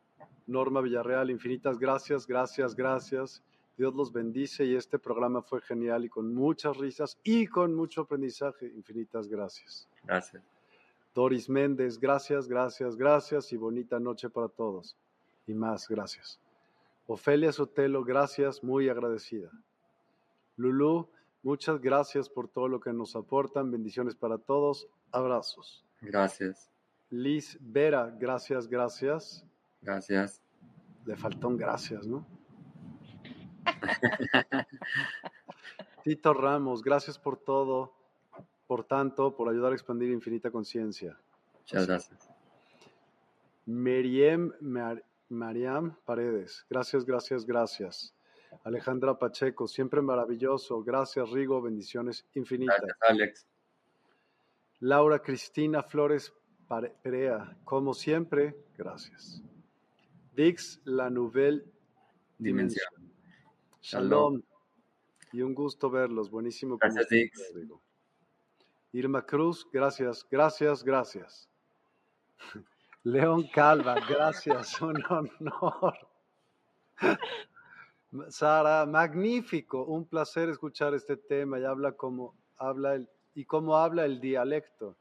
Norma 0.47 0.81
Villarreal, 0.81 1.31
infinitas 1.31 1.78
gracias, 1.78 2.27
gracias, 2.27 2.75
gracias. 2.75 3.43
Dios 3.77 3.94
los 3.94 4.12
bendice 4.12 4.65
y 4.65 4.75
este 4.75 4.99
programa 4.99 5.41
fue 5.41 5.60
genial 5.60 6.05
y 6.05 6.09
con 6.09 6.35
muchas 6.35 6.77
risas 6.77 7.17
y 7.23 7.47
con 7.47 7.75
mucho 7.75 8.02
aprendizaje. 8.02 8.67
Infinitas 8.67 9.28
gracias. 9.28 9.89
Gracias. 10.02 10.43
Doris 11.15 11.49
Méndez, 11.49 11.99
gracias, 11.99 12.49
gracias, 12.49 12.97
gracias 12.97 13.53
y 13.53 13.57
bonita 13.57 13.99
noche 13.99 14.31
para 14.31 14.49
todos. 14.49 14.97
Y 15.47 15.55
más, 15.55 15.89
gracias. 15.89 16.41
Ofelia 17.07 17.53
Sotelo, 17.53 18.05
gracias, 18.05 18.62
muy 18.62 18.89
agradecida. 18.89 19.51
Lulú, 20.57 21.09
muchas 21.43 21.81
gracias 21.81 22.28
por 22.28 22.49
todo 22.49 22.69
lo 22.69 22.81
que 22.81 22.93
nos 22.93 23.17
aportan. 23.17 23.70
Bendiciones 23.70 24.15
para 24.15 24.39
todos. 24.39 24.89
Abrazos. 25.11 25.85
Gracias. 26.01 26.70
Liz 27.11 27.57
Vera, 27.61 28.15
gracias, 28.19 28.69
gracias. 28.69 29.45
Gracias. 29.81 30.43
Le 31.07 31.17
faltó 31.17 31.49
un 31.49 31.57
gracias, 31.57 32.07
¿no? 32.07 32.27
Tito 36.05 36.35
Ramos, 36.35 36.83
gracias 36.83 37.19
por 37.19 37.39
todo, 37.39 37.95
por 38.69 38.85
tanto, 38.85 39.35
por 39.35 39.49
ayudar 39.49 39.73
a 39.73 39.75
expandir 39.75 40.11
infinita 40.11 40.53
conciencia. 40.53 41.19
Muchas 41.61 41.87
gracias. 41.87 42.31
Meriem 43.67 44.53
Mariam 45.29 45.97
Paredes, 46.05 46.65
gracias, 46.71 47.05
gracias, 47.05 47.45
gracias. 47.45 48.15
Alejandra 48.65 49.19
Pacheco, 49.19 49.67
siempre 49.67 50.01
maravilloso. 50.01 50.83
Gracias, 50.83 51.31
Rigo, 51.31 51.61
bendiciones 51.61 52.27
infinitas. 52.35 52.77
Gracias, 52.79 52.99
Alex. 53.09 53.47
Laura 54.81 55.19
Cristina 55.19 55.83
Flores 55.83 56.33
Perea, 57.03 57.57
como 57.65 57.95
siempre, 57.95 58.55
gracias. 58.77 59.43
Dix, 60.35 60.81
la 60.85 61.11
Nouvelle 61.11 61.65
Dimensión. 62.39 62.89
Shalom. 63.81 64.43
Y 65.33 65.43
un 65.43 65.55
gusto 65.55 65.91
verlos. 65.91 66.31
Buenísimo. 66.31 66.79
Gracias, 66.79 67.09
Dix. 67.09 67.53
Irma 68.92 69.23
Cruz, 69.23 69.67
gracias, 69.73 70.26
gracias, 70.31 70.83
gracias. 70.83 71.49
León 73.05 73.49
Calva, 73.52 73.97
gracias, 74.08 74.81
un 74.83 75.02
honor. 75.08 75.94
Sara, 78.28 78.86
magnífico, 78.86 79.84
un 79.84 80.07
placer 80.07 80.49
escuchar 80.49 80.94
este 80.94 81.17
tema 81.17 81.58
y 81.58 81.65
habla 81.65 81.92
como 81.92 82.34
habla 82.57 82.94
el, 82.94 83.08
y 83.34 83.44
cómo 83.44 83.76
habla 83.76 84.05
el 84.05 84.20
dialecto. 84.20 84.97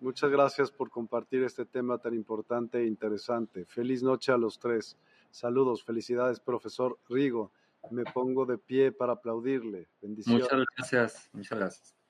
Muchas 0.00 0.30
gracias 0.30 0.70
por 0.70 0.90
compartir 0.90 1.44
este 1.44 1.64
tema 1.64 1.98
tan 1.98 2.14
importante 2.14 2.78
e 2.78 2.86
interesante. 2.86 3.64
Feliz 3.66 4.02
noche 4.02 4.32
a 4.32 4.36
los 4.36 4.58
tres. 4.58 4.96
Saludos, 5.30 5.84
felicidades, 5.84 6.40
profesor 6.40 6.98
Rigo. 7.08 7.52
Me 7.90 8.04
pongo 8.04 8.44
de 8.44 8.58
pie 8.58 8.90
para 8.90 9.12
aplaudirle. 9.12 9.88
Bendiciones. 10.00 10.42
Muchas 10.42 10.66
gracias, 10.76 11.30
muchas 11.32 11.58
gracias. 11.58 12.01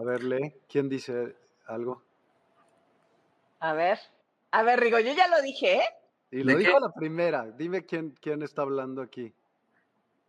A 0.00 0.02
ver, 0.02 0.24
lee, 0.24 0.54
¿quién 0.66 0.88
dice 0.88 1.36
algo? 1.66 2.02
A 3.58 3.74
ver, 3.74 3.98
a 4.50 4.62
ver, 4.62 4.80
Rigo, 4.80 4.98
yo 4.98 5.12
ya 5.12 5.28
lo 5.28 5.42
dije, 5.42 5.74
¿eh? 5.74 5.84
Y 6.30 6.42
lo 6.42 6.56
dijo 6.56 6.80
la 6.80 6.90
primera. 6.90 7.50
Dime 7.50 7.84
quién, 7.84 8.16
quién 8.18 8.42
está 8.42 8.62
hablando 8.62 9.02
aquí. 9.02 9.34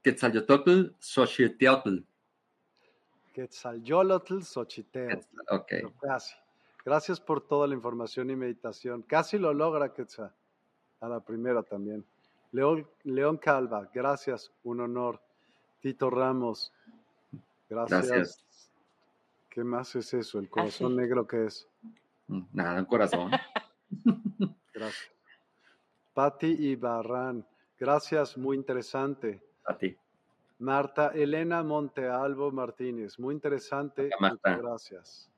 Quetzalcoatl, 0.03 0.87
Xochiteotl. 0.99 1.99
Quetzalcoatl, 3.33 4.41
Xochiteotl. 4.41 5.25
Ok. 5.51 5.71
Casi. 6.01 6.35
Gracias 6.83 7.21
por 7.21 7.47
toda 7.47 7.65
la 7.65 7.73
información 7.73 8.29
y 8.29 8.35
meditación. 8.35 9.03
Casi 9.03 9.37
lo 9.37 9.53
logra 9.53 9.93
Quetzal. 9.93 10.33
A 10.99 11.07
la 11.07 11.21
primera 11.21 11.63
también. 11.63 12.03
León, 12.51 12.85
León 13.03 13.37
Calva, 13.37 13.89
gracias, 13.93 14.51
un 14.63 14.81
honor. 14.81 15.21
Tito 15.79 16.09
Ramos, 16.09 16.73
gracias. 17.69 18.07
Gracias. 18.09 18.70
¿Qué 19.51 19.65
más 19.65 19.93
es 19.97 20.13
eso? 20.13 20.39
¿El 20.39 20.49
corazón 20.49 20.95
negro 20.95 21.27
qué 21.27 21.45
es? 21.45 21.67
Nada, 22.53 22.79
un 22.79 22.85
corazón. 22.85 23.31
Gracias. 24.73 25.11
Patti 26.13 26.47
Ibarrán, 26.47 27.45
gracias, 27.77 28.37
muy 28.37 28.57
interesante. 28.57 29.41
A 29.65 29.77
ti. 29.77 29.95
Marta 30.59 31.09
Elena 31.09 31.63
Montealvo 31.63 32.51
Martínez, 32.51 33.19
muy 33.19 33.33
interesante. 33.35 34.09
Marta. 34.19 34.57
Gracias. 34.57 35.29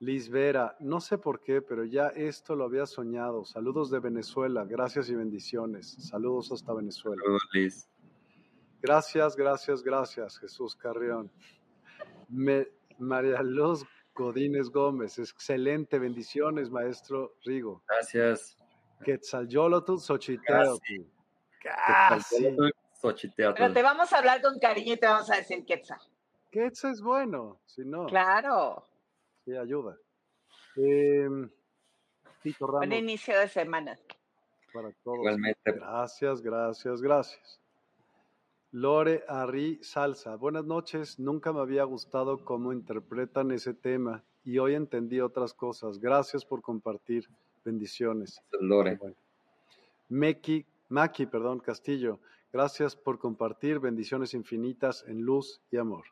Liz 0.00 0.28
Vera, 0.28 0.76
no 0.80 1.00
sé 1.00 1.18
por 1.18 1.40
qué, 1.40 1.62
pero 1.62 1.84
ya 1.84 2.08
esto 2.08 2.56
lo 2.56 2.64
había 2.64 2.86
soñado. 2.86 3.44
Saludos 3.44 3.90
de 3.90 4.00
Venezuela, 4.00 4.64
gracias 4.64 5.10
y 5.10 5.14
bendiciones. 5.14 5.96
Saludos 6.08 6.50
hasta 6.52 6.72
Venezuela. 6.72 7.20
Saludos, 7.22 7.48
Liz. 7.52 7.88
Gracias, 8.80 9.36
gracias, 9.36 9.82
gracias, 9.82 10.38
Jesús 10.38 10.76
Carrión. 10.76 11.30
Me, 12.28 12.68
María 12.98 13.42
Luz 13.42 13.84
Godínez 14.14 14.68
Gómez, 14.70 15.18
excelente, 15.18 15.98
bendiciones, 15.98 16.70
maestro 16.70 17.34
Rigo. 17.44 17.82
Gracias. 17.88 18.56
Quetzalcóatl, 19.04 19.98
Xochiteotl. 19.98 21.06
Casi. 21.62 22.56
Xochiteotl. 23.00 23.54
Pero 23.56 23.72
te 23.72 23.82
vamos 23.82 24.12
a 24.12 24.18
hablar 24.18 24.42
con 24.42 24.58
cariño 24.58 24.94
y 24.94 24.96
te 24.96 25.06
vamos 25.06 25.30
a 25.30 25.36
decir 25.36 25.64
Quetzal. 25.64 26.00
Quetzal 26.50 26.92
es 26.92 27.00
bueno, 27.00 27.60
si 27.66 27.84
no. 27.84 28.06
Claro. 28.06 28.88
Sí, 29.44 29.56
ayuda. 29.56 29.96
Eh, 30.76 31.28
Tito 32.42 32.66
Ramos. 32.66 32.88
Buen 32.88 32.92
inicio 32.92 33.38
de 33.38 33.48
semana. 33.48 33.96
Para 34.72 34.90
todos. 35.04 35.18
Igualmente. 35.18 35.72
Gracias, 35.72 36.42
gracias, 36.42 37.00
gracias. 37.00 37.60
Lore 38.72 39.24
Arri 39.26 39.78
Salsa. 39.82 40.36
Buenas 40.36 40.64
noches. 40.64 41.18
Nunca 41.18 41.52
me 41.52 41.60
había 41.60 41.84
gustado 41.84 42.44
cómo 42.44 42.72
interpretan 42.72 43.50
ese 43.50 43.72
tema 43.72 44.24
y 44.44 44.58
hoy 44.58 44.74
entendí 44.74 45.20
otras 45.20 45.54
cosas. 45.54 45.98
Gracias 45.98 46.44
por 46.44 46.60
compartir. 46.60 47.28
Bendiciones. 47.64 48.42
Lore. 48.60 48.96
Bueno. 48.96 49.16
Meki, 50.10 50.66
Maki, 50.90 51.26
perdón, 51.26 51.60
Castillo. 51.60 52.20
Gracias 52.52 52.94
por 52.94 53.18
compartir. 53.18 53.78
Bendiciones 53.78 54.34
infinitas 54.34 55.04
en 55.06 55.22
luz 55.22 55.62
y 55.70 55.78
amor. 55.78 56.04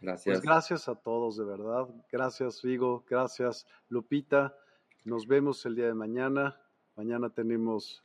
Gracias. 0.00 0.38
Pues 0.38 0.42
gracias 0.42 0.88
a 0.88 0.94
todos, 0.94 1.36
de 1.36 1.44
verdad. 1.44 1.88
Gracias, 2.10 2.62
Rigo. 2.62 3.04
Gracias, 3.08 3.66
Lupita. 3.88 4.56
Nos 5.04 5.26
vemos 5.26 5.64
el 5.66 5.74
día 5.74 5.86
de 5.86 5.94
mañana. 5.94 6.58
Mañana 6.96 7.30
tenemos 7.30 8.02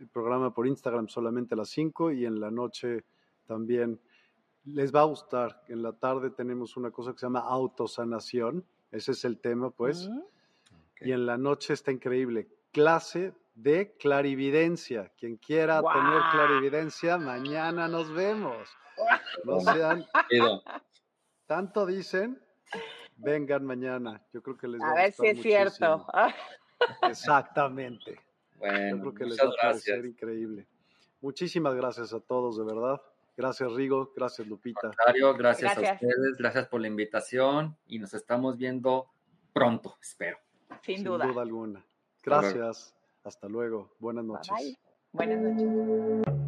el 0.00 0.08
programa 0.08 0.52
por 0.52 0.66
Instagram 0.66 1.08
solamente 1.08 1.54
a 1.54 1.58
las 1.58 1.68
5 1.70 2.12
y 2.12 2.26
en 2.26 2.40
la 2.40 2.50
noche 2.50 3.04
también. 3.46 4.00
Les 4.64 4.94
va 4.94 5.00
a 5.02 5.04
gustar. 5.04 5.62
En 5.68 5.82
la 5.82 5.92
tarde 5.92 6.30
tenemos 6.30 6.76
una 6.76 6.90
cosa 6.90 7.12
que 7.12 7.18
se 7.18 7.26
llama 7.26 7.40
autosanación. 7.40 8.64
Ese 8.90 9.12
es 9.12 9.24
el 9.24 9.38
tema, 9.38 9.70
pues. 9.70 10.08
Y 11.00 11.12
en 11.12 11.26
la 11.26 11.36
noche 11.38 11.72
está 11.74 11.92
increíble. 11.92 12.48
Clase 12.72 13.32
de 13.54 13.96
clarividencia. 13.96 15.12
Quien 15.16 15.36
quiera 15.36 15.80
tener 15.82 16.20
clarividencia, 16.32 17.16
mañana 17.18 17.86
nos 17.88 18.12
vemos. 18.12 18.68
No 19.44 19.60
sean 19.60 20.04
tanto 21.46 21.86
dicen, 21.86 22.40
vengan 23.16 23.64
mañana. 23.64 24.22
Yo 24.32 24.42
creo 24.42 24.56
que 24.56 24.68
les 24.68 24.80
va 24.80 24.88
a, 24.88 24.90
A 24.90 24.94
ver 24.94 25.12
si 25.12 25.26
es 25.26 25.40
cierto. 25.42 25.98
muchísimo. 25.98 27.08
Exactamente. 27.08 28.12
Yo 28.14 28.58
Bueno, 28.58 29.00
creo 29.00 29.14
que 29.14 29.24
les 29.24 29.32
muchas 29.34 29.46
va 29.46 29.50
a 29.50 29.56
parecer 29.70 29.94
gracias. 29.96 30.12
increíble. 30.12 30.66
Muchísimas 31.20 31.74
gracias 31.74 32.12
a 32.12 32.20
todos, 32.20 32.56
de 32.58 32.64
verdad. 32.64 33.00
Gracias, 33.36 33.72
Rigo. 33.72 34.12
Gracias, 34.16 34.46
Lupita. 34.46 34.90
Mario, 35.06 35.34
gracias, 35.34 35.76
a 35.76 35.80
Gracias. 35.80 36.02
ustedes, 36.02 36.36
gracias 36.38 36.68
por 36.68 36.80
la 36.80 36.88
invitación 36.88 37.76
y 37.86 37.98
nos 37.98 38.14
estamos 38.14 38.56
viendo 38.56 39.08
pronto, 39.52 39.96
espero. 40.00 40.38
Sin 40.82 41.04
duda. 41.04 41.24
alguna. 41.24 41.84
Hasta 42.16 42.40
luego. 42.40 42.58
Gracias. 42.58 42.94
Hasta 43.24 43.48
luego. 43.48 43.90
Buenas 43.98 44.24
Bye, 44.24 44.32
noches. 44.32 44.54
bye. 44.54 44.78
Buenas 45.12 45.40
noches. 45.40 46.45